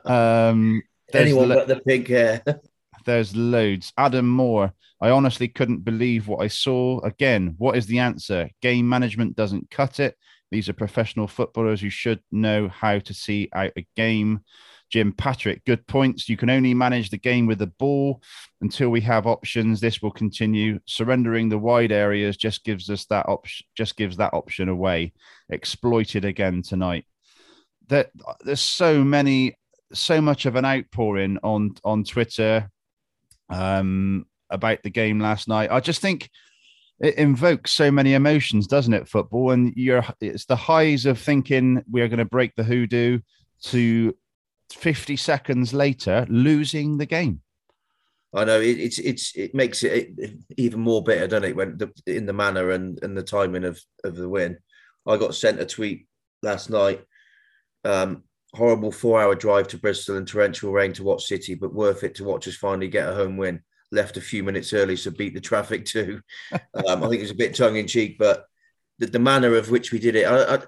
Um, 0.04 0.82
Anyone 1.12 1.48
lo- 1.48 1.54
but 1.56 1.68
the 1.68 1.80
pink 1.80 2.08
hair. 2.08 2.42
There's 3.08 3.34
loads. 3.34 3.92
Adam 3.96 4.28
Moore. 4.28 4.72
I 5.00 5.10
honestly 5.10 5.48
couldn't 5.48 5.84
believe 5.84 6.28
what 6.28 6.42
I 6.42 6.48
saw. 6.48 7.00
Again, 7.00 7.54
what 7.56 7.76
is 7.76 7.86
the 7.86 8.00
answer? 8.00 8.50
Game 8.60 8.88
management 8.88 9.34
doesn't 9.34 9.70
cut 9.70 9.98
it. 9.98 10.16
These 10.50 10.68
are 10.68 10.74
professional 10.74 11.26
footballers 11.26 11.80
who 11.80 11.88
should 11.88 12.20
know 12.30 12.68
how 12.68 12.98
to 12.98 13.14
see 13.14 13.48
out 13.54 13.72
a 13.76 13.86
game. 13.96 14.40
Jim 14.90 15.12
Patrick, 15.12 15.64
good 15.64 15.86
points. 15.86 16.28
You 16.28 16.36
can 16.36 16.50
only 16.50 16.74
manage 16.74 17.10
the 17.10 17.18
game 17.18 17.46
with 17.46 17.58
the 17.58 17.66
ball 17.66 18.22
until 18.60 18.90
we 18.90 19.00
have 19.02 19.26
options. 19.26 19.80
This 19.80 20.02
will 20.02 20.10
continue. 20.10 20.80
Surrendering 20.86 21.48
the 21.48 21.58
wide 21.58 21.92
areas 21.92 22.36
just 22.36 22.64
gives 22.64 22.90
us 22.90 23.04
that 23.06 23.28
option. 23.28 23.66
Just 23.74 23.96
gives 23.96 24.16
that 24.18 24.34
option 24.34 24.68
away. 24.68 25.12
Exploited 25.48 26.24
again 26.24 26.62
tonight. 26.62 27.04
That 27.88 28.10
there's 28.40 28.60
so 28.60 29.04
many, 29.04 29.56
so 29.92 30.20
much 30.20 30.44
of 30.44 30.56
an 30.56 30.64
outpouring 30.64 31.38
on 31.42 31.74
on 31.84 32.04
Twitter 32.04 32.70
um, 33.48 34.26
about 34.50 34.82
the 34.82 34.90
game 34.90 35.20
last 35.20 35.48
night. 35.48 35.70
I 35.70 35.80
just 35.80 36.00
think 36.00 36.30
it 37.00 37.14
invokes 37.14 37.72
so 37.72 37.90
many 37.90 38.14
emotions, 38.14 38.66
doesn't 38.66 38.94
it? 38.94 39.08
Football, 39.08 39.52
and 39.52 39.72
you're 39.76 40.04
it's 40.20 40.46
the 40.46 40.56
highs 40.56 41.06
of 41.06 41.18
thinking 41.18 41.82
we 41.90 42.00
are 42.00 42.08
going 42.08 42.18
to 42.18 42.24
break 42.24 42.54
the 42.56 42.64
hoodoo 42.64 43.20
to 43.62 44.16
50 44.72 45.16
seconds 45.16 45.72
later 45.72 46.26
losing 46.28 46.98
the 46.98 47.06
game. 47.06 47.40
I 48.34 48.44
know 48.44 48.60
it, 48.60 48.78
it's 48.78 48.98
it's 48.98 49.34
it 49.36 49.54
makes 49.54 49.82
it 49.82 50.10
even 50.56 50.80
more 50.80 51.02
bitter, 51.02 51.26
doesn't 51.26 51.50
it? 51.50 51.56
When 51.56 51.78
the, 51.78 51.90
in 52.06 52.26
the 52.26 52.32
manner 52.32 52.70
and 52.72 53.02
and 53.02 53.16
the 53.16 53.22
timing 53.22 53.64
of 53.64 53.80
of 54.04 54.16
the 54.16 54.28
win, 54.28 54.58
I 55.06 55.16
got 55.16 55.34
sent 55.34 55.60
a 55.60 55.66
tweet 55.66 56.06
last 56.42 56.68
night. 56.68 57.02
Um, 57.84 58.24
horrible 58.54 58.92
four 58.92 59.20
hour 59.20 59.34
drive 59.34 59.68
to 59.68 59.78
Bristol 59.78 60.16
and 60.16 60.26
torrential 60.26 60.72
rain 60.72 60.92
to 60.94 61.04
watch 61.04 61.26
City, 61.26 61.54
but 61.54 61.74
worth 61.74 62.04
it 62.04 62.14
to 62.16 62.24
watch 62.24 62.48
us 62.48 62.56
finally 62.56 62.88
get 62.88 63.08
a 63.08 63.14
home 63.14 63.36
win. 63.36 63.62
Left 63.90 64.16
a 64.16 64.20
few 64.20 64.42
minutes 64.42 64.72
early, 64.72 64.96
so 64.96 65.10
beat 65.10 65.34
the 65.34 65.40
traffic 65.40 65.84
too. 65.84 66.20
Um, 66.86 67.02
I 67.02 67.08
think 67.08 67.18
it 67.18 67.22
was 67.22 67.30
a 67.32 67.34
bit 67.34 67.54
tongue 67.54 67.76
in 67.76 67.86
cheek, 67.86 68.18
but 68.18 68.46
the, 68.98 69.06
the 69.06 69.18
manner 69.18 69.56
of 69.56 69.70
which 69.70 69.92
we 69.92 69.98
did 69.98 70.14
it. 70.14 70.24
I, 70.24 70.54
I, 70.54 70.58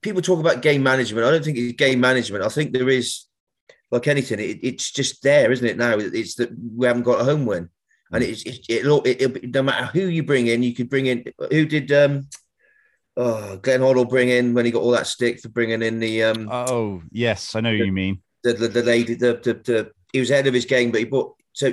people 0.00 0.22
talk 0.22 0.40
about 0.40 0.62
game 0.62 0.82
management. 0.82 1.26
I 1.26 1.30
don't 1.30 1.44
think 1.44 1.58
it's 1.58 1.76
game 1.76 2.00
management. 2.00 2.44
I 2.44 2.48
think 2.48 2.72
there 2.72 2.88
is, 2.88 3.24
like 3.90 4.08
anything, 4.08 4.40
it, 4.40 4.60
it's 4.62 4.90
just 4.90 5.22
there, 5.22 5.52
isn't 5.52 5.66
it? 5.66 5.76
Now 5.76 5.98
it's 5.98 6.36
that 6.36 6.50
we 6.76 6.86
haven't 6.86 7.02
got 7.02 7.20
a 7.20 7.24
home 7.24 7.46
win, 7.46 7.68
and 8.10 8.24
it's 8.24 8.42
it, 8.42 8.64
it, 8.68 9.06
it, 9.06 9.36
it 9.36 9.54
no 9.54 9.62
matter 9.62 9.86
who 9.86 10.06
you 10.06 10.22
bring 10.22 10.46
in, 10.46 10.62
you 10.62 10.74
could 10.74 10.88
bring 10.88 11.06
in 11.06 11.24
who 11.50 11.66
did 11.66 11.92
um 11.92 12.28
oh 13.16 13.56
Glenn 13.58 13.80
Hoddle 13.80 14.08
bring 14.08 14.28
in 14.28 14.54
when 14.54 14.64
he 14.64 14.70
got 14.70 14.82
all 14.82 14.90
that 14.92 15.06
stick 15.06 15.40
for 15.40 15.48
bringing 15.48 15.82
in 15.82 15.98
the 16.00 16.22
um 16.24 16.48
Oh, 16.50 17.02
yes, 17.12 17.54
I 17.54 17.60
know 17.60 17.70
what 17.70 17.86
you 17.86 17.92
mean. 17.92 18.22
the 18.42 18.52
the, 18.54 18.68
the 18.68 18.82
lady 18.82 19.14
the, 19.14 19.34
the 19.42 19.54
the 19.54 19.90
he 20.12 20.20
was 20.20 20.30
ahead 20.30 20.46
of 20.46 20.54
his 20.54 20.64
game, 20.66 20.90
but 20.90 21.00
he 21.00 21.04
bought 21.06 21.34
so 21.52 21.72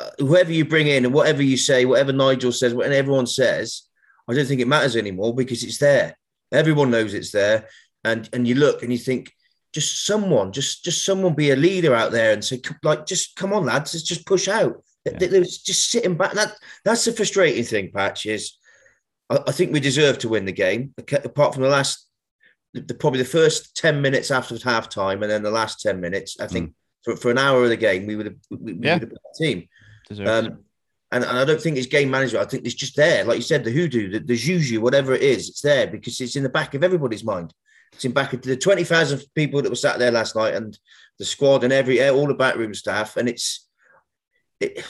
uh, 0.00 0.10
whoever 0.18 0.50
you 0.52 0.64
bring 0.64 0.88
in 0.88 1.04
and 1.04 1.14
whatever 1.14 1.42
you 1.42 1.56
say, 1.56 1.84
whatever 1.84 2.12
Nigel 2.12 2.50
says, 2.52 2.74
whatever 2.74 2.94
everyone 2.94 3.26
says, 3.26 3.82
I 4.28 4.34
don't 4.34 4.46
think 4.46 4.60
it 4.60 4.68
matters 4.68 4.96
anymore 4.96 5.34
because 5.34 5.62
it's 5.62 5.78
there. 5.78 6.16
Everyone 6.52 6.90
knows 6.90 7.14
it's 7.14 7.30
there, 7.30 7.68
and 8.04 8.28
and 8.32 8.46
you 8.48 8.56
look 8.56 8.82
and 8.82 8.90
you 8.92 8.98
think, 8.98 9.32
just 9.72 10.04
someone, 10.06 10.52
just 10.52 10.84
just 10.84 11.04
someone 11.04 11.34
be 11.34 11.50
a 11.52 11.56
leader 11.56 11.94
out 11.94 12.10
there 12.12 12.32
and 12.32 12.44
say, 12.44 12.60
like, 12.82 13.06
just 13.06 13.36
come 13.36 13.52
on, 13.52 13.64
lads, 13.66 13.94
let's 13.94 14.02
just 14.06 14.26
push 14.26 14.48
out. 14.48 14.82
Yeah. 15.04 15.18
They- 15.18 15.26
they 15.28 15.38
was 15.38 15.58
just 15.58 15.90
sitting 15.90 16.16
back. 16.16 16.32
That 16.32 16.54
that's 16.84 17.04
the 17.04 17.12
frustrating 17.12 17.64
thing, 17.64 17.90
Patch. 17.92 18.26
Is 18.26 18.56
I, 19.30 19.38
I 19.48 19.52
think 19.52 19.72
we 19.72 19.80
deserve 19.80 20.18
to 20.18 20.28
win 20.28 20.44
the 20.44 20.52
game. 20.52 20.94
Apart 20.98 21.54
from 21.54 21.62
the 21.62 21.68
last, 21.68 22.06
the, 22.72 22.80
the- 22.80 22.94
probably 22.94 23.20
the 23.20 23.24
first 23.28 23.76
ten 23.76 24.00
minutes 24.02 24.30
after 24.30 24.56
half 24.62 24.88
time, 24.88 25.22
and 25.22 25.30
then 25.30 25.42
the 25.42 25.50
last 25.50 25.80
ten 25.80 26.00
minutes, 26.00 26.36
I 26.40 26.46
think 26.46 26.72
for, 27.04 27.16
for 27.16 27.30
an 27.30 27.38
hour 27.38 27.62
of 27.64 27.68
the 27.70 27.76
game, 27.76 28.06
we 28.06 28.16
would 28.16 28.26
have 28.26 28.36
we, 28.50 28.72
we 28.74 28.86
Yeah. 28.86 28.94
would 28.94 29.02
have 29.02 29.10
been 29.10 29.18
the 29.38 29.44
team. 29.46 29.68
Um, 30.26 30.58
and, 31.12 31.22
and 31.24 31.38
I 31.38 31.44
don't 31.44 31.60
think 31.60 31.76
it's 31.76 31.86
game 31.86 32.10
management. 32.10 32.44
I 32.44 32.48
think 32.48 32.64
it's 32.66 32.74
just 32.74 32.96
there, 32.96 33.24
like 33.24 33.36
you 33.36 33.42
said, 33.42 33.62
the 33.64 33.70
hoodoo, 33.70 34.10
the, 34.10 34.18
the 34.18 34.36
juju, 34.36 34.80
whatever 34.80 35.14
it 35.14 35.22
is, 35.22 35.48
it's 35.48 35.60
there 35.60 35.86
because 35.86 36.20
it's 36.20 36.34
in 36.36 36.42
the 36.42 36.48
back 36.48 36.74
of 36.74 36.82
everybody's 36.82 37.22
mind. 37.24 37.54
It's 37.92 38.04
in 38.04 38.12
back 38.12 38.32
of 38.32 38.42
the 38.42 38.56
twenty 38.56 38.82
thousand 38.84 39.22
people 39.34 39.62
that 39.62 39.70
were 39.70 39.76
sat 39.76 39.98
there 40.00 40.10
last 40.10 40.34
night, 40.34 40.54
and 40.54 40.76
the 41.18 41.24
squad, 41.24 41.62
and 41.62 41.72
every 41.72 42.06
all 42.08 42.26
the 42.26 42.34
backroom 42.34 42.74
staff, 42.74 43.16
and 43.16 43.28
it's. 43.28 43.68
It, 44.60 44.84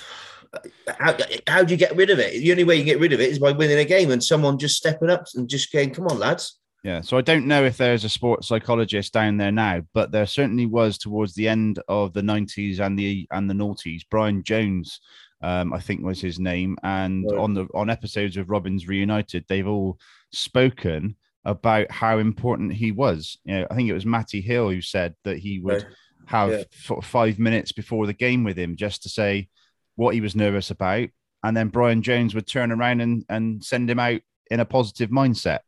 how, 0.98 1.16
how 1.46 1.64
do 1.64 1.72
you 1.72 1.78
get 1.78 1.96
rid 1.96 2.10
of 2.10 2.18
it? 2.18 2.32
The 2.40 2.50
only 2.50 2.64
way 2.64 2.76
you 2.76 2.84
get 2.84 3.00
rid 3.00 3.12
of 3.12 3.20
it 3.20 3.30
is 3.30 3.38
by 3.38 3.52
winning 3.52 3.78
a 3.78 3.84
game 3.84 4.10
and 4.10 4.22
someone 4.22 4.58
just 4.58 4.76
stepping 4.76 5.10
up 5.10 5.24
and 5.34 5.48
just 5.48 5.72
going, 5.72 5.90
"Come 5.92 6.06
on, 6.06 6.18
lads!" 6.18 6.58
Yeah, 6.82 7.00
so 7.00 7.16
I 7.16 7.22
don't 7.22 7.46
know 7.46 7.64
if 7.64 7.78
there's 7.78 8.04
a 8.04 8.10
sports 8.10 8.48
psychologist 8.48 9.12
down 9.14 9.38
there 9.38 9.52
now, 9.52 9.82
but 9.94 10.12
there 10.12 10.26
certainly 10.26 10.66
was 10.66 10.98
towards 10.98 11.34
the 11.34 11.48
end 11.48 11.80
of 11.88 12.12
the 12.12 12.20
90s 12.20 12.78
and 12.80 12.98
the 12.98 13.26
and 13.30 13.48
the 13.48 13.54
noughties. 13.54 14.02
Brian 14.10 14.42
Jones 14.42 15.00
um, 15.44 15.74
I 15.74 15.80
think 15.80 16.02
was 16.02 16.20
his 16.20 16.38
name. 16.40 16.76
And 16.82 17.24
Right. 17.30 17.38
on 17.38 17.54
the 17.54 17.66
on 17.74 17.90
episodes 17.90 18.36
of 18.36 18.48
Robins 18.50 18.88
Reunited, 18.88 19.44
they've 19.48 19.66
all 19.68 19.98
spoken 20.32 21.16
about 21.44 21.90
how 21.90 22.18
important 22.18 22.72
he 22.72 22.92
was. 22.92 23.36
You 23.44 23.60
know, 23.60 23.66
I 23.70 23.74
think 23.74 23.88
it 23.88 23.94
was 23.94 24.06
Matty 24.06 24.40
Hill 24.40 24.70
who 24.70 24.80
said 24.80 25.14
that 25.24 25.38
he 25.38 25.60
would 25.60 25.82
Right. 25.82 25.92
have 26.26 26.50
Yeah. 26.50 26.96
of 26.96 27.04
five 27.04 27.38
minutes 27.38 27.72
before 27.72 28.06
the 28.06 28.14
game 28.14 28.44
with 28.44 28.58
him 28.58 28.76
just 28.76 29.02
to 29.02 29.08
say 29.10 29.48
what 29.96 30.14
he 30.14 30.20
was 30.20 30.34
nervous 30.36 30.70
about. 30.70 31.08
And 31.42 31.56
then 31.56 31.68
Brian 31.68 32.02
Jones 32.02 32.34
would 32.34 32.46
turn 32.46 32.72
around 32.72 33.00
and, 33.00 33.24
and 33.28 33.62
send 33.62 33.90
him 33.90 33.98
out 33.98 34.20
in 34.50 34.60
a 34.60 34.64
positive 34.64 35.10
mindset. 35.10 35.60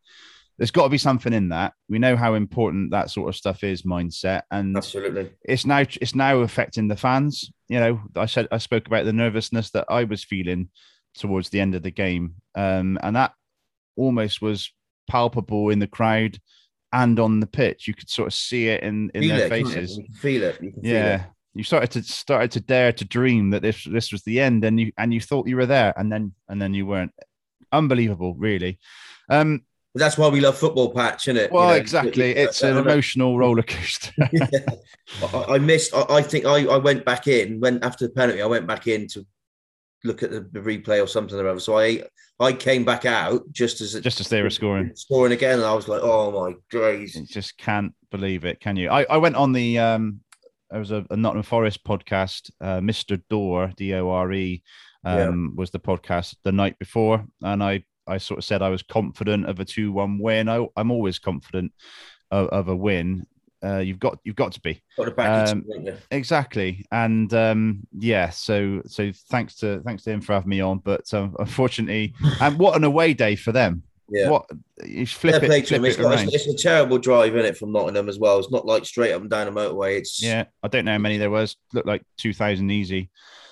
There's 0.58 0.70
got 0.70 0.84
to 0.84 0.88
be 0.88 0.98
something 0.98 1.34
in 1.34 1.50
that. 1.50 1.74
We 1.88 1.98
know 1.98 2.16
how 2.16 2.32
important 2.32 2.92
that 2.92 3.10
sort 3.10 3.28
of 3.28 3.36
stuff 3.36 3.62
is, 3.62 3.82
mindset, 3.82 4.42
and 4.50 4.74
Absolutely. 4.74 5.30
it's 5.44 5.66
now 5.66 5.80
it's 5.80 6.14
now 6.14 6.38
affecting 6.38 6.88
the 6.88 6.96
fans. 6.96 7.50
You 7.68 7.78
know, 7.78 8.00
I 8.16 8.24
said 8.24 8.48
I 8.50 8.56
spoke 8.56 8.86
about 8.86 9.04
the 9.04 9.12
nervousness 9.12 9.70
that 9.72 9.84
I 9.90 10.04
was 10.04 10.24
feeling 10.24 10.70
towards 11.14 11.50
the 11.50 11.60
end 11.60 11.74
of 11.74 11.82
the 11.82 11.90
game, 11.90 12.36
um, 12.54 12.98
and 13.02 13.16
that 13.16 13.32
almost 13.96 14.40
was 14.40 14.72
palpable 15.10 15.68
in 15.68 15.78
the 15.78 15.86
crowd 15.86 16.38
and 16.90 17.20
on 17.20 17.40
the 17.40 17.46
pitch. 17.46 17.86
You 17.86 17.92
could 17.92 18.08
sort 18.08 18.28
of 18.28 18.32
see 18.34 18.68
it 18.68 18.82
in 18.82 19.10
in 19.14 19.24
Feel 19.24 19.36
their 19.36 19.46
it, 19.46 19.50
faces. 19.50 19.98
You 19.98 20.04
can 20.04 20.14
feel 20.14 20.42
it. 20.42 20.62
You 20.62 20.72
can 20.72 20.82
feel 20.82 20.90
Yeah, 20.90 21.14
it. 21.16 21.30
You 21.56 21.64
started 21.64 21.90
to 21.92 22.02
started 22.02 22.50
to 22.52 22.60
dare 22.60 22.92
to 22.92 23.04
dream 23.04 23.50
that 23.50 23.62
this 23.62 23.84
this 23.84 24.12
was 24.12 24.22
the 24.22 24.40
end, 24.40 24.64
and 24.64 24.78
you 24.78 24.92
and 24.98 25.12
you 25.14 25.20
thought 25.20 25.46
you 25.48 25.56
were 25.56 25.66
there, 25.66 25.92
and 25.96 26.10
then 26.12 26.32
and 26.48 26.60
then 26.60 26.74
you 26.74 26.86
weren't. 26.86 27.12
Unbelievable, 27.72 28.34
really. 28.34 28.78
Um, 29.28 29.62
that's 29.94 30.16
why 30.18 30.28
we 30.28 30.40
love 30.40 30.56
football 30.58 30.92
patch, 30.94 31.26
isn't 31.26 31.42
it? 31.42 31.50
well, 31.50 31.64
You 31.64 31.70
know, 31.70 31.76
exactly. 31.76 32.30
it- 32.30 32.36
It's 32.48 32.62
an 32.62 32.76
emotional 32.76 33.38
roller 33.38 33.62
coaster. 33.62 34.12
I, 35.32 35.44
I 35.54 35.58
missed. 35.58 35.94
I, 35.94 36.04
I 36.10 36.22
think 36.22 36.44
I, 36.44 36.66
I 36.66 36.76
went 36.76 37.04
back 37.04 37.26
in 37.26 37.58
when 37.60 37.82
after 37.82 38.06
the 38.06 38.12
penalty. 38.12 38.42
I 38.42 38.46
went 38.46 38.66
back 38.66 38.86
in 38.86 39.08
to 39.08 39.26
look 40.04 40.22
at 40.22 40.30
the, 40.30 40.40
the 40.52 40.60
replay 40.60 41.02
or 41.02 41.06
something 41.08 41.38
or 41.38 41.48
other. 41.48 41.60
So 41.60 41.78
I 41.78 42.02
I 42.38 42.52
came 42.52 42.84
back 42.84 43.04
out 43.06 43.50
just 43.50 43.80
as 43.80 43.94
it, 43.94 44.02
Just 44.02 44.20
as 44.20 44.28
they 44.28 44.42
were 44.42 44.50
scoring. 44.50 44.92
scoring 44.94 45.32
again, 45.32 45.58
and 45.58 45.64
I 45.66 45.72
was 45.74 45.88
like, 45.88 46.02
oh 46.02 46.30
my 46.30 46.54
days. 46.70 47.16
You 47.16 47.24
just 47.26 47.56
can't 47.56 47.94
believe 48.10 48.44
it, 48.44 48.60
can 48.60 48.76
you? 48.76 48.90
I, 48.90 49.04
I 49.08 49.16
went 49.16 49.36
on 49.36 49.52
the 49.52 49.78
um 49.78 50.20
there 50.70 50.80
was 50.80 50.90
a, 50.90 51.04
a 51.10 51.16
Nottingham 51.16 51.44
Forest 51.44 51.84
podcast, 51.84 52.50
uh, 52.60 52.78
Mr. 52.80 53.20
Dore, 53.30 53.72
D 53.76 53.94
O 53.94 54.10
R 54.10 54.32
E, 54.32 54.62
um, 55.04 55.54
was 55.56 55.70
the 55.70 55.78
podcast 55.78 56.34
the 56.42 56.52
night 56.52 56.78
before, 56.78 57.24
and 57.42 57.62
I 57.62 57.84
I 58.06 58.18
sort 58.18 58.38
of 58.38 58.44
said 58.44 58.62
I 58.62 58.68
was 58.68 58.82
confident 58.82 59.46
of 59.46 59.60
a 59.60 59.64
two 59.64 59.92
one 59.92 60.18
win. 60.18 60.48
I, 60.48 60.66
I'm 60.76 60.90
always 60.90 61.18
confident 61.18 61.72
of, 62.30 62.48
of 62.48 62.68
a 62.68 62.76
win. 62.76 63.26
Uh, 63.64 63.78
you've 63.78 63.98
got 63.98 64.18
you've 64.24 64.36
got 64.36 64.52
to 64.52 64.60
be 64.60 64.82
Got. 65.16 65.50
Um, 65.50 65.64
Um, 65.88 65.98
exactly, 66.10 66.84
and 66.92 67.32
um, 67.32 67.80
yeah. 67.96 68.30
So 68.30 68.82
so 68.86 69.10
thanks 69.30 69.56
to 69.56 69.80
thanks 69.80 70.02
to 70.04 70.10
him 70.10 70.20
for 70.20 70.34
having 70.34 70.50
me 70.50 70.60
on, 70.60 70.78
but 70.78 71.12
um, 71.14 71.34
unfortunately, 71.38 72.14
and 72.40 72.58
what 72.58 72.76
an 72.76 72.84
away 72.84 73.14
day 73.14 73.34
for 73.36 73.52
them. 73.52 73.82
Yeah. 74.08 74.30
What 74.30 74.46
you 74.84 75.06
flip 75.06 75.42
it, 75.42 75.46
flip 75.46 75.70
him. 75.70 75.84
it 75.84 75.88
It's, 75.88 75.98
it's, 75.98 76.46
it's 76.46 76.46
a 76.46 76.62
terrible 76.62 76.98
drive 76.98 77.34
in 77.34 77.44
it 77.44 77.56
from 77.56 77.72
Nottingham 77.72 78.08
as 78.08 78.18
well. 78.18 78.38
It's 78.38 78.50
not 78.50 78.66
like 78.66 78.84
straight 78.84 79.12
up 79.12 79.20
and 79.20 79.30
down 79.30 79.48
a 79.48 79.52
motorway. 79.52 79.98
It's 79.98 80.22
Yeah, 80.22 80.44
I 80.62 80.68
don't 80.68 80.84
know 80.84 80.92
how 80.92 80.98
many 80.98 81.18
there 81.18 81.30
was. 81.30 81.56
Looked 81.72 81.88
like 81.88 82.02
two 82.16 82.32
thousand 82.32 82.70
easy. 82.70 83.10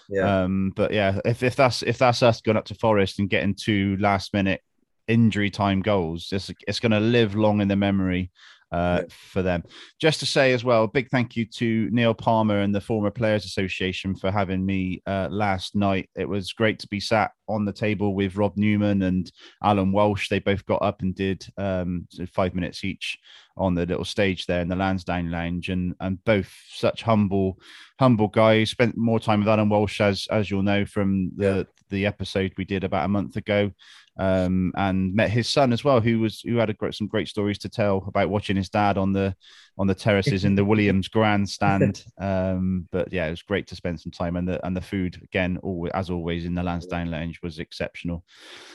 yeah. 0.09 0.43
Um, 0.43 0.73
but 0.77 0.93
yeah, 0.93 1.19
if, 1.25 1.43
if 1.43 1.57
that's 1.57 1.83
if 1.83 1.99
that's 1.99 2.23
us 2.23 2.41
going 2.41 2.57
up 2.57 2.67
to 2.67 2.75
Forest 2.75 3.19
and 3.19 3.29
getting 3.29 3.55
two 3.55 3.97
last 3.99 4.33
minute 4.33 4.61
injury 5.09 5.51
time 5.51 5.83
goals, 5.83 6.29
it's 6.31 6.51
it's 6.69 6.81
going 6.81 6.93
to 6.93 7.01
live 7.01 7.35
long 7.35 7.61
in 7.61 7.69
the 7.69 7.77
memory 7.77 8.31
uh, 8.75 9.01
Yeah. 9.03 9.15
for 9.33 9.43
them. 9.43 9.63
Just 10.01 10.21
to 10.21 10.27
say 10.27 10.53
as 10.53 10.65
well, 10.65 10.85
a 10.85 10.89
big 10.89 11.09
thank 11.11 11.37
you 11.37 11.45
to 11.47 11.89
Neil 11.91 12.15
Palmer 12.15 12.61
and 12.61 12.75
the 12.75 12.81
Former 12.81 13.11
Players 13.11 13.45
Association 13.45 14.15
for 14.15 14.31
having 14.31 14.65
me 14.67 15.03
uh, 15.07 15.29
last 15.31 15.75
night. 15.75 16.11
It 16.17 16.29
was 16.29 16.53
great 16.53 16.79
to 16.81 16.89
be 16.89 17.01
sat 17.01 17.31
on 17.49 17.65
the 17.65 17.73
table 17.73 18.15
with 18.15 18.37
Rob 18.37 18.57
Newman 18.57 19.03
and 19.03 19.31
Alan 19.63 19.93
Walsh. 19.93 20.29
They 20.29 20.39
both 20.41 20.65
got 20.67 20.83
up 20.83 21.03
and 21.03 21.15
did 21.15 21.47
um, 21.57 22.07
five 22.33 22.55
minutes 22.55 22.85
each 22.85 23.19
on 23.57 23.75
the 23.75 23.87
little 23.87 24.05
stage 24.05 24.47
there 24.47 24.61
in 24.63 24.69
the 24.69 24.75
Lansdown 24.75 25.31
Lounge, 25.31 25.69
and 25.69 25.95
and 26.01 26.23
both 26.25 26.51
such 26.71 27.03
humble 27.03 27.59
humble 28.01 28.29
guys. 28.29 28.71
Spent 28.71 28.97
more 28.97 29.21
time 29.21 29.41
with 29.41 29.49
Alan 29.49 29.69
Walsh 29.69 30.01
as 30.01 30.27
as 30.31 30.51
you'll 30.51 30.63
know 30.63 30.85
from 30.85 31.31
the 31.37 31.67
the 31.91 32.07
episode 32.07 32.53
we 32.57 32.65
did 32.65 32.83
about 32.83 33.05
a 33.05 33.09
month 33.09 33.37
ago, 33.37 33.71
um, 34.19 34.73
and 34.77 35.15
met 35.15 35.31
his 35.31 35.49
son 35.49 35.73
as 35.73 35.83
well, 35.85 36.01
who 36.01 36.21
was 36.21 36.41
who 36.41 36.57
had 36.57 36.71
a 36.71 36.75
great, 36.75 36.95
some 36.95 37.07
great 37.09 37.29
stories 37.29 37.59
to 37.59 37.69
tell 37.69 38.05
about 38.07 38.31
watching 38.31 38.57
his 38.57 38.69
dad 38.69 38.97
on 38.99 39.13
the 39.13 39.35
on 39.77 39.87
the 39.87 39.95
terraces 39.95 40.45
in 40.45 40.55
the 40.55 40.65
Williams 40.71 41.09
grandstand. 41.09 42.05
Um, 42.21 42.89
but 42.93 43.13
yeah, 43.13 43.27
it 43.27 43.31
was 43.31 43.43
great 43.43 43.67
to 43.69 43.77
spend 43.77 44.01
some 44.01 44.13
time, 44.13 44.37
and 44.37 44.47
the 44.49 44.65
and 44.67 44.77
the 44.77 44.81
food 44.81 45.21
again, 45.25 45.59
always, 45.63 45.93
as 45.93 46.11
always 46.11 46.45
in 46.45 46.55
the 46.55 46.63
Lansdown 46.63 47.11
Lounge 47.11 47.41
was 47.43 47.59
exceptional. 47.59 48.25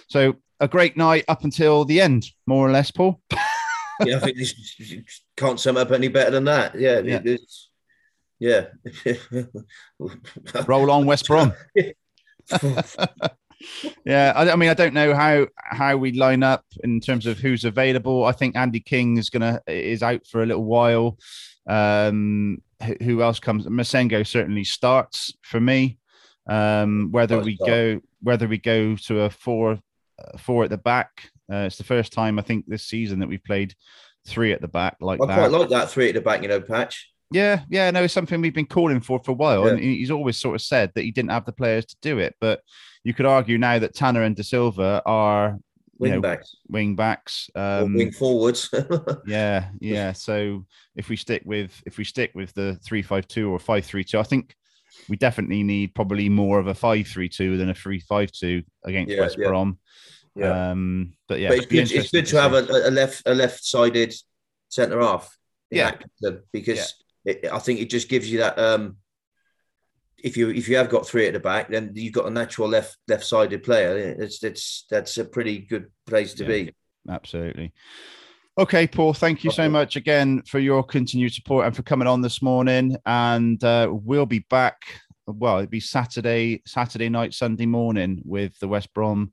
So 0.08 0.36
a 0.60 0.68
great 0.68 0.98
night 0.98 1.24
up 1.28 1.44
until 1.46 1.86
the 1.86 2.02
end, 2.02 2.28
more 2.46 2.68
or 2.68 2.72
less, 2.72 2.92
Paul. 2.92 3.22
yeah, 4.06 4.18
I 4.18 4.20
think 4.20 4.38
this 4.38 4.54
can't 5.38 5.60
sum 5.60 5.78
up 5.78 5.92
any 5.92 6.10
better 6.10 6.32
than 6.32 6.44
that. 6.46 6.76
Yeah, 6.80 7.00
Yeah. 7.00 7.16
it- 7.24 7.28
it's 7.28 7.70
yeah. 8.42 8.66
Roll 10.68 10.92
on, 10.92 11.06
West 11.06 11.28
Brom. 11.28 11.54
Yeah, 14.05 14.34
I, 14.36 14.51
I 14.51 14.55
mean, 14.55 14.70
I 14.70 14.74
don't 14.74 14.93
know 14.93 15.14
how 15.14 15.47
how 15.55 15.97
we 15.97 16.12
line 16.14 16.43
up 16.43 16.64
in 16.84 16.99
terms 16.99 17.26
of 17.26 17.38
who's 17.39 17.66
available. 17.66 18.26
I 18.26 18.32
think 18.32 18.55
Andy 18.55 18.80
King 18.80 19.18
is 19.18 19.30
gonna 19.30 19.62
is 19.68 20.01
out 20.03 20.26
for 20.28 20.41
a 20.43 20.45
little 20.45 20.64
while. 20.66 21.18
Um, 21.68 22.62
who- 23.01 23.22
else 23.22 23.39
comes? 23.39 23.66
Massengo 23.66 24.26
certainly 24.26 24.64
starts 24.64 25.34
for 25.41 25.60
me. 25.60 25.97
Um, 26.47 27.10
whether 27.12 27.39
we 27.39 27.57
go 27.57 27.99
whether 28.22 28.47
we 28.47 28.57
go 28.57 28.95
to 28.95 29.22
a 29.22 29.30
four 29.30 29.74
uh, 29.74 30.38
four 30.38 30.64
at 30.64 30.70
the 30.70 30.78
back, 30.78 31.30
uh, 31.51 31.57
it's 31.68 31.78
the 31.78 31.84
first 31.84 32.14
time 32.14 32.39
I 32.39 32.41
think 32.41 32.66
this 32.68 32.84
season 32.86 33.20
that 33.20 33.30
we've 33.30 33.43
played 33.43 33.76
three 34.26 34.51
at 34.51 34.62
the 34.62 34.68
back 34.68 34.97
like 34.99 35.22
I 35.22 35.28
that. 35.28 35.38
quite 35.38 35.51
like 35.51 35.70
that 35.70 35.89
three 35.91 36.10
at 36.10 36.16
the 36.16 36.22
back, 36.22 36.41
you 36.41 36.47
know, 36.47 36.62
patch. 36.62 37.10
Yeah, 37.32 37.62
yeah, 37.70 37.91
no, 37.91 38.03
it's 38.03 38.14
something 38.14 38.41
we've 38.41 38.53
been 38.53 38.66
calling 38.66 39.01
for 39.01 39.20
for 39.24 39.32
a 39.32 39.36
while, 39.36 39.66
Yeah. 39.66 39.74
and 39.74 39.80
he's 39.80 40.10
always 40.10 40.38
sort 40.39 40.55
of 40.55 40.62
said 40.62 40.91
that 40.95 41.03
he 41.03 41.12
didn't 41.12 41.30
have 41.32 41.45
the 41.45 41.51
players 41.51 41.86
to 41.86 41.95
do 42.01 42.18
it. 42.18 42.36
But 42.41 42.62
you 43.04 43.14
could 43.14 43.26
argue 43.26 43.58
now 43.58 43.80
that 43.80 43.95
Tanner 43.95 44.24
and 44.24 44.36
Dasilva 44.36 45.02
are 45.06 45.58
you 46.00 46.04
Wing 46.04 46.12
know, 46.14 46.22
backs 46.22 46.56
wing 46.70 46.95
backs. 46.95 47.50
Um, 47.56 47.93
wing 47.93 48.12
forwards. 48.12 48.70
yeah, 49.28 49.70
yeah. 49.82 50.14
So 50.14 50.66
if 50.95 51.10
we 51.10 51.18
stick 51.18 51.43
with 51.45 51.72
if 51.86 51.97
we 51.97 52.06
stick 52.06 52.32
with 52.34 52.54
the 52.54 52.76
three 52.86 53.02
five 53.02 53.28
two 53.28 53.52
or 53.52 53.60
five 53.60 53.86
three 53.86 54.06
two, 54.06 54.18
I 54.18 54.24
think 54.24 54.56
we 55.10 55.18
definitely 55.18 55.62
need 55.64 55.93
probably 55.93 56.30
more 56.30 56.58
of 56.58 56.68
a 56.68 56.74
five 56.74 57.08
three 57.08 57.28
two 57.28 57.58
than 57.58 57.70
a 57.70 57.74
three 57.74 58.00
five 58.00 58.32
two 58.32 58.64
against 58.86 59.12
Yeah, 59.14 59.22
West 59.22 59.38
yeah. 59.38 59.47
Brom. 59.47 59.78
yeah. 60.36 60.72
Um, 60.72 61.14
but 61.28 61.39
yeah, 61.41 61.50
but 61.50 61.58
it's 61.58 61.66
good. 61.68 61.91
It's 61.91 62.12
good 62.12 62.26
to 62.28 62.41
have 62.41 62.54
a, 62.54 62.62
a 62.88 62.91
left 62.91 63.24
a 63.26 63.34
left 63.36 63.66
sided 63.66 64.14
centre 64.70 65.02
half. 65.02 65.38
Yeah. 65.70 65.95
Because 66.54 66.93
it, 67.26 67.45
I 67.52 67.60
think 67.60 67.82
it 67.82 67.89
just 67.89 68.08
gives 68.08 68.32
you 68.32 68.39
that. 68.39 68.58
Um, 68.58 68.97
if 70.24 70.38
you 70.38 70.49
if 70.49 70.67
you 70.67 70.78
have 70.78 70.89
got 70.89 71.07
three 71.07 71.28
at 71.28 71.34
the 71.34 71.39
back, 71.39 71.70
then 71.70 71.91
you've 71.93 72.13
got 72.13 72.26
a 72.28 72.30
natural 72.30 72.67
left 72.67 72.97
left 73.07 73.26
sided 73.26 73.63
player. 73.63 73.97
It's 73.97 74.43
it's 74.43 74.86
that's 74.89 75.17
a 75.17 75.26
pretty 75.26 75.59
good 75.59 75.88
place 76.05 76.34
to 76.36 76.43
Yeah. 76.43 76.49
be. 76.49 76.74
Absolutely. 77.09 77.74
Okay, 78.57 78.88
Paul, 78.88 79.13
thank 79.13 79.45
you 79.45 79.51
so 79.51 79.70
much 79.70 79.95
again 79.95 80.41
for 80.41 80.59
your 80.59 80.84
continued 80.84 81.34
support 81.34 81.65
and 81.65 81.74
for 81.74 81.82
coming 81.82 82.09
on 82.09 82.22
this 82.22 82.41
morning. 82.41 82.97
And 83.05 83.63
uh, 83.63 83.88
we'll 83.89 84.26
be 84.26 84.45
back. 84.49 84.82
Well, 85.26 85.59
it'd 85.59 85.70
be 85.70 85.80
Saturday, 85.80 86.61
Saturday 86.65 87.07
night, 87.07 87.34
Sunday 87.34 87.65
morning 87.65 88.22
with 88.26 88.59
the 88.59 88.67
West 88.67 88.93
Brom 88.93 89.32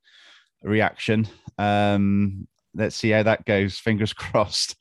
reaction. 0.63 1.27
Um, 1.59 2.47
let's 2.77 2.97
see 2.97 3.11
how 3.11 3.23
that 3.23 3.45
goes. 3.45 3.79
Fingers 3.87 4.13
crossed. 4.13 4.77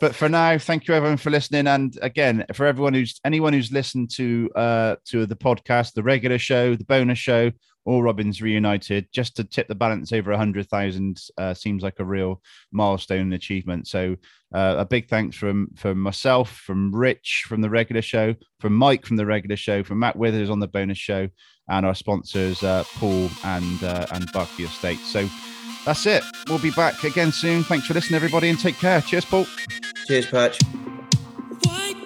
but 0.00 0.14
for 0.14 0.28
now, 0.28 0.58
thank 0.58 0.86
you 0.86 0.94
everyone 0.94 1.16
for 1.16 1.30
listening. 1.30 1.66
And 1.66 1.98
again, 2.02 2.44
for 2.54 2.66
everyone 2.66 2.94
who's 2.94 3.20
anyone 3.24 3.52
who's 3.52 3.72
listened 3.72 4.10
to 4.16 4.50
uh, 4.54 4.96
to 5.06 5.26
the 5.26 5.36
podcast, 5.36 5.94
the 5.94 6.02
regular 6.02 6.38
show, 6.38 6.74
the 6.74 6.84
bonus 6.84 7.18
show, 7.18 7.50
all 7.84 8.02
Robins 8.02 8.40
reunited, 8.40 9.08
just 9.12 9.36
to 9.36 9.44
tip 9.44 9.68
the 9.68 9.74
balance 9.74 10.12
over 10.12 10.36
hundred 10.36 10.68
thousand 10.68 11.20
uh, 11.38 11.54
seems 11.54 11.82
like 11.82 11.98
a 11.98 12.04
real 12.04 12.40
milestone 12.70 13.20
and 13.20 13.34
achievement. 13.34 13.88
So 13.88 14.16
uh, 14.54 14.76
a 14.78 14.84
big 14.84 15.08
thanks 15.08 15.36
from 15.36 15.68
from 15.76 15.98
myself, 15.98 16.50
from 16.50 16.94
Rich 16.94 17.44
from 17.48 17.60
the 17.60 17.70
regular 17.70 18.02
show, 18.02 18.34
from 18.60 18.74
Mike 18.74 19.06
from 19.06 19.16
the 19.16 19.26
regular 19.26 19.56
show, 19.56 19.82
from 19.82 19.98
Matt 19.98 20.16
Withers 20.16 20.50
on 20.50 20.60
the 20.60 20.68
bonus 20.68 20.98
show, 20.98 21.28
and 21.68 21.86
our 21.86 21.94
sponsors 21.94 22.62
uh, 22.62 22.84
Paul 22.96 23.28
and 23.44 23.82
uh, 23.82 24.06
and 24.12 24.30
Bucky 24.32 24.64
Estate. 24.64 24.98
So 24.98 25.28
that's 25.84 26.06
it. 26.06 26.22
We'll 26.48 26.58
be 26.58 26.70
back 26.70 27.02
again 27.04 27.32
soon. 27.32 27.64
Thanks 27.64 27.86
for 27.86 27.94
listening, 27.94 28.16
everybody, 28.16 28.48
and 28.48 28.58
take 28.58 28.78
care. 28.78 29.00
Cheers, 29.00 29.24
Paul. 29.24 29.46
Cheers, 30.06 30.26
Patch. 30.26 30.58
White 31.64 32.02